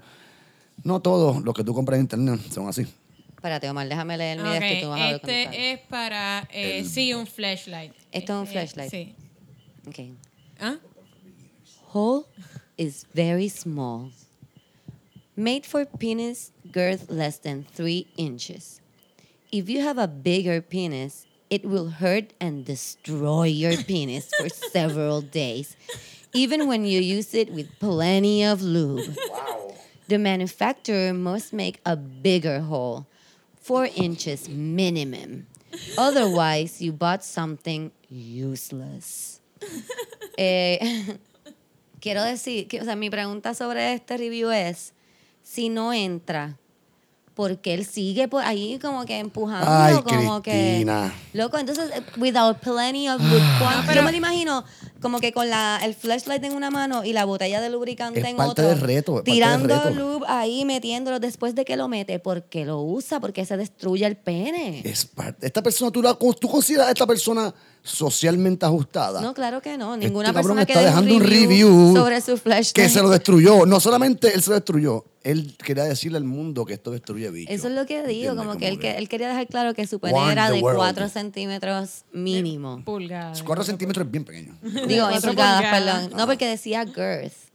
No 0.84 1.00
todos 1.00 1.42
los 1.42 1.54
que 1.54 1.64
tú 1.64 1.72
compras 1.72 1.96
en 1.96 2.02
internet 2.02 2.40
son 2.52 2.68
así. 2.68 2.86
Espérate, 3.34 3.70
Omar, 3.70 3.88
déjame 3.88 4.16
leer 4.18 4.42
mi 4.42 4.48
Ok, 4.48 4.54
esto 4.62 4.74
y 4.74 4.80
tú 4.82 4.88
vas 4.88 5.00
a 5.00 5.10
este 5.12 5.72
es 5.72 5.80
para, 5.88 6.48
eh, 6.52 6.84
sí, 6.84 7.14
un 7.14 7.26
flashlight. 7.26 7.92
Esto 8.10 8.32
es 8.34 8.38
un 8.40 8.46
Eh, 8.46 8.50
flashlight. 8.50 8.90
Sí. 8.90 9.14
Okay. 9.86 10.14
¿Ah? 10.60 10.76
Hole 11.92 12.24
is 12.76 13.06
very 13.14 13.48
small. 13.48 14.10
Made 15.36 15.62
for 15.64 15.86
penis 15.86 16.50
girth 16.72 17.08
less 17.08 17.38
than 17.40 17.64
3 17.76 18.08
inches. 18.16 18.80
If 19.52 19.68
you 19.68 19.82
have 19.86 19.98
a 20.02 20.08
bigger 20.08 20.60
penis, 20.60 21.27
it 21.50 21.64
will 21.64 21.88
hurt 21.90 22.32
and 22.40 22.64
destroy 22.64 23.44
your 23.44 23.76
penis 23.88 24.30
for 24.38 24.48
several 24.48 25.20
days, 25.20 25.76
even 26.34 26.66
when 26.68 26.84
you 26.84 27.00
use 27.00 27.34
it 27.34 27.50
with 27.50 27.68
plenty 27.78 28.44
of 28.44 28.62
lube. 28.62 29.16
The 30.08 30.18
manufacturer 30.18 31.12
must 31.12 31.52
make 31.52 31.80
a 31.84 31.96
bigger 31.96 32.60
hole, 32.60 33.06
4 33.60 33.88
inches 33.96 34.48
minimum. 34.48 35.46
Otherwise, 35.96 36.80
you 36.80 36.92
bought 36.92 37.24
something 37.24 37.92
useless. 38.08 39.40
Eh, 40.40 41.18
quiero 42.00 42.22
decir, 42.22 42.68
que, 42.68 42.80
o 42.80 42.84
sea, 42.84 42.94
mi 42.94 43.10
pregunta 43.10 43.54
sobre 43.54 43.92
este 43.92 44.16
review 44.16 44.52
es, 44.52 44.92
si 45.42 45.68
no 45.68 45.92
entra, 45.92 46.56
porque 47.38 47.72
él 47.72 47.86
sigue 47.86 48.26
por 48.26 48.42
ahí 48.42 48.80
como 48.82 49.04
que 49.06 49.20
empujando, 49.20 49.70
Ay, 49.70 49.94
como 50.02 50.42
Cristina. 50.42 51.14
que... 51.32 51.38
Loco, 51.38 51.56
entonces, 51.56 51.84
without 52.16 52.58
plenty 52.58 53.08
of 53.08 53.20
lube, 53.22 53.40
¿cuánto- 53.60 53.92
yo 53.92 54.02
me 54.02 54.10
lo 54.10 54.16
imagino 54.16 54.64
como 55.00 55.20
que 55.20 55.32
con 55.32 55.48
la, 55.48 55.78
el 55.84 55.94
flashlight 55.94 56.42
en 56.42 56.52
una 56.54 56.70
mano 56.70 57.04
y 57.04 57.12
la 57.12 57.24
botella 57.24 57.60
de 57.60 57.70
lubricante 57.70 58.18
Es 58.18 58.26
en 58.26 58.36
parte 58.36 58.50
otra. 58.62 58.68
del 58.70 58.80
reto, 58.80 59.12
es 59.12 59.16
parte 59.18 59.30
del 59.30 59.34
tirando 59.36 59.74
reto. 59.84 59.90
lube 59.90 60.26
ahí, 60.28 60.64
metiéndolo 60.64 61.20
después 61.20 61.54
de 61.54 61.64
que 61.64 61.76
lo 61.76 61.86
mete, 61.86 62.18
porque 62.18 62.64
lo 62.64 62.80
usa, 62.82 63.20
porque 63.20 63.46
se 63.46 63.56
destruye 63.56 64.04
el 64.04 64.16
pene. 64.16 64.82
Es 64.84 65.06
parte. 65.06 65.46
Esta 65.46 65.62
persona, 65.62 65.92
¿tú, 65.92 66.02
la, 66.02 66.14
tú 66.18 66.48
consideras 66.48 66.88
a 66.88 66.90
esta 66.90 67.06
persona 67.06 67.54
socialmente 67.82 68.66
ajustada? 68.66 69.20
No, 69.20 69.34
claro 69.34 69.60
que 69.62 69.78
no. 69.78 69.96
Ninguna 69.96 70.28
Este 70.28 70.34
cabrón 70.34 70.56
persona 70.56 70.66
que 70.66 70.72
está 70.72 70.84
dejando 70.84 71.14
un 71.14 71.22
review 71.22 71.94
sobre 71.96 72.20
su 72.20 72.36
flashlight. 72.36 72.72
que 72.74 72.88
se 72.88 73.00
lo 73.02 73.08
destruyó. 73.08 73.66
No 73.66 73.80
solamente 73.80 74.34
él 74.34 74.42
se 74.42 74.50
lo 74.50 74.56
destruyó, 74.56 75.04
él 75.22 75.56
quería 75.62 75.84
decirle 75.84 76.18
al 76.18 76.24
mundo 76.24 76.64
que 76.64 76.74
esto 76.74 76.90
destruye 76.90 77.30
bichos. 77.30 77.54
Eso 77.54 77.68
es 77.68 77.74
lo 77.74 77.86
que 77.86 77.96
digo, 78.06 78.30
¿Entiendes? 78.32 78.46
como 78.46 78.58
que 78.58 78.68
él, 78.68 78.78
que 78.78 78.96
él 78.98 79.08
quería 79.08 79.28
dejar 79.28 79.46
claro 79.46 79.74
que 79.74 79.86
su 79.86 79.98
pene 80.00 80.32
era 80.32 80.50
de 80.50 80.60
world. 80.60 80.78
4 80.78 81.08
centímetros 81.08 82.04
mínimo. 82.12 82.82
Pulgadas. 82.84 83.42
4 83.42 83.64
centímetros 83.64 84.06
es 84.06 84.10
bien 84.12 84.24
pequeño. 84.24 84.56
Digo, 84.86 85.08
en 85.10 85.20
pulgadas. 85.22 85.62
perdón. 85.70 86.10
No, 86.16 86.26
porque 86.26 86.46
decía 86.46 86.84
girth. 86.86 87.47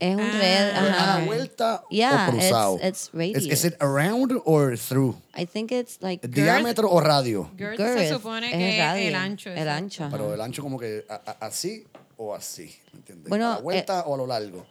Es 0.00 0.14
un 0.16 0.20
Ah. 0.22 0.38
red, 0.38 0.70
¿A 0.76 1.18
la 1.18 1.24
vuelta 1.24 1.84
Yeah, 1.90 2.26
o 2.28 2.32
cruzado? 2.32 2.76
it's- 2.76 2.88
it's 2.88 3.04
¿Es, 3.06 3.12
radius. 3.12 3.46
¿Es 3.52 3.64
it 3.64 3.74
around 3.80 4.32
or 4.44 4.76
through? 4.78 5.14
I 5.36 5.46
think 5.46 5.70
it's 5.72 5.98
like 6.00 6.26
¿Diámetro 6.28 6.90
o 6.90 7.00
radio? 7.00 7.50
Girth, 7.56 7.76
girth. 7.78 7.98
se 7.98 8.08
supone 8.10 8.48
es 8.50 8.54
que 8.56 8.78
es 8.78 8.84
radio, 8.84 9.08
el 9.08 9.14
ancho. 9.14 9.50
El 9.50 9.68
ancho. 9.68 10.04
ajá. 10.04 10.12
Pero 10.16 10.34
el 10.34 10.40
ancho 10.40 10.62
como 10.62 10.78
que 10.78 11.04
a- 11.08 11.14
a- 11.24 11.46
así 11.46 11.84
o 12.16 12.34
así, 12.34 12.74
¿me 12.92 12.98
entiendes? 12.98 13.28
Bueno, 13.28 13.52
¿A 13.52 13.54
la 13.56 13.60
vuelta 13.60 14.02
o 14.06 14.14
a 14.14 14.16
lo 14.18 14.26
largo? 14.26 14.66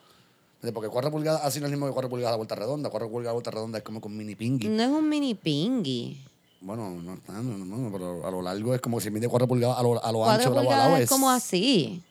Porque 0.74 0.88
4 0.90 1.12
pulgadas 1.12 1.42
así 1.44 1.60
no 1.60 1.66
es 1.66 1.72
lo 1.72 1.78
mismo 1.78 1.88
que 1.88 1.94
4 1.94 2.10
pulgadas 2.10 2.34
a 2.34 2.38
vuelta 2.38 2.56
redonda. 2.56 2.90
4 2.90 3.10
pulgadas 3.10 3.32
a 3.32 3.34
vuelta 3.34 3.52
redonda 3.52 3.78
es 3.80 3.84
como 3.84 4.00
con 4.00 4.16
mini 4.16 4.36
pingui. 4.36 4.70
No 4.70 4.82
es 4.84 4.90
un 4.90 5.10
mini 5.10 5.34
pingui. 5.36 6.22
Bueno, 6.62 6.90
no 6.92 7.16
está, 7.16 7.34
no, 7.34 7.58
no, 7.58 7.66
no, 7.78 7.92
pero 7.92 8.26
a 8.26 8.32
lo 8.32 8.42
largo 8.42 8.74
es 8.74 8.80
como 8.80 9.02
si 9.02 9.10
mide 9.12 9.28
4 9.28 9.46
pulgadas, 9.46 9.78
a 9.78 9.84
lo, 9.84 10.02
a 10.02 10.12
lo 10.14 10.20
4 10.20 10.32
ancho 10.34 10.48
a 10.48 10.54
lado 10.56 10.66
pulgadas 10.66 10.98
es 11.00 11.04
es 11.04 11.10
como 11.10 11.30
así. 11.30 12.02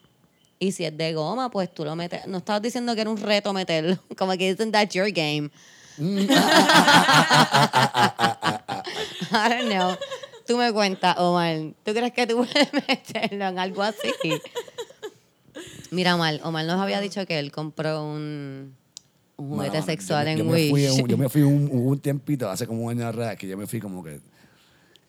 Y 0.63 0.71
si 0.71 0.85
es 0.85 0.97
de 0.97 1.13
goma, 1.13 1.51
pues 1.51 1.75
tú 1.75 1.85
lo 1.85 1.97
metes. 1.97 2.25
No 2.29 2.39
estabas 2.39 2.63
diciendo 2.63 2.95
que 2.95 3.01
era 3.01 3.11
un 3.11 3.17
reto 3.17 3.53
meterlo. 3.53 3.99
Como 4.17 4.31
que 4.37 4.51
isn't 4.51 4.71
that 4.71 4.91
your 4.91 5.11
game. 5.11 5.51
I 5.99 6.29
don't 9.49 9.69
know. 9.69 9.97
Tú 10.47 10.57
me 10.57 10.73
cuentas, 10.73 11.17
Omar. 11.19 11.73
¿Tú 11.85 11.93
crees 11.93 12.13
que 12.13 12.29
tú 12.29 12.37
puedes 12.37 12.73
meterlo 12.89 13.49
en 13.49 13.59
algo 13.59 13.83
así? 13.83 14.09
Mira, 15.91 16.15
Omar. 16.15 16.39
Omar 16.45 16.65
nos 16.65 16.81
había 16.81 17.01
dicho 17.01 17.27
que 17.27 17.41
él 17.41 17.51
compró 17.51 18.05
un, 18.05 18.77
un 19.37 19.49
juguete 19.49 19.83
sexual 19.83 20.27
yo 20.27 20.31
en 20.31 20.39
yo 20.39 20.45
me 20.45 20.53
fui 20.53 20.71
Wish. 20.71 21.07
yo 21.09 21.19
me 21.19 21.29
fui 21.29 21.43
un, 21.43 21.69
un 21.73 21.99
tiempito, 21.99 22.49
hace 22.49 22.69
como 22.69 22.85
un 22.85 22.93
año 22.93 23.09
atrás, 23.09 23.37
que 23.37 23.49
yo 23.49 23.59
me 23.59 23.67
fui 23.67 23.81
como 23.81 24.05
que 24.05 24.21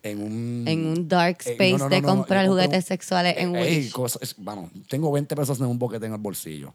en 0.04 0.22
un... 0.22 0.64
en 0.68 0.86
un 0.86 1.08
dark 1.08 1.38
Eh, 1.46 1.52
space 1.52 1.72
no, 1.72 1.78
no, 1.78 1.84
no, 1.86 1.90
de 1.90 2.02
no, 2.02 2.08
comprar 2.08 2.48
juguetes 2.48 2.86
sexuales 2.86 3.36
en 3.38 3.56
eh, 3.56 3.64
ey, 3.68 3.78
Wish. 3.80 3.92
cosas- 3.92 4.22
es- 4.22 4.36
bueno, 4.38 4.70
tengo 4.90 5.12
20 5.12 5.36
pesos 5.36 5.60
en 5.60 5.66
un 5.68 5.80
boquete 5.80 6.06
en 6.06 6.12
el 6.14 6.18
bolsillo. 6.20 6.74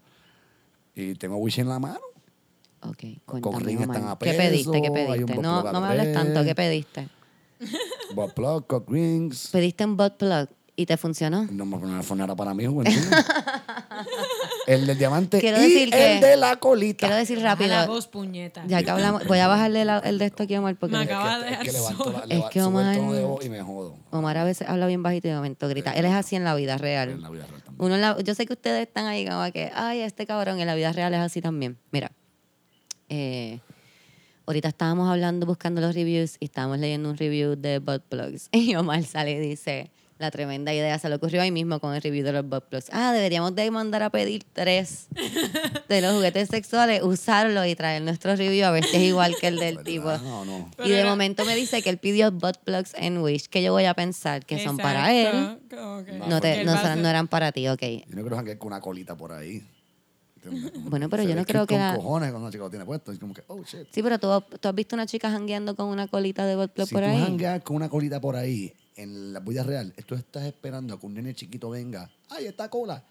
Y 0.94 1.14
tengo 1.14 1.36
Wish 1.36 1.58
en 1.60 1.68
la 1.68 1.78
mano. 1.78 2.00
Ok, 2.80 3.04
Con 3.24 3.60
ring 3.60 3.80
están 3.80 4.08
a 4.08 4.16
¿Qué 4.18 4.32
pediste? 4.34 4.80
¿Qué 4.82 4.90
pediste? 4.90 5.34
bot 5.34 5.42
No, 5.42 5.80
me 5.80 5.86
hables 5.88 6.12
tanto. 6.12 6.44
¿Qué 6.44 6.54
pediste? 6.54 7.08
Butt 8.14 8.32
plug, 8.34 8.66
cock 8.66 8.88
rings. 8.90 9.48
¿Pediste 9.48 9.84
un 9.84 9.96
butt 9.96 10.16
plug 10.16 10.48
y 10.76 10.86
te 10.86 10.96
funcionó? 10.96 11.46
No 11.50 11.64
me 11.66 11.76
no 11.76 12.36
para 12.36 12.54
mí, 12.54 12.66
juventud. 12.66 12.94
el 14.68 14.86
del 14.86 14.98
diamante 14.98 15.40
Quiero 15.40 15.58
y 15.58 15.62
decir 15.62 15.90
que- 15.90 16.14
el 16.16 16.20
de 16.20 16.36
la 16.36 16.56
colita. 16.56 17.06
Quiero 17.06 17.16
decir 17.16 17.38
Baja 17.42 17.48
la 17.66 17.76
rápido, 17.76 17.94
voz, 17.94 18.06
puñeta. 18.06 18.64
ya 18.66 18.82
que 18.82 18.90
hablamos, 18.90 19.26
voy 19.26 19.38
a 19.38 19.48
bajarle 19.48 19.84
la- 19.84 19.98
el 19.98 20.18
de 20.18 20.26
esto 20.26 20.42
aquí 20.44 20.54
a 20.54 20.60
Omar 20.60 20.76
porque 20.76 20.96
Me 20.96 21.02
Es 21.02 21.08
que- 21.08 21.14
acaba 21.14 21.38
de 21.40 21.50
es 21.52 21.58
que 21.58 21.72
levanto 21.72 22.12
la- 22.12 22.18
Es 22.36 22.44
que 22.50 22.58
el 22.58 22.64
Omar- 22.66 22.96
tono 22.96 23.12
de 23.14 23.24
voz 23.24 23.44
y 23.44 23.48
me 23.48 23.62
jodo. 23.62 23.96
Omar 24.10 24.36
a 24.38 24.44
veces 24.44 24.68
habla 24.68 24.86
bien 24.86 25.02
bajito 25.02 25.26
y 25.28 25.30
de 25.30 25.36
momento 25.36 25.68
grita. 25.68 25.92
Él 25.92 26.04
es 26.04 26.12
así 26.12 26.36
en 26.36 26.44
la 26.44 26.54
vida 26.54 26.76
real. 26.78 27.08
En 27.10 27.22
la 27.22 27.30
vida 27.30 27.46
real 27.46 27.62
también. 27.62 27.84
Uno 27.84 27.94
en 27.94 28.00
la- 28.00 28.18
yo 28.22 28.34
sé 28.34 28.46
que 28.46 28.52
ustedes 28.52 28.86
están 28.86 29.06
ahí 29.06 29.26
como 29.26 29.50
que, 29.52 29.70
ay, 29.74 30.00
este 30.00 30.26
cabrón 30.26 30.60
en 30.60 30.66
la 30.66 30.74
vida 30.74 30.92
real 30.92 31.12
es 31.14 31.20
así 31.20 31.40
también. 31.40 31.78
Mira, 31.90 32.12
eh, 33.08 33.60
ahorita 34.46 34.68
estábamos 34.68 35.08
hablando, 35.10 35.46
buscando 35.46 35.80
los 35.80 35.94
reviews 35.94 36.36
y 36.40 36.46
estábamos 36.46 36.78
leyendo 36.78 37.08
un 37.10 37.16
review 37.16 37.56
de 37.56 37.78
butt 37.78 38.02
plugs. 38.08 38.48
Y 38.52 38.74
Omar 38.74 39.02
sale 39.04 39.32
y 39.32 39.38
dice, 39.38 39.90
la 40.18 40.30
tremenda 40.32 40.74
idea 40.74 40.98
se 40.98 41.08
le 41.08 41.14
ocurrió 41.14 41.40
ahí 41.42 41.50
mismo 41.52 41.78
con 41.80 41.94
el 41.94 42.02
review 42.02 42.24
de 42.24 42.32
los 42.32 42.44
butt 42.48 42.64
plugs. 42.64 42.86
Ah, 42.92 43.12
deberíamos 43.12 43.54
de 43.54 43.70
mandar 43.70 44.02
a 44.02 44.10
pedir 44.10 44.44
tres 44.52 45.06
de 45.88 46.00
los 46.00 46.14
juguetes 46.14 46.48
sexuales, 46.48 47.02
usarlos 47.02 47.66
y 47.66 47.76
traer 47.76 48.02
nuestro 48.02 48.34
review 48.34 48.64
a 48.66 48.70
ver 48.72 48.84
si 48.84 48.96
es 48.96 49.02
igual 49.04 49.36
que 49.40 49.46
el 49.46 49.58
del 49.58 49.76
¿Verdad? 49.76 49.90
tipo. 49.90 50.12
No, 50.18 50.44
no. 50.44 50.70
Y 50.84 50.88
de 50.90 51.00
era- 51.00 51.08
momento 51.10 51.44
me 51.44 51.54
dice 51.54 51.82
que 51.82 51.90
él 51.90 51.98
pidió 51.98 52.32
butt 52.32 52.58
plugs 52.64 52.94
en 52.96 53.18
Wish, 53.18 53.46
que 53.48 53.62
yo 53.62 53.72
voy 53.72 53.84
a 53.84 53.94
pensar 53.94 54.44
que 54.44 54.62
son 54.62 54.76
para 54.76 55.12
él. 55.14 55.58
Que- 55.70 55.76
No, 56.26 56.40
te, 56.40 56.64
no, 56.64 56.96
no 56.96 57.08
eran 57.08 57.28
para 57.28 57.52
ti, 57.52 57.68
ok. 57.68 57.80
Yo 57.82 58.16
no 58.16 58.22
quiero 58.22 58.36
janguear 58.36 58.58
con 58.58 58.68
una 58.68 58.80
colita 58.80 59.16
por 59.16 59.32
ahí. 59.32 59.62
Bueno, 60.84 61.08
pero 61.10 61.24
se 61.24 61.28
yo 61.28 61.34
no 61.34 61.44
creo 61.44 61.66
que 61.66 61.74
con 61.74 61.82
la- 61.82 61.94
cojones 61.96 62.30
cuando 62.30 62.46
una 62.46 62.52
chica 62.52 62.64
lo 62.64 62.70
tiene 62.70 62.84
puesto. 62.84 63.12
Es 63.12 63.18
como 63.18 63.34
que, 63.34 63.42
oh, 63.48 63.62
shit. 63.64 63.86
Sí, 63.90 64.02
pero 64.02 64.18
tú, 64.18 64.28
tú 64.60 64.68
has 64.68 64.74
visto 64.74 64.96
una 64.96 65.04
chica 65.06 65.30
jangueando 65.30 65.74
con 65.76 65.88
una 65.88 66.06
colita 66.08 66.46
de 66.46 66.56
butt 66.56 66.70
plug 66.72 66.86
si 66.88 66.94
por 66.94 67.02
tú 67.02 67.08
ahí. 67.10 67.20
jangueas 67.22 67.62
con 67.62 67.76
una 67.76 67.88
colita 67.88 68.20
por 68.20 68.36
ahí, 68.36 68.72
en 68.98 69.32
la 69.32 69.40
vida 69.40 69.62
real, 69.62 69.94
tú 70.06 70.14
estás 70.14 70.44
esperando 70.44 70.94
a 70.94 71.00
que 71.00 71.06
un 71.06 71.14
nene 71.14 71.34
chiquito 71.34 71.70
venga. 71.70 72.10
¡Ay, 72.30 72.46
esta 72.46 72.68
cola! 72.68 73.04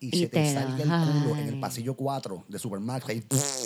y, 0.00 0.16
Y 0.16 0.20
se 0.22 0.26
te, 0.26 0.40
te 0.42 0.52
salga 0.52 0.82
el 0.82 0.88
culo 1.22 1.36
en 1.36 1.46
el 1.48 1.60
pasillo 1.60 1.94
4 1.94 2.46
de 2.48 2.58
Supermax. 2.58 3.06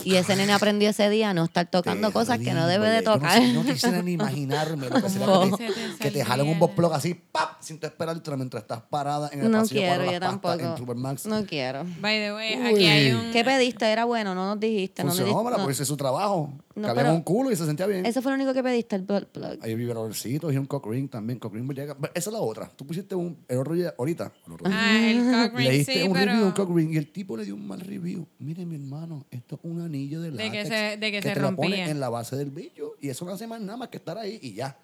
Y 0.04 0.16
ese 0.16 0.36
nene 0.36 0.52
aprendió 0.52 0.90
ese 0.90 1.08
día 1.08 1.30
a 1.30 1.34
no 1.34 1.44
estar 1.44 1.70
tocando 1.70 2.12
cosas 2.12 2.38
que 2.38 2.52
no 2.52 2.66
debe 2.66 2.90
de 2.90 3.00
tocar. 3.00 3.40
No, 3.40 3.62
no 3.62 3.64
quisiera 3.72 4.02
ni 4.02 4.12
imaginarme 4.12 4.90
lo 4.90 5.00
que 5.02 5.08
sería 5.08 5.26
que 5.26 5.56
Se 5.56 5.72
te, 5.72 5.98
que 5.98 6.10
te 6.10 6.24
jalen 6.24 6.48
un 6.48 6.58
botplug 6.58 6.92
así, 6.92 7.14
¡pap! 7.14 7.52
sin 7.62 7.78
te 7.80 7.86
esperártelo 7.86 8.36
mientras 8.36 8.64
estás 8.64 8.82
parada 8.82 9.30
en 9.32 9.40
el 9.46 9.50
No 9.50 9.60
pasillo 9.60 9.80
quiero, 9.80 9.94
4 10.04 10.12
yo 10.12 10.20
las 10.20 10.28
pastas 10.28 10.50
tampoco. 10.58 10.72
en 10.72 10.78
Supermax. 10.78 11.26
No 11.26 11.46
quiero. 11.46 11.84
By 12.00 12.18
the 12.18 12.32
way, 12.34 12.52
aquí 12.52 12.86
hay 12.86 13.12
un. 13.12 13.32
¿Qué 13.32 13.42
pediste? 13.42 13.86
¿Era 13.90 14.04
bueno? 14.04 14.34
No 14.34 14.44
nos 14.46 14.60
dijiste. 14.60 15.04
No 15.04 15.12
me 15.12 15.16
Funcionó, 15.16 15.38
di- 15.40 15.44
mira, 15.46 15.56
no. 15.56 15.64
pues 15.64 15.76
ese 15.76 15.84
es 15.84 15.88
su 15.88 15.96
trabajo. 15.96 16.52
No, 16.76 16.88
Cabía 16.94 17.10
un 17.10 17.22
culo 17.22 17.50
y 17.50 17.56
se 17.56 17.64
sentía 17.64 17.86
bien. 17.86 18.04
Eso 18.04 18.20
fue 18.20 18.30
lo 18.30 18.36
único 18.36 18.52
que 18.52 18.62
pediste, 18.62 18.96
el 18.96 19.02
butt 19.02 19.24
plug. 19.28 19.58
Hay 19.62 19.74
vibradorcitos 19.74 20.52
y 20.52 20.58
un 20.58 20.66
cock 20.66 20.86
ring 20.86 21.08
también. 21.08 21.38
Cock 21.38 21.54
ring 21.54 21.66
llega. 21.72 21.96
Esa 22.14 22.28
es 22.30 22.32
la 22.34 22.40
otra. 22.40 22.68
Tú 22.76 22.86
pusiste 22.86 23.14
un, 23.14 23.38
el 23.48 23.58
otro 23.58 23.72
día, 23.74 23.94
ahorita, 23.98 24.30
el 24.46 24.52
otro 24.52 24.68
día, 24.68 24.78
Ah, 24.78 25.10
el 25.10 25.48
cock 25.48 25.58
ring, 25.58 25.68
leíste 25.68 25.92
sí, 25.94 26.02
un 26.02 26.12
pero. 26.12 26.26
review, 26.32 26.46
un 26.46 26.52
cock 26.52 26.76
ring, 26.76 26.92
y 26.92 26.96
el 26.98 27.10
tipo 27.10 27.34
le 27.36 27.44
dio 27.46 27.54
un 27.54 27.66
mal 27.66 27.80
review. 27.80 28.26
Mire, 28.38 28.66
mi 28.66 28.74
hermano, 28.74 29.24
esto 29.30 29.54
es 29.54 29.60
un 29.64 29.80
anillo 29.80 30.20
de 30.20 30.30
De 30.30 30.36
látex 30.36 30.52
que 30.52 30.66
se- 30.68 30.96
de 30.98 31.10
que 31.12 31.22
se 31.22 31.32
te 31.32 31.40
lo 31.40 31.56
pone 31.56 31.68
rompía. 31.68 31.90
en 31.90 31.98
la 31.98 32.10
base 32.10 32.36
del 32.36 32.50
bicho 32.50 32.92
y 33.00 33.08
eso 33.08 33.24
no 33.24 33.32
hace 33.32 33.46
más 33.46 33.60
nada 33.62 33.78
más 33.78 33.88
que 33.88 33.96
estar 33.96 34.18
ahí 34.18 34.38
y 34.42 34.52
ya. 34.52 34.76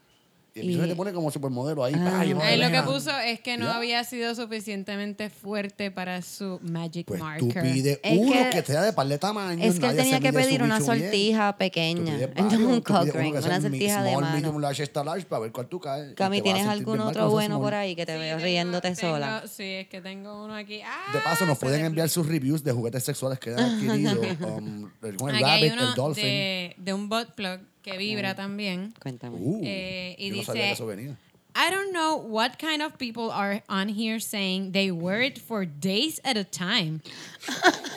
Y 0.55 0.61
el 0.61 0.71
Y- 0.71 0.77
se 0.81 0.87
te 0.87 0.95
pone 0.95 1.13
como 1.15 1.31
supermodelo 1.31 1.83
ahí. 1.83 1.95
Ah. 1.97 2.23
lleno 2.25 2.41
de 2.41 2.47
Ahí 2.47 2.61
lo 2.61 2.71
que 2.71 2.83
puso 2.83 3.11
es 3.21 3.41
que 3.41 3.57
no 3.57 3.65
Ya. 3.67 3.77
había 3.77 4.05
sido 4.05 4.35
suficientemente 4.35 5.31
fuerte 5.31 5.91
para 5.91 6.21
su 6.21 6.61
magic 6.63 7.07
Pues 7.07 7.21
marker. 7.21 7.49
tú 7.55 7.61
pides 7.61 8.01
Es 8.03 8.19
uno 8.19 8.33
que- 8.33 8.51
que, 8.51 8.63
sea 8.63 8.83
de 8.83 8.93
par 8.93 9.07
de 9.07 9.17
tamaño. 9.17 9.65
Es 9.65 9.81
que 9.81 9.87
él 9.87 9.97
tenía 9.97 10.21
que 10.21 10.33
pedir 10.33 10.63
una 10.63 10.79
bien. 10.79 10.87
sortija 10.87 11.53
Tú 11.53 11.59
pequeña. 11.59 12.15
Entonces 12.21 12.59
un 12.61 12.81
cock 12.83 13.15
ring, 13.15 13.33
una 13.35 13.61
sortija 13.61 14.03
de 14.03 14.11
small, 14.11 14.25
mano. 14.25 14.37
medium, 14.37 14.61
large, 14.61 14.83
extra 14.83 15.03
large 15.03 15.25
para 15.27 15.41
ver 15.41 15.53
cuál 15.53 15.69
tú 15.69 15.81
caes. 15.81 16.13
y 16.13 16.15
Cami, 16.17 16.43
¿tienes 16.43 16.67
algún 16.67 16.99
bien 16.99 17.09
otro 17.09 17.31
bueno 17.31 17.59
por 17.59 17.73
ahí 17.75 17.95
que 17.97 18.05
te 18.05 18.13
Sí, 18.13 18.19
veo 18.19 18.37
tengo- 18.37 18.45
riéndote 18.45 18.91
tengo- 18.95 19.15
sola? 19.15 19.45
Sí, 19.51 19.63
es 19.65 19.89
que 19.89 20.01
tengo 20.03 20.45
uno 20.45 20.55
aquí. 20.55 20.83
De 21.13 21.19
paso, 21.25 21.47
nos 21.47 21.57
Ah, 21.57 21.61
pueden 21.61 21.85
enviar 21.87 22.09
sus 22.11 22.27
reviews 22.27 22.63
de 22.63 22.73
juguetes 22.73 23.03
sexuales 23.05 23.39
que 23.39 23.55
hayan 23.55 23.71
adquirido. 23.77 24.21
um, 24.59 24.91
el, 25.03 25.17
con 25.17 25.35
el 25.35 25.41
rabbit, 25.43 25.73
el 25.73 25.95
dolphin. 25.95 26.25
de, 26.77 26.93
un 26.95 27.09
butt 27.09 27.31
plug 27.35 27.61
que 27.83 27.97
vibra 27.99 28.35
también. 28.35 28.95
Cuéntame. 29.01 29.37
Uh, 29.39 29.61
Eh, 29.65 30.17
y 30.19 30.31
yo 30.31 30.37
no 30.37 30.43
sabía 30.45 30.63
que 30.63 30.73
eso 30.73 30.87
venía. 30.87 31.17
I 31.55 31.71
don't 31.71 31.93
know 31.93 32.17
what 32.17 32.59
kind 32.59 32.81
of 32.81 32.97
people 32.99 33.31
are 33.31 33.63
on 33.69 33.89
here 33.89 34.19
saying 34.19 34.73
they 34.73 34.91
wear 34.91 35.21
it 35.21 35.39
for 35.39 35.67
days 35.67 36.19
at 36.25 36.37
a 36.37 36.45
time. 36.45 37.03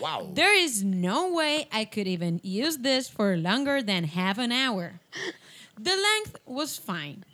Wow. 0.00 0.30
There 0.32 0.54
is 0.58 0.82
no 0.82 1.30
way 1.30 1.68
I 1.70 1.84
could 1.84 2.08
even 2.08 2.40
use 2.42 2.78
this 2.78 3.06
for 3.08 3.36
longer 3.36 3.82
than 3.82 4.04
half 4.04 4.38
an 4.38 4.50
hour. 4.50 4.94
The 5.78 5.90
length 5.94 6.36
was 6.46 6.78
fine. 6.78 7.24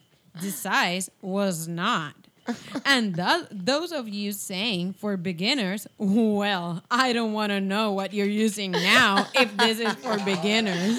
The 0.40 0.51
size 0.51 1.09
was 1.22 1.68
not. 1.68 2.25
And 2.84 3.14
th- 3.16 3.47
those 3.51 3.92
of 3.92 4.09
you 4.09 4.32
saying 4.32 4.94
for 4.94 5.16
beginners, 5.16 5.86
well, 5.99 6.82
I 6.90 7.12
don't 7.12 7.32
want 7.32 7.51
to 7.51 7.61
know 7.61 7.92
what 7.92 8.12
you're 8.12 8.26
using 8.26 8.72
now 8.72 9.26
if 9.34 9.57
this 9.57 9.80
is 9.80 9.92
for 9.94 10.18
beginners. 10.24 10.99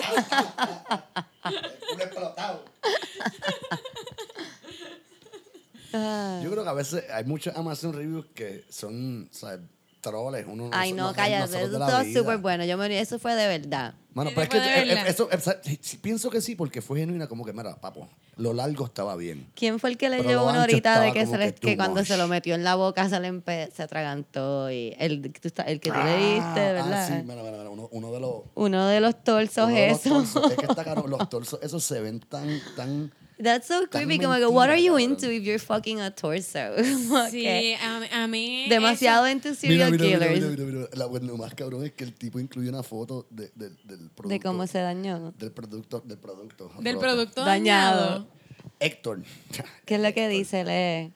Un 1.43 1.99
explotado. 1.99 2.59
Yo 6.43 6.51
creo 6.51 6.63
que 6.63 6.69
a 6.69 6.73
veces 6.73 7.03
hay 7.09 7.23
muchos 7.23 7.55
Amazon 7.55 7.93
reviews 7.93 8.25
que 8.35 8.63
son, 8.69 9.29
¿sabes? 9.31 9.61
Troles. 10.09 10.45
Uno 10.47 10.69
Ay, 10.73 10.93
no, 10.93 11.13
cállate. 11.13 11.63
Eso 11.63 12.03
súper 12.13 12.37
bueno. 12.37 12.65
Yo 12.65 12.77
me, 12.77 12.99
eso 12.99 13.19
fue 13.19 13.35
de 13.35 13.47
verdad. 13.47 13.93
Sí, 13.93 14.23
pero 14.33 14.41
es 14.41 14.49
que 14.49 14.57
eh, 14.57 15.03
eso, 15.07 15.29
eh, 15.31 15.77
sí, 15.79 15.97
pienso 15.97 16.31
que 16.31 16.41
sí, 16.41 16.55
porque 16.55 16.81
fue 16.81 16.99
genuina, 16.99 17.27
como 17.27 17.45
que, 17.45 17.53
mira, 17.53 17.79
papo, 17.79 18.09
lo 18.37 18.51
largo 18.51 18.85
estaba 18.85 19.15
bien. 19.15 19.47
¿Quién 19.53 19.77
fue 19.79 19.91
el 19.91 19.97
que 19.97 20.09
le 20.09 20.23
llevó 20.23 20.49
una 20.49 20.63
horita 20.63 20.99
de 21.01 21.13
que, 21.13 21.27
se 21.27 21.37
le- 21.37 21.53
que 21.53 21.59
que 21.59 21.77
cuando 21.77 22.03
se 22.03 22.13
much. 22.13 22.21
lo 22.21 22.27
metió 22.27 22.55
en 22.55 22.63
la 22.63 22.73
boca 22.73 23.07
se 23.09 23.19
le 23.19 23.31
empe- 23.31 23.69
se 23.71 23.83
atragantó? 23.83 24.71
Y 24.71 24.95
el, 24.97 25.21
que 25.31 25.39
tú, 25.51 25.61
el 25.67 25.79
que 25.79 25.91
tú 25.91 25.97
le 25.99 26.13
Ah, 26.13 26.15
diste, 26.15 26.59
ah, 26.61 26.73
¿verdad? 26.73 27.07
sí, 27.07 27.13
mira, 27.27 27.43
mira, 27.43 27.57
mira, 27.57 27.69
uno, 27.69 27.89
uno 27.91 28.11
de 28.11 28.19
los... 28.19 28.33
Uno 28.55 28.87
de 28.87 28.99
los 29.01 29.23
torsos 29.23 29.67
uno 29.67 29.75
de 29.75 29.87
los 29.89 29.99
esos. 30.05 30.33
torsos, 30.33 30.51
es 30.51 30.57
que 30.57 30.65
está 30.65 30.83
caro, 30.83 31.05
los 31.07 31.29
torsos, 31.29 31.59
esos 31.61 31.83
se 31.83 31.99
ven 32.01 32.19
tan, 32.21 32.59
tan... 32.75 33.13
That's 33.39 33.67
so 33.67 33.85
creepy. 33.87 34.17
Como 34.17 34.35
que, 34.35 34.47
what 34.47 34.69
are 34.69 34.81
you 34.81 34.97
into 34.97 35.29
if 35.31 35.43
you're 35.43 35.59
fucking 35.59 36.01
a 36.01 36.09
torso? 36.09 36.57
Sí, 37.29 37.45
a, 37.79 37.99
mí- 37.99 38.07
a 38.11 38.27
mí. 38.27 38.65
demasiado 38.67 39.25
eso- 39.27 39.31
into 39.35 39.53
serial 39.53 39.91
mira, 39.91 40.03
mira, 40.05 40.19
killers. 40.19 40.41
mira, 40.41 40.65
mira, 40.65 40.79
mira. 40.79 40.89
La- 40.93 41.05
bueno, 41.05 41.27
lo 41.27 41.37
más 41.37 41.53
cabrón 41.53 41.85
es 41.85 41.91
que 41.93 42.03
el 42.03 42.13
tipo 42.13 42.39
incluye 42.39 42.67
una 42.69 42.81
foto 42.81 43.27
de- 43.29 43.51
de- 43.53 43.69
del 43.83 44.09
producto. 44.09 44.27
De 44.29 44.39
cómo 44.39 44.65
se 44.65 44.79
dañó. 44.79 45.33
Del 45.37 45.51
producto, 45.51 46.01
del 46.03 46.17
producto. 46.17 46.71
Del 46.79 46.95
roto. 46.95 46.99
producto 47.05 47.45
Dañado. 47.45 48.01
dañado. 48.01 48.27
Héctor. 48.79 49.23
¿Qué 49.85 49.95
es 49.95 50.01
lo 50.01 50.13
que 50.13 50.27
dice? 50.29 50.63
Lee. 50.63 51.13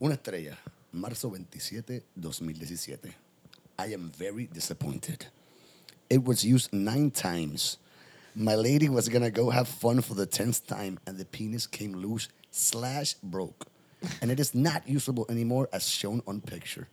Una 0.00 0.14
estrella. 0.14 0.58
Marzo 0.92 1.30
27, 1.30 2.04
2017. 2.16 3.08
I 3.78 3.94
am 3.94 4.10
very 4.18 4.48
disappointed. 4.52 5.20
It 6.08 6.20
was 6.26 6.42
used 6.44 6.72
nine 6.72 7.10
times. 7.12 7.78
My 8.34 8.54
lady 8.54 8.88
was 8.88 9.08
gonna 9.08 9.30
go 9.30 9.50
have 9.50 9.68
fun 9.68 10.00
for 10.02 10.14
the 10.14 10.26
tenth 10.26 10.66
time, 10.66 10.98
and 11.06 11.18
the 11.18 11.24
penis 11.24 11.66
came 11.66 11.94
loose 11.94 12.28
slash 12.50 13.14
broke. 13.22 13.66
And 14.22 14.30
it 14.30 14.40
is 14.40 14.54
not 14.54 14.88
usable 14.88 15.26
anymore 15.28 15.68
as 15.72 15.88
shown 15.88 16.22
on 16.26 16.40
picture. 16.40 16.88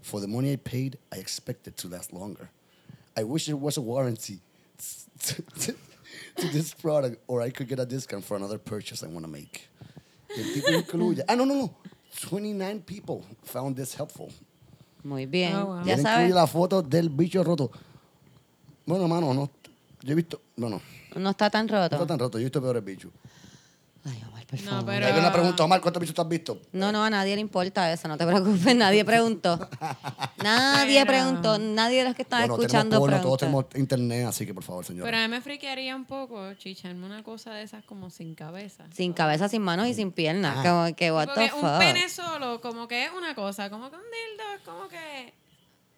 For 0.00 0.20
the 0.20 0.26
money 0.28 0.52
I 0.52 0.56
paid, 0.56 0.98
I 1.12 1.16
expected 1.18 1.76
to 1.78 1.88
last 1.88 2.12
longer. 2.12 2.48
I 3.16 3.24
wish 3.24 3.46
there 3.46 3.56
was 3.56 3.76
a 3.76 3.80
warranty 3.82 4.40
to, 5.24 5.42
to- 5.60 5.74
to 6.36 6.48
this 6.48 6.72
product, 6.72 7.22
or 7.26 7.42
I 7.42 7.50
could 7.50 7.68
get 7.68 7.78
a 7.78 7.84
discount 7.84 8.24
for 8.24 8.36
another 8.36 8.58
purchase 8.58 9.02
I 9.02 9.06
want 9.08 9.24
to 9.26 9.30
make. 9.30 9.68
Y 10.34 10.42
el 10.42 10.54
tipo 10.54 10.68
incluye. 10.72 11.22
Ah, 11.28 11.34
no, 11.34 11.44
no, 11.44 11.54
no. 11.54 11.74
29 12.22 12.80
people 12.82 13.24
found 13.44 13.76
this 13.76 13.94
helpful. 13.94 14.30
Muy 15.04 15.26
bien. 15.26 15.54
Oh, 15.54 15.66
wow. 15.66 15.84
Ya 15.84 15.94
Él 15.96 16.02
sabes, 16.02 16.32
la 16.34 16.46
foto 16.46 16.80
del 16.82 17.08
bicho 17.10 17.42
roto. 17.44 17.70
Bueno, 18.86 19.06
mano, 19.08 19.32
no. 19.34 19.50
Yo 20.02 20.12
he 20.12 20.14
visto. 20.14 20.40
Bueno, 20.56 20.80
no 21.16 21.30
está 21.30 21.48
tan 21.50 21.66
no 21.66 21.74
está 21.82 21.96
roto. 21.96 22.06
tan 22.06 22.18
roto. 22.18 22.38
Yo 22.38 22.42
he 22.42 22.44
visto 22.44 22.60
peores 22.60 22.84
bichos. 22.84 23.10
Ay, 24.04 24.20
Omar, 24.28 24.44
por 24.46 24.60
No, 24.62 24.84
pero- 24.84 25.06
Hay 25.06 25.12
una 25.16 25.32
pregunta, 25.32 25.62
Omar, 25.62 25.80
¿cuántos 25.80 26.00
bichos 26.00 26.14
tú 26.16 26.22
has 26.22 26.28
visto? 26.28 26.60
No, 26.72 26.90
no, 26.90 27.04
a 27.04 27.08
nadie 27.10 27.36
le 27.36 27.40
importa 27.40 27.92
eso, 27.92 28.08
no 28.08 28.16
te 28.18 28.26
preocupes, 28.26 28.74
nadie 28.74 29.04
preguntó. 29.04 29.68
Nadie 30.42 31.04
Pero- 31.06 31.06
preguntó, 31.06 31.58
nadie 31.60 31.98
de 31.98 32.04
los 32.06 32.14
que 32.16 32.22
están 32.22 32.40
bueno, 32.40 32.54
escuchando 32.54 32.96
tenemos 32.96 33.08
porno, 33.10 33.22
todos 33.22 33.38
tenemos 33.38 33.64
internet, 33.76 34.26
así 34.26 34.44
que 34.44 34.52
por 34.52 34.64
favor, 34.64 34.84
señor. 34.84 35.04
Pero 35.04 35.18
a 35.18 35.20
mí 35.20 35.28
me 35.28 35.40
friquearía 35.40 35.94
un 35.94 36.04
poco 36.04 36.52
chicharme 36.54 37.06
una 37.06 37.22
cosa 37.22 37.54
de 37.54 37.62
esas 37.62 37.84
como 37.84 38.10
sin 38.10 38.34
cabeza. 38.34 38.84
Sin 38.92 39.12
cabeza, 39.12 39.48
sin 39.48 39.62
manos 39.62 39.86
y 39.86 39.94
sin 39.94 40.10
piernas. 40.10 40.56
Ah. 40.58 40.62
Como 40.68 40.96
que, 40.96 41.12
what 41.12 41.26
Porque 41.28 41.48
the 41.50 41.54
un 41.54 41.60
fuck. 41.60 41.78
pene 41.78 42.08
solo, 42.08 42.60
como 42.60 42.88
que 42.88 43.04
es 43.04 43.12
una 43.16 43.36
cosa, 43.36 43.70
como 43.70 43.88
que 43.88 43.96
un 43.96 44.02
dildo 44.02 44.52
es 44.56 44.62
como 44.62 44.88
que 44.88 45.32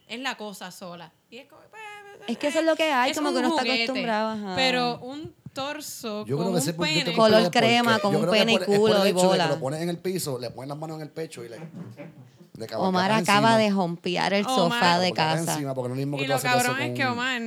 es 0.09 0.21
la 0.21 0.37
cosa 0.37 0.71
sola. 0.71 1.13
Y 1.31 1.39
es, 1.39 1.49
como, 1.49 1.63
pues, 1.71 1.83
Es 2.29 2.39
que 2.39 2.49
eso 2.49 2.61
es 2.61 2.65
lo 2.67 2.77
que 2.77 2.93
hay, 2.93 3.13
como 3.15 3.29
un 3.31 3.35
que 3.35 3.39
uno 3.41 3.59
está 3.59 3.73
acostumbrado, 3.73 4.31
ajá. 4.31 4.53
Pero 4.57 4.99
un 5.01 5.35
torso 5.53 6.25
Yo 6.27 6.37
con 6.37 6.47
creo 6.47 6.55
que 6.55 6.61
ese 6.61 6.71
un 6.73 6.77
pene. 7.05 7.13
Color 7.17 7.51
crema, 7.51 7.99
con 8.01 8.17
un 8.17 8.29
pene 8.31 8.55
y 8.55 8.59
culo 8.59 9.07
y 9.07 9.13
bola. 9.13 9.45
que 9.49 9.55
lo 9.55 9.61
pones 9.61 9.81
en 9.83 9.89
el 9.89 9.99
piso, 9.99 10.39
le 10.39 10.51
pones 10.51 10.69
las 10.69 10.79
manos 10.79 10.97
en 10.97 11.03
el 11.03 11.11
pecho 11.11 11.45
y 11.45 11.49
le. 11.49 11.59
le 11.59 12.67
cabalgas 12.67 12.89
Omar 12.89 13.11
acaba 13.13 13.19
encima. 13.19 13.59
de 13.59 13.71
jompear 13.73 14.33
el 14.35 14.45
Omar- 14.47 14.57
sofá 14.57 14.99
de 14.99 15.13
casa. 15.13 15.53
Encima, 15.53 15.75
porque 15.75 15.89
no 15.89 15.95
es 15.95 16.01
lo 16.01 16.07
mismo 16.07 16.17
que 16.19 16.25
Y 16.25 16.27
lo 16.27 16.41
cabrón 16.41 16.81
es 16.81 16.95
que 16.95 17.05
un- 17.07 17.13
Omar 17.13 17.43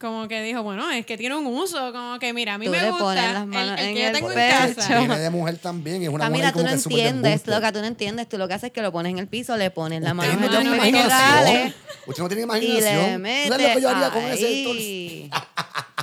como 0.00 0.26
que 0.28 0.42
dijo, 0.42 0.62
bueno, 0.62 0.90
es 0.90 1.04
que 1.04 1.18
tiene 1.18 1.36
un 1.36 1.46
uso, 1.46 1.92
como 1.92 2.18
que 2.18 2.32
mira, 2.32 2.54
a 2.54 2.58
mí 2.58 2.64
Tú 2.66 2.70
me 2.72 2.80
le 2.80 2.88
gusta 2.90 3.04
pones 3.04 3.32
las 3.32 3.42
el- 3.42 3.48
manos 3.48 3.78
el, 3.80 3.86
en 3.86 3.94
que 3.94 4.02
yo 4.04 4.12
tengo 4.12 4.32
en 4.32 4.36
casa. 4.74 4.98
Viene 4.98 5.18
de 5.18 5.30
mujer 5.30 5.58
también, 5.58 6.02
es 6.02 6.08
una 6.08 6.24
Ah, 6.26 6.30
mujer 6.30 6.40
mira, 6.42 6.52
tú 6.52 6.58
como 6.60 6.64
no 6.64 6.70
que 6.70 6.82
entiendes, 6.82 7.32
embuste. 7.32 7.50
loca, 7.50 7.72
tú 7.72 7.78
no 7.80 7.84
entiendes. 7.86 8.28
Tú 8.28 8.38
lo 8.38 8.48
que 8.48 8.54
haces 8.54 8.68
es 8.68 8.72
que 8.72 8.80
lo 8.82 8.90
pones 8.92 9.10
en 9.12 9.18
el 9.18 9.26
piso, 9.28 9.56
le 9.58 9.70
pones 9.70 10.00
la 10.02 10.14
mano 10.14 10.32
Usted 10.32 10.44
en 10.46 10.50
no 10.52 10.58
los 10.58 10.74
imaginación. 10.74 11.74
Usted 12.06 12.22
no 12.22 12.28
tiene 12.28 12.40
y 12.40 12.44
imaginación. 12.44 13.04
le 13.06 13.12
¿Tú 13.14 13.18
metes 13.20 13.48
¿Sabes 13.50 13.68
lo 13.68 13.74
que 13.74 13.80
yo 13.82 13.88
haría 13.90 14.10
con 14.10 14.22
ese 14.24 14.64
torso? 14.64 15.50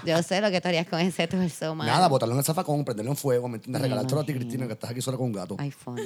Yo 0.06 0.24
sé 0.24 0.42
lo 0.42 0.52
que 0.52 0.62
tú 0.62 0.68
harías 0.68 0.88
con 0.88 1.00
ese 1.00 1.28
torso, 1.28 1.74
man. 1.76 1.88
Nada, 1.88 2.08
botarlo 2.08 2.34
en 2.36 2.40
el 2.40 2.46
zafacón, 2.46 2.86
prenderlo 2.86 3.12
en 3.12 3.18
fuego, 3.18 3.50
¿me 3.50 3.56
entiendes? 3.58 3.82
Regalártelo 3.82 4.22
a 4.22 4.26
ti. 4.26 4.34
Cristina, 4.36 4.68
que 4.68 4.74
estás 4.74 4.92
aquí 4.92 5.02
sola 5.02 5.18
con 5.18 5.26
un 5.26 5.34
gato. 5.34 5.56
iPhone. 5.60 6.00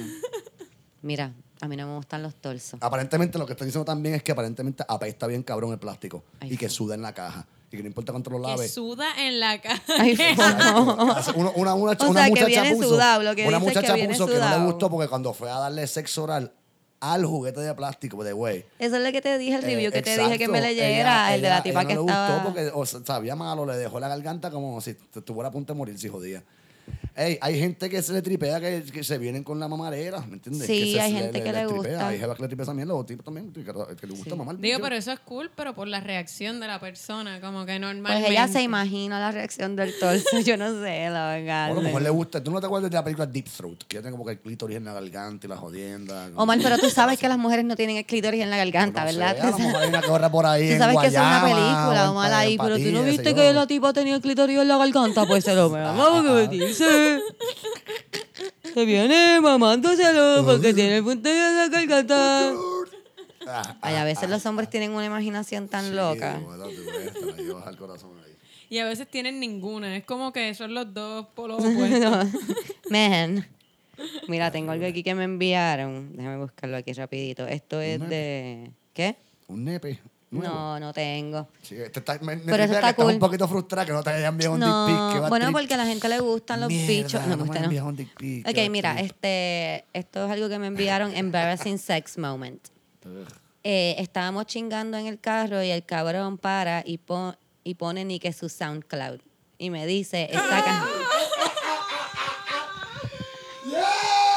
Mira, 1.02 1.32
a 1.60 1.68
mí 1.68 1.76
no 1.76 1.86
me 1.86 1.96
gustan 1.96 2.22
los 2.22 2.34
torsos. 2.36 2.78
Aparentemente, 2.82 3.38
lo 3.38 3.44
que 3.46 3.52
están 3.52 3.66
diciendo 3.68 3.84
también 3.84 4.14
es 4.14 4.22
que 4.22 4.32
aparentemente 4.32 4.84
apesta 4.88 5.26
bien 5.26 5.42
cabrón 5.42 5.72
el 5.72 5.78
plástico 5.78 6.24
Ay, 6.40 6.54
y 6.54 6.56
que 6.56 6.68
suda 6.68 6.94
en 6.94 7.02
la 7.02 7.12
caja. 7.12 7.46
Y 7.72 7.76
que 7.78 7.82
no 7.82 7.88
importa 7.88 8.12
cuánto 8.12 8.30
lo 8.30 8.40
Que 8.42 8.48
lave. 8.48 8.68
suda 8.68 9.06
en 9.18 9.40
la 9.40 9.58
cara. 9.60 9.80
Una, 11.34 11.50
una, 11.50 11.50
una, 11.54 11.72
O 11.72 11.76
una 11.76 11.94
sea, 11.96 12.24
que 12.26 12.30
muchacha 12.30 12.46
viene 12.46 12.76
puso, 12.76 12.88
sudado, 12.90 13.22
lo 13.22 13.34
que 13.34 13.46
una 13.48 13.58
que 13.58 13.64
puso 14.06 14.26
que 14.26 14.38
no 14.38 14.48
le 14.58 14.64
gustó 14.66 14.90
porque 14.90 15.08
cuando 15.08 15.32
fue 15.32 15.50
a 15.50 15.58
darle 15.58 15.86
sexo 15.86 16.24
oral 16.24 16.52
al 17.00 17.24
juguete 17.24 17.60
de 17.60 17.74
plástico, 17.74 18.22
de 18.22 18.32
güey. 18.32 18.64
Eso 18.78 18.96
es 18.96 19.02
lo 19.02 19.10
que 19.10 19.20
te 19.20 19.36
dije, 19.38 19.56
el 19.56 19.62
review 19.62 19.88
Eh, 19.88 19.92
que 19.92 20.02
te 20.02 20.16
dije 20.18 20.38
que 20.38 20.46
me 20.48 20.60
leyera, 20.60 21.28
Ella- 21.28 21.34
el 21.34 21.42
de 21.42 21.48
la 21.48 21.54
ella- 21.56 21.62
tipa 21.64 21.80
ella 21.80 21.88
que 21.88 21.94
no 21.96 22.00
le 22.02 22.06
estaba... 22.06 22.28
gustó 22.28 22.44
porque 22.52 22.70
o 22.74 22.86
sea, 22.86 23.00
sabía 23.04 23.34
malo, 23.34 23.66
le 23.66 23.76
dejó 23.76 23.98
la 23.98 24.06
garganta 24.08 24.50
como 24.52 24.80
si 24.80 24.90
estuviera 25.14 25.48
a 25.48 25.50
punto 25.50 25.72
de 25.72 25.78
morir, 25.78 25.98
si 25.98 26.08
jodía. 26.08 26.44
Ey, 27.14 27.38
hay 27.40 27.58
gente 27.58 27.90
que 27.90 28.00
se 28.02 28.12
le 28.12 28.22
tripea 28.22 28.58
que, 28.60 28.84
que 28.90 29.04
se 29.04 29.18
vienen 29.18 29.44
con 29.44 29.60
la 29.60 29.68
mamadera, 29.68 30.20
¿me 30.26 30.34
entiendes? 30.34 30.66
Sí, 30.66 30.92
que 30.94 31.00
hay 31.00 31.12
se 31.12 31.18
gente 31.18 31.42
que 31.42 31.52
le 31.52 31.66
tripea. 31.66 31.76
gusta. 31.76 32.08
Hay 32.08 32.18
jevas 32.18 32.36
que 32.36 32.42
le 32.42 32.48
tripean 32.48 32.66
también, 32.66 32.88
los 32.88 33.04
tipos 33.06 33.24
también, 33.24 33.52
que, 33.52 33.62
que 33.62 34.06
le 34.06 34.12
gusta 34.14 34.30
Sí. 34.30 34.36
mamar. 34.36 34.56
Digo, 34.58 34.78
pero 34.80 34.96
eso 34.96 35.12
es 35.12 35.20
cool, 35.20 35.50
pero 35.54 35.74
por 35.74 35.88
la 35.88 36.00
reacción 36.00 36.58
de 36.60 36.66
la 36.68 36.80
persona, 36.80 37.40
como 37.40 37.66
que 37.66 37.78
normalmente. 37.78 38.28
Pues 38.28 38.32
ella 38.38 38.48
se 38.48 38.62
imagina 38.62 39.20
la 39.20 39.30
reacción 39.30 39.76
del 39.76 39.92
torso. 39.98 40.24
Yo 40.44 40.56
no 40.56 40.68
sé, 40.82 41.10
la 41.10 41.34
verdad. 41.36 41.66
Bueno, 41.68 41.80
a 41.80 41.82
lo 41.82 41.82
mejor 41.82 42.02
le 42.02 42.10
gusta. 42.10 42.42
¿Tú 42.42 42.50
no 42.50 42.60
te 42.60 42.66
acuerdas 42.66 42.90
de 42.90 42.96
la 42.96 43.04
película 43.04 43.26
Deep 43.26 43.48
Throat? 43.48 43.82
Que 43.86 43.96
ya 43.96 44.00
tiene 44.00 44.12
como 44.12 44.24
que 44.24 44.32
el 44.32 44.40
clítoris 44.40 44.76
en 44.78 44.84
la 44.84 44.92
garganta 44.94 45.46
y 45.46 45.50
la 45.50 45.56
jodienda. 45.56 46.30
Omar, 46.36 46.58
pero 46.62 46.78
tú 46.78 46.88
sabes 46.88 47.18
que 47.18 47.28
las 47.28 47.38
mujeres 47.38 47.64
no 47.64 47.76
tienen 47.76 47.96
el 47.98 48.06
clítoris 48.06 48.40
en 48.42 48.48
la 48.50 48.56
garganta, 48.56 49.04
No 49.04 49.10
sé, 49.10 49.18
¿verdad? 49.18 49.36
a 49.40 49.50
lo 49.50 49.58
mejor 49.58 49.82
hay 49.82 49.88
una 49.88 50.00
que 50.00 50.06
corre 50.08 50.30
por 50.30 50.46
ahí 50.46 50.62
Tú 50.68 50.72
en 50.72 50.78
sabes 50.78 50.96
que 50.98 51.06
eso 51.08 51.16
es 51.18 51.22
una 51.26 51.42
película, 51.42 52.00
o 52.00 52.04
en 52.04 52.10
Omar, 52.10 52.32
ahí, 52.32 52.56
pero 52.56 52.76
tú 52.78 52.90
no 52.90 53.02
viste 53.02 53.24
sé 53.24 53.34
que 53.34 53.44
yo. 53.46 53.52
la 53.52 53.66
tipa 53.66 53.92
tenía 53.92 54.14
el 54.16 54.22
clítoris 54.22 54.58
en 54.58 54.68
la 54.68 54.78
garganta, 54.78 55.26
pues 55.26 55.44
se 55.44 55.54
lo 55.54 55.68
me 55.68 55.82
vamos 55.82 56.24
a 56.24 56.32
Se 58.74 58.84
viene 58.84 59.40
mamándoselo 59.40 60.44
porque 60.44 60.72
tiene 60.74 60.98
el 60.98 61.04
punto 61.04 61.28
en 61.28 61.56
la 61.56 61.68
garganta. 61.68 62.52
Ah, 63.46 63.76
Ay, 63.82 63.96
a 63.96 64.04
veces 64.04 64.30
los 64.30 64.44
hombres 64.46 64.70
tienen 64.70 64.92
una 64.92 65.04
imaginación 65.04 65.68
tan 65.68 65.86
Sí, 65.86 65.92
loca. 65.92 66.40
bueno, 66.44 66.64
tú 66.64 66.82
ves, 66.86 67.12
te 67.12 67.26
la 67.26 67.36
llevas 67.36 67.66
al 67.66 67.76
corazón 67.76 68.12
ahí. 68.24 68.32
Y 68.70 68.78
a 68.78 68.86
veces 68.86 69.08
tienen 69.10 69.40
ninguna. 69.40 69.96
Es 69.96 70.04
como 70.04 70.32
que 70.32 70.54
son 70.54 70.72
los 70.74 70.94
dos 70.94 71.26
polos 71.34 71.58
opuestos. 71.64 72.28
Man. 72.88 73.46
Mira, 74.28 74.50
tengo 74.50 74.72
algo 74.72 74.86
aquí 74.86 75.02
que 75.02 75.14
me 75.14 75.24
enviaron. 75.24 76.16
Déjame 76.16 76.38
buscarlo 76.38 76.76
aquí 76.76 76.92
rapidito. 76.92 77.46
Esto 77.46 77.80
es 77.80 78.00
de... 78.08 78.70
¿Qué? 78.94 79.16
Un 79.48 79.64
nepe. 79.64 80.00
Nuevo. 80.32 80.52
No, 80.54 80.80
no 80.80 80.92
tengo. 80.92 81.48
Sí, 81.62 81.76
este 81.76 82.00
está, 82.00 82.18
me, 82.20 82.36
me 82.36 82.42
Pero 82.42 82.64
eso 82.64 82.74
está 82.74 82.94
cool. 82.94 83.06
un 83.12 83.18
poquito 83.18 83.46
frustrada 83.46 83.86
que 83.86 83.92
no 83.92 84.02
te 84.02 84.10
hayan 84.10 84.32
enviado 84.34 84.54
un 84.54 84.60
dick 84.60 84.68
pic. 84.68 85.08
que 85.12 85.14
No, 85.16 85.22
va 85.22 85.28
bueno, 85.28 85.46
trip. 85.46 85.56
porque 85.58 85.74
a 85.74 85.76
la 85.76 85.86
gente 85.86 86.08
le 86.08 86.20
gustan 86.20 86.60
los 86.60 86.68
Mierda, 86.68 86.86
bichos. 86.88 87.20
No, 87.22 87.26
no 87.28 87.36
me 87.36 87.42
usted 87.44 87.64
han 87.64 87.74
no. 87.74 87.86
un 87.86 87.96
dick 87.96 88.16
pic, 88.16 88.48
Ok, 88.48 88.70
mira, 88.70 88.94
trip. 88.94 89.06
este, 89.06 89.84
esto 89.92 90.24
es 90.26 90.30
algo 90.32 90.48
que 90.48 90.58
me 90.58 90.66
enviaron, 90.66 91.14
Embarrassing 91.14 91.78
Sex 91.78 92.18
Moment. 92.18 92.68
Eh, 93.64 93.94
estábamos 93.98 94.46
chingando 94.46 94.96
en 94.98 95.06
el 95.06 95.20
carro 95.20 95.62
y 95.62 95.70
el 95.70 95.84
cabrón 95.84 96.36
para 96.38 96.82
y, 96.84 96.98
pon- 96.98 97.36
y 97.62 97.74
pone 97.74 98.04
ni 98.04 98.18
que 98.18 98.32
su 98.32 98.48
SoundCloud. 98.48 99.20
Y 99.58 99.70
me 99.70 99.86
dice, 99.86 100.24
esta 100.30 100.64
can- 100.64 100.82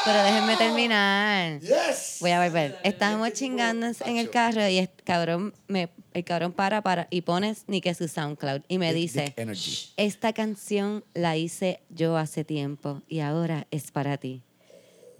Pero 0.05 0.23
déjenme 0.23 0.55
terminar. 0.57 1.59
Yes. 1.61 2.17
Voy 2.21 2.31
a 2.31 2.43
volver. 2.43 2.77
Estábamos 2.83 3.33
chingando 3.33 3.87
en- 4.05 4.17
el 4.17 4.29
carro 4.29 4.67
y 4.67 4.77
el 4.77 4.89
cabrón, 5.03 5.53
me, 5.67 5.89
el 6.13 6.23
cabrón 6.23 6.51
para, 6.53 6.81
para 6.81 7.07
y 7.09 7.21
pones 7.21 7.63
ni 7.67 7.81
que 7.81 7.93
su 7.95 8.07
SoundCloud. 8.07 8.61
Y 8.67 8.77
me 8.77 8.93
dice, 8.93 9.33
energy. 9.35 9.89
esta 9.97 10.31
canción 10.33 11.03
la 11.15 11.37
hice 11.37 11.81
yo 11.89 12.17
hace 12.17 12.43
tiempo 12.43 13.01
y 13.07 13.21
ahora 13.21 13.65
es 13.71 13.91
para 13.91 14.17
ti. 14.17 14.43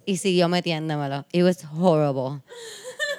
Y 0.04 0.18
siguió 0.18 0.48
metiéndomelo. 0.48 1.26
It 1.32 1.42
was 1.42 1.64
horrible. 1.76 2.42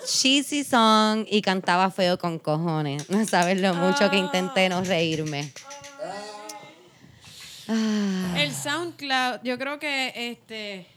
Cheesy 0.07 0.63
song 0.63 1.25
y 1.29 1.41
cantaba 1.41 1.91
feo 1.91 2.17
con 2.17 2.39
cojones. 2.39 3.09
No 3.09 3.25
sabes 3.25 3.59
lo 3.59 3.73
mucho 3.73 4.09
que 4.09 4.15
intenté 4.17 4.69
no 4.69 4.81
reírme. 4.85 5.51
Ah, 7.67 8.35
El 8.37 8.53
SoundCloud, 8.53 9.41
yo 9.43 9.57
creo 9.57 9.77
que, 9.79 10.13
este, 10.15 10.87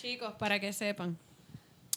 chicos, 0.00 0.32
para 0.38 0.58
que 0.60 0.72
sepan, 0.72 1.16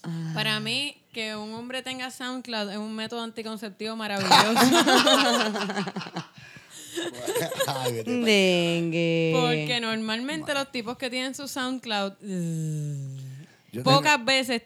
Ah. 0.06 0.32
para 0.34 0.60
mí 0.60 0.98
que 1.14 1.34
un 1.36 1.54
hombre 1.54 1.82
tenga 1.82 2.12
SoundCloud 2.12 2.72
es 2.72 2.78
un 2.78 2.94
método 2.94 3.22
anticonceptivo 3.24 3.96
maravilloso. 3.96 4.34
Ay, 7.68 8.04
dengue. 8.04 9.34
porque 9.40 9.80
normalmente 9.82 10.54
los 10.54 10.72
tipos 10.72 10.98
que 10.98 11.10
tienen 11.10 11.34
su 11.34 11.48
SoundCloud 11.48 12.14
yo 12.20 12.28
tengo- 13.72 13.84
pocas 13.84 14.24
veces 14.24 14.62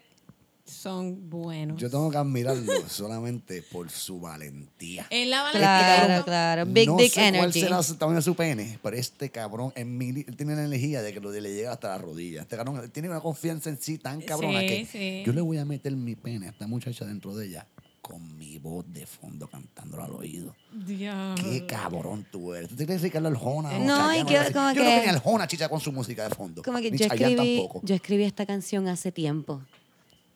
son 0.78 1.28
buenos. 1.28 1.80
Yo 1.80 1.90
tengo 1.90 2.10
que 2.10 2.16
admirarlo 2.16 2.72
solamente 2.88 3.62
por 3.62 3.90
su 3.90 4.20
valentía. 4.20 5.06
Es 5.10 5.26
la 5.28 5.42
valentía. 5.42 5.60
Claro, 6.06 6.24
claro. 6.24 6.66
Big 6.66 6.86
no 6.88 6.96
Dick 6.96 7.12
sé 7.12 7.20
cuál 7.20 7.34
Energy. 7.34 7.60
será 7.60 7.78
el 7.80 7.98
tamaño 7.98 8.16
de 8.16 8.22
su 8.22 8.34
pene, 8.34 8.78
pero 8.82 8.96
este 8.96 9.30
cabrón 9.30 9.72
él 9.76 10.24
tiene 10.36 10.54
la 10.56 10.64
energía 10.64 11.02
de 11.02 11.12
que 11.12 11.20
lo 11.20 11.30
de 11.30 11.40
le 11.40 11.52
llega 11.54 11.72
hasta 11.72 11.88
la 11.88 11.98
rodilla. 11.98 12.42
Este 12.42 12.56
cabrón 12.56 12.88
tiene 12.90 13.08
una 13.08 13.20
confianza 13.20 13.70
en 13.70 13.80
sí 13.80 13.98
tan 13.98 14.20
cabrona 14.20 14.60
Sí, 14.60 14.66
que 14.66 14.86
sí. 14.86 15.22
yo 15.26 15.32
le 15.32 15.40
voy 15.40 15.58
a 15.58 15.64
meter 15.64 15.94
mi 15.96 16.14
pene 16.14 16.46
a 16.46 16.50
esta 16.50 16.66
muchacha 16.66 17.04
dentro 17.04 17.34
de 17.36 17.46
ella 17.46 17.66
con 18.00 18.38
mi 18.38 18.56
voz 18.58 18.86
de 18.92 19.04
fondo 19.04 19.48
cantándolo 19.48 20.02
al 20.02 20.12
oído. 20.12 20.54
Diablo. 20.72 21.44
Qué 21.44 21.66
cabrón 21.66 22.26
tú 22.30 22.54
eres. 22.54 22.68
¿Tú 22.70 22.76
te 22.76 22.86
crees 22.86 23.02
Ricardo 23.02 23.28
Arjona? 23.28 23.78
No, 23.80 24.14
y 24.14 24.24
que- 24.24 24.36
como 24.52 24.70
Yo 24.72 24.82
que- 24.82 24.88
no 24.88 24.96
tenía 24.96 25.10
Arjona, 25.10 25.46
chicha, 25.46 25.68
con 25.68 25.78
su 25.80 25.92
música 25.92 26.26
de 26.26 26.34
fondo. 26.34 26.62
Como 26.62 26.78
que 26.78 26.90
Ni 26.90 26.96
yo 26.96 27.04
escribí, 27.06 27.36
tampoco. 27.36 27.80
yo 27.84 27.94
escribí 27.94 28.22
esta 28.24 28.46
canción 28.46 28.88
hace 28.88 29.12
tiempo 29.12 29.60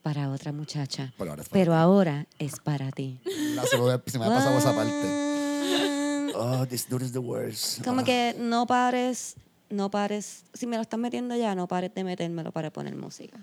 para 0.02 0.30
otra 0.30 0.52
muchacha. 0.52 1.12
Pero 1.16 1.30
ahora 1.30 1.42
es 1.42 1.48
para 1.48 1.60
Pero 1.60 1.74
ahora 1.74 2.26
es 2.38 2.60
para 2.60 2.90
ti. 2.90 3.20
La- 3.54 3.62
se, 3.66 3.78
me, 3.78 4.00
se 4.06 4.18
me 4.18 4.24
ha 4.26 4.28
pasado 4.28 4.58
esa 4.58 4.74
parte. 4.74 6.32
Oh, 6.34 6.66
this 6.66 6.88
dude 6.88 7.04
is 7.04 7.12
the 7.12 7.18
worst. 7.18 7.84
Como 7.84 8.00
Ah. 8.00 8.04
que 8.04 8.34
no 8.38 8.66
pares, 8.66 9.36
no 9.70 9.90
pares. 9.90 10.44
Si 10.54 10.66
me 10.66 10.76
lo 10.76 10.82
estás 10.82 10.98
metiendo 10.98 11.36
ya, 11.36 11.54
no 11.54 11.68
pares 11.68 11.94
de 11.94 12.04
metérmelo 12.04 12.52
para 12.52 12.70
poner 12.70 12.96
música. 12.96 13.38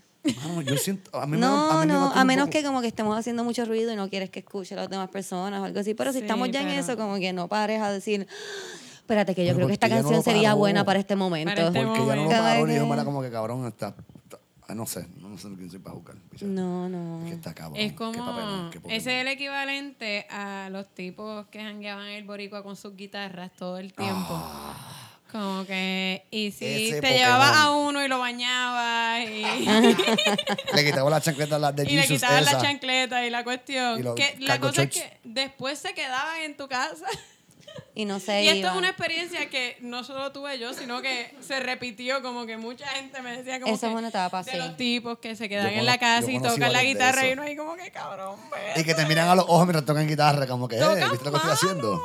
Mano, 0.46 0.62
yo 0.64 0.76
siento. 0.78 1.10
A 1.18 1.26
mí 1.26 1.34
me- 1.34 1.38
No, 1.38 1.70
a 1.72 1.82
mí 1.82 1.88
me 1.88 1.94
no, 1.94 2.08
mata 2.08 2.20
a 2.20 2.26
menos 2.26 2.48
poco- 2.48 2.58
que 2.58 2.64
como 2.66 2.82
que 2.82 2.88
estemos 2.88 3.18
haciendo 3.18 3.44
mucho 3.44 3.64
ruido 3.66 3.94
y 3.94 3.96
no 3.96 4.10
quieres 4.10 4.30
que 4.30 4.40
escuche 4.40 4.74
a 4.76 4.78
las 4.78 4.90
demás 4.90 5.10
personas 5.10 5.62
o 5.62 5.66
algo 5.66 5.80
así. 5.80 5.94
Pero 5.94 6.12
si 6.12 6.18
Sí, 6.20 6.24
estamos 6.26 6.50
ya 6.52 6.62
en 6.62 6.68
pero- 6.68 6.82
eso, 6.82 6.98
como 6.98 7.16
que 7.16 7.32
no 7.32 7.48
pares 7.48 7.82
a 7.82 7.92
decir, 7.92 8.28
espérate, 8.98 9.34
que 9.34 9.44
yo 9.46 9.50
Pero 9.54 9.56
creo 9.58 9.68
que 9.68 9.74
esta 9.74 9.88
¿por 9.88 9.90
qué 9.92 9.96
ya 9.96 10.02
no 10.02 10.10
canción 10.10 10.18
lo 10.20 10.24
sería 10.24 10.54
buena 10.56 10.84
para 10.84 11.00
este 11.00 11.16
momento. 11.16 11.52
Para 11.54 11.68
este 11.68 11.80
Porque 11.86 12.00
ya 12.00 12.06
no 12.06 12.16
lo 12.16 12.22
momento. 12.24 12.44
paró, 12.44 12.72
y 12.72 12.76
yo 13.00 13.06
como 13.06 13.22
que 13.22 13.32
cabrón 13.32 13.66
está. 13.68 13.96
Ah, 14.70 14.76
no 14.76 14.86
sé, 14.86 15.08
no 15.18 15.38
sé 15.38 15.48
quién 15.58 15.70
soy 15.70 15.80
para 15.80 15.96
picha. 16.32 16.46
No, 16.46 16.88
no. 16.88 17.24
Es 17.24 17.30
que 17.30 17.36
está 17.36 17.54
cabrón. 17.54 17.80
Es 17.80 17.92
qué 17.92 17.96
como, 17.96 18.26
papelón, 18.26 18.66
Pokémon. 18.68 18.92
ese 18.92 19.16
es 19.16 19.22
el 19.22 19.28
equivalente 19.28 20.28
a 20.30 20.70
los 20.72 20.88
tipos 20.94 21.48
que 21.48 21.60
jangueaban 21.62 22.08
el 22.08 22.24
boricua 22.24 22.64
con 22.64 22.76
sus 22.76 22.96
guitarras 22.96 23.52
todo 23.58 23.78
el 23.78 23.94
tiempo. 23.94 24.42
Como 25.32 25.64
que, 25.66 26.26
y 26.32 26.52
si 26.52 26.66
Ah. 26.66 26.70
Ese 26.70 27.02
te 27.02 27.14
llevabas 27.18 27.52
a 27.56 27.66
Pokémon. 27.68 27.88
uno 27.88 28.04
y 28.06 28.08
lo 28.08 28.18
bañabas 28.20 29.22
y, 29.30 29.44
Le 30.76 30.86
quitaba 30.86 31.10
la 31.10 31.22
chancleta 31.22 31.56
a 31.58 31.60
las 31.60 31.76
de 31.76 31.84
y 31.84 31.96
le 31.96 32.02
Jesus 32.02 32.18
quitabas 32.18 32.46
la 32.46 32.52
esa. 32.52 32.62
chancleta 32.62 33.26
y 33.26 33.30
la 33.30 33.44
cuestión. 33.44 34.00
Y 34.00 34.16
que 34.16 34.36
la 34.40 34.60
cosa 34.60 34.84
es 34.84 34.90
que 34.92 35.20
después 35.24 35.78
se 35.78 35.94
quedaban 35.94 36.42
en 36.42 36.58
tu 36.58 36.68
casa. 36.68 37.06
Y 37.96 38.06
no 38.06 38.20
sé. 38.20 38.44
Y 38.44 38.48
esto 38.48 38.68
es 38.68 38.76
una 38.76 38.90
experiencia 38.90 39.50
que 39.50 39.78
no 39.82 40.04
solo 40.04 40.32
tuve 40.32 40.58
yo, 40.58 40.74
sino 40.74 41.02
que 41.02 41.34
se 41.42 41.60
repitió 41.60 42.22
como 42.22 42.46
que 42.46 42.58
mucha 42.58 42.88
gente 42.88 43.22
me 43.22 43.38
decía 43.38 43.60
como 43.60 43.74
Eso 43.74 43.88
es 43.88 43.92
que 43.92 43.98
una 43.98 44.08
etapa, 44.08 44.44
de 44.44 44.52
sí. 44.52 44.58
los 44.58 44.78
tipos 44.78 45.20
que 45.20 45.36
se 45.36 45.50
quedan 45.50 45.72
Yo 45.72 45.80
en 45.80 45.86
la 45.86 45.98
casa 45.98 46.32
y 46.32 46.40
tocan 46.40 46.72
la 46.72 46.84
guitarra 46.84 47.28
y 47.28 47.34
uno 47.34 47.42
ahí 47.42 47.56
como 47.56 47.76
que 47.76 47.92
cabrón, 47.92 48.40
ve. 48.52 48.80
Y 48.82 48.84
que 48.84 48.94
te 48.94 49.06
miran 49.06 49.28
a 49.28 49.36
los 49.36 49.46
ojos 49.46 49.66
mientras 49.66 49.86
tocan 49.86 50.08
guitarra, 50.08 50.48
como 50.48 50.68
que, 50.68 50.78
eh, 50.78 50.82
¿viste 51.12 51.26
lo 51.26 51.32
que 51.32 51.38
estoy 51.38 51.52
haciendo? 51.52 52.02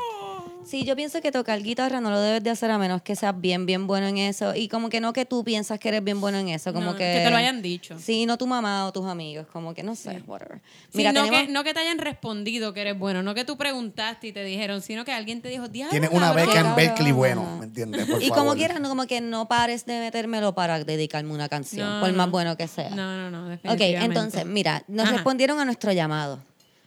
Sí, 0.66 0.84
yo 0.84 0.96
pienso 0.96 1.20
que 1.20 1.30
tocar 1.30 1.62
guitarra 1.62 2.00
no 2.00 2.10
lo 2.10 2.18
debes 2.20 2.42
de 2.42 2.50
hacer 2.50 2.70
a 2.70 2.78
menos 2.78 3.02
que 3.02 3.14
seas 3.16 3.38
bien, 3.38 3.66
bien 3.66 3.86
bueno 3.86 4.06
en 4.06 4.18
eso. 4.18 4.54
Y 4.54 4.68
como 4.68 4.88
que 4.88 5.00
no 5.00 5.12
que 5.12 5.24
tú 5.24 5.44
piensas 5.44 5.78
que 5.78 5.88
eres 5.88 6.02
bien 6.02 6.20
bueno 6.20 6.38
en 6.38 6.48
eso, 6.48 6.72
como 6.72 6.92
No, 6.92 6.96
que... 6.96 7.04
que 7.04 7.20
te 7.24 7.30
lo 7.30 7.36
hayan 7.36 7.60
dicho. 7.62 7.98
Sí, 7.98 8.26
no 8.26 8.38
tu 8.38 8.46
mamá 8.46 8.86
o 8.86 8.92
tus 8.92 9.06
amigos, 9.06 9.46
como 9.52 9.74
que 9.74 9.82
no 9.82 9.94
sé, 9.94 10.22
whatever. 10.26 10.60
Sí, 10.90 10.98
Mira, 10.98 11.12
no, 11.12 11.24
tenemos... 11.24 11.46
que, 11.46 11.52
no 11.52 11.64
que 11.64 11.74
te 11.74 11.80
hayan 11.80 11.98
respondido 11.98 12.72
que 12.72 12.80
eres 12.80 12.98
bueno, 12.98 13.22
no 13.22 13.34
que 13.34 13.44
tú 13.44 13.56
preguntaste 13.58 14.28
y 14.28 14.32
te 14.32 14.42
dijeron, 14.44 14.80
sino 14.82 15.04
que 15.04 15.12
alguien 15.12 15.42
te 15.42 15.48
dijo, 15.48 15.68
diablo, 15.68 15.90
Tienes 15.90 16.10
una 16.10 16.28
cabrón". 16.32 16.46
beca 16.46 16.60
en. 16.60 16.74
Berkeley 16.74 17.12
bueno, 17.12 17.56
¿me 17.58 17.66
entiendes? 17.66 18.06
Por 18.06 18.22
y 18.22 18.28
favor. 18.28 18.44
como 18.44 18.54
quieras, 18.56 18.80
no, 18.80 18.88
como 18.88 19.06
que 19.06 19.20
no 19.20 19.46
pares 19.48 19.84
de 19.86 20.00
metérmelo 20.00 20.54
para 20.54 20.82
dedicarme 20.82 21.32
una 21.32 21.48
canción, 21.48 21.88
No, 21.88 22.00
por 22.00 22.12
más 22.14 22.26
no. 22.26 22.32
bueno 22.32 22.56
que 22.56 22.68
sea. 22.68 22.90
No, 22.90 23.16
no, 23.16 23.30
no, 23.30 23.42
Ok, 23.44 23.50
definitivamente. 23.62 24.04
entonces, 24.04 24.46
mira, 24.46 24.82
nos 24.88 25.04
Ajá. 25.06 25.14
respondieron 25.16 25.60
a 25.60 25.64
nuestro 25.64 25.92
llamado. 25.92 26.38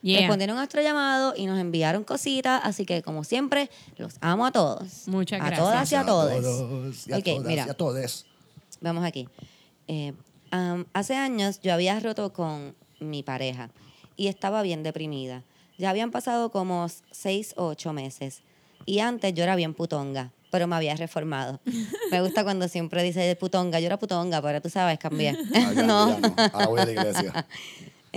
Yeah. 0.02 0.20
Respondieron 0.22 0.56
a 0.58 0.60
nuestro 0.62 0.82
llamado 0.82 1.34
y 1.36 1.46
nos 1.48 1.60
enviaron 1.60 2.04
cositas, 2.04 2.62
así 2.64 2.86
que 2.86 3.02
como 3.02 3.24
siempre, 3.24 3.70
los 3.98 4.16
amo 4.22 4.46
a 4.46 4.52
todos. 4.52 5.08
Muchas 5.08 5.42
A 5.42 5.46
gracias. 5.46 5.60
todas 5.60 5.92
y 5.92 5.96
a 5.96 6.00
A 6.02 6.06
todos. 6.06 6.42
todos, 6.42 7.08
y 7.08 7.14
a 7.14 7.18
Ok, 7.18 7.24
todas, 7.26 7.46
mira. 7.46 7.66
y 7.66 7.70
a 7.70 7.74
todes. 7.74 8.26
Vamos 8.80 9.04
aquí. 9.06 9.28
Eh, 9.88 10.14
am, 10.52 10.86
hace 10.94 11.16
años 11.16 11.60
yo 11.62 11.74
había 11.74 12.00
roto 12.00 12.32
con 12.32 12.76
mi 13.00 13.24
pareja 13.24 13.70
y 14.16 14.28
estaba 14.28 14.62
bien 14.62 14.84
deprimida. 14.84 15.44
Ya 15.80 15.90
habían 15.90 16.12
pasado 16.12 16.52
como 16.52 16.88
seis 17.12 17.54
o 17.58 17.66
ocho 17.68 17.92
meses. 17.94 18.42
Y 18.86 19.00
antes 19.00 19.34
yo 19.34 19.44
era 19.44 19.56
bien 19.56 19.74
putonga, 19.74 20.32
pero 20.52 20.68
me 20.68 20.76
había 20.76 20.96
reformado. 20.96 21.60
Me 22.12 22.22
gusta 22.22 22.44
cuando 22.44 22.68
siempre 22.68 23.04
dice 23.04 23.36
putonga. 23.36 23.80
Yo 23.80 23.88
era 23.88 23.98
putonga, 24.00 24.42
pero 24.42 24.62
tú 24.62 24.70
sabes, 24.70 24.98
cambié. 25.00 25.36
Ah, 25.56 25.74
ya, 25.76 25.84
no. 25.84 26.20
ya 26.20 26.30
no. 26.30 26.36
Ahora 26.54 26.68
voy 26.68 26.80
a 26.82 26.86
la 26.86 26.92
iglesia. 26.92 27.48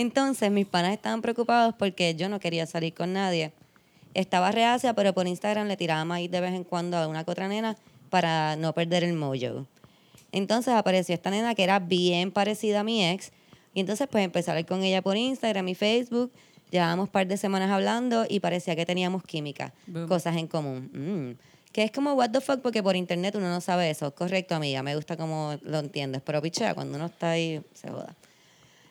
Entonces 0.01 0.51
mis 0.51 0.65
panas 0.65 0.95
estaban 0.95 1.21
preocupados 1.21 1.75
porque 1.79 2.15
yo 2.15 2.31
no 2.31 2.41
quería 2.41 2.65
salir 2.65 2.95
con 2.95 3.13
nadie. 3.13 3.53
Estaba 4.15 4.51
reacia, 4.51 4.95
pero 4.95 5.13
por 5.13 5.27
Instagram 5.27 5.69
le 5.69 5.77
tiraba 5.77 6.07
maíz 6.07 6.31
de 6.31 6.41
vez 6.41 6.55
en 6.55 6.65
cuando 6.65 6.97
a 6.97 7.07
una 7.07 7.23
que 7.23 7.31
otra 7.31 7.49
nena 7.49 7.77
para 8.09 8.57
no 8.57 8.73
perder 8.73 9.05
el 9.05 9.13
mojo. 9.13 9.67
Entonces 10.33 10.73
apareció 10.73 11.15
esta 11.15 11.29
nena 11.29 11.55
que 11.55 11.65
era 11.65 11.81
bien 11.81 12.31
parecida 12.31 12.81
a 12.81 12.83
mi 12.83 13.07
ex. 13.07 13.31
Y 13.75 13.81
entonces 13.81 14.09
pues 14.11 14.25
empecé 14.25 14.51
a 14.51 14.55
hablar 14.55 14.65
con 14.65 14.83
ella 14.83 15.03
por 15.03 15.19
Instagram 15.19 15.69
y 15.69 15.75
Facebook. 15.75 16.33
Llevábamos 16.71 17.09
un 17.09 17.13
par 17.13 17.27
de 17.27 17.37
semanas 17.37 17.71
hablando 17.71 18.25
y 18.27 18.41
parecía 18.41 18.75
que 18.75 18.87
teníamos 18.87 19.23
química, 19.23 19.75
Boom. 19.87 20.09
cosas 20.09 20.35
en 20.39 20.47
común. 20.47 20.89
Mm. 20.95 21.73
Que 21.73 21.83
es 21.83 21.91
como 21.91 22.15
what 22.15 22.31
the 22.31 22.41
fuck 22.41 22.63
porque 22.63 22.83
por 22.83 22.97
internet 22.97 23.35
uno 23.35 23.51
no 23.51 23.61
sabe 23.61 23.91
eso. 23.91 24.15
Correcto, 24.15 24.55
amiga, 24.55 24.83
me 24.83 24.97
gusta 24.97 25.19
como 25.19 25.59
lo 25.61 25.81
entiendes. 25.81 26.23
Pero 26.25 26.41
pichea, 26.41 26.75
cuando 26.75 26.97
uno 26.97 27.05
está 27.05 27.33
ahí, 27.33 27.61
se 27.75 27.91
joda. 27.91 28.17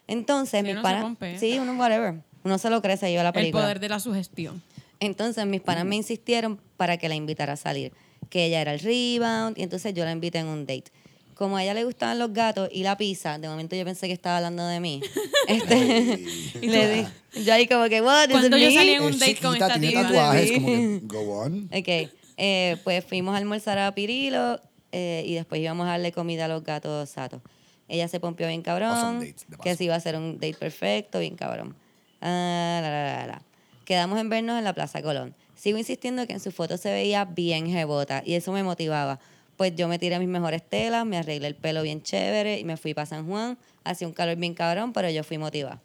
Entonces, 0.10 0.64
mis 0.64 0.74
uno 0.74 0.82
se 0.82 0.84
panas... 0.84 1.40
Sí, 1.40 1.60
uno 1.60 1.74
whatever. 1.74 2.16
Uno 2.44 2.58
se 2.58 2.70
lo 2.70 2.82
cree, 2.82 2.98
se 2.98 3.10
lleva 3.10 3.24
la 3.24 3.30
El 3.30 3.34
película. 3.34 3.64
poder 3.64 3.80
de 3.80 3.90
la 3.90 4.00
sugestión. 4.00 4.62
Entonces 5.00 5.46
mis 5.46 5.62
panas 5.62 5.86
me 5.86 5.96
insistieron 5.96 6.60
para 6.78 6.98
que 6.98 7.08
la 7.08 7.16
invitara 7.16 7.54
a 7.54 7.58
salir, 7.58 7.94
que 8.30 8.46
ella 8.46 8.62
era 8.62 8.74
el 8.74 8.80
rebound 8.80 9.58
y 9.58 9.64
entonces 9.64 9.94
yo 9.94 10.04
la 10.04 10.12
invité 10.12 10.40
en 10.40 10.48
un 10.48 10.66
date. 10.66 10.92
Como 11.36 11.56
a 11.56 11.64
ella 11.64 11.74
le 11.74 11.86
gustaban 11.86 12.20
los 12.20 12.34
gatos 12.34 12.68
y 12.70 12.84
la 12.84 12.98
pizza, 12.98 13.38
de 13.40 13.48
momento 13.48 13.78
yo 13.78 13.86
pensé 13.86 14.08
que 14.08 14.14
estaba 14.14 14.38
hablando 14.38 14.66
de 14.68 14.80
mí. 14.80 15.02
Este, 15.48 16.20
le 16.62 16.94
di, 16.94 17.44
yo 17.44 17.54
ahí 17.54 17.68
como 17.68 17.90
que, 17.90 18.02
what, 18.02 18.26
is 18.26 18.30
it 18.30 18.32
Cuando 18.34 18.58
yo 18.58 18.68
me? 18.68 18.76
salí 18.76 18.92
en 18.92 19.04
un 19.04 19.18
date 19.18 19.36
con 19.38 19.54
esta 19.54 19.80
tiene 19.80 19.94
tatuajes, 19.94 20.52
como 20.52 20.68
que, 20.68 21.00
go 21.04 21.40
on. 21.40 21.70
Ok, 21.74 22.12
eh, 22.38 22.78
pues 22.84 23.04
fuimos 23.06 23.34
a 23.34 23.38
almorzar 23.38 23.80
a 23.80 23.96
Pirilo 23.96 24.60
eh, 24.92 25.24
y 25.26 25.34
después 25.34 25.60
íbamos 25.60 25.88
a 25.88 25.92
darle 25.92 26.12
comida 26.12 26.46
a 26.46 26.48
los 26.50 26.64
gatos 26.64 27.10
satos. 27.10 27.42
Ella 27.90 28.08
se 28.08 28.20
pompió 28.20 28.48
bien 28.48 28.62
cabrón, 28.62 28.92
Awesome 28.92 29.26
dates, 29.26 29.46
que 29.62 29.76
se 29.76 29.84
iba 29.84 29.96
a 29.96 29.98
hacer 29.98 30.16
un 30.16 30.36
date 30.36 30.54
perfecto, 30.54 31.20
bien 31.20 31.36
cabrón. 31.36 31.76
Ah, 32.22 32.80
la, 32.82 32.90
la, 32.90 33.04
la, 33.04 33.28
la. 33.28 33.42
Quedamos 33.84 34.20
en 34.20 34.30
vernos 34.30 34.58
en 34.58 34.64
la 34.64 34.74
Plaza 34.74 35.02
Colón. 35.02 35.36
Sigo 35.56 35.78
insistiendo 35.78 36.26
que 36.28 36.34
en 36.34 36.40
su 36.40 36.52
foto 36.52 36.78
se 36.78 36.92
veía 36.92 37.26
bien 37.26 37.68
jebota 37.68 38.22
y 38.26 38.36
eso 38.36 38.52
me 38.52 38.64
motivaba. 38.64 39.20
Pues 39.58 39.76
yo 39.76 39.90
me 39.90 40.00
tiré 40.00 40.20
mis 40.20 40.30
mejores 40.30 40.64
telas, 40.64 41.06
me 41.06 41.18
arreglé 41.18 41.48
el 41.48 41.56
pelo 41.56 41.82
bien 41.82 42.02
chévere 42.02 42.60
y 42.60 42.64
me 42.64 42.78
fui 42.78 42.94
para 42.94 43.08
San 43.08 43.28
Juan. 43.28 43.58
Hacía 43.84 44.08
un 44.08 44.14
calor 44.14 44.38
bien 44.38 44.54
cabrón, 44.54 44.94
pero 44.94 45.10
yo 45.10 45.24
fui 45.24 45.38
motivada. 45.38 45.82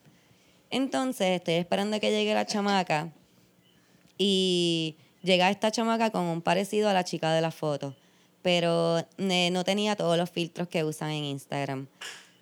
Entonces 0.70 1.28
estoy 1.28 1.54
esperando 1.54 1.98
que 1.98 2.10
llegue 2.10 2.34
la 2.34 2.46
chamaca 2.46 3.10
y 4.18 4.96
llega 5.22 5.50
esta 5.50 5.70
chamaca 5.70 6.10
con 6.10 6.22
un 6.22 6.42
parecido 6.42 6.88
a 6.88 6.92
la 6.92 7.04
chica 7.04 7.32
de 7.32 7.40
la 7.40 7.50
foto, 7.50 7.96
pero 8.44 8.98
eh, 9.16 9.48
no 9.50 9.64
tenía 9.64 9.96
todos 9.96 10.18
los 10.18 10.28
filtros 10.28 10.68
que 10.68 10.84
usan 10.84 11.12
en 11.12 11.24
Instagram. 11.24 11.86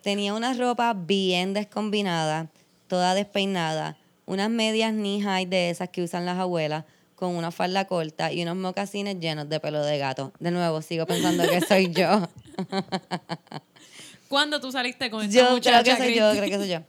Tenía 0.01 0.33
una 0.33 0.53
ropa 0.53 0.93
bien 0.93 1.53
descombinada, 1.53 2.49
toda 2.89 3.15
despeinada, 3.15 3.95
unas 4.25 4.49
medias 4.49 4.91
knee 4.91 5.21
high 5.21 5.45
de 5.45 5.69
esas 5.69 5.87
que 5.87 6.03
usan 6.03 6.25
las 6.25 6.37
abuelas, 6.37 6.83
con 7.15 7.37
una 7.37 7.51
falda 7.51 7.85
corta 7.85 8.33
y 8.33 8.43
unos 8.43 8.57
mocasines 8.57 9.17
llenos 9.21 9.47
de 9.47 9.61
pelo 9.61 9.81
de 9.81 9.97
gato. 9.97 10.33
De 10.41 10.51
nuevo, 10.51 10.81
sigo 10.81 11.05
pensando 11.05 11.47
que 11.47 11.61
soy 11.61 11.89
yo. 11.93 12.27
¿Cuándo 14.27 14.59
tú 14.59 14.73
saliste 14.73 15.09
con 15.09 15.23
esta 15.23 15.33
Yo 15.33 15.61
creo 15.61 15.83
que 15.85 15.95
soy 15.95 16.15
yo, 16.15 16.31
creo 16.31 16.49
que 16.49 16.57
soy 16.57 16.67
yo. 16.67 16.79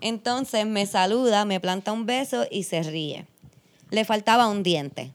Entonces 0.00 0.66
me 0.66 0.86
saluda, 0.86 1.44
me 1.44 1.60
planta 1.60 1.92
un 1.92 2.04
beso 2.04 2.48
y 2.50 2.64
se 2.64 2.82
ríe. 2.82 3.26
Le 3.90 4.04
faltaba 4.04 4.48
un 4.48 4.64
diente. 4.64 5.12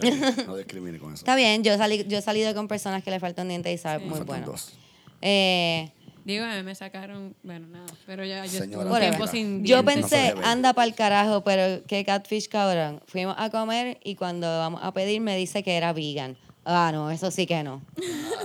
No 0.46 0.56
discrimine 0.56 0.98
con 0.98 1.12
eso. 1.14 1.20
Está 1.22 1.34
bien, 1.36 1.62
yo, 1.64 1.76
salí, 1.76 2.04
yo 2.08 2.18
he 2.18 2.22
salido 2.22 2.54
con 2.54 2.68
personas 2.68 3.02
que 3.02 3.10
le 3.10 3.20
faltan 3.20 3.46
un 3.46 3.48
diente 3.50 3.72
y 3.72 3.78
sabe 3.78 4.04
muy 4.04 4.20
bueno. 4.20 4.46
dos. 4.46 4.78
Eh, 5.22 5.90
Digo, 6.24 6.44
a 6.44 6.54
mí 6.56 6.62
me 6.62 6.74
sacaron, 6.74 7.34
bueno, 7.42 7.66
nada, 7.68 7.86
pero 8.04 8.22
ya 8.22 8.44
yo 8.44 8.50
Señora, 8.50 8.64
estuve 8.66 8.84
un 8.84 8.90
whatever. 8.92 9.10
tiempo 9.16 9.26
sin 9.32 9.64
Yo 9.64 9.82
dientes. 9.82 10.10
Pensé, 10.10 10.34
anda 10.44 10.74
para 10.74 10.86
el 10.86 10.94
carajo, 10.94 11.42
pero 11.42 11.82
qué 11.86 12.04
catfish 12.04 12.48
cabrón. 12.48 13.00
Fuimos 13.06 13.34
a 13.38 13.48
comer 13.48 13.98
y 14.04 14.14
cuando 14.14 14.46
vamos 14.46 14.80
a 14.84 14.92
pedir 14.92 15.22
me 15.22 15.36
dice 15.38 15.62
que 15.62 15.74
era 15.76 15.94
vegan. 15.94 16.36
Ah, 16.66 16.90
no, 16.92 17.10
eso 17.10 17.30
sí 17.30 17.46
que 17.46 17.62
no. 17.62 17.80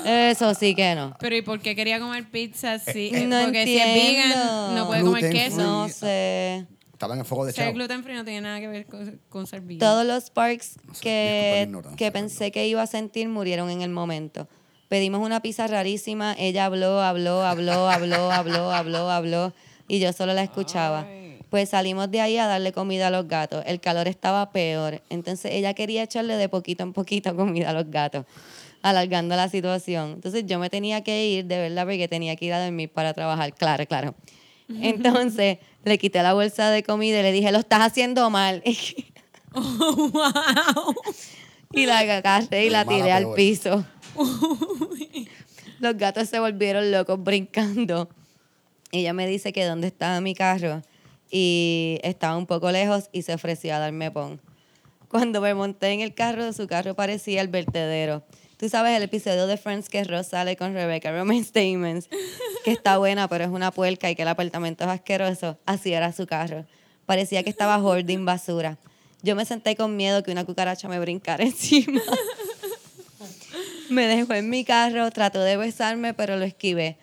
Eso 0.06 0.54
sí 0.54 0.76
que 0.76 0.96
no. 0.96 1.14
Pero 1.20 1.36
¿y 1.36 1.42
por 1.42 1.60
qué 1.60 1.76
quería 1.76 2.00
comer 2.00 2.24
pizza? 2.32 2.80
Sí, 2.80 3.12
Eh, 3.14 3.26
no 3.28 3.42
porque 3.44 3.66
si 3.66 3.78
es 3.78 3.86
vegan, 3.86 4.26
entiendo. 4.32 4.72
no 4.76 4.88
puede 4.88 5.02
comer 5.02 5.30
queso. 5.30 5.56
free. 5.58 5.64
No 5.66 5.90
sé. 5.90 6.66
Estaba 7.04 7.16
en 7.16 7.20
el 7.20 7.26
fuego 7.26 7.46
de 7.46 7.52
Ser 7.52 7.66
chavo. 7.66 7.76
gluten 7.76 8.04
free 8.04 8.16
no 8.16 8.24
tiene 8.24 8.42
nada 8.42 8.60
que 8.60 8.68
ver 8.68 8.86
con, 8.86 9.20
con 9.30 9.46
ser 9.48 9.62
vegan. 9.62 9.80
Todos 9.80 10.06
los 10.06 10.24
sparks 10.26 10.78
No 10.86 10.94
sé, 10.94 11.00
disculpa 11.00 11.00
mi 11.00 11.02
que, 11.02 11.62
ignorancia, 11.64 11.98
que 11.98 12.12
pensé 12.12 12.52
que 12.52 12.68
iba 12.68 12.82
a 12.82 12.88
sentir 12.88 13.28
murieron 13.28 13.70
en 13.70 13.82
el 13.82 13.90
momento. 13.90 14.48
Pedimos 14.88 15.26
una 15.26 15.42
pizza 15.42 15.68
rarísima, 15.68 16.36
ella 16.38 16.66
habló, 16.66 17.02
habló, 17.02 17.44
habló, 17.44 17.90
habló, 17.90 18.32
habló, 18.32 18.72
habló, 18.72 19.10
habló, 19.10 19.54
y 19.88 20.00
yo 20.00 20.14
solo 20.14 20.34
la 20.34 20.44
escuchaba. 20.44 21.06
Ay. 21.10 21.40
Pues 21.50 21.70
salimos 21.70 22.10
de 22.10 22.22
ahí 22.22 22.38
a 22.38 22.48
darle 22.48 22.72
comida 22.72 23.08
a 23.08 23.12
los 23.12 23.28
gatos. 23.28 23.64
El 23.68 23.80
calor 23.80 24.08
estaba 24.08 24.52
peor, 24.52 25.02
entonces 25.10 25.52
ella 25.52 25.74
quería 25.74 26.04
echarle 26.04 26.36
de 26.38 26.48
poquito 26.50 26.84
en 26.84 26.94
poquito 26.94 27.36
comida 27.36 27.72
a 27.72 27.74
los 27.74 27.92
gatos, 27.92 28.26
alargando 28.82 29.36
la 29.36 29.50
situación. 29.50 30.14
Entonces 30.14 30.46
yo 30.46 30.58
me 30.58 30.70
tenía 30.70 31.04
que 31.04 31.26
ir, 31.28 31.46
de 31.46 31.58
verdad, 31.58 31.84
porque 31.84 32.08
tenía 32.08 32.36
que 32.36 32.46
ir 32.46 32.54
a 32.54 32.64
dormir 32.64 32.90
para 32.90 33.14
trabajar, 33.14 33.54
claro, 33.54 33.86
claro. 33.88 34.16
Entonces 34.82 35.58
le 35.84 35.98
quité 35.98 36.22
la 36.24 36.34
bolsa 36.34 36.70
de 36.70 36.84
comida 36.84 37.20
y 37.20 37.24
le 37.24 37.32
dije, 37.32 37.52
lo 37.52 37.60
estás 37.60 37.82
haciendo 37.82 38.30
mal. 38.30 38.64
Y 41.76 41.88
la 41.88 42.00
agarré 42.00 42.66
y 42.66 42.70
la 42.70 42.86
Mala 42.86 42.98
tiré 42.98 43.12
al 43.12 43.24
peor. 43.24 43.36
piso. 43.36 43.86
Los 45.80 45.98
gatos 45.98 46.30
se 46.30 46.40
volvieron 46.40 46.92
locos 46.92 47.22
brincando. 47.22 48.10
Ella 48.92 49.12
me 49.14 49.26
dice 49.26 49.52
que 49.54 49.66
dónde 49.66 49.88
estaba 49.88 50.22
mi 50.22 50.36
carro. 50.36 50.84
Y 51.32 52.00
estaba 52.04 52.38
un 52.38 52.46
poco 52.46 52.72
lejos 52.72 53.10
y 53.12 53.24
se 53.24 53.34
ofreció 53.34 53.74
a 53.74 53.80
darme 53.80 54.12
pon. 54.12 54.40
Cuando 55.08 55.42
me 55.42 55.56
monté 55.56 55.92
en 55.92 56.02
el 56.02 56.14
carro, 56.14 56.54
su 56.54 56.68
carro 56.68 56.94
parecía 56.94 57.42
el 57.42 57.48
vertedero. 57.48 58.24
Tú 58.58 58.70
sabes 58.70 58.96
el 58.96 59.04
episodio 59.04 59.48
de 59.48 59.58
Friends 59.58 59.90
que 59.90 60.04
Ross 60.04 60.28
sale 60.28 60.56
con 60.56 60.74
Rebecca 60.74 61.12
Romaine 61.12 61.44
Stamens, 61.44 62.08
que 62.64 62.72
está 62.72 62.98
buena, 63.00 63.28
pero 63.28 63.44
es 63.44 63.50
una 63.50 63.72
puerca 63.72 64.10
y 64.10 64.16
que 64.16 64.22
el 64.22 64.28
apartamento 64.28 64.84
es 64.84 64.90
asqueroso. 64.90 65.58
Así 65.66 65.92
era 65.92 66.14
su 66.14 66.28
carro. 66.28 66.66
Parecía 67.06 67.44
que 67.44 67.50
estaba 67.50 67.78
hoarding 67.78 68.26
basura. 68.26 68.78
Yo 69.22 69.36
me 69.36 69.46
senté 69.46 69.76
con 69.76 69.96
miedo 69.96 70.24
que 70.24 70.32
una 70.32 70.46
cucaracha 70.46 70.88
me 70.88 71.00
brincara 71.00 71.44
encima. 71.44 72.02
Me 73.90 74.08
dejó 74.08 74.34
en 74.34 74.50
mi 74.50 74.64
carro, 74.64 75.10
trató 75.12 75.42
de 75.42 75.58
besarme, 75.58 76.14
pero 76.14 76.38
lo 76.38 76.46
esquivé. 76.46 76.98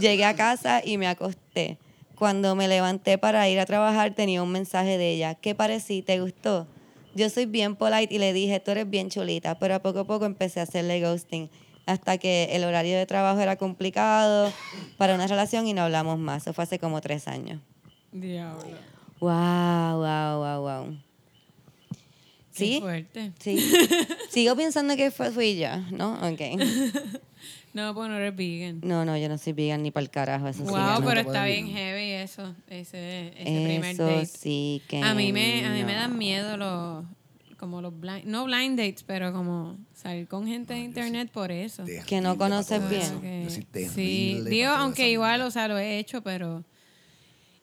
Llegué 0.00 0.24
a 0.24 0.34
casa 0.34 0.82
y 0.84 0.98
me 0.98 1.06
acosté. 1.06 1.78
Cuando 2.16 2.54
me 2.54 2.68
levanté 2.68 3.18
para 3.18 3.48
ir 3.48 3.60
a 3.60 3.66
trabajar, 3.66 4.14
tenía 4.14 4.42
un 4.42 4.50
mensaje 4.50 4.98
de 4.98 5.12
ella. 5.12 5.34
¿Qué 5.34 5.54
parecí? 5.54 6.02
¿Te 6.02 6.20
gustó? 6.20 6.66
Yo 7.14 7.30
soy 7.30 7.46
bien 7.46 7.76
polite 7.76 8.14
y 8.14 8.18
le 8.18 8.32
dije, 8.32 8.60
tú 8.60 8.72
eres 8.72 8.88
bien 8.88 9.08
chulita, 9.10 9.58
pero 9.58 9.74
a 9.76 9.78
poco 9.82 10.00
a 10.00 10.04
poco 10.04 10.24
empecé 10.24 10.60
a 10.60 10.64
hacerle 10.64 11.00
ghosting. 11.00 11.48
Hasta 11.86 12.16
que 12.18 12.48
el 12.52 12.64
horario 12.64 12.96
de 12.96 13.04
trabajo 13.06 13.40
era 13.40 13.56
complicado 13.56 14.52
para 14.96 15.14
una 15.14 15.26
relación 15.26 15.66
y 15.66 15.74
no 15.74 15.82
hablamos 15.82 16.18
más. 16.18 16.42
Eso 16.42 16.52
fue 16.54 16.64
hace 16.64 16.78
como 16.78 17.00
tres 17.00 17.28
años. 17.28 17.60
Diablo. 18.10 18.64
Wow, 19.20 19.98
wow, 19.98 20.38
wow, 20.38 20.60
wow. 20.62 20.98
Qué 22.54 22.66
¿Sí? 22.66 22.80
fuerte. 22.80 23.32
Sí. 23.38 23.58
Sigo 24.30 24.56
pensando 24.56 24.96
que 24.96 25.10
fue, 25.10 25.30
fui 25.30 25.58
yo, 25.58 25.76
¿no? 25.90 26.14
Ok. 26.26 26.40
No, 27.74 27.92
pues 27.92 28.08
no 28.08 28.16
eres 28.16 28.34
vegan. 28.36 28.80
No, 28.84 29.04
no, 29.04 29.18
yo 29.18 29.28
no 29.28 29.36
soy 29.36 29.52
vegan 29.52 29.82
ni 29.82 29.90
para 29.90 30.04
el 30.04 30.10
carajo. 30.10 30.46
Eso. 30.46 30.62
Wow, 30.62 31.04
pero 31.04 31.20
está 31.20 31.44
bien 31.44 31.66
heavy 31.66 32.12
eso, 32.12 32.54
ese, 32.68 33.28
ese 33.36 33.64
primer 33.64 33.94
Eso 33.94 34.06
date. 34.06 34.26
sí 34.26 34.80
que. 34.88 35.02
A 35.02 35.12
mí 35.12 35.32
me, 35.32 35.66
a 35.66 35.70
mí 35.70 35.82
me 35.82 35.94
dan 35.94 36.16
miedo 36.16 36.56
los, 36.56 37.04
como 37.56 37.82
los 37.82 37.98
blind, 37.98 38.26
no 38.26 38.44
blind 38.44 38.78
dates, 38.78 39.02
pero 39.02 39.32
como 39.32 39.76
salir 39.92 40.28
con 40.28 40.46
gente 40.46 40.74
de 40.74 40.80
internet 40.80 41.30
por 41.32 41.50
eso. 41.50 41.84
Que 42.06 42.20
no 42.20 42.38
conoces 42.38 42.88
bien. 42.88 43.02
eso. 43.48 43.60
Yo 43.74 43.90
sí, 43.90 44.40
digo, 44.48 44.70
aunque 44.70 45.10
igual, 45.10 45.42
o 45.42 45.50
sea, 45.50 45.66
lo 45.66 45.76
he 45.76 45.98
hecho, 45.98 46.22
pero 46.22 46.62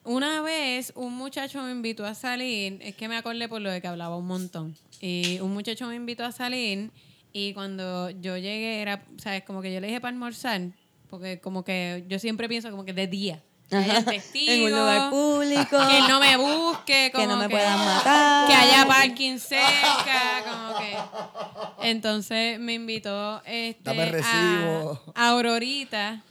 una 0.04 0.42
vez 0.42 0.92
un 0.94 1.16
muchacho 1.16 1.62
me 1.62 1.70
invitó 1.70 2.04
a 2.04 2.14
salir, 2.14 2.78
es 2.82 2.94
que 2.96 3.08
me 3.08 3.16
acordé 3.16 3.48
por 3.48 3.62
lo 3.62 3.70
de 3.70 3.80
que 3.80 3.88
hablaba 3.88 4.16
un 4.18 4.26
montón, 4.26 4.76
y 5.00 5.38
un 5.40 5.54
muchacho 5.54 5.86
me 5.86 5.94
invitó 5.94 6.24
a 6.24 6.32
salir 6.32 6.90
y 7.32 7.52
cuando 7.54 8.10
yo 8.10 8.36
llegué 8.36 8.80
era, 8.82 9.02
sabes, 9.18 9.42
como 9.44 9.62
que 9.62 9.72
yo 9.72 9.80
le 9.80 9.86
dije 9.88 10.00
para 10.00 10.12
almorzar, 10.12 10.60
porque 11.08 11.40
como 11.40 11.64
que 11.64 12.04
yo 12.08 12.18
siempre 12.18 12.48
pienso 12.48 12.70
como 12.70 12.84
que 12.84 12.92
de 12.92 13.06
día. 13.06 13.40
que 13.70 13.76
haya 13.76 13.98
Ajá. 13.98 14.10
testigos, 14.10 14.54
En 14.54 14.62
un 14.64 14.70
lugar 14.70 15.10
público. 15.10 15.78
que 15.88 16.00
no 16.08 16.20
me 16.20 16.36
busque, 16.36 17.10
como 17.12 17.24
Que 17.24 17.28
no 17.32 17.36
me 17.38 17.48
puedan 17.48 17.78
matar. 17.78 18.46
que 18.48 18.54
haya 18.54 18.86
parking 18.86 19.38
cerca, 19.38 20.42
como 20.44 20.78
que. 20.78 21.88
Entonces 21.90 22.58
me 22.60 22.74
invitó 22.74 23.42
este, 23.46 23.90
a, 24.22 24.98
a 25.14 25.28
Aurorita. 25.30 26.22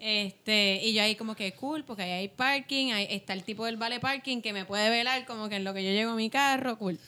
Este, 0.00 0.80
y 0.84 0.92
yo 0.94 1.02
ahí 1.02 1.16
como 1.16 1.34
que 1.34 1.52
cool, 1.54 1.82
porque 1.84 2.02
ahí 2.04 2.12
hay 2.12 2.28
parking, 2.28 2.92
ahí 2.92 3.06
está 3.10 3.32
el 3.32 3.42
tipo 3.42 3.64
del 3.64 3.76
vale 3.76 3.98
parking 3.98 4.40
que 4.40 4.52
me 4.52 4.64
puede 4.64 4.88
velar 4.88 5.24
como 5.26 5.48
que 5.48 5.56
en 5.56 5.64
lo 5.64 5.74
que 5.74 5.82
yo 5.84 5.90
llego 5.90 6.12
a 6.12 6.14
mi 6.14 6.30
carro, 6.30 6.78
cool. 6.78 6.98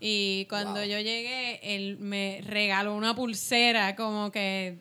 Y 0.00 0.46
cuando 0.50 0.82
yo 0.84 0.98
llegué, 0.98 1.60
él 1.74 1.96
me 1.98 2.40
regaló 2.46 2.94
una 2.94 3.14
pulsera 3.16 3.96
como 3.96 4.30
que 4.30 4.78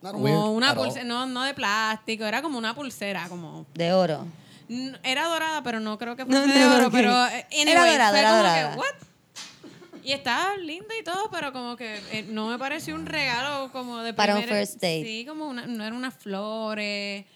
como 0.00 0.52
una 0.52 0.74
pulsera, 0.74 1.04
no, 1.04 1.26
no 1.26 1.42
de 1.44 1.52
plástico, 1.54 2.24
era 2.24 2.40
como 2.42 2.56
una 2.58 2.74
pulsera, 2.74 3.28
como 3.28 3.66
De 3.74 3.92
oro. 3.92 4.26
Era 5.02 5.24
dorada, 5.26 5.62
pero 5.62 5.80
no 5.80 5.98
creo 5.98 6.16
que 6.16 6.24
No, 6.26 6.42
fuese 6.42 6.58
de 6.58 6.64
no, 6.64 6.76
oro, 6.76 6.86
ok. 6.86 6.92
pero 6.92 7.26
eh, 7.26 7.46
Era 7.50 7.82
anyway, 7.82 7.92
dorada, 7.92 8.10
fue 8.10 8.18
era 8.20 8.28
como 8.30 8.36
dorada. 8.42 8.72
que, 8.72 8.78
what? 8.78 8.86
Y 10.02 10.12
estaba 10.12 10.56
linda 10.56 10.94
y 10.98 11.04
todo, 11.04 11.28
pero 11.30 11.52
como 11.52 11.76
que 11.76 11.96
eh, 12.12 12.24
no 12.28 12.48
me 12.48 12.58
pareció 12.58 12.94
un 12.94 13.04
regalo 13.04 13.70
como 13.72 13.98
de 14.02 14.14
Para 14.14 14.36
un 14.36 14.44
first 14.44 14.74
date. 14.74 15.02
Sí, 15.04 15.24
como 15.28 15.46
una, 15.46 15.66
no 15.66 15.84
eran 15.84 15.96
unas 15.96 16.14
flores, 16.14 17.26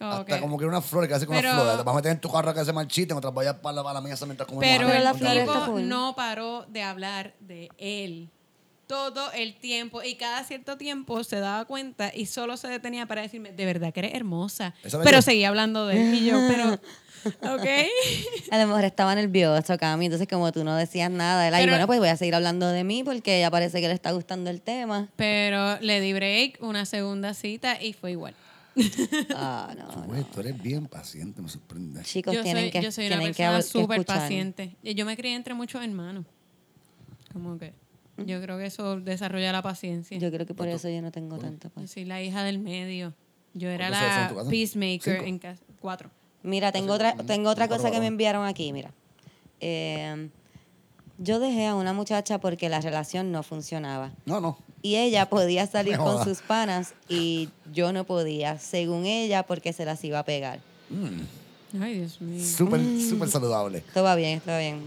como 0.00 0.12
Hasta 0.12 0.34
que... 0.36 0.40
como 0.40 0.58
que 0.58 0.64
una 0.64 0.80
flor 0.80 1.06
que 1.06 1.14
hace 1.14 1.26
con 1.26 1.36
Pero- 1.36 1.52
una 1.52 1.60
flor. 1.62 1.76
Te 1.78 1.82
vas 1.84 1.92
a 1.92 1.96
meter 1.96 2.12
en 2.12 2.20
tu 2.20 2.32
carro 2.32 2.52
que 2.54 2.64
se 2.64 2.72
marchiten, 2.72 3.16
otras 3.16 3.32
vayas 3.34 3.54
para 3.56 3.76
la, 3.76 3.82
para 3.82 3.94
la 3.94 4.00
mesa 4.00 4.24
mientras 4.26 4.48
comemos. 4.48 4.64
pero 4.66 4.88
el 4.92 5.46
tipo 5.46 5.78
no 5.78 6.14
paró 6.16 6.64
de 6.68 6.82
hablar 6.82 7.34
de 7.40 7.68
él. 7.78 8.28
todo 8.86 9.30
el 9.32 9.54
tiempo 9.54 10.02
y 10.02 10.16
cada 10.16 10.42
cierto 10.42 10.76
tiempo 10.76 11.22
se 11.22 11.38
daba 11.38 11.64
cuenta 11.66 12.10
y 12.12 12.26
solo 12.26 12.56
se 12.56 12.66
detenía 12.66 13.06
para 13.06 13.22
decirme, 13.22 13.52
de 13.52 13.64
verdad 13.64 13.92
que 13.92 14.00
eres 14.00 14.14
hermosa. 14.14 14.74
Pero 14.82 15.10
yo- 15.18 15.22
seguía 15.22 15.48
hablando 15.48 15.86
de 15.86 16.00
él 16.08 16.14
y 16.14 16.24
yo, 16.26 16.36
pero, 16.48 16.72
ok. 17.54 17.66
A 18.50 18.58
lo 18.58 18.66
mejor 18.66 18.84
estaba 18.84 19.14
nervioso, 19.14 19.78
Cami, 19.78 20.06
entonces 20.06 20.26
como 20.26 20.50
tú 20.50 20.64
no 20.64 20.74
decías 20.74 21.08
nada, 21.10 21.46
él 21.46 21.54
ahí, 21.54 21.68
bueno, 21.68 21.86
pues 21.86 22.00
voy 22.00 22.08
a 22.08 22.16
seguir 22.16 22.34
hablando 22.34 22.66
de 22.68 22.82
mí 22.82 23.04
porque 23.04 23.38
ya 23.38 23.50
parece 23.50 23.80
que 23.80 23.86
le 23.86 23.94
está 23.94 24.10
gustando 24.10 24.50
el 24.50 24.60
tema. 24.60 25.08
Pero 25.14 25.78
le 25.80 26.00
di 26.00 26.12
break, 26.12 26.58
una 26.60 26.84
segunda 26.84 27.32
cita 27.34 27.80
y 27.80 27.92
fue 27.92 28.10
igual. 28.12 28.34
Ah, 29.34 29.74
no, 29.76 30.04
Güey, 30.04 30.24
tú 30.24 30.40
eres 30.40 30.60
bien 30.62 30.86
paciente, 30.86 31.42
me 31.42 31.48
sorprende. 31.48 32.02
Chicos, 32.02 32.34
Yo 32.34 32.42
tienen 32.42 32.64
soy, 32.64 32.70
que, 32.70 32.82
yo 32.82 32.92
soy 32.92 33.06
una 33.06 33.16
tienen 33.16 33.34
que, 33.34 33.42
persona 33.42 33.62
súper 33.62 34.04
paciente. 34.04 34.76
Y 34.82 34.94
Yo 34.94 35.04
me 35.04 35.16
crié 35.16 35.34
entre 35.34 35.54
muchos 35.54 35.82
hermanos. 35.82 36.24
Como 37.32 37.58
que 37.58 37.72
yo 38.18 38.40
creo 38.42 38.58
que 38.58 38.66
eso 38.66 39.00
desarrolla 39.00 39.52
la 39.52 39.62
paciencia. 39.62 40.18
Yo 40.18 40.30
creo 40.30 40.46
que 40.46 40.54
por 40.54 40.68
eso 40.68 40.88
yo 40.88 41.00
no 41.02 41.10
tengo 41.10 41.38
tanta 41.38 41.68
Yo 41.68 41.74
paz. 41.74 41.90
soy 41.90 42.04
la 42.04 42.22
hija 42.22 42.42
del 42.44 42.58
medio. 42.58 43.14
Yo 43.54 43.68
era 43.68 43.88
¿Cuántos 43.88 44.14
son 44.30 44.38
en 44.38 44.44
la 44.44 44.50
peacemaker 44.50 45.14
¿Cinco? 45.16 45.26
en 45.28 45.38
casa. 45.38 45.62
Cuatro. 45.80 46.10
Mira, 46.42 46.70
tengo 46.72 46.92
otra, 46.94 47.14
tengo 47.16 47.50
otra 47.50 47.68
cosa 47.68 47.90
que 47.90 47.98
me 48.00 48.06
enviaron 48.06 48.46
aquí, 48.46 48.72
mira. 48.72 48.92
Eh, 49.60 50.28
yo 51.18 51.38
dejé 51.38 51.66
a 51.66 51.74
una 51.74 51.92
muchacha 51.92 52.38
porque 52.40 52.68
la 52.68 52.80
relación 52.80 53.30
no 53.32 53.42
funcionaba. 53.42 54.12
No, 54.24 54.40
no. 54.40 54.58
Y 54.82 54.96
ella 54.96 55.28
podía 55.28 55.66
salir 55.66 55.98
con 55.98 56.24
sus 56.24 56.38
panas 56.40 56.94
y 57.08 57.50
yo 57.72 57.92
no 57.92 58.04
podía, 58.04 58.58
según 58.58 59.04
ella, 59.06 59.42
porque 59.42 59.72
se 59.72 59.84
las 59.84 60.02
iba 60.04 60.18
a 60.20 60.24
pegar. 60.24 60.60
Ay, 61.80 61.98
Dios 61.98 62.20
mío. 62.20 62.44
Súper, 62.44 62.80
Mm. 62.80 63.08
súper 63.10 63.28
saludable. 63.28 63.82
Todo 63.94 64.04
va 64.04 64.14
bien, 64.16 64.40
todo 64.40 64.52
va 64.54 64.58
bien. 64.60 64.80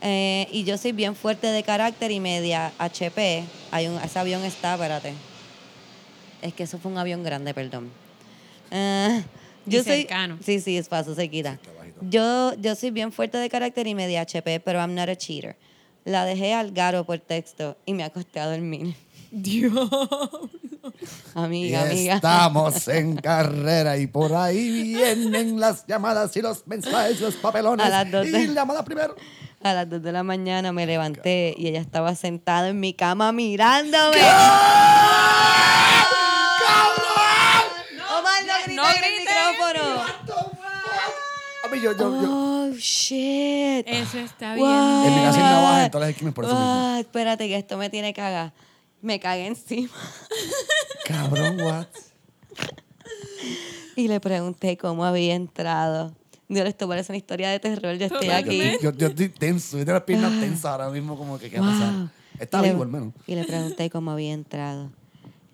Eh, 0.00 0.48
y 0.52 0.64
yo 0.64 0.78
soy 0.78 0.92
bien 0.92 1.16
fuerte 1.16 1.46
de 1.48 1.62
carácter 1.62 2.10
y 2.10 2.20
media 2.20 2.72
HP. 2.78 3.44
Hay 3.70 3.86
un, 3.88 3.98
ese 3.98 4.18
avión 4.18 4.44
está, 4.44 4.74
espérate. 4.74 5.12
Es 6.42 6.52
que 6.54 6.62
eso 6.64 6.78
fue 6.78 6.92
un 6.92 6.98
avión 6.98 7.22
grande, 7.24 7.52
perdón. 7.54 7.90
Y 8.70 9.70
yo 9.70 9.82
soy. 9.82 10.06
Sí, 10.44 10.60
sí, 10.60 10.76
es 10.76 10.88
paso, 10.88 11.14
se 11.14 11.28
quita. 11.30 11.58
Yo, 12.02 12.54
yo 12.60 12.74
soy 12.74 12.90
bien 12.90 13.12
fuerte 13.12 13.38
de 13.38 13.48
carácter 13.48 13.86
y 13.86 13.94
media 13.94 14.20
HP, 14.22 14.60
pero 14.60 14.78
I'm 14.78 14.94
not 14.94 15.08
a 15.08 15.16
cheater. 15.16 15.56
La 16.04 16.24
dejé 16.24 16.52
al 16.54 16.72
garo 16.72 17.04
por 17.04 17.18
texto 17.18 17.76
y 17.86 17.94
me 17.94 18.04
acosté 18.04 18.40
a 18.40 18.46
dormir. 18.50 18.94
Dios. 19.30 19.72
Amiga, 21.34 21.86
y 21.88 21.90
amiga. 21.92 22.14
estamos 22.16 22.86
en 22.88 23.16
carrera 23.16 23.96
y 23.96 24.06
por 24.06 24.34
ahí 24.34 24.68
vienen 24.94 25.58
las 25.58 25.86
llamadas 25.86 26.36
y 26.36 26.42
los 26.42 26.66
mensajes, 26.66 27.20
los 27.20 27.34
papelones. 27.36 27.84
A 27.84 27.88
las 27.88 28.10
dos 28.10 28.30
de- 28.30 28.42
Y 28.42 28.48
llamada 28.54 28.84
primero. 28.84 29.16
A 29.62 29.72
las 29.72 29.88
2 29.88 30.02
de 30.02 30.12
la 30.12 30.22
mañana 30.22 30.72
me 30.72 30.84
levanté 30.84 31.54
y 31.56 31.68
ella 31.68 31.80
estaba 31.80 32.14
sentada 32.14 32.68
en 32.68 32.78
mi 32.80 32.92
cama 32.92 33.32
mirándome. 33.32 34.18
Omar, 38.18 38.44
no 38.44 38.44
grites 38.58 38.74
No 38.76 38.84
en 38.90 39.04
el 39.04 39.20
micrófono. 39.20 40.04
A 41.64 41.68
mí 41.68 41.80
yo, 41.80 41.92
yo, 41.92 42.22
yo. 42.22 42.28
Oh, 42.30 42.70
shit. 42.76 43.88
Eso 43.88 44.18
está 44.18 44.54
bien. 44.54 44.66
What? 44.66 45.06
En 45.06 45.14
mi 45.14 45.20
casa 45.22 45.38
hay 45.38 45.54
navaja 45.54 45.84
en 45.84 45.90
todas 45.90 46.06
las 46.06 46.10
esquinas 46.10 46.34
por 46.34 46.44
eso 46.44 46.54
mismo. 46.54 46.68
Ah, 46.68 46.96
espérate 47.00 47.48
que 47.48 47.56
esto 47.56 47.78
me 47.78 47.88
tiene 47.88 48.12
caga. 48.12 48.52
Me 49.00 49.18
cagué 49.18 49.46
encima. 49.46 49.88
Cabrón, 51.06 51.60
what? 51.62 51.86
Y 53.96 54.08
le 54.08 54.20
pregunté 54.20 54.76
cómo 54.76 55.06
había 55.06 55.34
entrado. 55.34 56.14
Dios, 56.48 56.68
esto 56.68 56.86
parece 56.86 57.12
una 57.12 57.16
historia 57.16 57.48
de 57.48 57.60
terror. 57.60 57.96
Yo 57.96 58.06
estoy 58.06 58.28
aquí. 58.28 58.58
Totalmente. 58.58 58.84
Yo, 58.84 58.92
yo 58.92 59.06
estoy 59.06 59.28
tenso, 59.30 59.78
yo 59.78 59.84
tengo 59.84 59.94
las 59.94 60.02
piernas 60.02 60.40
tensas 60.40 60.66
ahora 60.66 60.90
mismo, 60.90 61.16
como 61.16 61.38
que 61.38 61.48
qué 61.48 61.60
va 61.60 61.66
a 61.66 61.70
pasar. 61.70 61.94
Wow. 61.94 62.08
Está 62.38 62.60
vivo 62.60 62.82
al 62.82 62.88
menos. 62.88 63.14
Y 63.26 63.36
le 63.36 63.44
pregunté 63.44 63.88
cómo 63.88 64.10
había 64.10 64.34
entrado. 64.34 64.90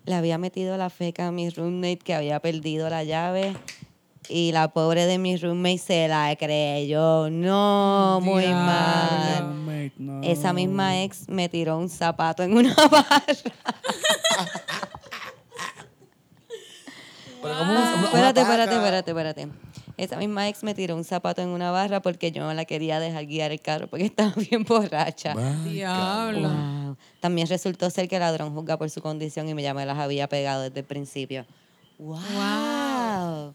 Le 0.05 0.15
había 0.15 0.37
metido 0.37 0.75
la 0.75 0.89
feca 0.89 1.27
a 1.27 1.31
mi 1.31 1.49
roommate 1.49 1.99
que 1.99 2.13
había 2.13 2.39
perdido 2.41 2.89
la 2.89 3.05
llave. 3.05 3.55
Y 4.29 4.51
la 4.51 4.67
pobre 4.69 5.05
de 5.07 5.17
mi 5.17 5.35
roommate 5.35 5.77
se 5.77 6.07
la 6.07 6.35
creyó. 6.37 7.29
No, 7.29 8.19
muy 8.21 8.47
mal. 8.47 9.39
Roommate, 9.39 9.93
no. 9.97 10.21
Esa 10.23 10.53
misma 10.53 11.01
ex 11.03 11.27
me 11.27 11.49
tiró 11.49 11.77
un 11.77 11.89
zapato 11.89 12.43
en 12.43 12.53
una 12.55 12.73
barra. 12.91 13.17
Pero 17.41 17.55
¿cómo 17.57 17.71
una- 17.71 17.93
una 17.95 18.03
espérate, 18.05 18.41
espérate, 18.41 18.75
espérate, 18.75 19.11
espérate. 19.11 19.47
Esa 19.97 20.15
misma 20.17 20.47
ex 20.47 20.63
me 20.63 20.73
tiró 20.73 20.95
un 20.95 21.03
zapato 21.03 21.41
en 21.41 21.49
una 21.49 21.69
barra 21.71 22.01
porque 22.01 22.31
yo 22.31 22.43
no 22.43 22.53
la 22.53 22.65
quería 22.65 22.99
dejar 22.99 23.25
guiar 23.25 23.51
el 23.51 23.59
carro 23.61 23.87
porque 23.87 24.05
estaba 24.15 24.31
bien 24.49 24.63
borracha. 24.63 25.33
Diablo. 25.65 26.49
Wow. 26.49 26.97
También 27.19 27.47
resultó 27.47 27.89
ser 27.89 28.07
que 28.07 28.15
el 28.15 28.21
ladrón 28.21 28.53
juzga 28.53 28.77
por 28.77 28.89
su 28.89 29.01
condición 29.01 29.49
y 29.49 29.53
me 29.53 29.73
me 29.73 29.85
las 29.85 29.97
había 29.97 30.27
pegado 30.27 30.61
desde 30.63 30.79
el 30.79 30.85
principio. 30.85 31.45
Wow. 31.99 33.53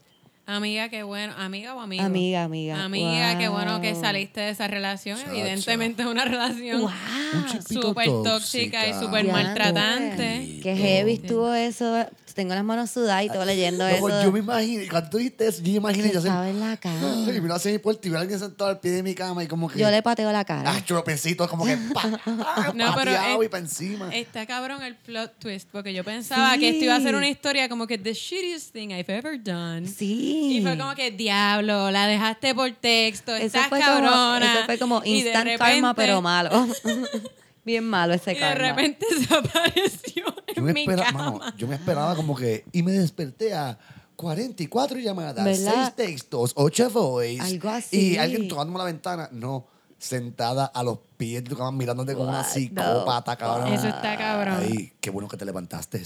Amiga, 0.49 0.89
qué 0.89 1.03
bueno. 1.03 1.35
Amiga 1.37 1.75
o 1.75 1.81
amigo. 1.81 2.05
Amiga, 2.05 2.45
amiga. 2.45 2.85
Amiga, 2.85 3.37
qué 3.37 3.49
bueno 3.49 3.81
que 3.81 3.93
Wow. 3.95 4.01
saliste 4.01 4.41
de 4.43 4.51
esa 4.51 4.69
relación. 4.69 5.19
Chacho. 5.19 5.33
Evidentemente 5.33 6.03
es 6.03 6.09
una 6.09 6.25
relación 6.25 6.83
Un 6.85 7.47
chipito 7.51 7.83
súper 7.89 8.07
tóxica 8.07 8.87
y 8.87 8.95
súper 8.95 9.27
maltratante. 9.27 10.61
Qué 10.63 10.77
heavy 10.77 11.15
estuvo 11.15 11.53
eso. 11.53 12.07
Tengo 12.37 12.53
las 12.55 12.65
manos 12.65 12.91
sudadas 12.91 13.25
y 13.25 13.29
todo 13.29 13.47
leyendo 13.47 13.89
Loco, 13.89 14.11
eso. 14.11 14.23
yo 14.25 14.31
me 14.31 14.41
imagino, 14.41 14.83
cuando 14.91 15.09
tú 15.09 15.17
dijiste 15.17 15.49
eso, 15.49 15.63
yo 15.63 15.71
me 15.73 15.77
imaginé, 15.79 16.09
que 16.09 16.13
yo 16.13 16.19
estaba 16.19 16.47
en 16.51 16.61
la 16.61 16.77
cama. 16.77 17.25
y 17.35 17.41
miro 17.41 17.55
hacia 17.55 17.73
mi 17.73 17.79
puerta 17.79 18.07
y 18.07 18.11
veo 18.11 18.19
a 18.19 18.21
alguien 18.21 18.39
sentado 18.39 18.69
al 18.69 18.79
pie 18.79 18.91
de 18.91 19.03
mi 19.03 19.15
cama 19.15 19.43
y 19.43 19.47
como 19.47 19.71
que, 19.71 19.79
Yo 19.79 19.91
le 19.91 20.03
pateo 20.03 20.31
la 20.31 20.45
cara. 20.45 20.71
ah, 20.71 20.85
chupecito, 20.85 21.49
como 21.49 21.65
que, 21.65 21.79
pa, 21.95 22.03
pa, 22.03 22.73
No, 22.75 22.93
pero 22.95 23.11
pateado 23.13 23.41
es- 23.41 23.47
y 23.47 23.49
para 23.49 23.63
encima. 23.65 24.15
Está 24.15 24.45
cabrón 24.45 24.83
el 24.83 24.97
plot 24.97 25.39
twist, 25.39 25.71
porque 25.73 25.95
yo 25.95 26.05
pensaba 26.05 26.59
que 26.59 26.69
esto 26.69 26.85
iba 26.85 26.97
a 26.97 27.01
ser 27.01 27.15
una 27.15 27.27
historia 27.31 27.71
como 27.71 27.87
que 27.87 27.97
the 27.97 28.13
shittiest 28.13 28.71
thing 28.75 28.91
I've 28.91 29.07
ever 29.09 29.43
done. 29.43 29.87
Sí. 29.89 30.36
Y 30.37 30.63
fue 30.63 30.77
como 30.79 30.95
que, 30.95 31.11
diablo, 31.11 31.91
la 31.91 32.07
dejaste 32.07 32.55
por 32.55 32.71
texto, 32.73 33.35
eso 33.35 33.47
estás 33.47 33.69
fue 33.69 33.81
cabrona. 33.81 34.11
Como, 34.11 34.37
eso 34.45 34.65
fue 34.67 34.79
como 34.79 35.03
Y 35.05 35.23
de 35.23 35.31
instant 35.31 35.49
karma, 35.59 35.75
repente- 35.93 35.95
pero 35.97 36.23
malo. 36.23 36.51
Bien 37.65 37.83
malo 37.85 38.15
ese 38.15 38.33
Y 38.33 38.39
de 38.39 38.55
repente 38.55 39.05
se 39.29 39.35
apareció 39.35 40.25
Yo 40.25 40.55
en 40.55 40.65
me, 40.65 40.73
mi 40.73 40.83
espera- 40.83 41.05
cama. 41.07 41.31
mano, 41.33 41.57
yo 41.57 41.67
me 41.67 41.75
esperaba 41.75 42.15
como 42.15 42.37
que, 42.37 42.65
y 42.73 42.83
me 42.85 42.93
desperté 42.93 43.55
a 43.55 43.77
44 44.15 44.99
llamadas, 44.99 45.45
¿Verdad? 45.45 45.93
6 45.97 45.97
textos, 45.97 46.53
8 46.55 46.91
voice. 46.91 47.43
Algo 47.43 47.69
así. 47.69 48.13
Y 48.13 48.19
alguien 48.19 48.47
tocándome 48.49 48.79
la 48.79 48.85
ventana. 48.85 49.29
No, 49.33 49.67
sentada 49.99 50.67
a 50.67 50.83
los 50.83 50.99
pies 51.17 51.43
de 51.43 51.51
tu 51.51 51.57
cama 51.57 51.73
mirándote 51.73 52.15
como 52.15 52.29
una 52.29 52.45
psicópata, 52.45 53.35
cabrón. 53.37 53.73
Eso 53.73 53.89
está 53.89 54.17
cabrón. 54.17 54.59
Ay, 54.61 54.93
qué 55.01 55.11
bueno 55.11 55.29
que 55.29 55.37
te 55.37 55.45
levantaste. 55.45 56.03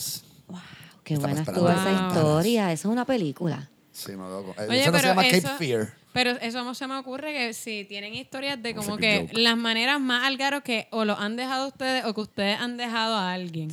Qué 1.04 1.14
Estaba 1.14 1.32
buena 1.34 1.42
estuvo 1.50 1.68
esa 1.70 2.06
historia. 2.08 2.72
Eso 2.72 2.88
es 2.88 2.92
una 2.92 3.04
película. 3.04 3.68
Sí, 4.06 4.12
no, 4.16 4.28
loco. 4.30 4.54
Oye, 4.68 4.80
eso 4.82 4.90
no 4.90 4.96
se 4.98 5.02
pero 5.02 5.08
llama 5.14 5.26
eso- 5.26 5.48
Cape 5.48 5.58
Fear. 5.64 5.92
Pero 6.12 6.30
eso 6.32 6.64
no 6.64 6.74
se 6.74 6.86
me 6.88 6.96
ocurre 6.96 7.32
que 7.32 7.54
si 7.54 7.84
tienen 7.84 8.14
historias 8.14 8.60
de 8.60 8.74
como 8.74 8.96
que 8.96 9.20
joke. 9.28 9.38
las 9.38 9.56
maneras 9.56 10.00
más 10.00 10.24
algaros 10.26 10.62
que 10.62 10.88
o 10.90 11.04
lo 11.04 11.16
han 11.16 11.36
dejado 11.36 11.68
ustedes 11.68 12.04
o 12.04 12.14
que 12.14 12.20
ustedes 12.22 12.58
han 12.58 12.76
dejado 12.76 13.14
a 13.14 13.32
alguien. 13.32 13.70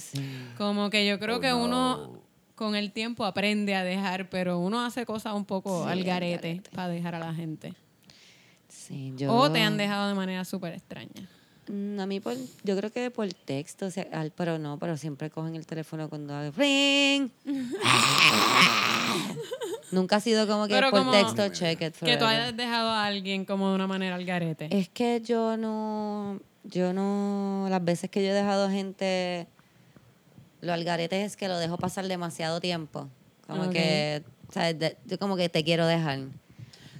Como 0.57 0.89
que 0.91 1.07
yo 1.07 1.17
creo 1.19 1.37
Oh, 1.37 1.39
que 1.39 1.49
no. 1.49 1.63
uno 1.63 2.21
con 2.53 2.75
el 2.75 2.91
tiempo 2.91 3.25
aprende 3.25 3.73
a 3.73 3.83
dejar, 3.83 4.29
pero 4.29 4.59
uno 4.59 4.85
hace 4.85 5.03
cosas 5.05 5.33
un 5.33 5.45
poco 5.45 5.85
Sí, 5.85 5.89
al 5.91 6.03
garete. 6.03 6.61
para 6.75 6.89
dejar 6.89 7.15
a 7.15 7.19
la 7.19 7.33
gente. 7.33 7.73
Sí, 8.67 9.13
yo... 9.17 9.33
O 9.33 9.51
te 9.51 9.61
han 9.61 9.77
dejado 9.77 10.07
de 10.09 10.13
manera 10.13 10.45
súper 10.45 10.73
extraña. 10.73 11.27
Mm, 11.69 11.99
A 11.99 12.05
mí, 12.05 12.19
por, 12.19 12.35
yo 12.63 12.77
creo 12.77 12.91
que 12.91 13.11
por 13.11 13.31
texto, 13.33 13.87
o 13.87 13.91
sea, 13.91 14.07
al- 14.13 14.31
pero 14.31 14.57
no, 14.57 14.77
pero 14.79 14.97
siempre 14.97 15.29
cogen 15.29 15.55
el 15.55 15.65
teléfono 15.65 16.09
cuando 16.09 16.33
hago 16.35 16.51
ring. 16.57 17.29
Nunca 19.91 20.17
ha 20.17 20.19
sido 20.19 20.47
como 20.47 20.67
que 20.67 20.73
Pero 20.73 20.89
por 20.91 20.99
como 20.99 21.11
texto, 21.11 21.47
check 21.49 21.81
it 21.81 21.95
Que 21.95 22.17
tú 22.17 22.25
hayas 22.25 22.55
dejado 22.55 22.89
a 22.89 23.05
alguien 23.05 23.45
como 23.45 23.69
de 23.69 23.75
una 23.75 23.87
manera 23.87 24.15
al 24.15 24.25
garete. 24.25 24.67
Es 24.77 24.89
que 24.89 25.21
yo 25.21 25.55
no, 25.57 26.39
yo 26.65 26.93
no, 26.93 27.67
las 27.69 27.83
veces 27.83 28.09
que 28.09 28.23
yo 28.23 28.31
he 28.31 28.33
dejado 28.33 28.69
gente, 28.69 29.47
lo 30.61 30.73
algarete 30.73 31.23
es 31.23 31.37
que 31.37 31.47
lo 31.47 31.57
dejo 31.57 31.77
pasar 31.77 32.07
demasiado 32.07 32.59
tiempo. 32.59 33.07
Como 33.47 33.63
Ok. 33.63 33.71
que, 33.71 34.23
¿sabes? 34.51 34.77
De- 34.77 34.97
yo 35.05 35.17
como 35.19 35.37
que 35.37 35.47
te 35.47 35.63
quiero 35.63 35.87
dejar. 35.87 36.19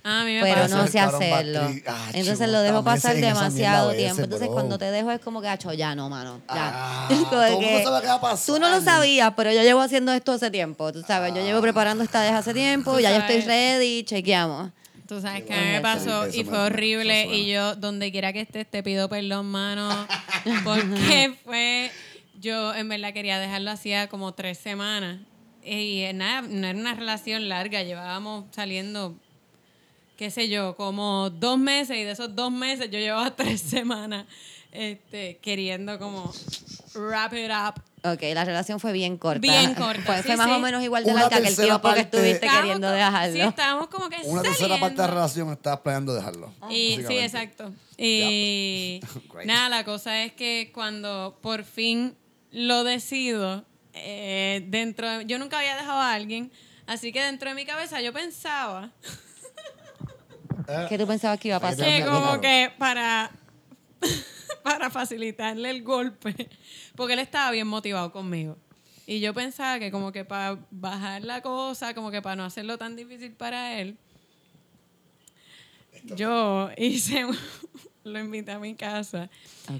Ah, 0.10 0.22
a 0.22 0.24
mí 0.24 0.36
me 0.36 0.42
Pero 0.42 0.62
pasa. 0.62 0.78
no 0.78 0.88
sé 0.88 1.00
hacerlo. 1.02 1.60
Ah, 1.86 2.06
Entonces 2.14 2.38
chuta, 2.40 2.48
lo 2.48 2.62
dejo 2.62 2.82
pasar 2.82 3.18
demasiado 3.18 3.92
tiempo. 3.92 4.22
Entonces 4.22 4.48
bro. 4.48 4.54
cuando 4.54 4.78
te 4.78 4.86
dejo 4.86 5.12
es 5.12 5.20
como 5.20 5.42
que, 5.42 5.50
acho, 5.50 5.74
ya 5.74 5.96
no, 5.96 6.08
mano. 6.08 6.40
Ya. 6.48 6.72
Ah, 6.72 7.10
todo 7.30 7.52
mundo 7.52 7.60
que, 7.60 7.84
sabe 7.84 8.22
pasar. 8.22 8.46
Tú 8.46 8.58
no 8.58 8.70
lo 8.70 8.80
sabías, 8.80 9.34
pero 9.36 9.52
yo 9.52 9.64
llevo 9.64 9.82
haciendo 9.82 10.14
esto 10.14 10.32
hace 10.32 10.50
tiempo. 10.50 10.94
Tú 10.94 11.02
sabes, 11.06 11.34
yo 11.34 11.42
llevo 11.42 11.60
preparando 11.60 12.06
esta 12.06 12.22
desde 12.22 12.38
hace 12.38 12.54
tiempo. 12.54 12.98
Ya 13.00 13.12
yo 13.12 13.18
estoy 13.18 13.42
ready, 13.42 14.06
chequeamos. 14.06 14.72
Tú 15.10 15.20
sabes 15.20 15.42
que 15.42 15.48
Qué 15.48 15.54
a 15.54 15.62
mí 15.62 15.72
me 15.72 15.82
pasó 15.82 16.24
Eso 16.26 16.38
y 16.38 16.46
fue 16.46 16.58
horrible 16.58 17.26
y 17.26 17.48
yo 17.52 17.76
donde 17.76 18.10
quiera 18.10 18.32
que 18.32 18.40
estés 18.42 18.66
te 18.66 18.84
pido 18.84 19.10
perdón, 19.10 19.48
mano, 19.48 19.90
porque 20.64 21.34
fue 21.44 21.92
yo 22.40 22.74
en 22.76 22.88
verdad 22.88 23.14
quería 23.14 23.40
dejarlo 23.40 23.72
hacía 23.72 24.08
como 24.08 24.34
tres 24.34 24.58
semanas 24.58 25.20
y 25.64 26.06
nada, 26.14 26.44
no 26.44 26.66
era 26.68 26.80
una 26.80 26.94
relación 26.94 27.50
larga, 27.50 27.84
llevábamos 27.84 28.46
saliendo 28.52 29.18
qué 30.18 30.30
sé 30.32 30.50
yo, 30.50 30.76
como 30.76 31.30
dos 31.30 31.58
meses 31.58 31.98
y 31.98 32.04
de 32.04 32.12
esos 32.12 32.36
dos 32.36 32.52
meses 32.52 32.90
yo 32.92 33.00
llevaba 33.00 33.36
tres 33.36 33.62
semanas 33.62 34.26
este, 34.72 35.38
queriendo 35.38 35.98
como 36.00 36.34
wrap 36.96 37.34
it 37.34 37.50
up. 37.52 37.82
Ok, 38.04 38.22
la 38.34 38.46
relación 38.46 38.80
fue 38.80 38.94
bien 38.94 39.18
corta. 39.18 39.40
Bien 39.40 39.74
corta, 39.74 40.02
Fue, 40.04 40.18
sí, 40.18 40.24
fue 40.24 40.38
más 40.38 40.48
sí. 40.48 40.54
o 40.54 40.60
menos 40.60 40.84
igual 40.84 41.04
de 41.04 41.12
Una 41.12 41.22
larga 41.22 41.38
que 41.38 41.44
el 41.44 41.56
tercera 41.56 41.68
tiempo 41.68 41.82
que 41.82 41.96
parte- 41.96 42.02
estuviste 42.02 42.34
Estábamos 42.46 42.62
queriendo 42.62 42.92
dejarlo. 42.92 43.34
Sí, 43.34 43.42
estábamos 43.42 43.88
como 43.88 44.10
que 44.10 44.18
Una 44.24 44.42
tercera 44.44 44.80
parte 44.80 44.96
de 44.96 45.02
la 45.02 45.08
relación 45.08 45.52
estabas 45.52 45.80
planeando 45.82 46.14
dejarlo. 46.14 46.54
Y, 46.70 47.00
sí, 47.08 47.18
exacto. 47.18 47.72
Y 47.98 49.02
nada, 49.46 49.70
la 49.70 49.84
cosa 49.84 50.24
es 50.24 50.32
que 50.34 50.72
cuando 50.74 51.38
por 51.42 51.64
fin 51.64 52.16
lo 52.52 52.84
decido, 52.84 53.66
eh, 53.94 54.64
dentro 54.68 55.10
de- 55.10 55.26
yo 55.26 55.38
nunca 55.40 55.60
había 55.60 55.76
dejado 55.76 56.00
a 56.00 56.14
alguien, 56.14 56.52
así 56.86 57.12
que 57.12 57.22
dentro 57.22 57.50
de 57.50 57.56
mi 57.56 57.66
cabeza 57.66 58.00
yo 58.02 58.14
pensaba 58.14 58.92
¿Qué 60.90 60.98
tú 60.98 61.08
pensabas 61.08 61.40
que 61.40 61.50
iba 61.50 61.58
a 61.58 61.60
pasar? 61.60 61.86
que 61.86 62.06
como 62.06 62.42
que 62.42 62.72
para, 62.78 63.32
para 64.64 64.90
facilitarle 64.90 65.70
el 65.70 65.84
golpe, 65.84 66.50
porque 66.96 67.14
él 67.14 67.20
estaba 67.20 67.52
bien 67.52 67.68
motivado 67.68 68.12
conmigo. 68.12 68.58
Y 69.06 69.20
yo 69.22 69.34
pensaba 69.34 69.80
que 69.80 69.92
como 69.92 70.12
que 70.12 70.26
para 70.26 70.58
bajar 70.72 71.24
la 71.24 71.42
cosa, 71.42 71.94
como 71.94 72.12
que 72.12 72.22
para 72.22 72.36
no 72.36 72.44
hacerlo 72.44 72.78
tan 72.78 72.96
difícil 72.96 73.32
para 73.32 73.80
él, 73.80 73.98
yo 76.16 76.70
hice, 76.78 77.26
un- 77.26 77.38
lo 78.04 78.20
invité 78.20 78.52
a 78.52 78.60
mi 78.60 78.76
casa. 78.76 79.30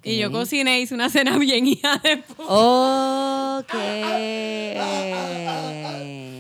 Y 0.04 0.18
yo 0.18 0.32
cociné, 0.32 0.80
hice 0.82 0.94
una 0.96 1.10
cena 1.10 1.38
bien 1.38 1.68
hija 1.68 1.98
de 1.98 2.18
puta. 2.18 3.60
Ok. 3.60 3.74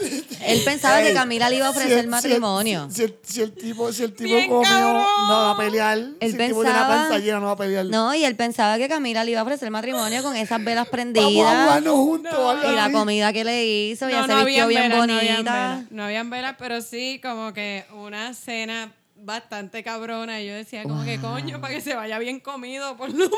Él 0.46 0.60
pensaba 0.64 1.00
que 1.02 1.14
Camila 1.14 1.48
le 1.48 1.56
iba 1.56 1.68
a 1.68 1.72
si 1.72 1.78
ofrecer 1.78 1.98
el- 2.00 2.08
matrimonio. 2.08 2.88
Si, 2.90 3.02
el, 3.04 3.16
si 3.22 3.40
el 3.42 3.52
tipo, 3.52 3.92
si 3.92 4.02
el 4.02 4.12
tipo 4.14 4.34
Bien 4.34 4.48
comió, 4.50 4.68
cabrón. 4.68 5.02
no 5.28 5.32
va 5.34 5.50
a 5.52 5.56
pelear. 5.56 5.98
Él 5.98 6.14
si 6.20 6.24
el 6.26 6.32
tipo 6.32 6.42
tiene 6.46 6.54
pensaba- 6.64 6.80
la 6.80 6.88
panza 7.02 7.18
llena, 7.18 7.40
no 7.40 7.46
va 7.46 7.52
a 7.52 7.56
pelear. 7.56 7.86
No, 7.86 8.14
y 8.14 8.24
él 8.24 8.36
pensaba 8.36 8.76
que 8.78 8.88
Camila 8.88 9.24
le 9.24 9.30
iba 9.30 9.40
a 9.40 9.42
ofrecer 9.44 9.70
matrimonio 9.70 10.22
con 10.22 10.36
esas 10.36 10.62
velas 10.62 10.84
Vamos 10.84 10.88
a 10.88 10.90
prendidas 10.90 11.82
juntos. 11.88 12.32
algo 12.34 12.72
y 12.72 12.76
la 12.76 12.90
comida 12.92 13.32
que 13.32 13.44
le 13.44 13.64
hizo. 13.64 14.08
Ya 14.10 14.26
se 14.26 14.34
vistió 14.44 14.66
bien 14.66 14.82
velas, 14.82 15.06
No 15.06 15.14
habían, 15.14 15.34
bonita. 15.36 15.52
velas, 15.52 15.90
no 15.92 16.04
habían 16.04 16.30
velas, 16.30 16.56
pero 16.58 16.80
sí 16.82 17.20
como 17.22 17.52
que 17.52 17.84
una 17.94 18.34
cena 18.34 18.92
bastante 19.16 19.82
cabrona. 19.82 20.40
Y 20.40 20.46
yo 20.48 20.54
decía 20.54 20.82
como 20.82 21.04
que 21.04 21.18
coño, 21.20 21.60
para 21.60 21.72
que 21.74 21.80
se 21.80 21.94
vaya 21.94 22.18
bien 22.18 22.40
comido 22.40 22.96
por 22.96 23.08
lo 23.10 23.16
menos. 23.16 23.30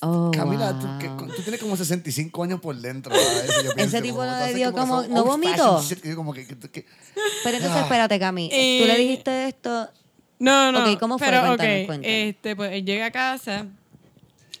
Oh, 0.00 0.30
Camila, 0.32 0.78
tú, 0.78 0.86
wow. 0.86 0.98
que- 0.98 1.34
tú 1.36 1.42
tienes 1.42 1.60
como 1.60 1.76
65 1.76 2.42
años 2.42 2.60
por 2.60 2.74
dentro. 2.76 3.14
pienso, 3.76 4.00
tipo 4.00 4.16
como, 4.16 4.26
no 4.30 4.38
tú 4.40 4.44
le 4.46 4.54
dio 4.54 4.72
como- 4.72 5.02
¿no 5.02 5.24
vomitó? 5.24 5.82
Pero 7.44 7.56
entonces, 7.56 7.70
Ah. 7.70 7.80
espérate, 7.82 8.18
Cami. 8.18 8.48
Eh, 8.52 8.78
Tú 8.82 8.86
le 8.88 8.96
dijiste 8.98 9.48
esto. 9.48 9.88
No, 10.38 10.72
no. 10.72 10.90
Ok, 10.92 10.98
¿cómo 10.98 11.18
fue? 11.18 11.28
Pero, 11.28 11.40
Cuéntame, 11.46 11.80
ok, 11.82 11.86
cuéntame. 11.86 12.28
Este, 12.28 12.56
pues 12.56 12.72
él 12.72 12.84
llega 12.84 13.06
a 13.06 13.10
casa 13.10 13.66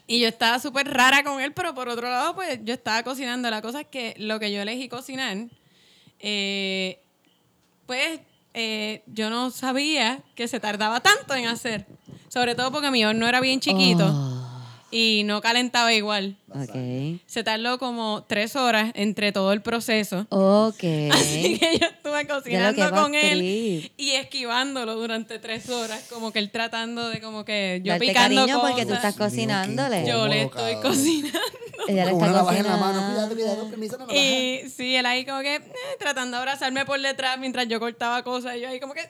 y 0.06 0.20
yo 0.20 0.28
estaba 0.28 0.58
súper 0.60 0.88
rara 0.92 1.24
con 1.24 1.40
él, 1.40 1.52
pero 1.52 1.74
por 1.74 1.88
otro 1.88 2.08
lado, 2.08 2.34
pues 2.34 2.60
yo 2.62 2.74
estaba 2.74 3.02
cocinando. 3.02 3.50
La 3.50 3.60
cosa 3.62 3.80
es 3.80 3.86
que 3.86 4.14
lo 4.18 4.38
que 4.38 4.52
yo 4.52 4.60
elegí 4.62 4.88
cocinar, 4.88 5.36
eh, 6.20 7.00
pues 7.86 8.20
eh, 8.54 9.02
yo 9.06 9.30
no 9.30 9.50
sabía 9.50 10.22
que 10.34 10.46
se 10.48 10.60
tardaba 10.60 11.00
tanto 11.00 11.34
en 11.34 11.46
hacer. 11.48 11.86
Sobre 12.28 12.54
todo 12.54 12.70
porque 12.72 12.90
mi 12.90 13.04
horno 13.04 13.28
era 13.28 13.40
bien 13.40 13.60
chiquito 13.60 14.06
Oh, 14.06 14.33
y 14.94 15.24
no 15.24 15.40
calentaba 15.40 15.92
igual. 15.92 16.36
Ok. 16.54 17.20
Se 17.26 17.42
tardó 17.44 17.78
como 17.78 18.24
tres 18.26 18.56
horas 18.56 18.92
entre 18.94 19.32
todo 19.32 19.52
el 19.52 19.60
proceso. 19.62 20.26
Ok. 20.30 20.82
Así 21.12 21.58
que 21.58 21.78
yo 21.78 21.86
estuve 21.86 22.26
cocinando 22.26 22.90
con 22.92 23.14
él 23.14 23.38
trip. 23.38 23.92
y 23.96 24.10
esquivándolo 24.12 24.94
durante 24.94 25.38
tres 25.38 25.68
horas, 25.68 26.04
como 26.10 26.32
que 26.32 26.38
él 26.38 26.50
tratando 26.50 27.08
de 27.08 27.20
como 27.20 27.44
que 27.44 27.80
yo 27.84 27.92
Darte 27.92 28.06
picando 28.06 28.36
cariño 28.40 28.56
cosas. 28.60 28.70
porque 28.70 28.86
tú 28.86 28.94
estás 28.94 29.16
mío, 29.16 29.24
cocinándole. 29.26 30.06
yo 30.06 30.26
le 30.28 30.42
estoy 30.42 30.76
cocinando. 30.76 31.38
Ella 31.88 32.04
le 32.06 32.12
Con 32.12 32.24
está 32.24 32.42
una 32.42 32.56
en 32.58 32.66
la 32.66 32.76
mano. 32.76 33.06
Cuidado, 33.08 33.34
cuidado, 33.34 33.68
permiso, 33.68 33.98
no. 33.98 34.06
Y 34.14 34.62
sí, 34.74 34.94
él 34.96 35.04
ahí 35.06 35.24
como 35.26 35.40
que 35.40 35.56
eh, 35.56 35.62
tratando 35.98 36.36
de 36.36 36.40
abrazarme 36.42 36.84
por 36.86 36.98
detrás 37.00 37.38
mientras 37.38 37.68
yo 37.68 37.78
cortaba 37.80 38.22
cosas 38.22 38.56
y 38.56 38.60
yo 38.60 38.68
ahí 38.68 38.80
como 38.80 38.94
que 38.94 39.00
"Eh, 39.00 39.08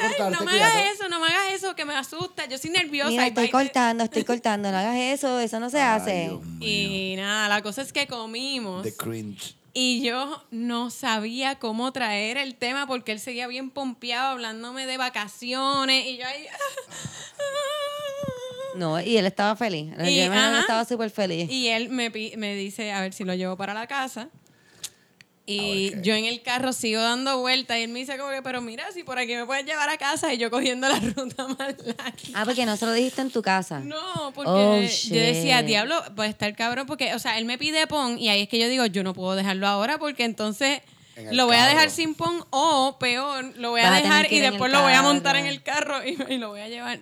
cortarte, 0.00 0.22
no 0.22 0.40
me 0.44 0.52
cuidado". 0.52 0.72
hagas 0.72 0.94
eso, 0.94 1.08
no 1.08 1.20
me 1.20 1.26
hagas 1.26 1.52
eso, 1.54 1.74
que 1.74 1.84
me 1.84 1.94
asusta, 1.94 2.46
yo 2.46 2.56
soy 2.56 2.70
nerviosa. 2.70 3.10
Mira, 3.10 3.24
y 3.26 3.28
estoy 3.28 3.50
cortando, 3.50 4.04
estoy 4.04 4.24
cortando. 4.24 4.70
No 4.70 4.78
hagas 4.78 4.96
eso, 4.96 5.38
eso 5.40 5.60
no 5.60 5.68
se 5.70 5.80
Ay, 5.80 6.00
hace. 6.00 6.20
Dios. 6.28 6.40
Y 6.60 7.14
nada, 7.16 7.48
la 7.48 7.62
cosa 7.62 7.82
es 7.82 7.92
que 7.92 8.06
comimos. 8.06 8.82
The 8.82 8.94
cringe. 8.96 9.56
Y 9.74 10.02
yo 10.02 10.44
no 10.50 10.90
sabía 10.90 11.58
cómo 11.58 11.92
traer 11.92 12.36
el 12.36 12.56
tema 12.56 12.86
porque 12.86 13.12
él 13.12 13.20
seguía 13.20 13.46
bien 13.46 13.70
pompeado 13.70 14.28
hablándome 14.32 14.86
de 14.86 14.96
vacaciones 14.98 16.06
y 16.06 16.18
yo 16.18 16.26
ahí... 16.26 16.46
No, 18.74 19.00
y 19.00 19.18
él 19.18 19.26
estaba 19.26 19.54
feliz. 19.54 19.92
Yo 19.98 20.04
Y, 20.06 20.20
ajá. 20.20 20.60
estaba 20.60 20.84
súper 20.86 21.10
feliz. 21.10 21.50
Y 21.50 21.68
él 21.68 21.90
me, 21.90 22.10
me 22.10 22.54
dice 22.54 22.90
a 22.92 23.02
ver 23.02 23.12
si 23.12 23.22
lo 23.24 23.34
llevo 23.34 23.54
para 23.56 23.74
la 23.74 23.86
casa. 23.86 24.30
Y 25.44 25.58
A 25.58 25.62
ver 25.92 26.02
qué. 26.02 26.08
yo 26.08 26.14
en 26.14 26.24
el 26.26 26.40
carro 26.42 26.72
sigo 26.72 27.00
dando 27.02 27.38
vueltas 27.40 27.76
y 27.78 27.82
él 27.82 27.88
me 27.90 27.98
dice 27.98 28.16
como 28.16 28.30
que, 28.30 28.42
pero 28.42 28.60
mira, 28.60 28.84
si 28.92 29.02
por 29.02 29.18
aquí 29.18 29.34
me 29.34 29.44
puedes 29.44 29.66
llevar 29.66 29.88
a 29.88 29.96
casa 29.98 30.32
y 30.32 30.38
yo 30.38 30.50
cogiendo 30.50 30.88
la 30.88 31.00
ruta 31.16 31.48
más 31.48 31.58
larga. 31.84 32.14
Ah, 32.34 32.44
porque 32.44 32.64
no 32.64 32.76
se 32.76 32.86
lo 32.86 32.92
dijiste 32.92 33.22
en 33.22 33.30
tu 33.30 33.42
casa. 33.42 33.80
No, 33.80 34.32
porque 34.34 34.50
Oh, 34.50 34.80
yo 34.80 35.20
decía, 35.20 35.62
diablo, 35.62 36.00
pues 36.14 36.30
está 36.30 36.46
el 36.46 36.54
cabrón, 36.54 36.86
porque, 36.86 37.12
o 37.14 37.18
sea, 37.18 37.38
él 37.38 37.44
me 37.44 37.58
pide 37.58 37.86
pon 37.88 38.18
y 38.18 38.28
ahí 38.28 38.42
es 38.42 38.48
que 38.48 38.58
yo 38.60 38.68
digo, 38.68 38.86
yo 38.86 39.02
no 39.02 39.14
puedo 39.14 39.34
dejarlo 39.34 39.66
ahora 39.66 39.98
porque 39.98 40.22
entonces 40.24 40.80
En 41.16 41.36
lo 41.36 41.46
voy 41.46 41.56
a 41.56 41.66
dejar 41.66 41.90
sin 41.90 42.14
pon 42.14 42.44
o 42.50 42.96
peor, 43.00 43.52
lo 43.56 43.70
voy 43.70 43.80
a 43.80 43.90
Vas 43.90 43.92
a 43.98 44.02
tener 44.02 44.22
dejar 44.22 44.32
y 44.32 44.38
después 44.38 44.70
lo 44.70 44.82
voy 44.82 44.92
a 44.92 45.02
montar 45.02 45.34
en 45.36 45.46
el 45.46 45.60
carro 45.62 46.06
y, 46.06 46.16
y 46.32 46.38
lo 46.38 46.50
voy 46.50 46.60
a 46.60 46.68
llevar. 46.68 47.00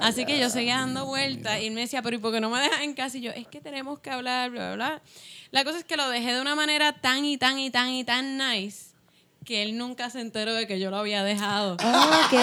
Así 0.00 0.24
que 0.26 0.38
yo 0.38 0.50
seguía 0.50 0.76
dando 0.76 1.06
vueltas 1.06 1.60
y 1.60 1.66
él 1.66 1.72
me 1.72 1.80
decía, 1.80 2.02
pero 2.02 2.16
¿y 2.16 2.18
por 2.18 2.32
qué 2.32 2.40
no 2.40 2.50
me 2.50 2.60
dejas 2.60 2.82
en 2.82 2.92
casa? 2.94 3.16
Y 3.16 3.22
yo, 3.22 3.32
es 3.32 3.46
que 3.48 3.60
tenemos 3.60 3.98
que 3.98 4.10
hablar, 4.10 4.50
bla, 4.50 4.74
bla, 4.74 4.74
bla. 4.76 5.02
La 5.50 5.64
cosa 5.64 5.78
es 5.78 5.84
que 5.84 5.96
lo 5.96 6.08
dejé 6.08 6.34
de 6.34 6.40
una 6.40 6.54
manera 6.54 6.92
tan 6.92 7.24
y 7.24 7.38
tan 7.38 7.58
y 7.58 7.70
tan 7.70 7.90
y 7.90 8.04
tan 8.04 8.38
nice 8.38 8.96
que 9.44 9.62
él 9.62 9.78
nunca 9.78 10.10
se 10.10 10.20
enteró 10.20 10.54
de 10.54 10.66
que 10.66 10.80
yo 10.80 10.90
lo 10.90 10.96
había 10.96 11.22
dejado. 11.22 11.74
Ok. 11.74 12.34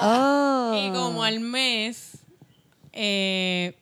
Oh. 0.00 0.72
Y 0.76 0.90
como 0.92 1.24
al 1.24 1.40
mes, 1.40 2.18
eh, 2.92 3.74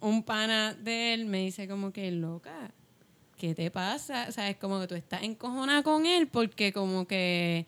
un 0.00 0.22
pana 0.24 0.74
de 0.74 1.14
él 1.14 1.26
me 1.26 1.38
dice 1.38 1.68
como 1.68 1.92
que, 1.92 2.10
loca, 2.10 2.72
¿qué 3.38 3.54
te 3.54 3.70
pasa? 3.70 4.26
O 4.28 4.32
sea, 4.32 4.50
es 4.50 4.56
como 4.56 4.80
que 4.80 4.88
tú 4.88 4.94
estás 4.96 5.22
encojonada 5.22 5.82
con 5.82 6.04
él 6.04 6.26
porque 6.26 6.72
como 6.72 7.06
que, 7.06 7.66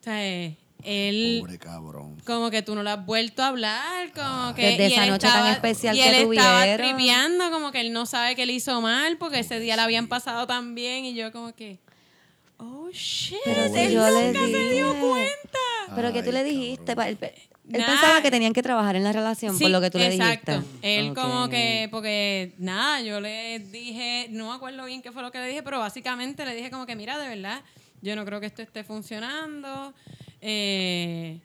o 0.00 0.04
sea, 0.04 0.54
él... 0.84 1.38
Pobre 1.40 1.58
cabrón. 1.58 2.16
Como 2.24 2.50
que 2.50 2.62
tú 2.62 2.74
no 2.74 2.82
lo 2.82 2.90
has 2.90 3.04
vuelto 3.04 3.42
a 3.42 3.48
hablar, 3.48 4.12
como 4.12 4.54
que... 4.54 4.62
Desde 4.62 4.88
y 4.88 4.92
esa 4.92 5.04
él 5.04 5.10
noche 5.10 5.26
tan 5.26 5.46
especial 5.52 5.96
y 5.96 6.00
que 6.00 6.08
él 6.08 6.32
estaba 6.32 6.60
tuvieron. 6.62 6.86
tripeando, 6.96 7.50
como 7.50 7.72
que 7.72 7.80
él 7.80 7.92
no 7.92 8.06
sabe 8.06 8.34
que 8.36 8.42
él 8.44 8.50
hizo 8.50 8.80
mal, 8.80 9.16
porque 9.18 9.40
ese 9.40 9.58
día 9.60 9.76
le 9.76 9.82
habían 9.82 10.08
pasado 10.08 10.46
tan 10.46 10.74
bien, 10.74 11.04
y 11.04 11.14
yo 11.14 11.32
como 11.32 11.54
que... 11.54 11.78
Oh, 12.56 12.88
shit, 12.92 13.36
Pero 13.44 13.68
si 13.72 13.78
él 13.80 13.92
yo 13.92 14.08
le 14.08 14.26
nunca 14.32 14.40
se 14.46 14.68
dio 14.72 14.88
dije. 14.94 15.00
cuenta. 15.00 15.58
Pero 15.96 16.12
que 16.12 16.22
tú 16.22 16.30
le 16.32 16.44
dijiste. 16.44 16.92
Él, 16.92 17.16
pensaba 17.84 18.22
que 18.22 18.30
tenían 18.30 18.52
que 18.52 18.62
trabajar 18.62 18.94
en 18.94 19.02
la 19.04 19.12
relación, 19.12 19.52
por 19.58 19.66
Sí, 19.66 19.72
lo 19.72 19.80
que 19.80 19.90
tú 19.90 19.98
le 19.98 20.14
exacto. 20.14 20.52
dijiste. 20.60 20.98
Él 20.98 21.10
Ok. 21.10 21.14
como 21.18 21.48
que, 21.48 21.88
porque 21.90 22.54
nada, 22.58 23.00
yo 23.00 23.20
le 23.20 23.58
dije, 23.58 24.28
no 24.30 24.48
me 24.50 24.54
acuerdo 24.54 24.84
bien 24.84 25.02
qué 25.02 25.10
fue 25.12 25.22
lo 25.22 25.32
que 25.32 25.38
le 25.38 25.48
dije, 25.48 25.62
pero 25.64 25.80
básicamente 25.80 26.44
le 26.46 26.54
dije 26.54 26.70
como 26.70 26.86
que, 26.86 26.94
mira, 26.94 27.18
de 27.18 27.26
verdad, 27.28 27.62
yo 28.02 28.14
no 28.16 28.24
creo 28.24 28.38
que 28.38 28.46
esto 28.46 28.62
esté 28.62 28.84
funcionando. 28.84 29.92
Eh, 30.46 31.40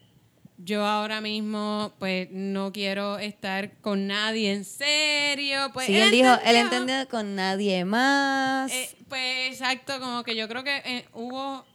yo 0.58 0.86
ahora 0.86 1.22
mismo, 1.22 1.94
pues, 2.00 2.28
no 2.32 2.74
quiero 2.74 3.18
estar 3.18 3.78
con 3.80 4.08
nadie 4.08 4.52
en 4.52 4.66
serio. 4.66 5.70
Pues, 5.74 5.86
Sí, 5.88 5.96
él 5.96 6.12
dijo, 6.12 6.30
él 6.46 6.56
entendió 6.58 7.08
con 7.08 7.34
nadie 7.36 7.86
más. 7.86 8.70
eh, 8.72 8.90
pues 9.08 9.54
exacto, 9.54 10.00
como 10.02 10.24
que 10.24 10.36
yo 10.36 10.50
creo 10.50 10.64
que 10.66 10.78
eh, 10.84 11.06
hubo 11.14 11.66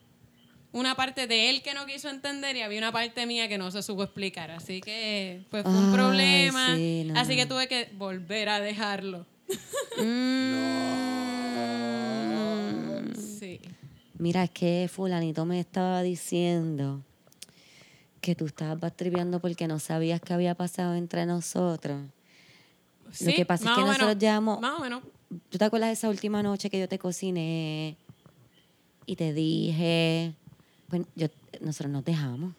una 0.72 0.94
parte 0.96 1.26
de 1.26 1.48
él 1.50 1.62
que 1.62 1.72
no 1.72 1.86
quiso 1.86 2.10
entender 2.10 2.56
y 2.56 2.60
había 2.62 2.78
una 2.78 2.92
parte 2.92 3.24
mía 3.26 3.48
que 3.48 3.56
no 3.56 3.70
se 3.70 3.82
supo 3.82 4.02
explicar. 4.02 4.50
Así 4.50 4.80
que, 4.82 5.44
pues 5.50 5.62
fue 5.62 5.72
un 5.72 5.86
Ay, 5.86 5.92
problema. 5.94 6.74
sí, 6.76 7.04
no. 7.06 7.18
Así 7.18 7.36
que 7.36 7.46
tuve 7.46 7.68
que 7.68 7.88
volver 7.96 8.48
a 8.50 8.60
dejarlo. 8.60 9.24
Mm. 12.24 13.14
Sí. 13.38 13.60
Mira, 14.18 14.44
es 14.44 14.50
que 14.50 14.88
fulanito 14.92 15.44
me 15.44 15.60
estaba 15.60 16.02
diciendo 16.02 17.02
que 18.24 18.34
tú 18.34 18.46
estabas 18.46 18.80
bastripeando 18.80 19.38
porque 19.38 19.68
no 19.68 19.78
sabías 19.78 20.18
qué 20.22 20.32
había 20.32 20.54
pasado 20.54 20.94
entre 20.94 21.26
nosotros. 21.26 22.00
Sí, 23.12 23.34
que 23.34 23.44
pasa 23.44 23.64
es 23.64 23.70
que 23.76 23.80
nosotros 23.82 24.08
menos, 24.08 24.18
llevamos- 24.18 24.60
Más 24.62 24.78
o 24.78 24.82
menos. 24.82 25.02
¿Tú 25.50 25.58
te 25.58 25.64
acuerdas 25.64 25.88
de 25.90 25.92
esa 25.92 26.08
última 26.08 26.42
noche 26.42 26.70
que 26.70 26.78
yo 26.80 26.88
te 26.88 26.98
cociné 26.98 27.96
y 29.04 29.16
te 29.16 29.34
dije, 29.34 30.32
pues 30.88 31.02
yo, 31.14 31.26
nosotros 31.60 31.92
nos 31.92 32.04
dejamos? 32.04 32.54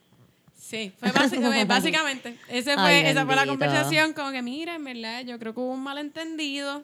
Sí, 0.55 0.93
fue 0.99 1.11
básicamente, 1.11 1.65
básicamente. 1.73 2.37
Ese 2.47 2.75
fue, 2.75 2.83
Ay, 2.83 3.05
esa 3.07 3.25
fue 3.25 3.35
la 3.35 3.47
conversación. 3.47 4.13
Como 4.13 4.31
que, 4.31 4.41
mira, 4.43 4.75
en 4.75 4.83
verdad, 4.83 5.23
yo 5.25 5.39
creo 5.39 5.53
que 5.55 5.59
hubo 5.61 5.71
un 5.73 5.81
malentendido. 5.83 6.83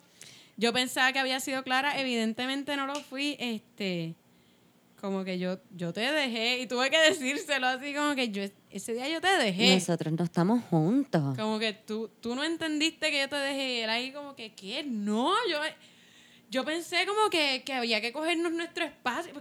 Yo 0.57 0.73
pensaba 0.73 1.13
que 1.13 1.19
había 1.19 1.39
sido 1.39 1.63
clara, 1.63 1.99
evidentemente 1.99 2.75
no 2.75 2.87
lo 2.87 2.95
fui. 2.95 3.35
Este, 3.39 4.15
como 4.99 5.23
que 5.23 5.37
yo, 5.39 5.59
yo 5.75 5.93
te 5.93 6.01
dejé 6.01 6.59
y 6.61 6.67
tuve 6.67 6.89
que 6.89 6.97
decírselo 7.09 7.67
así, 7.67 7.93
como 7.93 8.15
que 8.15 8.29
yo, 8.29 8.43
ese 8.73 8.93
día 8.93 9.07
yo 9.09 9.21
te 9.21 9.27
dejé. 9.27 9.75
Nosotros 9.75 10.13
no 10.17 10.23
estamos 10.23 10.63
juntos. 10.69 11.37
Como 11.37 11.59
que 11.59 11.73
tú, 11.73 12.09
tú 12.21 12.35
no 12.35 12.43
entendiste 12.43 13.11
que 13.11 13.19
yo 13.19 13.29
te 13.29 13.35
dejé. 13.35 13.73
Y 13.75 13.79
él 13.81 13.89
ahí 13.89 14.11
como 14.11 14.35
que, 14.35 14.53
¿qué? 14.53 14.83
No, 14.83 15.33
yo, 15.49 15.57
yo 16.49 16.65
pensé 16.65 17.05
como 17.05 17.29
que, 17.29 17.63
que 17.65 17.73
había 17.73 18.01
que 18.01 18.11
cogernos 18.11 18.51
nuestro 18.51 18.85
espacio. 18.85 19.33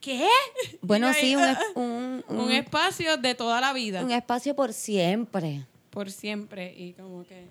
¿Qué? 0.00 0.28
Bueno, 0.82 1.08
ahí, 1.08 1.14
sí, 1.20 1.36
un, 1.36 1.42
un, 1.74 2.24
un 2.28 2.40
un- 2.40 2.52
espacio 2.52 3.16
de 3.16 3.34
toda 3.34 3.60
la 3.60 3.72
vida. 3.72 4.02
un 4.04 4.10
espacio 4.10 4.54
por 4.56 4.72
siempre. 4.72 5.66
por 5.90 6.10
siempre 6.10 6.74
y 6.76 6.92
como 6.94 7.24
que 7.24 7.48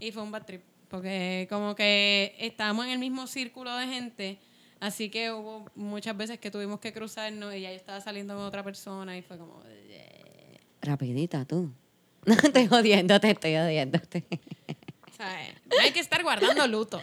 y 0.00 0.10
fue 0.12 0.22
un 0.22 0.30
bad 0.32 0.44
trip 0.44 0.62
porque 0.88 1.46
como 1.48 1.74
que 1.74 2.34
estábamos 2.38 2.86
en 2.86 2.92
el 2.92 2.98
mismo 2.98 3.26
círculo 3.26 3.74
de 3.76 3.86
gente 3.86 4.38
así 4.80 5.08
que 5.10 5.30
hubo 5.30 5.64
muchas 5.76 6.16
veces 6.16 6.38
que 6.38 6.50
tuvimos 6.50 6.80
que 6.80 6.92
cruzarnos 6.92 7.54
y 7.54 7.60
ya 7.60 7.70
yo 7.70 7.76
estaba 7.76 8.00
saliendo 8.00 8.34
con 8.34 8.44
otra 8.44 8.62
persona 8.64 9.16
y 9.16 9.22
fue 9.22 9.38
como 9.38 9.62
Rapidita 10.82 11.44
tú. 11.44 11.70
No 12.24 12.36
te 12.36 12.46
estoy 12.46 12.68
jodiendo, 12.68 13.18
te 13.18 13.30
estoy 13.30 13.56
jodiéndote. 13.56 14.24
o 15.10 15.16
sea, 15.16 15.28
no 15.70 15.80
hay 15.82 15.90
que 15.90 15.98
estar 15.98 16.22
guardando 16.22 16.68
luto 16.68 17.00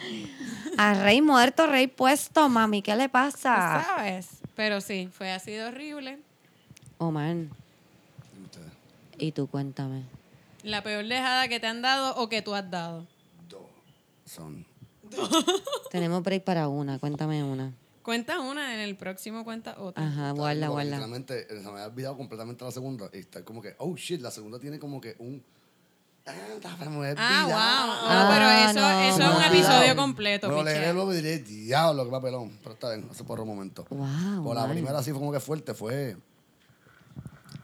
A 0.78 0.94
rey 0.94 1.20
muerto, 1.20 1.66
rey 1.66 1.88
puesto, 1.88 2.48
mami, 2.48 2.80
¿qué 2.80 2.96
le 2.96 3.08
pasa? 3.10 3.84
sabes 3.84 4.28
pero 4.56 4.80
sí 4.80 5.08
fue 5.12 5.30
así 5.30 5.50
de 5.52 5.64
horrible 5.64 6.18
Omar, 6.96 7.36
Ustedes. 8.44 8.72
y 9.18 9.32
tú 9.32 9.46
cuéntame. 9.46 10.04
la 10.62 10.82
peor 10.82 11.04
dejada 11.06 11.48
que 11.48 11.60
te 11.60 11.66
han 11.66 11.82
dado 11.82 12.14
o 12.16 12.28
que 12.30 12.40
tú 12.40 12.54
has 12.54 12.70
dado 12.70 13.06
Dos 13.48 13.60
son. 14.24 14.64
Tenemos 15.90 16.22
break 16.22 16.44
para 16.44 16.68
una, 16.68 16.98
cuéntame 16.98 17.42
una. 17.44 17.72
Cuenta 18.10 18.40
una 18.40 18.74
en 18.74 18.80
el 18.80 18.96
próximo 18.96 19.44
cuenta 19.44 19.78
otra 19.78 20.04
Ajá, 20.04 20.32
guarda, 20.32 20.66
guarda. 20.66 20.90
Literalmente, 20.90 21.42
eh, 21.42 21.58
se 21.58 21.62
me 21.62 21.70
había 21.70 21.86
olvidado 21.86 22.16
completamente 22.16 22.64
la 22.64 22.72
segunda. 22.72 23.08
Y 23.12 23.18
está 23.18 23.44
como 23.44 23.62
que, 23.62 23.76
oh 23.78 23.94
shit, 23.94 24.20
la 24.20 24.32
segunda 24.32 24.58
tiene 24.58 24.80
como 24.80 25.00
que 25.00 25.14
un. 25.20 25.40
Ah, 26.26 26.32
me 26.90 27.14
ah 27.16 27.44
wow 27.46 27.54
Ah, 27.56 28.24
no, 28.24 28.34
pero 28.34 28.80
eso, 28.80 28.80
no. 28.80 29.00
eso 29.00 29.30
es 29.32 29.36
un 29.38 29.54
episodio 29.54 29.94
completo 29.96 30.48
Michelle. 30.48 30.64
leeré 30.64 30.92
luego 30.92 31.12
y 31.12 31.16
diré, 31.18 31.38
diablo, 31.38 32.04
que 32.04 32.10
papelón. 32.10 32.58
Pero 32.62 32.72
está 32.74 32.94
bien, 32.94 33.06
hace 33.08 33.22
por 33.22 33.38
un 33.38 33.46
momento. 33.46 33.86
Wow, 33.90 34.42
Por 34.42 34.56
la 34.56 34.64
Omar. 34.64 34.72
primera 34.72 35.02
sí 35.04 35.12
fue 35.12 35.20
como 35.20 35.30
que 35.30 35.38
fuerte, 35.40 35.72
fue. 35.72 36.16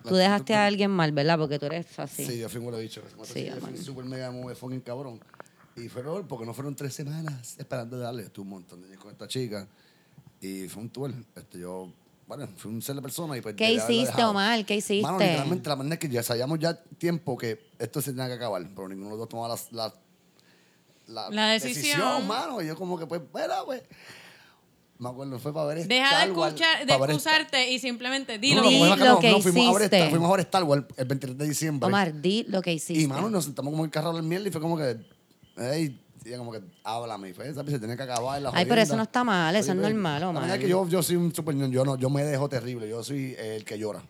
Tú 0.08 0.14
dejaste 0.14 0.54
a 0.54 0.66
alguien 0.66 0.92
mal, 0.92 1.10
¿verdad? 1.10 1.36
Porque 1.38 1.58
tú 1.58 1.66
eres 1.66 1.98
así. 1.98 2.24
Sí, 2.24 2.38
yo 2.38 2.48
fui 2.48 2.60
un 2.60 2.66
huele 2.66 2.80
bicho. 2.82 3.02
Sí, 3.24 3.32
Sí, 3.32 3.44
yo 3.46 3.56
fui 3.56 3.76
súper 3.78 4.04
mega 4.04 4.30
muy 4.30 4.54
fucking 4.54 4.80
cabrón. 4.80 5.18
Y 5.74 5.88
fue 5.88 6.02
peor 6.02 6.24
porque 6.28 6.46
no 6.46 6.54
fueron 6.54 6.76
tres 6.76 6.94
semanas 6.94 7.56
esperando 7.58 7.98
darle. 7.98 8.22
Estuve 8.22 8.44
un 8.44 8.50
montón 8.50 8.80
de 8.82 8.88
días 8.88 9.00
con 9.00 9.10
esta 9.10 9.26
chica. 9.26 9.66
Y 10.40 10.68
fue 10.68 10.82
un 10.82 10.90
tour. 10.90 11.12
Este, 11.34 11.58
yo, 11.60 11.90
bueno, 12.26 12.48
fui 12.56 12.70
un 12.72 12.82
ser 12.82 12.94
de 12.96 13.02
persona 13.02 13.36
y 13.36 13.40
pues. 13.40 13.54
¿Qué 13.54 13.72
hiciste. 13.72 14.22
Omar? 14.24 14.64
¿Qué 14.64 14.76
hiciste? 14.76 15.02
Mano, 15.02 15.18
literalmente 15.18 15.68
la 15.68 15.76
manera 15.76 15.94
es 15.94 16.00
que 16.00 16.08
ya 16.08 16.22
sabíamos 16.22 16.58
ya 16.58 16.76
tiempo 16.98 17.36
que 17.36 17.70
esto 17.78 18.00
se 18.02 18.10
tenía 18.12 18.26
que 18.26 18.34
acabar. 18.34 18.62
Pero 18.74 18.88
ninguno 18.88 19.06
de 19.06 19.10
los 19.12 19.18
dos 19.20 19.28
tomaba 19.28 19.56
la, 19.72 19.94
la, 21.08 21.30
La 21.30 21.48
decisión. 21.48 22.26
mano. 22.26 22.60
Y 22.62 22.66
yo 22.66 22.76
como 22.76 22.98
que 22.98 23.06
pues, 23.06 23.20
espera, 23.22 23.64
pues. 23.64 23.82
Me 24.98 25.10
acuerdo, 25.10 25.38
fue 25.38 25.52
para 25.52 25.66
ver 25.66 25.86
Deja 25.86 26.04
de 26.08 26.14
Star 26.14 26.28
escuchar, 26.28 26.86
de 26.86 26.94
excusarte 26.94 27.70
y 27.70 27.78
simplemente 27.78 28.34
Star-. 28.36 28.54
No, 28.56 28.62
no, 28.62 28.68
Di 28.70 28.74
es 28.82 28.88
lo 28.88 28.96
que 28.96 29.04
no, 29.04 29.18
a 29.18 29.20
ver 29.20 29.36
hiciste. 29.36 29.84
Star- 29.96 30.10
fuimos 30.10 30.28
a 30.28 30.36
ver 30.36 30.40
Star 30.40 30.64
Wars 30.64 30.84
el 30.96 31.04
23 31.04 31.36
de 31.38 31.48
diciembre. 31.48 31.86
Omar, 31.86 32.18
di 32.22 32.44
lo 32.48 32.62
que 32.62 32.72
hiciste. 32.72 33.02
Y, 33.02 33.06
mano, 33.06 33.28
nos 33.28 33.44
sentamos 33.44 33.72
como 33.72 33.82
en 33.84 33.88
el 33.88 33.90
carro 33.92 34.14
del 34.14 34.22
miel 34.22 34.46
y 34.46 34.50
fue 34.50 34.58
como 34.60 34.78
que, 34.78 34.96
ey, 35.58 36.00
ella 36.28 36.38
como 36.38 36.52
que, 36.52 36.60
háblame. 36.84 37.30
Y 37.30 37.32
fue, 37.32 37.52
¿sabes? 37.54 37.72
Se 37.72 37.78
tenía 37.78 37.96
que 37.96 38.02
acabar 38.02 38.40
la 38.40 38.50
Ay, 38.50 38.64
pero 38.64 38.66
jodienda. 38.66 38.82
eso 38.82 38.96
no 38.96 39.02
está 39.02 39.24
mal, 39.24 39.56
eso 39.56 39.72
es 39.72 39.78
normal, 39.78 40.34
verdad 40.34 40.56
es 40.56 40.60
que 40.62 40.68
yo, 40.68 40.88
yo 40.88 41.02
soy 41.02 41.16
un 41.16 41.34
super 41.34 41.54
yo 41.54 41.84
no, 41.84 41.96
yo 41.96 42.10
me 42.10 42.24
dejo 42.24 42.48
terrible. 42.48 42.88
Yo 42.88 43.02
soy 43.02 43.34
el 43.38 43.64
que 43.64 43.78
llora. 43.78 44.02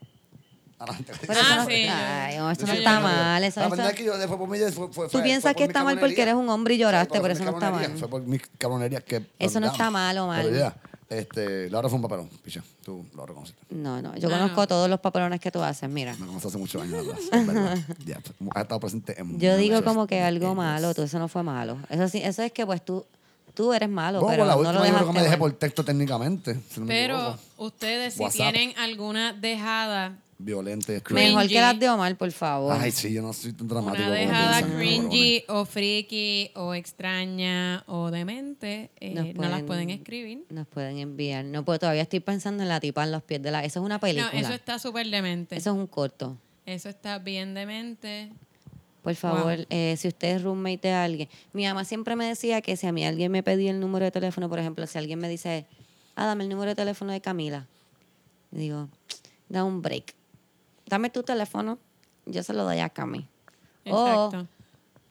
Adelante. 0.79 1.13
Pero 1.23 1.33
eso 1.33 1.43
Ah, 1.43 1.57
no, 1.57 1.67
sí. 1.67 1.87
Ay, 1.89 2.37
no, 2.37 2.51
eso 2.51 2.67
no 2.67 2.73
está 2.73 3.01
mal. 3.01 3.45
Eso, 3.45 3.61
La 3.61 3.69
verdad 3.69 3.91
es 3.91 3.95
que 3.95 4.05
yo 4.05 4.19
después 4.19 4.39
por 4.39 4.49
mí 4.49 4.59
fue, 4.59 4.93
fue, 4.93 5.09
Tú 5.09 5.23
piensas 5.23 5.53
fue 5.53 5.55
que 5.55 5.65
está 5.65 5.83
mal 5.85 5.99
porque 5.99 6.21
eres 6.21 6.35
un 6.35 6.49
hombre 6.51 6.75
y 6.75 6.79
lloraste, 6.79 7.15
por 7.19 7.23
pero 7.23 7.35
eso 7.35 7.45
no 7.45 7.53
está 7.53 7.71
mal. 7.71 7.97
Fue 7.97 8.09
por 8.09 8.23
mis 8.23 8.43
cabronerías 8.59 9.03
que... 9.03 9.25
Eso 9.39 9.59
no 9.61 9.69
está 9.69 9.91
mal. 9.91 10.17
Pero 10.43 10.55
ya, 10.55 10.77
este, 11.09 11.71
Laura 11.71 11.89
fue 11.89 11.97
un 11.97 12.03
papelón, 12.03 12.29
picha. 12.43 12.63
Tú 12.85 13.05
lo 13.15 13.25
reconociste. 13.27 13.63
No, 13.71 14.03
no, 14.03 14.17
yo 14.17 14.29
No, 14.29 14.37
conozco 14.37 14.61
no. 14.63 14.67
todos 14.67 14.91
los 14.91 15.01
papelones 15.01 15.41
que 15.41 15.51
tú 15.51 15.63
haces, 15.63 15.89
mira. 15.89 16.15
Me 16.19 16.27
conocí 16.27 16.49
hace 16.49 16.59
muchos 16.59 16.83
años 16.83 17.07
atrás. 17.07 17.21
es 17.33 17.47
verdad. 17.47 17.79
Ya, 18.07 18.21
pues, 18.21 18.51
ha 18.55 18.61
estado 18.63 18.81
presente 18.81 19.21
en 19.21 19.39
Yo 19.39 19.57
digo 19.57 19.83
como 19.85 20.07
que 20.07 20.21
algo 20.21 20.55
malo, 20.55 20.95
tú, 20.95 21.03
eso 21.03 21.19
no 21.19 21.29
fue 21.29 21.43
malo. 21.43 21.79
Eso 21.91 22.09
sí, 22.09 22.19
eso 22.23 22.43
es 22.43 22.53
que 22.53 22.67
pues 22.67 22.85
tú, 22.85 23.05
tú 23.55 23.73
eres 23.73 23.89
malo, 23.89 24.21
Bueno, 24.21 24.33
pero 24.33 24.45
la 24.47 24.53
no 24.55 24.59
última 24.61 24.73
lo 24.73 24.85
yo 24.85 24.95
creo 24.95 25.07
que 25.07 25.13
me 25.13 25.21
dejé 25.23 25.31
mal. 25.31 25.39
por 25.39 25.53
texto 25.53 25.85
técnicamente. 25.85 26.55
si 26.71 26.81
no 26.81 26.87
me 26.87 26.93
Pero 26.95 27.15
equivoco. 27.19 27.39
ustedes 27.59 28.15
si 28.15 28.23
WhatsApp. 28.23 28.53
tienen 28.53 28.79
alguna 28.79 29.33
dejada, 29.33 30.19
Violente. 30.39 31.01
Cringy. 31.03 31.23
Mejor 31.35 31.49
que 31.49 31.61
las 31.61 31.79
de 31.81 31.89
Omar, 31.89 32.17
por 32.19 32.31
favor. 32.31 32.77
Ay, 32.79 32.91
sí, 32.91 33.13
yo 33.13 33.23
no 33.23 33.33
soy 33.33 33.53
tan 33.55 33.69
dramático. 33.69 34.05
una 34.07 34.15
dejada 34.15 34.59
piensan, 34.59 34.77
cringy 34.79 35.45
o 35.49 35.65
freaky 35.65 36.51
o 36.55 36.75
extraña 36.75 37.83
o 37.87 38.11
demente, 38.11 38.91
eh, 39.01 39.33
no 39.35 39.49
las 39.49 39.63
pueden- 39.63 39.89
escribir. 39.91 40.45
Nos 40.51 40.67
pueden 40.67 40.99
enviar. 40.99 41.45
No 41.47 41.65
puedo, 41.65 41.79
todavía 41.79 42.03
estoy 42.03 42.21
pensando 42.21 42.63
en 42.63 42.69
la 42.69 42.81
tipa 42.81 43.03
en 43.05 43.13
los 43.13 43.23
pies 43.23 43.41
de 43.43 43.51
la. 43.51 43.65
Eso 43.65 43.81
es 43.81 43.87
una 43.87 43.95
No, 43.97 44.01
película. 44.01 44.31
eso 44.39 44.53
está 44.53 44.79
súper 44.79 45.09
demente. 45.09 45.57
Eso 45.57 45.71
es 45.71 45.77
un 45.77 45.87
corto. 45.87 46.37
Eso 46.67 46.89
está 46.91 47.19
bien 47.19 47.55
demente. 47.55 48.31
Por 49.03 49.15
favor, 49.15 49.67
eh, 49.71 49.95
si 49.97 50.09
usted 50.09 50.37
es 50.37 50.43
roommate 50.43 50.89
de 50.89 50.93
alguien. 50.93 51.29
Mi 51.53 51.65
mamá 51.65 51.85
siempre 51.85 52.17
me 52.17 52.27
decía 52.27 52.61
que 52.61 52.77
si 52.77 52.87
a 52.89 52.93
mí 52.93 53.07
alguien 53.07 53.31
me 53.33 53.43
pedía 53.45 53.71
el 53.71 53.79
número 53.81 54.05
de 54.05 54.11
teléfono, 54.11 54.49
por 54.49 54.59
ejemplo, 54.59 54.85
si 54.89 54.99
alguien 54.99 55.19
me 55.21 55.29
dice, 55.29 55.65
ah, 56.17 56.27
dame 56.27 56.43
el 56.45 56.51
número 56.51 56.71
de 56.71 56.75
teléfono 56.75 57.13
de 57.13 57.21
Camila. 57.21 57.69
Y 58.51 58.59
digo, 58.59 58.89
da 59.49 59.63
un 59.63 59.81
break. 59.81 60.13
Dame 60.87 61.11
tu 61.11 61.23
teléfono, 61.23 61.79
yo 62.27 62.43
se 62.43 62.53
lo 62.53 62.65
doy 62.65 62.79
a 62.81 62.89
Cami. 62.89 63.29
O 63.89 64.07
Exacto. 64.07 64.47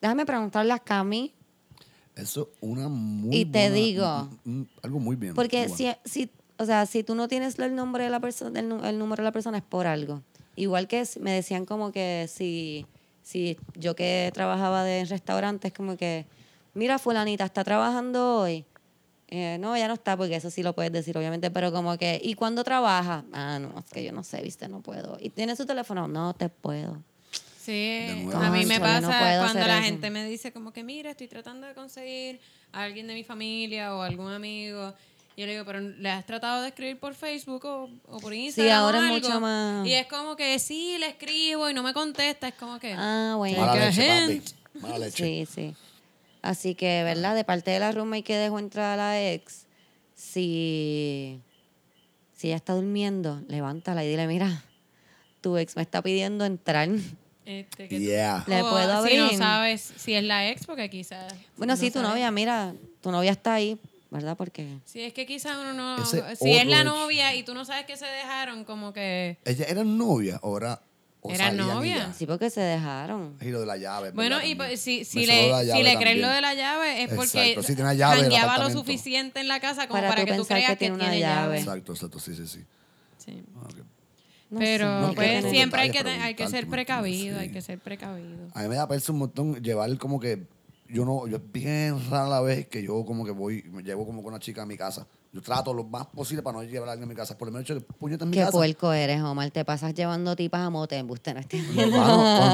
déjame 0.01 0.25
preguntarle 0.25 0.73
a 0.73 0.79
Cami, 0.79 1.33
Eso 2.15 2.49
una 2.61 2.87
muy 2.87 3.35
Y 3.35 3.45
te 3.45 3.59
buena- 3.69 3.75
digo, 3.75 4.29
un- 4.45 4.51
un- 4.53 4.69
algo 4.83 4.99
muy 4.99 5.17
bien. 5.17 5.35
porque 5.35 5.67
muy 5.67 5.77
si, 5.77 5.83
bueno. 5.83 5.99
si, 6.05 6.29
o 6.57 6.65
sea, 6.65 6.85
si 6.85 7.03
tú 7.03 7.13
no 7.13 7.27
tienes 7.27 7.59
el 7.59 7.75
nombre 7.75 8.05
de 8.05 8.09
la 8.09 8.21
persona, 8.21 8.59
el, 8.61 8.69
nu- 8.69 8.85
el 8.85 8.97
número 8.97 9.21
de 9.21 9.25
la 9.25 9.31
persona 9.33 9.57
es 9.57 9.63
por 9.65 9.85
algo. 9.85 10.21
Igual 10.55 10.87
que 10.87 11.03
me 11.19 11.31
decían 11.31 11.65
como 11.65 11.91
que 11.91 12.29
si, 12.33 12.85
si 13.21 13.57
yo 13.73 13.97
que 13.97 14.31
trabajaba 14.33 14.85
de 14.85 15.03
restaurantes, 15.03 15.73
como 15.73 15.97
que, 15.97 16.25
mira, 16.73 16.99
fulanita 16.99 17.43
está 17.43 17.65
trabajando 17.65 18.37
hoy. 18.39 18.63
Eh, 19.37 19.57
no, 19.59 19.75
ya 19.75 19.89
no 19.89 19.95
está, 19.95 20.15
porque 20.15 20.37
eso 20.37 20.49
sí 20.49 20.63
lo 20.63 20.71
puedes 20.73 20.93
decir, 20.93 21.17
obviamente, 21.17 21.51
pero 21.51 21.69
como 21.73 21.97
que, 21.97 22.21
¿y 22.23 22.35
cuándo 22.35 22.63
trabaja? 22.63 23.25
Ah, 23.33 23.59
no, 23.59 23.79
es 23.79 23.91
que 23.91 24.01
yo 24.01 24.13
no 24.13 24.23
sé, 24.23 24.41
viste, 24.41 24.69
no 24.69 24.79
puedo. 24.79 25.17
¿Y 25.19 25.29
tiene 25.29 25.57
su 25.57 25.65
teléfono? 25.65 26.07
No 26.07 26.33
te 26.33 26.47
puedo. 26.47 27.03
Sí, 27.61 28.05
a 28.33 28.49
mí 28.51 28.65
me 28.65 28.79
pasa 28.79 29.01
no 29.01 29.07
cuando 29.43 29.59
la 29.67 29.79
eso. 29.79 29.85
gente 29.85 30.09
me 30.09 30.23
dice 30.25 30.53
como 30.53 30.71
que, 30.71 30.83
mira, 30.83 31.11
estoy 31.11 31.27
tratando 31.27 31.67
de 31.67 31.73
conseguir 31.73 32.39
a 32.71 32.83
alguien 32.83 33.07
de 33.07 33.13
mi 33.13 33.23
familia 33.25 33.93
o 33.93 34.03
algún 34.03 34.31
amigo. 34.31 34.93
Yo 35.35 35.45
le 35.45 35.51
digo, 35.51 35.65
pero 35.65 35.81
¿le 35.81 36.09
has 36.09 36.25
tratado 36.25 36.61
de 36.61 36.69
escribir 36.69 36.97
por 36.97 37.13
Facebook 37.13 37.65
o, 37.65 37.89
o 38.07 38.19
por 38.19 38.33
Instagram? 38.33 38.77
ahora 38.77 38.99
o 38.99 39.01
es 39.01 39.09
algo?" 39.09 39.27
mucho 39.27 39.39
más- 39.41 39.85
Y 39.85 39.93
es 39.93 40.07
como 40.07 40.37
que 40.37 40.57
sí, 40.59 40.95
le 40.97 41.07
escribo 41.09 41.69
y 41.69 41.73
no 41.73 41.83
me 41.83 41.93
contesta. 41.93 42.47
Es 42.47 42.53
como 42.53 42.79
que. 42.79 42.93
Ah, 42.97 43.33
bueno. 43.37 43.57
Mala 43.65 43.75
leche, 43.87 44.01
gente. 44.01 44.41
papi. 44.71 44.79
Mala 44.79 44.99
leche. 44.99 45.23
Sí, 45.25 45.45
sí. 45.53 45.75
Así 46.45 46.75
que, 46.75 47.03
¿verdad? 47.03 47.33
De 47.35 47.43
parte 47.43 47.71
de 47.71 47.79
la 47.79 47.91
roommate 47.91 48.23
que 48.23 48.35
dejó 48.37 48.59
entrar 48.59 48.93
a 48.93 48.95
la 48.97 49.31
ex, 49.31 49.65
si, 50.13 51.41
si 52.33 52.47
ella 52.47 52.57
está 52.57 52.73
durmiendo, 52.73 53.41
levántala 53.47 54.03
y 54.05 54.09
dile, 54.09 54.27
mira, 54.27 54.63
tu 55.41 55.57
ex 55.57 55.75
me 55.75 55.81
está 55.81 56.01
pidiendo 56.03 56.45
entrar. 56.45 56.87
Este, 57.45 57.87
que 57.87 57.99
Yeah. 57.99 58.43
¿Le 58.47 58.61
o 58.61 58.69
puedo 58.69 59.07
Si 59.07 59.17
no 59.17 59.23
abrir? 59.25 59.37
sabes 59.37 59.93
si 59.97 60.13
es 60.13 60.23
la 60.23 60.49
ex, 60.49 60.65
porque 60.65 60.89
quizás. 60.89 61.33
Bueno, 61.57 61.73
no 61.73 61.77
sí, 61.77 61.89
tu 61.91 61.99
sabes. 61.99 62.09
novia, 62.09 62.29
mira, 62.31 62.73
tu 63.01 63.11
novia 63.11 63.31
está 63.31 63.55
ahí, 63.55 63.79
¿verdad? 64.11 64.35
Porque... 64.37 64.77
Sí, 64.85 65.01
es 65.01 65.13
que 65.13 65.25
quizás 65.25 65.57
uno 65.59 65.73
no. 65.73 66.01
Ese 66.03 66.35
Si 66.35 66.51
es 66.51 66.65
la 66.67 66.83
novia 66.83 67.33
y 67.35 67.43
tú 67.43 67.53
no 67.53 67.65
sabes 67.65 67.85
que 67.85 67.97
se 67.97 68.05
dejaron, 68.05 68.65
como 68.65 68.93
que. 68.93 69.37
¿Ella 69.45 69.65
era 69.67 69.83
novia 69.83 70.39
o 70.43 70.57
era 70.57 70.81
o 71.25 71.31
Era 71.31 71.45
salían 71.45 71.65
y 71.67 71.69
novia. 71.69 71.97
ya? 71.97 72.13
Sí, 72.13 72.25
porque 72.25 72.49
se 72.49 72.61
dejaron. 72.61 73.35
Y 73.41 73.49
lo 73.49 73.59
de 73.61 73.65
la 73.65 73.77
llave. 73.77 74.11
Bueno, 74.11 74.43
y 74.43 74.55
pues, 74.55 74.79
si, 74.79 75.03
si 75.05 75.25
le, 75.25 75.51
si 75.71 75.83
le 75.83 75.97
crees 75.97 76.19
lo 76.21 76.29
de 76.29 76.41
la 76.41 76.53
llave 76.53 77.03
es 77.03 77.09
porque 77.13 77.57
sí, 77.61 77.75
tiene 77.75 77.95
llave 77.97 78.29
lo 78.59 78.69
suficiente 78.69 79.39
en 79.39 79.47
la 79.47 79.59
casa 79.59 79.87
como 79.87 79.99
Para 79.99 80.09
para, 80.09 80.21
tú 80.23 80.31
que 80.31 80.37
tú 80.37 80.45
creas 80.45 80.69
que 80.71 80.73
que, 80.73 80.77
tiene 80.77 80.95
una 80.95 81.05
llave. 81.15 81.19
llave. 81.19 81.59
Exacto, 81.59 81.93
exacto, 81.93 82.19
sí, 82.19 82.35
sí, 82.35 82.47
sí. 82.47 82.63
Sí. 83.17 83.43
Ah. 83.55 83.67
No 84.51 84.59
Pero 84.59 85.01
No, 85.01 85.13
pues 85.15 85.43
siempre 85.49 85.81
hay 85.81 85.89
que, 85.91 85.99
hay 85.99 86.35
que 86.35 86.47
ser 86.47 86.67
precavido, 86.67 87.37
sí. 87.37 87.43
hay 87.45 87.49
que 87.51 87.61
ser 87.61 87.79
precavido. 87.79 88.47
A 88.53 88.61
mí 88.61 88.69
me 88.69 88.75
da 88.75 88.87
pereza 88.87 89.11
un 89.11 89.17
montón 89.19 89.55
llevar 89.63 89.97
como 89.97 90.19
que 90.19 90.43
yo 90.87 91.03
no, 91.03 91.27
yo 91.27 91.37
es 91.37 91.51
bien 91.51 91.99
rara 92.11 92.27
la 92.29 92.41
vez 92.41 92.67
que 92.67 92.83
yo 92.83 93.03
como 93.05 93.25
que 93.25 93.31
voy, 93.31 93.63
me 93.71 93.81
llevo 93.81 94.05
como 94.05 94.21
con 94.21 94.33
una 94.33 94.39
chica 94.39 94.61
a 94.61 94.65
mi 94.67 94.77
casa. 94.77 95.07
Yo 95.35 95.41
trato 95.41 95.73
lo 95.73 95.83
más 95.83 96.05
posible 96.07 96.41
para 96.41 96.55
no 96.59 96.63
llevar 96.63 96.87
a 96.87 96.91
alguien 96.93 97.09
a 97.09 97.09
mi 97.09 97.13
casa. 97.15 97.37
Por 97.37 97.49
lo 97.49 97.51
menos 97.51 97.67
yo 97.67 97.77
puñeta 97.81 98.23
en 98.23 98.29
mi 98.29 98.35
Qué 98.37 98.39
casa. 98.39 98.53
puerco 98.53 98.93
eres, 98.93 99.21
Omar. 99.21 99.51
Te 99.51 99.65
pasas 99.65 99.93
llevando 99.93 100.33
tipas 100.33 100.61
a 100.61 100.69
mote 100.69 100.95
en 100.95 101.07
buste, 101.07 101.33
no 101.33 101.41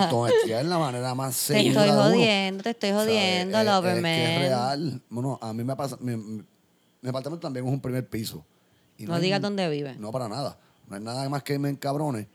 con 0.09 0.19
honestidad 0.21 0.61
es 0.61 0.65
la 0.65 0.79
manera 0.79 1.13
más 1.13 1.35
Te 1.47 1.61
segura 1.61 1.85
estoy 1.85 1.89
jodiendo, 2.03 2.63
te 2.63 2.69
estoy 2.71 2.91
jodiendo, 2.91 3.57
Es- 3.59 3.63
es, 3.67 3.71
Loverman. 3.71 4.03
que 4.03 4.33
es 4.35 4.39
real. 4.41 5.01
Bueno, 5.11 5.37
a 5.43 5.53
mí 5.53 5.63
me 5.63 5.75
pasa, 5.75 5.95
mi, 6.01 6.15
mi- 6.17 6.43
mi 7.01 7.09
apartamento 7.09 7.39
también 7.45 7.67
es 7.67 7.71
un 7.71 7.79
primer 7.79 8.07
piso. 8.09 8.43
Y 8.97 9.05
No 9.05 9.19
digas 9.19 9.41
dónde 9.41 9.69
vive. 9.69 9.95
No, 9.99 10.11
para 10.11 10.27
nada. 10.27 10.57
No 10.87 10.95
hay 10.95 11.03
nada 11.03 11.29
más 11.29 11.43
que 11.43 11.59
me 11.59 11.69
encabrone 11.69 12.27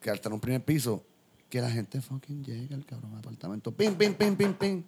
que 0.00 0.08
al 0.08 0.18
tener 0.18 0.32
un 0.32 0.40
primer 0.40 0.64
piso, 0.64 1.04
que 1.50 1.60
la 1.60 1.70
gente 1.70 2.00
fucking 2.00 2.42
llegue 2.42 2.74
al 2.74 2.86
cabrón 2.86 3.16
apartamento. 3.18 3.70
Pim, 3.70 3.94
pim, 3.96 4.14
pim, 4.14 4.34
pim, 4.34 4.54
pim. 4.54 4.82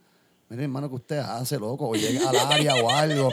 Mire, 0.48 0.62
hermano, 0.62 0.89
que 0.89 0.94
usted 0.94 1.18
hace, 1.18 1.59
loco. 1.59 1.89
O 1.89 1.94
llegue 1.94 2.20
al 2.24 2.36
área 2.36 2.74
o 2.77 2.89
algo. 2.90 3.32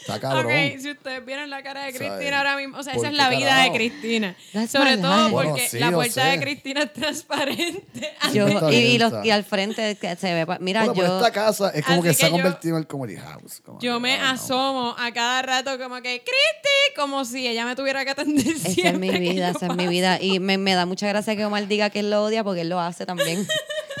Está 0.00 0.18
cabrón. 0.20 0.46
Ok, 0.46 0.80
si 0.80 0.90
ustedes 0.90 1.24
vieron 1.24 1.48
la 1.50 1.62
cara 1.62 1.84
de. 1.84 1.92
Cristina 1.94 2.38
ahora 2.38 2.56
mismo, 2.56 2.78
o 2.78 2.82
sea, 2.82 2.92
¿Por 2.94 3.04
esa 3.04 3.10
es 3.10 3.16
la 3.16 3.28
vida 3.30 3.48
carajo? 3.50 3.72
de 3.72 3.78
Cristina. 3.78 4.36
That's 4.52 4.72
Sobre 4.72 4.96
todo 4.98 5.16
life. 5.16 5.30
porque 5.32 5.48
Bueno, 5.50 5.66
sí, 5.68 5.78
la 5.78 5.90
puerta 5.92 6.22
sé. 6.24 6.28
de 6.30 6.40
Cristina 6.40 6.82
es 6.82 6.92
transparente. 6.92 8.14
Yo, 8.34 8.46
y, 8.70 8.74
y 8.74 8.98
los- 8.98 9.24
y 9.24 9.30
al 9.30 9.44
frente 9.44 9.96
que 9.96 10.16
se 10.16 10.32
ve. 10.34 10.46
Mira, 10.60 10.80
Bueno, 10.80 10.94
pues 10.94 11.06
yo. 11.08 11.16
esta 11.18 11.30
casa 11.32 11.70
es 11.70 11.84
como 11.84 12.00
Así 12.00 12.08
que 12.08 12.14
se 12.14 12.26
ha 12.26 12.28
que 12.28 12.36
yo- 12.36 12.42
convertido 12.42 12.76
en 12.76 12.80
el 12.82 12.86
comedy 12.86 13.16
house. 13.16 13.60
como 13.64 13.80
Yo 13.80 13.94
que, 13.94 14.00
me 14.00 14.18
no. 14.18 14.24
asomo 14.30 14.94
a 14.98 15.12
cada 15.12 15.42
rato 15.42 15.78
como 15.78 15.96
que, 15.96 16.22
Cristi, 16.22 16.96
como 16.96 17.24
si 17.24 17.46
ella 17.46 17.64
me 17.66 17.74
tuviera 17.76 18.04
que 18.04 18.10
atender 18.10 18.46
Esa 18.46 18.68
es 18.90 18.98
mi 18.98 19.08
que 19.10 19.18
vida, 19.18 19.50
esa 19.50 19.66
es 19.66 19.74
mi 19.76 19.86
vida. 19.86 20.18
Y 20.20 20.38
me, 20.40 20.58
me 20.58 20.74
da 20.74 20.84
mucha 20.86 21.06
gracia 21.08 21.34
que 21.36 21.44
Omar 21.44 21.66
diga 21.66 21.88
que 21.90 22.00
él 22.00 22.10
lo 22.10 22.24
odia 22.24 22.42
porque 22.44 22.62
él 22.62 22.68
lo 22.70 22.78
hace 22.80 23.04
también. 23.06 23.46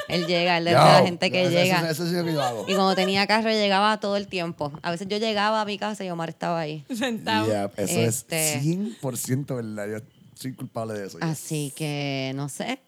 él 0.08 0.26
llega, 0.26 0.58
él 0.58 0.66
es 0.68 0.74
de 0.74 0.78
la 0.78 1.02
gente 1.04 1.30
que 1.30 1.42
eso- 1.42 1.50
llega. 1.50 1.80
Eso, 1.90 2.04
eso 2.04 2.06
es 2.06 2.12
lo 2.12 2.24
que 2.24 2.32
yo 2.32 2.42
hago. 2.42 2.62
Y 2.68 2.74
cuando 2.74 2.94
tenía 2.94 3.26
carro 3.26 3.50
llegaba 3.50 3.98
todo 4.00 4.16
el 4.16 4.28
tiempo. 4.28 4.72
A 4.82 4.90
veces 4.90 5.08
yo 5.08 5.18
llegaba 5.18 5.60
a 5.60 5.64
mi 5.64 5.78
casa 5.78 6.04
y 6.04 6.10
Omar 6.10 6.28
estaba 6.28 6.60
ahí. 6.60 6.84
Sentado. 6.94 7.46
Yeah, 7.46 7.70
eso 7.76 8.00
Este- 8.00 8.54
es 8.54 8.62
100% 8.62 9.56
verdad. 9.56 9.86
Yo 9.88 10.04
soy 10.34 10.52
culpable 10.54 10.94
de 10.94 11.06
eso. 11.06 11.18
ya. 11.18 11.26
Así 11.28 11.72
que 11.76 12.32
no 12.34 12.48
sé. 12.48 12.80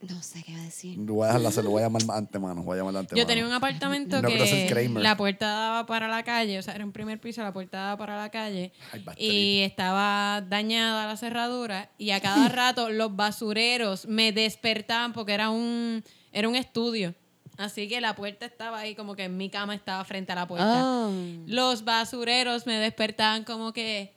No 0.00 0.22
sé 0.22 0.44
qué 0.44 0.56
decir. 0.56 0.96
Voy 0.96 1.24
a 1.24 1.26
dejarla 1.26 1.48
hacer, 1.48 1.64
lo 1.64 1.70
voy 1.70 1.82
a 1.82 1.86
llamar 1.86 2.02
antemano. 2.18 2.62
Voy 2.62 2.76
a 2.76 2.82
llamar 2.82 2.96
antemano. 2.98 3.20
Yo 3.20 3.26
tenía 3.26 3.44
un 3.44 3.52
apartamento 3.52 4.22
No, 4.22 4.28
que 4.28 4.88
la 4.94 5.16
puerta 5.16 5.48
daba 5.48 5.86
para 5.86 6.06
la 6.06 6.22
calle, 6.22 6.56
o 6.56 6.62
sea, 6.62 6.74
era 6.76 6.84
un 6.84 6.92
primer 6.92 7.20
piso, 7.20 7.42
la 7.42 7.52
puerta 7.52 7.78
daba 7.78 7.96
para 7.96 8.16
la 8.16 8.28
calle 8.30 8.70
Ay, 8.92 9.02
y 9.18 9.60
estaba 9.62 10.40
dañada 10.48 11.04
la 11.08 11.16
cerradura 11.16 11.90
y 11.98 12.10
a 12.12 12.20
cada 12.20 12.48
rato 12.48 12.90
los 12.90 13.16
basureros 13.16 14.06
me 14.06 14.30
despertaban 14.30 15.12
porque 15.12 15.32
era 15.34 15.50
un 15.50 16.04
era 16.32 16.48
un 16.48 16.56
estudio. 16.56 17.14
Así 17.56 17.88
que 17.88 18.00
la 18.00 18.14
puerta 18.14 18.46
estaba 18.46 18.78
ahí 18.78 18.94
como 18.94 19.16
que 19.16 19.28
mi 19.28 19.50
cama 19.50 19.74
estaba 19.74 20.04
frente 20.04 20.30
a 20.32 20.36
la 20.36 20.46
puerta. 20.46 20.84
Oh. 20.84 21.12
Los 21.46 21.84
basureros 21.84 22.66
me 22.66 22.74
despertaban 22.74 23.42
como 23.44 23.72
que 23.72 24.14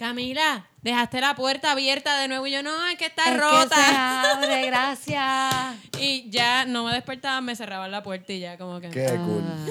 Camila, 0.00 0.66
dejaste 0.80 1.20
la 1.20 1.34
puerta 1.34 1.72
abierta 1.72 2.18
de 2.18 2.26
nuevo 2.26 2.46
y 2.46 2.52
yo 2.52 2.62
no, 2.62 2.88
es 2.88 2.96
que 2.96 3.04
está 3.04 3.34
Es 3.34 3.38
rota. 3.38 3.76
que 3.76 3.82
se 3.82 3.96
abre, 3.96 4.66
gracias. 4.66 5.76
Y 6.00 6.30
ya 6.30 6.64
no 6.64 6.86
me 6.86 6.94
despertaban, 6.94 7.44
me 7.44 7.54
cerraban 7.54 7.90
la 7.90 8.02
puerta 8.02 8.32
y 8.32 8.40
ya 8.40 8.56
como 8.56 8.80
que... 8.80 8.88
Qué 8.88 9.08
cool. 9.08 9.44
Ah, 9.46 9.66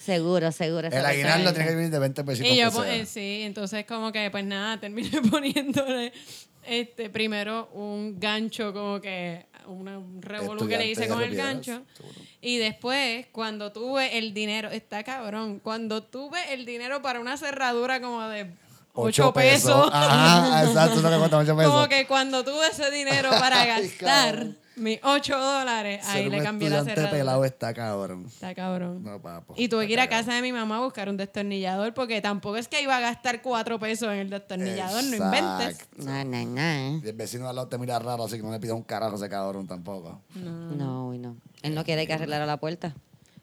seguro, 0.00 0.50
seguro. 0.50 0.88
esa 0.88 0.98
El 0.98 1.06
aguinaldo 1.06 1.52
tiene 1.52 1.68
que 1.68 1.76
venir 1.76 1.90
de 1.92 1.98
20 2.00 2.24
pesitos. 2.24 2.50
Y 2.50 2.56
yo, 2.56 2.72
pues, 2.72 2.88
eh, 2.90 3.06
sí, 3.06 3.42
entonces 3.44 3.86
como 3.86 4.10
que, 4.10 4.32
pues 4.32 4.44
nada, 4.44 4.80
terminé 4.80 5.22
poniéndole 5.30 6.12
este, 6.64 7.08
primero 7.08 7.70
un 7.72 8.18
gancho, 8.18 8.72
como 8.72 9.00
que 9.00 9.46
una, 9.66 9.98
un 9.98 10.22
revolú 10.22 10.66
que 10.68 10.78
le 10.78 10.88
hice 10.88 11.08
con 11.08 11.22
el 11.22 11.34
gancho. 11.34 11.82
seguro. 11.96 12.14
Y 12.40 12.58
después, 12.58 13.26
cuando 13.32 13.72
tuve 13.72 14.18
el 14.18 14.34
dinero, 14.34 14.70
está 14.70 15.02
cabrón, 15.04 15.60
cuando 15.60 16.02
tuve 16.02 16.52
el 16.54 16.64
dinero 16.66 17.02
para 17.02 17.20
una 17.20 17.36
cerradura 17.36 18.00
como 18.00 18.22
de 18.28 18.50
8 18.94 19.32
pesos, 19.32 19.88
Ajá, 19.92 20.64
exacto, 20.64 20.98
eso 21.00 21.10
que 21.10 21.16
cuesta 21.18 21.38
8 21.38 21.56
pesos. 21.56 21.72
como 21.72 21.88
que 21.88 22.06
cuando 22.06 22.44
tuve 22.44 22.66
ese 22.68 22.90
dinero 22.90 23.30
para 23.30 23.64
gastar. 23.66 24.46
Mis 24.76 24.98
8 25.02 25.38
dólares, 25.38 26.06
ahí 26.08 26.28
le 26.30 26.42
cambié 26.42 26.70
la 26.70 26.84
cerradura. 26.84 27.10
pelado 27.10 27.44
está 27.44 27.74
cabrón. 27.74 28.26
Está 28.26 28.54
cabrón. 28.54 29.02
No, 29.02 29.20
papo. 29.20 29.54
Y 29.56 29.68
tuve 29.68 29.86
que 29.86 29.92
ir 29.92 30.00
a 30.00 30.08
casa 30.08 30.34
de 30.34 30.42
mi 30.42 30.52
mamá 30.52 30.78
a 30.78 30.80
buscar 30.80 31.08
un 31.08 31.16
destornillador 31.16 31.94
porque 31.94 32.20
tampoco 32.20 32.56
es 32.56 32.68
que 32.68 32.82
iba 32.82 32.96
a 32.96 33.00
gastar 33.00 33.42
cuatro 33.42 33.78
pesos 33.78 34.08
en 34.12 34.18
el 34.18 34.30
destornillador, 34.30 35.04
no 35.04 35.16
inventes. 35.16 35.88
No, 35.96 36.24
no, 36.24 36.44
no. 36.44 37.00
Y 37.04 37.08
el 37.08 37.14
vecino 37.14 37.44
de 37.44 37.50
al 37.50 37.56
lado 37.56 37.68
te 37.68 37.78
mira 37.78 37.98
raro, 37.98 38.24
así 38.24 38.36
que 38.36 38.42
no 38.42 38.50
le 38.50 38.60
pida 38.60 38.74
un 38.74 38.82
carajo 38.82 39.14
a 39.14 39.16
ese 39.16 39.28
cabrón 39.28 39.66
tampoco. 39.66 40.20
No, 40.34 41.08
uy, 41.08 41.18
no. 41.18 41.36
Él 41.62 41.74
no 41.74 41.84
quiere 41.84 42.06
que 42.06 42.12
arreglara 42.14 42.46
la 42.46 42.56
puerta. 42.58 42.94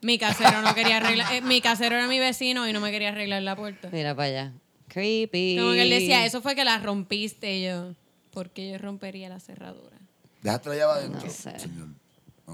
Mi 0.01 0.17
casero 0.17 0.61
no 0.61 0.73
quería 0.73 0.97
arreglar, 0.97 1.33
eh, 1.33 1.41
mi 1.41 1.59
casero 1.61 1.95
era 1.95 2.07
mi 2.07 2.19
vecino 2.19 2.67
y 2.67 2.73
no 2.73 2.79
me 2.79 2.89
quería 2.91 3.09
arreglar 3.09 3.41
la 3.41 3.55
puerta. 3.55 3.89
Mira 3.91 4.15
para 4.15 4.27
allá. 4.27 4.53
Creepy. 4.87 5.57
Como 5.59 5.73
que 5.73 5.83
él 5.83 5.89
decía, 5.89 6.25
eso 6.25 6.41
fue 6.41 6.55
que 6.55 6.63
la 6.63 6.79
rompiste 6.79 7.57
y 7.57 7.65
yo. 7.65 7.93
¿Por 8.31 8.49
qué 8.51 8.71
yo 8.71 8.77
rompería 8.77 9.27
la 9.27 9.39
cerradura? 9.39 9.98
Déjate 10.41 10.69
la 10.69 10.75
llave 10.75 10.93
adentro. 10.93 11.21
No 11.23 11.29
sé. 11.31 11.59
Señor. 11.59 11.87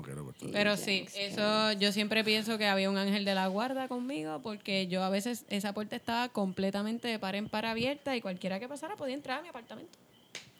Cortar. 0.01 0.49
Pero 0.51 0.75
sí, 0.75 1.05
eso 1.15 1.71
yo 1.73 1.93
siempre 1.93 2.25
pienso 2.25 2.57
que 2.57 2.67
había 2.67 2.89
un 2.89 2.97
ángel 2.97 3.23
de 3.23 3.33
la 3.33 3.47
guarda 3.47 3.87
conmigo 3.87 4.41
porque 4.43 4.87
yo 4.87 5.01
a 5.03 5.09
veces 5.09 5.45
esa 5.47 5.73
puerta 5.73 5.95
estaba 5.95 6.27
completamente 6.27 7.07
de 7.07 7.17
par 7.17 7.35
en 7.35 7.47
par 7.47 7.65
abierta 7.65 8.13
y 8.15 8.19
cualquiera 8.19 8.59
que 8.59 8.67
pasara 8.67 8.97
podía 8.97 9.15
entrar 9.15 9.39
a 9.39 9.41
mi 9.41 9.47
apartamento. 9.47 9.97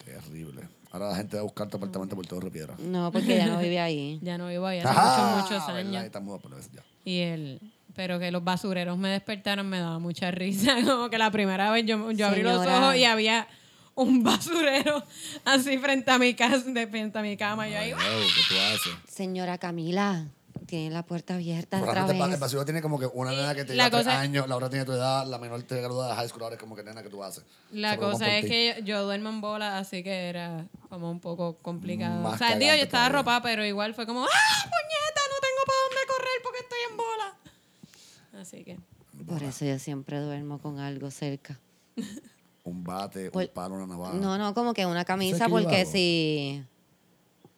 Terrible. 0.06 0.62
Ahora 0.92 1.10
la 1.10 1.16
gente 1.18 1.36
va 1.36 1.42
a 1.42 1.44
buscar 1.44 1.68
tu 1.68 1.76
apartamento 1.78 2.16
por 2.16 2.26
todo 2.26 2.50
Piedra. 2.50 2.76
No, 2.80 3.12
porque 3.12 3.36
ya 3.36 3.48
no 3.48 3.60
vive 3.60 3.80
ahí. 3.80 4.20
Ya 4.24 4.38
no 4.38 4.48
vivo 4.48 4.66
ahí 4.66 4.80
hace 4.80 4.88
Ajá, 4.88 5.36
muchos, 5.36 5.52
muchos 5.52 5.68
verdad, 5.68 5.80
años. 5.80 6.04
está 6.06 6.20
mudo 6.22 6.40
por 6.40 6.58
eso 6.58 6.70
ya. 6.74 6.84
Y 7.04 7.20
el, 7.20 7.60
pero 7.96 8.20
que 8.20 8.32
los 8.32 8.44
basureros 8.44 8.98
me 8.98 9.10
despertaron 9.10 9.68
me 9.68 9.80
daba 9.80 10.00
mucha 10.00 10.32
risa. 10.32 10.76
Como 10.86 11.10
que 11.10 11.18
la 11.18 11.32
primera 11.32 11.72
vez 11.72 11.86
yo, 11.86 12.12
yo 12.12 12.28
abrí 12.28 12.44
los 12.44 12.66
ojos 12.66 12.96
y 12.96 13.04
había 13.04 13.48
un 13.96 14.24
basurero 14.24 15.04
así 15.46 15.78
frente 15.78 16.12
a 16.12 16.20
mi 16.20 16.34
casa, 16.34 16.60
de 16.60 16.88
frente 16.88 17.18
a 17.18 17.22
mi 17.22 17.36
cama. 17.38 17.68
Y 17.68 17.72
yo 17.72 17.78
ahí, 17.80 17.94
oh, 17.94 17.98
¿Qué 17.98 18.42
tú 18.50 18.56
haces? 18.60 18.94
Señora 19.14 19.58
Camila, 19.58 20.28
tiene 20.68 20.90
la 20.94 21.04
puerta 21.04 21.36
abierta 21.36 21.82
otra 21.82 22.06
pa- 22.08 22.12
el 22.26 22.30
vez. 22.32 22.40
basura 22.40 22.66
tiene 22.66 22.82
como 22.82 23.00
que 23.00 23.06
una 23.06 23.32
nena 23.32 23.54
que 23.56 23.66
te 23.66 23.76
La 23.76 23.86
lleva 23.86 23.98
tres 24.02 24.08
cosa- 24.08 24.20
años, 24.20 24.48
la 24.48 24.56
otra 24.58 24.70
tiene 24.70 24.84
tu 24.86 24.92
edad, 24.94 25.26
la 25.28 25.38
menor 25.38 25.62
te 25.64 25.76
gradúa 25.80 26.10
de 26.10 26.16
high 26.16 26.28
school, 26.30 26.44
ahora 26.44 26.56
es 26.56 26.62
como 26.62 26.76
que 26.76 26.84
nena 26.84 27.04
que 27.04 27.10
tú 27.10 27.24
haces. 27.24 27.44
La 27.72 27.92
Se 27.92 27.98
preocupan 27.98 28.12
cosa 28.20 28.26
por 28.26 28.34
es 28.36 28.42
ti. 28.44 28.50
que 28.50 28.76
yo, 28.80 28.86
yo 28.86 29.04
duermo 29.06 29.30
en 29.30 29.42
bola, 29.42 29.78
así 29.78 30.04
que 30.04 30.28
era 30.30 30.66
como 30.90 31.10
un 31.12 31.20
poco 31.20 31.58
complicado. 31.62 32.22
Más 32.22 32.36
o 32.36 32.38
sea, 32.38 32.48
digo, 32.50 32.60
cagante 32.62 32.78
yo 32.80 32.84
estaba 32.84 33.08
todavía. 33.10 33.20
ropa, 33.34 33.42
pero 33.44 33.66
igual 33.66 33.94
fue 33.94 34.06
como, 34.06 34.24
¡ah, 34.24 34.28
puñeta! 34.28 35.22
No 35.30 35.40
tengo 35.42 35.66
para 35.66 35.80
dónde 35.84 36.08
correr 36.08 36.42
porque 36.44 36.60
estoy 36.60 36.80
en 36.92 36.98
bola. 36.98 38.42
Así 38.42 38.64
que, 38.64 38.78
Por 39.26 39.44
eso 39.44 39.66
yo 39.66 39.80
siempre 39.80 40.20
duermo 40.20 40.60
con 40.60 40.80
algo 40.80 41.12
cerca. 41.12 41.60
Un 42.66 42.84
bate, 42.84 43.32
Pues- 43.32 43.48
un 43.48 43.54
palo, 43.54 43.76
una 43.76 43.88
navaja. 43.88 44.14
No, 44.16 44.38
no, 44.38 44.54
como 44.54 44.74
que 44.74 44.86
una 44.86 45.06
camisa, 45.06 45.48
porque 45.48 45.86
si, 45.86 46.64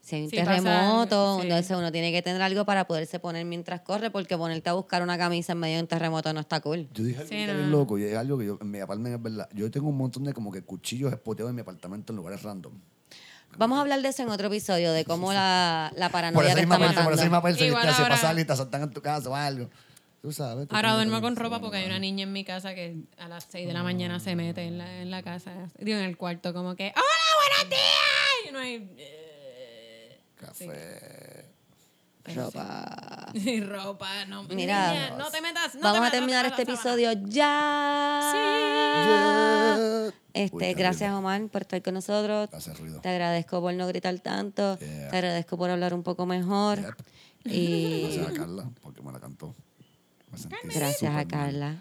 si 0.01 0.15
hay 0.17 0.23
un 0.23 0.29
Si 0.29 0.35
pasa 0.37 0.51
terremoto, 0.61 1.37
sí. 1.37 1.43
entonces 1.47 1.77
uno 1.77 1.91
tiene 1.93 2.11
que 2.11 2.21
tener 2.21 2.41
algo 2.41 2.65
para 2.65 2.85
poderse 2.87 3.17
poner 3.19 3.45
mientras 3.45 3.81
corre, 3.81 4.11
porque 4.11 4.37
ponerte 4.37 4.69
a 4.69 4.73
buscar 4.73 5.01
una 5.01 5.17
camisa 5.17 5.53
en 5.53 5.59
medio 5.59 5.77
de 5.77 5.81
un 5.83 5.87
terremoto 5.87 6.31
no 6.33 6.41
está 6.41 6.59
cool. 6.59 6.89
Yo 6.93 7.05
dije 7.05 7.19
algo 7.19 7.29
Sí, 7.29 7.35
ahorita 7.35 7.53
no. 7.53 7.59
bien 7.59 7.71
loco 7.71 7.97
y 7.97 8.03
es 8.03 8.17
algo 8.17 8.37
que 8.37 8.45
yo, 8.47 8.57
en 8.61 8.69
mi 8.69 8.79
apartamento 8.81 9.15
es 9.17 9.23
verdad. 9.23 9.49
Yo 9.53 9.71
tengo 9.71 9.87
un 9.87 9.97
montón 9.97 10.25
de 10.25 10.33
como 10.33 10.51
que 10.51 10.61
cuchillos 10.61 11.11
espoteados 11.13 11.51
en 11.51 11.55
mi 11.55 11.61
apartamento 11.61 12.11
en 12.11 12.17
lugares 12.17 12.43
random. 12.43 12.73
Vamos 13.57 13.77
a 13.77 13.81
hablar 13.81 14.01
de 14.01 14.09
eso 14.09 14.23
en 14.23 14.29
otro 14.29 14.47
episodio, 14.47 14.91
de 14.91 15.05
cómo 15.05 15.31
la, 15.31 15.91
la 15.95 16.07
Por 16.07 16.11
paranoia 16.11 16.47
esa 16.47 16.55
te 16.55 16.61
misma 16.61 16.75
está 16.75 16.85
persona, 16.87 17.03
por 17.05 17.13
esa 17.13 17.23
misma 17.23 17.41
persona, 17.41 17.65
Igual 17.67 17.87
que 17.87 17.93
si 17.93 18.01
ahora- 18.01 18.15
pasa 18.15 18.29
alguien, 18.29 18.45
te 18.47 18.53
asaltan 18.53 18.81
en 18.83 18.89
tu 18.91 19.01
casa 19.01 19.29
o 19.29 19.35
algo. 19.35 19.69
Tú 20.27 20.33
sabes. 20.33 20.67
tú 20.67 20.75
ahora 20.75 20.95
duermo 20.95 21.21
con 21.21 21.37
ropa 21.37 21.61
porque 21.61 21.77
hay 21.77 21.85
una 21.85 21.99
niña 21.99 22.23
en 22.23 22.33
mi 22.33 22.43
casa 22.43 22.75
que 22.75 22.97
a 23.17 23.29
las 23.29 23.47
6 23.49 23.65
de 23.65 23.73
la 23.73 23.81
mañana 23.81 24.19
se 24.19 24.35
mete 24.35 24.63
en 24.63 24.77
la, 24.77 25.01
en 25.01 25.09
la 25.09 25.23
casa, 25.23 25.53
digo, 25.79 25.97
en 25.97 26.03
el 26.03 26.17
cuarto, 26.17 26.53
como 26.53 26.75
que, 26.75 26.91
¡Hola, 26.93 27.05
buenos 27.47 27.69
días! 27.69 28.49
Y 28.49 28.51
no 28.51 28.59
hay... 28.59 28.93
eh, 28.97 30.19
Café. 30.35 31.45
Ropa. 32.35 33.31
Y 33.35 33.61
ropa, 33.61 34.25
no. 34.25 34.43
Mira, 34.43 34.91
niña, 34.91 35.17
no 35.17 35.31
te 35.31 35.39
metas. 35.39 35.75
No 35.75 35.79
te 35.79 35.87
Vamos 35.87 36.09
a 36.09 36.11
terminar 36.11 36.45
este 36.45 36.63
episodio 36.63 37.13
ya. 37.13 38.33
Yeah. 38.33 40.07
Uy, 40.07 40.13
Este, 40.33 40.73
gracias 40.73 41.09
ruido. 41.09 41.19
Omar 41.19 41.47
por 41.47 41.61
estar 41.61 41.81
con 41.81 41.93
nosotros. 41.93 42.49
Hace 42.51 42.73
ruido. 42.73 42.99
Te 42.99 43.07
agradezco 43.07 43.61
por 43.61 43.73
no 43.73 43.87
gritar 43.87 44.19
tanto. 44.19 44.77
Yeah. 44.79 45.09
Te 45.09 45.15
agradezco 45.15 45.57
por 45.57 45.69
hablar 45.69 45.93
un 45.93 46.03
poco 46.03 46.25
mejor. 46.25 46.81
Yep. 46.81 46.95
Y 47.45 48.01
Gracias 48.01 48.27
a 48.27 48.33
Carla, 48.33 48.69
porque 48.81 49.01
me 49.01 49.13
la 49.13 49.21
cantó. 49.21 49.55
Gracias 50.63 51.15
a. 51.15 51.25
Carla. 51.25 51.75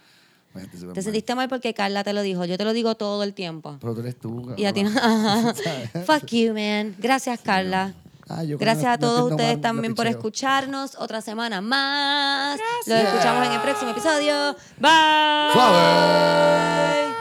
Te 0.95 1.03
sentiste 1.03 1.35
mal 1.35 1.49
porque 1.49 1.75
Carla 1.75 2.03
te 2.03 2.13
lo 2.13 2.23
dijo. 2.23 2.45
Yo 2.45 2.57
te 2.57 2.65
lo 2.65 2.73
digo 2.73 2.95
todo 2.95 3.23
el 3.23 3.35
tiempo. 3.35 3.77
Pero 3.81 3.95
tú 3.95 4.01
eres 4.01 4.19
tú. 4.19 4.55
Y 4.57 4.65
a 4.65 4.73
ti 4.73 4.83
no. 4.83 4.91
Fuck 6.07 6.27
you, 6.27 6.55
man. 6.55 6.95
Gracias, 6.99 7.41
Carla. 7.41 7.95
Ah, 8.29 8.43
Gracias 8.45 8.87
a 8.87 8.99
todos 8.99 9.31
ustedes 9.31 9.61
también 9.61 9.95
por 9.95 10.07
escucharnos. 10.07 10.97
Otra 10.97 11.21
semana 11.21 11.61
más. 11.61 12.59
Los 12.87 12.99
escuchamos 12.99 13.47
en 13.47 13.53
el 13.53 13.61
próximo 13.61 13.93
episodio. 13.93 14.57
Bye. 14.81 15.53
Suave. 15.53 17.16